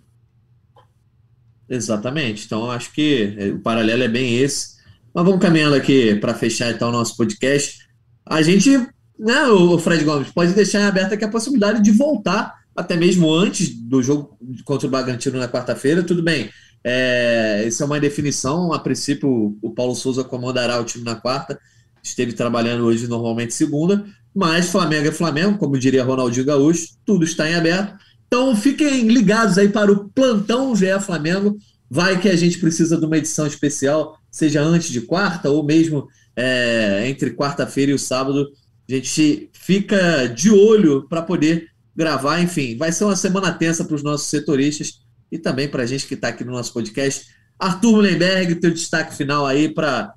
Exatamente. 1.69 2.45
Então, 2.45 2.69
acho 2.69 2.91
que 2.93 3.35
é, 3.37 3.47
o 3.49 3.59
paralelo 3.59 4.03
é 4.03 4.07
bem 4.07 4.37
esse. 4.39 4.75
Mas 5.13 5.25
vamos 5.25 5.41
caminhando 5.41 5.75
aqui 5.75 6.15
para 6.15 6.33
fechar 6.33 6.71
então 6.71 6.89
o 6.89 6.91
nosso 6.91 7.15
podcast. 7.17 7.79
A 8.25 8.41
gente, 8.41 8.69
né, 9.17 9.45
o 9.47 9.77
Fred 9.79 10.03
Gomes, 10.03 10.31
pode 10.31 10.53
deixar 10.53 10.81
em 10.81 10.85
aberto 10.85 11.13
aqui 11.13 11.23
a 11.23 11.29
possibilidade 11.29 11.81
de 11.81 11.91
voltar, 11.91 12.53
até 12.75 12.95
mesmo 12.97 13.31
antes 13.33 13.69
do 13.69 14.03
jogo 14.03 14.37
contra 14.65 14.87
o 14.87 14.91
Bragantino 14.91 15.39
na 15.39 15.47
quarta-feira. 15.47 16.03
Tudo 16.03 16.21
bem, 16.23 16.49
É, 16.87 17.63
isso 17.67 17.81
é 17.81 17.85
uma 17.85 17.99
definição. 17.99 18.71
A 18.71 18.79
princípio, 18.79 19.57
o 19.61 19.71
Paulo 19.73 19.95
Souza 19.95 20.23
comandará 20.23 20.79
o 20.79 20.85
time 20.85 21.03
na 21.03 21.15
quarta. 21.15 21.59
Esteve 22.03 22.33
trabalhando 22.33 22.85
hoje 22.85 23.07
normalmente 23.07 23.53
segunda. 23.55 24.05
Mas 24.35 24.69
Flamengo 24.69 25.07
é 25.07 25.11
Flamengo, 25.11 25.57
como 25.57 25.79
diria 25.79 26.03
Ronaldinho 26.03 26.45
Gaúcho, 26.45 26.89
tudo 27.05 27.23
está 27.25 27.49
em 27.49 27.55
aberto. 27.55 27.95
Então 28.27 28.55
fiquem 28.55 29.07
ligados 29.07 29.57
aí 29.57 29.69
para 29.69 29.91
o 29.91 30.09
plantão 30.09 30.75
GE 30.75 30.99
Flamengo. 30.99 31.57
Vai 31.89 32.19
que 32.19 32.27
a 32.27 32.35
gente 32.35 32.59
precisa 32.59 32.97
de 32.97 33.05
uma 33.05 33.17
edição 33.17 33.45
especial, 33.45 34.19
seja 34.31 34.61
antes 34.61 34.89
de 34.89 35.01
quarta 35.01 35.49
ou 35.49 35.63
mesmo 35.63 36.07
é, 36.35 37.07
entre 37.07 37.31
quarta-feira 37.31 37.91
e 37.91 37.95
o 37.95 37.99
sábado. 37.99 38.49
A 38.89 38.93
gente 38.93 39.49
fica 39.53 40.27
de 40.27 40.51
olho 40.51 41.07
para 41.07 41.21
poder 41.21 41.67
gravar. 41.95 42.41
Enfim, 42.41 42.75
vai 42.77 42.91
ser 42.91 43.05
uma 43.05 43.15
semana 43.15 43.51
tensa 43.51 43.85
para 43.85 43.95
os 43.95 44.03
nossos 44.03 44.27
setoristas 44.27 44.99
e 45.31 45.37
também 45.37 45.67
para 45.67 45.83
a 45.83 45.85
gente 45.85 46.07
que 46.07 46.15
está 46.15 46.29
aqui 46.29 46.43
no 46.43 46.51
nosso 46.51 46.73
podcast. 46.73 47.27
Arthur 47.57 47.93
Mullenberg, 47.93 48.55
teu 48.55 48.71
destaque 48.71 49.15
final 49.15 49.45
aí 49.45 49.69
para 49.69 50.13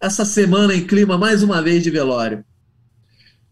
essa 0.00 0.24
semana 0.24 0.74
em 0.74 0.86
clima 0.86 1.16
mais 1.16 1.42
uma 1.42 1.62
vez 1.62 1.82
de 1.82 1.90
velório. 1.90 2.44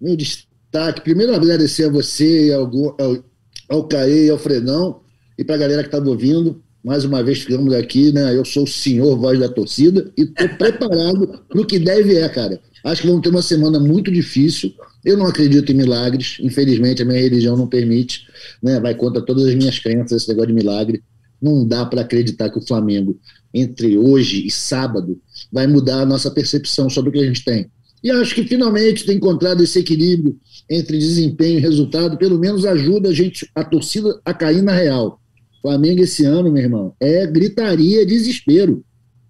Meu 0.01 0.17
destaque, 0.17 1.01
primeiro 1.01 1.35
agradecer 1.35 1.85
a 1.85 1.91
você, 1.91 2.53
ao, 2.55 2.67
ao, 3.01 3.25
ao 3.73 3.85
Caê 3.85 4.27
e 4.27 4.31
ao 4.31 4.39
Fredão, 4.39 5.01
e 5.39 5.43
para 5.43 5.55
a 5.55 5.59
galera 5.59 5.83
que 5.83 5.89
estava 5.89 6.09
ouvindo. 6.09 6.63
Mais 6.85 7.05
uma 7.05 7.23
vez 7.23 7.39
ficamos 7.39 7.73
aqui, 7.75 8.13
né? 8.13 8.37
Eu 8.37 8.45
sou 8.45 8.65
o 8.65 8.67
senhor 8.67 9.17
voz 9.17 9.39
da 9.39 9.49
torcida 9.49 10.13
e 10.17 10.23
estou 10.23 10.49
preparado 10.59 11.41
para 11.49 11.61
o 11.61 11.65
que 11.65 11.79
deve 11.79 12.17
é, 12.17 12.29
cara. 12.29 12.61
Acho 12.85 13.03
que 13.03 13.09
vamos 13.09 13.23
ter 13.23 13.29
uma 13.31 13.41
semana 13.41 13.79
muito 13.79 14.11
difícil. 14.11 14.73
Eu 15.05 15.17
não 15.17 15.27
acredito 15.27 15.71
em 15.71 15.77
milagres, 15.77 16.39
infelizmente 16.41 17.01
a 17.01 17.05
minha 17.05 17.21
religião 17.21 17.57
não 17.57 17.69
permite, 17.69 18.27
né? 18.63 18.81
Vai 18.81 18.95
contra 18.95 19.23
todas 19.23 19.47
as 19.47 19.55
minhas 19.55 19.79
crenças 19.79 20.23
esse 20.23 20.29
negócio 20.29 20.49
de 20.49 20.55
milagre. 20.55 21.03
Não 21.41 21.67
dá 21.67 21.87
para 21.87 22.03
acreditar 22.03 22.51
que 22.51 22.59
o 22.59 22.67
Flamengo, 22.67 23.19
entre 23.55 23.97
hoje 23.97 24.47
e 24.47 24.51
sábado, 24.51 25.19
vai 25.51 25.67
mudar 25.67 26.01
a 26.01 26.07
nossa 26.07 26.31
percepção 26.31 26.91
sobre 26.91 27.11
o 27.11 27.13
que 27.13 27.21
a 27.21 27.27
gente 27.27 27.45
tem. 27.45 27.71
E 28.03 28.11
acho 28.11 28.35
que 28.35 28.45
finalmente 28.45 29.07
ter 29.07 29.15
encontrado 29.15 29.63
esse 29.63 29.79
equilíbrio 29.79 30.37
entre 30.73 30.99
desempenho 30.99 31.59
e 31.59 31.61
resultado, 31.61 32.17
pelo 32.17 32.39
menos 32.39 32.65
ajuda 32.65 33.11
a 33.11 33.13
gente, 33.13 33.47
a 33.55 33.63
torcida, 33.63 34.19
a 34.25 34.33
cair 34.33 34.63
na 34.63 34.73
real. 34.73 35.21
Flamengo 35.61 36.03
esse 36.03 36.25
ano, 36.25 36.51
meu 36.51 36.63
irmão, 36.63 36.95
é 36.99 37.27
gritaria, 37.27 38.07
desespero. 38.07 38.83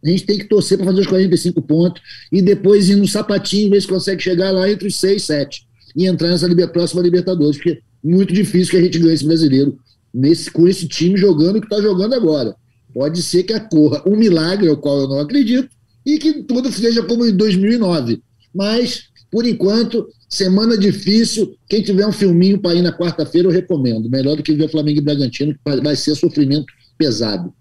A 0.05 0.09
gente 0.09 0.25
tem 0.25 0.39
que 0.39 0.45
torcer 0.45 0.79
para 0.79 0.87
fazer 0.87 1.01
os 1.01 1.07
45 1.09 1.61
pontos 1.63 2.01
e 2.31 2.41
depois 2.41 2.89
ir 2.89 2.97
no 2.97 3.09
sapatinho, 3.09 3.71
ver 3.71 3.83
se 3.83 3.89
consegue 3.89 4.23
chegar 4.23 4.53
lá 4.53 4.71
entre 4.71 4.87
os 4.87 4.97
6 4.97 5.21
e 5.21 5.27
7 5.27 5.67
e 5.97 6.07
entrar 6.07 6.29
nessa 6.29 6.49
próxima 6.69 7.03
Libertadores, 7.03 7.57
porque 7.57 7.71
é 7.71 7.79
muito 8.03 8.33
difícil 8.33 8.71
que 8.71 8.77
a 8.77 8.83
gente 8.83 8.99
ganhe 8.99 9.15
esse 9.15 9.27
brasileiro 9.27 9.77
nesse, 10.15 10.51
com 10.51 10.69
esse 10.69 10.87
time 10.87 11.19
jogando 11.19 11.57
o 11.57 11.61
que 11.61 11.67
está 11.67 11.81
jogando 11.81 12.15
agora. 12.15 12.55
Pode 12.95 13.21
ser 13.21 13.43
que 13.43 13.55
ocorra 13.55 14.03
um 14.07 14.17
milagre, 14.17 14.69
ao 14.69 14.77
qual 14.77 15.01
eu 15.01 15.09
não 15.09 15.19
acredito, 15.19 15.69
e 16.07 16.19
que 16.19 16.43
tudo 16.45 16.71
seja 16.71 17.03
como 17.03 17.27
em 17.27 17.35
2009. 17.35 18.23
Mas, 18.55 19.05
por 19.31 19.47
enquanto, 19.47 20.07
semana 20.33 20.79
difícil. 20.79 21.55
Quem 21.69 21.83
tiver 21.83 22.07
um 22.07 22.13
filminho 22.13 22.59
para 22.59 22.75
ir 22.75 22.81
na 22.81 22.91
quarta-feira, 22.91 23.49
eu 23.49 23.53
recomendo. 23.53 24.09
Melhor 24.09 24.37
do 24.37 24.43
que 24.43 24.55
ver 24.55 24.71
Flamengo 24.71 24.99
e 24.99 25.03
Bragantino, 25.03 25.53
que 25.55 25.81
vai 25.83 25.95
ser 25.95 26.15
sofrimento 26.15 26.73
pesado. 26.97 27.53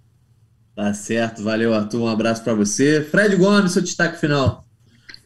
Tá 0.73 0.93
certo, 0.93 1.43
valeu, 1.43 1.73
Arthur. 1.73 2.01
Um 2.01 2.07
abraço 2.07 2.43
para 2.43 2.53
você. 2.53 3.01
Fred 3.01 3.35
Gomes, 3.35 3.73
seu 3.73 3.81
destaque 3.81 4.17
final. 4.17 4.63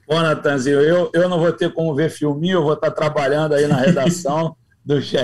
Bom, 0.07 0.19
Natanzinho, 0.21 0.81
eu, 0.81 1.11
eu 1.13 1.29
não 1.29 1.39
vou 1.39 1.51
ter 1.51 1.71
como 1.71 1.93
ver 1.93 2.09
filminho, 2.09 2.57
eu 2.57 2.63
vou 2.63 2.73
estar 2.73 2.91
trabalhando 2.91 3.53
aí 3.53 3.67
na 3.67 3.77
redação 3.77 4.55
do 4.83 4.99
GE. 4.99 5.17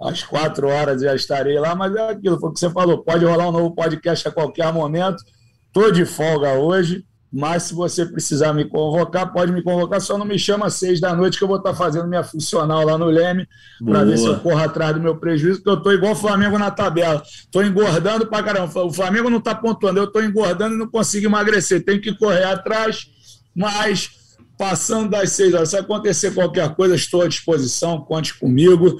Às 0.00 0.22
quatro 0.22 0.68
horas 0.68 1.02
já 1.02 1.14
estarei 1.14 1.58
lá, 1.58 1.74
mas 1.74 1.94
é 1.94 2.10
aquilo, 2.10 2.40
foi 2.40 2.50
o 2.50 2.52
que 2.52 2.60
você 2.60 2.70
falou. 2.70 3.02
Pode 3.02 3.24
rolar 3.24 3.48
um 3.48 3.52
novo 3.52 3.74
podcast 3.74 4.26
a 4.26 4.30
qualquer 4.30 4.72
momento. 4.72 5.22
Estou 5.66 5.92
de 5.92 6.06
folga 6.06 6.54
hoje. 6.54 7.04
Mas 7.38 7.64
se 7.64 7.74
você 7.74 8.06
precisar 8.06 8.54
me 8.54 8.64
convocar, 8.64 9.30
pode 9.30 9.52
me 9.52 9.62
convocar, 9.62 10.00
só 10.00 10.16
não 10.16 10.24
me 10.24 10.38
chama 10.38 10.66
às 10.66 10.74
seis 10.74 10.98
da 10.98 11.14
noite, 11.14 11.36
que 11.36 11.44
eu 11.44 11.48
vou 11.48 11.58
estar 11.58 11.74
fazendo 11.74 12.08
minha 12.08 12.24
funcional 12.24 12.82
lá 12.82 12.96
no 12.96 13.04
Leme, 13.04 13.46
para 13.84 14.04
ver 14.04 14.16
se 14.16 14.24
eu 14.24 14.40
corro 14.40 14.58
atrás 14.58 14.94
do 14.94 15.02
meu 15.02 15.16
prejuízo, 15.16 15.58
porque 15.58 15.68
eu 15.68 15.74
estou 15.74 15.92
igual 15.92 16.12
o 16.12 16.16
Flamengo 16.16 16.58
na 16.58 16.70
tabela. 16.70 17.22
Estou 17.22 17.62
engordando 17.62 18.26
para 18.26 18.42
caramba. 18.42 18.82
O 18.82 18.90
Flamengo 18.90 19.28
não 19.28 19.36
está 19.36 19.54
pontuando, 19.54 19.98
eu 20.00 20.04
estou 20.04 20.24
engordando 20.24 20.76
e 20.76 20.78
não 20.78 20.88
consigo 20.88 21.26
emagrecer. 21.26 21.84
Tenho 21.84 22.00
que 22.00 22.16
correr 22.16 22.44
atrás, 22.44 23.06
mas 23.54 24.08
passando 24.56 25.10
das 25.10 25.32
seis 25.32 25.52
horas, 25.52 25.68
se 25.68 25.76
acontecer 25.76 26.32
qualquer 26.32 26.74
coisa, 26.74 26.94
estou 26.94 27.20
à 27.20 27.28
disposição, 27.28 28.00
conte 28.00 28.32
comigo. 28.38 28.96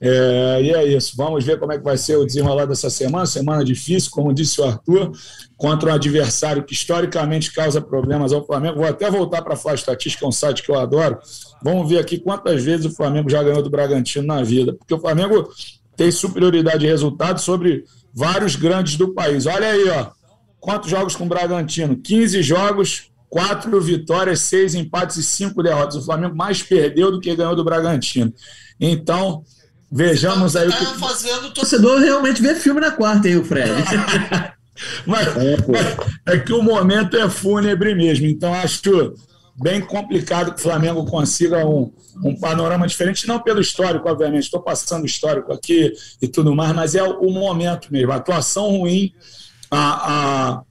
É, 0.00 0.60
e 0.62 0.70
é 0.74 0.84
isso. 0.84 1.16
Vamos 1.16 1.44
ver 1.44 1.58
como 1.58 1.72
é 1.72 1.78
que 1.78 1.84
vai 1.84 1.96
ser 1.96 2.16
o 2.16 2.26
desenrolar 2.26 2.66
dessa 2.66 2.90
semana. 2.90 3.26
Semana 3.26 3.64
difícil, 3.64 4.10
como 4.10 4.32
disse 4.32 4.60
o 4.60 4.64
Arthur, 4.64 5.12
contra 5.56 5.90
um 5.90 5.94
adversário 5.94 6.62
que 6.62 6.74
historicamente 6.74 7.52
causa 7.52 7.80
problemas 7.80 8.32
ao 8.32 8.44
Flamengo. 8.44 8.76
Vou 8.76 8.86
até 8.86 9.10
voltar 9.10 9.42
para 9.42 9.54
a 9.54 9.56
Flá 9.56 9.74
Estatística, 9.74 10.24
é 10.24 10.28
um 10.28 10.32
site 10.32 10.62
que 10.62 10.70
eu 10.70 10.78
adoro. 10.78 11.18
Vamos 11.62 11.88
ver 11.88 11.98
aqui 11.98 12.18
quantas 12.18 12.62
vezes 12.62 12.86
o 12.86 12.94
Flamengo 12.94 13.30
já 13.30 13.42
ganhou 13.42 13.62
do 13.62 13.70
Bragantino 13.70 14.26
na 14.26 14.42
vida. 14.42 14.74
Porque 14.74 14.94
o 14.94 15.00
Flamengo 15.00 15.48
tem 15.96 16.10
superioridade 16.10 16.80
de 16.80 16.86
resultado 16.86 17.40
sobre 17.40 17.84
vários 18.12 18.54
grandes 18.54 18.96
do 18.96 19.14
país. 19.14 19.46
Olha 19.46 19.68
aí, 19.68 19.88
ó. 19.88 20.10
Quantos 20.60 20.90
jogos 20.90 21.16
com 21.16 21.24
o 21.24 21.28
Bragantino? 21.28 21.96
15 21.96 22.42
jogos, 22.42 23.10
4 23.30 23.80
vitórias, 23.80 24.40
6 24.40 24.74
empates 24.74 25.16
e 25.16 25.22
5 25.22 25.62
derrotas. 25.62 25.96
O 25.96 26.04
Flamengo 26.04 26.36
mais 26.36 26.62
perdeu 26.62 27.10
do 27.10 27.20
que 27.20 27.34
ganhou 27.34 27.56
do 27.56 27.64
Bragantino. 27.64 28.32
Então, 28.80 29.42
Vejamos 29.90 30.56
aí 30.56 30.68
tá 30.68 30.76
o 30.76 30.94
que. 30.94 30.98
fazendo 30.98 31.46
o 31.46 31.50
torcedor 31.50 32.00
realmente 32.00 32.42
ver 32.42 32.56
filme 32.56 32.80
na 32.80 32.90
quarta, 32.90 33.28
hein, 33.28 33.36
o 33.36 33.44
Fred? 33.44 33.70
mas, 35.06 35.28
é, 35.28 35.56
mas, 35.68 35.96
é, 36.26 36.38
que 36.38 36.52
o 36.52 36.62
momento 36.62 37.16
é 37.16 37.28
fúnebre 37.30 37.94
mesmo. 37.94 38.26
Então, 38.26 38.52
acho 38.52 39.14
bem 39.58 39.80
complicado 39.80 40.52
que 40.52 40.60
o 40.60 40.62
Flamengo 40.62 41.06
consiga 41.06 41.64
um, 41.64 41.92
um 42.22 42.38
panorama 42.38 42.86
diferente, 42.86 43.26
não 43.26 43.40
pelo 43.40 43.60
histórico, 43.60 44.08
obviamente. 44.08 44.44
Estou 44.44 44.60
passando 44.60 45.06
histórico 45.06 45.52
aqui 45.52 45.92
e 46.20 46.28
tudo 46.28 46.54
mais, 46.54 46.74
mas 46.74 46.94
é 46.94 47.02
o 47.02 47.30
momento 47.30 47.88
mesmo. 47.90 48.12
A 48.12 48.16
atuação 48.16 48.70
ruim, 48.78 49.12
a, 49.70 50.12
a, 50.12 50.62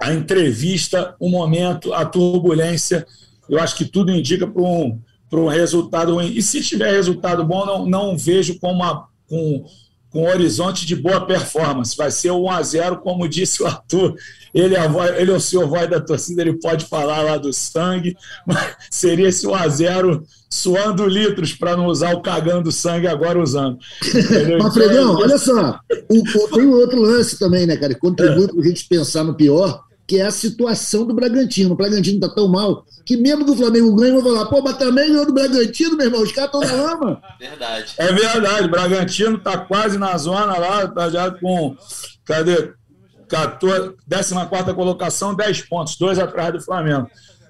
a 0.00 0.14
entrevista, 0.14 1.14
o 1.18 1.28
momento, 1.28 1.92
a 1.92 2.06
turbulência. 2.06 3.06
Eu 3.48 3.60
acho 3.60 3.76
que 3.76 3.84
tudo 3.84 4.12
indica 4.12 4.46
para 4.46 4.62
um 4.62 5.00
para 5.28 5.40
um 5.40 5.48
resultado 5.48 6.14
ruim. 6.14 6.32
E 6.34 6.42
se 6.42 6.62
tiver 6.62 6.92
resultado 6.92 7.44
bom, 7.44 7.64
não, 7.66 7.86
não 7.86 8.18
vejo 8.18 8.58
como 8.58 8.74
uma, 8.74 9.08
com, 9.28 9.64
com 10.10 10.22
um 10.22 10.28
horizonte 10.28 10.86
de 10.86 10.94
boa 10.94 11.26
performance. 11.26 11.96
Vai 11.96 12.10
ser 12.10 12.30
1 12.30 12.50
a 12.50 12.62
0 12.62 12.98
como 12.98 13.28
disse 13.28 13.62
o 13.62 13.66
Arthur. 13.66 14.14
Ele 14.54 14.74
é, 14.74 14.88
voz, 14.88 15.18
ele 15.18 15.30
é 15.30 15.34
o 15.34 15.40
senhor 15.40 15.68
voz 15.68 15.88
da 15.90 16.00
torcida, 16.00 16.42
ele 16.42 16.58
pode 16.58 16.86
falar 16.86 17.22
lá 17.22 17.36
do 17.36 17.52
sangue, 17.52 18.16
mas 18.46 18.74
seria 18.90 19.28
esse 19.28 19.46
1 19.46 19.54
a 19.54 19.68
0 19.68 20.22
suando 20.48 21.06
litros 21.06 21.52
para 21.52 21.76
não 21.76 21.86
usar 21.86 22.14
o 22.14 22.22
cagando 22.22 22.70
sangue 22.72 23.06
agora 23.06 23.38
usando. 23.38 23.78
Mas, 24.62 24.74
Fredão, 24.74 25.12
então, 25.12 25.16
olha 25.16 25.38
só, 25.38 25.80
o, 26.08 26.48
tem 26.54 26.66
um 26.66 26.72
outro 26.72 27.02
lance 27.02 27.38
também, 27.38 27.66
né, 27.66 27.76
cara? 27.76 27.94
Contribui 27.94 28.44
é. 28.44 28.48
para 28.48 28.60
a 28.60 28.68
gente 28.68 28.86
pensar 28.88 29.24
no 29.24 29.34
pior 29.34 29.85
que 30.06 30.18
é 30.18 30.26
a 30.26 30.30
situação 30.30 31.04
do 31.04 31.14
Bragantino. 31.14 31.72
O 31.72 31.76
Bragantino 31.76 32.16
está 32.16 32.34
tão 32.34 32.48
mal 32.48 32.84
que 33.04 33.16
mesmo 33.16 33.44
que 33.44 33.50
o 33.50 33.56
Flamengo 33.56 33.94
ganhe, 33.94 34.12
vão 34.12 34.22
falar, 34.22 34.46
pô, 34.46 34.62
mas 34.62 34.76
também 34.76 35.08
ganhou 35.08 35.26
do 35.26 35.32
Bragantino, 35.32 35.96
meu 35.96 36.06
irmão, 36.06 36.22
os 36.22 36.32
caras 36.32 36.52
estão 36.52 36.60
na 36.60 36.82
lama. 36.82 37.22
Verdade. 37.38 37.94
É 37.98 38.12
verdade, 38.12 38.66
o 38.66 38.70
Bragantino 38.70 39.36
está 39.36 39.58
quase 39.58 39.98
na 39.98 40.16
zona 40.16 40.58
lá, 40.58 40.84
está 40.84 41.10
já 41.10 41.30
com, 41.30 41.76
cadê? 42.24 42.72
14, 43.28 43.94
14 44.08 44.74
colocação, 44.74 45.34
10 45.34 45.62
pontos, 45.62 45.96
dois 45.96 46.18
atrás 46.18 46.52
do 46.52 46.60
Flamengo. 46.60 47.08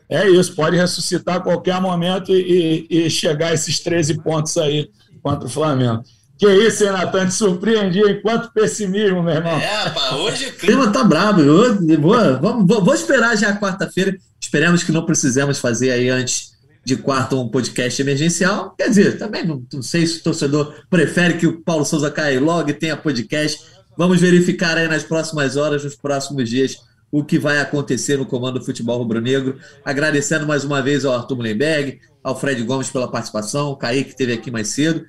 É 0.08 0.28
isso, 0.28 0.54
pode 0.54 0.76
ressuscitar 0.76 1.36
a 1.36 1.40
qualquer 1.40 1.80
momento 1.80 2.32
e, 2.32 2.86
e, 2.88 3.06
e 3.06 3.10
chegar 3.10 3.48
a 3.48 3.54
esses 3.54 3.80
13 3.80 4.22
pontos 4.22 4.56
aí 4.56 4.88
contra 5.22 5.46
o 5.46 5.50
Flamengo. 5.50 6.02
Que 6.38 6.46
isso, 6.66 6.84
hein, 6.84 6.92
Natan? 6.92 7.26
Te 7.26 7.34
surpreendi, 7.34 8.00
hein? 8.00 8.20
Quanto 8.22 8.52
pessimismo, 8.52 9.22
meu 9.22 9.34
irmão. 9.34 9.58
É, 9.58 9.88
pá, 9.90 10.14
hoje 10.16 10.48
o 10.48 10.52
clima 10.52 10.92
tá 10.92 11.02
brabo. 11.02 11.40
Eu, 11.40 12.00
vou, 12.00 12.66
vou, 12.66 12.84
vou 12.84 12.94
esperar 12.94 13.36
já 13.36 13.56
quarta-feira. 13.56 14.16
Esperemos 14.40 14.82
que 14.82 14.92
não 14.92 15.06
precisemos 15.06 15.58
fazer 15.58 15.92
aí 15.92 16.10
antes 16.10 16.56
de 16.84 16.96
quarta 16.96 17.34
um 17.34 17.48
podcast 17.48 18.00
emergencial. 18.00 18.74
Quer 18.76 18.88
dizer, 18.88 19.18
também 19.18 19.44
não, 19.44 19.64
não 19.72 19.82
sei 19.82 20.06
se 20.06 20.20
o 20.20 20.22
torcedor 20.22 20.74
prefere 20.90 21.34
que 21.34 21.46
o 21.46 21.60
Paulo 21.62 21.84
Souza 21.84 22.10
caia 22.10 22.40
logo 22.40 22.70
e 22.70 22.74
tenha 22.74 22.96
podcast. 22.96 23.60
Vamos 23.96 24.20
verificar 24.20 24.76
aí 24.76 24.86
nas 24.86 25.02
próximas 25.02 25.56
horas, 25.56 25.82
nos 25.82 25.96
próximos 25.96 26.48
dias, 26.48 26.76
o 27.10 27.24
que 27.24 27.38
vai 27.38 27.58
acontecer 27.58 28.18
no 28.18 28.26
comando 28.26 28.58
do 28.58 28.64
futebol 28.64 28.98
rubro-negro. 28.98 29.58
Agradecendo 29.84 30.46
mais 30.46 30.64
uma 30.64 30.82
vez 30.82 31.04
ao 31.04 31.14
Arthur 31.14 31.36
Mullenberg, 31.36 31.98
ao 32.22 32.38
Fred 32.38 32.62
Gomes 32.62 32.90
pela 32.90 33.10
participação, 33.10 33.70
o 33.70 33.76
Kaique 33.76 34.04
que 34.04 34.10
esteve 34.10 34.34
aqui 34.34 34.50
mais 34.50 34.68
cedo 34.68 35.04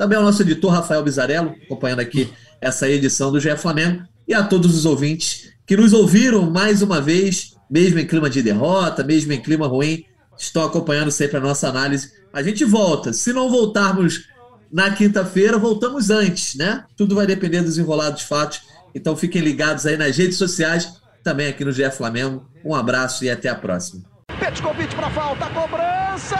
também 0.00 0.16
ao 0.16 0.24
nosso 0.24 0.40
editor 0.40 0.72
Rafael 0.72 1.02
Bizarello, 1.02 1.54
acompanhando 1.62 2.00
aqui 2.00 2.32
essa 2.58 2.88
edição 2.88 3.30
do 3.30 3.38
GE 3.38 3.54
Flamengo, 3.58 4.02
e 4.26 4.32
a 4.32 4.42
todos 4.42 4.74
os 4.74 4.86
ouvintes 4.86 5.52
que 5.66 5.76
nos 5.76 5.92
ouviram 5.92 6.50
mais 6.50 6.80
uma 6.80 7.02
vez, 7.02 7.54
mesmo 7.70 7.98
em 7.98 8.06
clima 8.06 8.30
de 8.30 8.42
derrota, 8.42 9.04
mesmo 9.04 9.30
em 9.34 9.42
clima 9.42 9.66
ruim, 9.66 10.06
estão 10.38 10.64
acompanhando 10.64 11.10
sempre 11.10 11.36
a 11.36 11.40
nossa 11.40 11.68
análise. 11.68 12.12
A 12.32 12.42
gente 12.42 12.64
volta. 12.64 13.12
Se 13.12 13.30
não 13.30 13.50
voltarmos 13.50 14.26
na 14.72 14.90
quinta-feira, 14.90 15.58
voltamos 15.58 16.08
antes, 16.08 16.54
né? 16.54 16.82
Tudo 16.96 17.14
vai 17.14 17.26
depender 17.26 17.60
dos 17.60 17.76
enrolados 17.76 18.22
fatos. 18.22 18.62
Então 18.94 19.14
fiquem 19.14 19.42
ligados 19.42 19.84
aí 19.84 19.98
nas 19.98 20.16
redes 20.16 20.38
sociais, 20.38 20.94
também 21.22 21.48
aqui 21.48 21.62
no 21.62 21.72
GE 21.72 21.90
Flamengo. 21.90 22.48
Um 22.64 22.74
abraço 22.74 23.22
e 23.22 23.28
até 23.28 23.50
a 23.50 23.54
próxima. 23.54 24.02
Pet 24.38 24.62
convite 24.62 24.96
para 24.96 25.10
falta, 25.10 25.44
cobrança! 25.50 26.38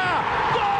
Gol! 0.54 0.79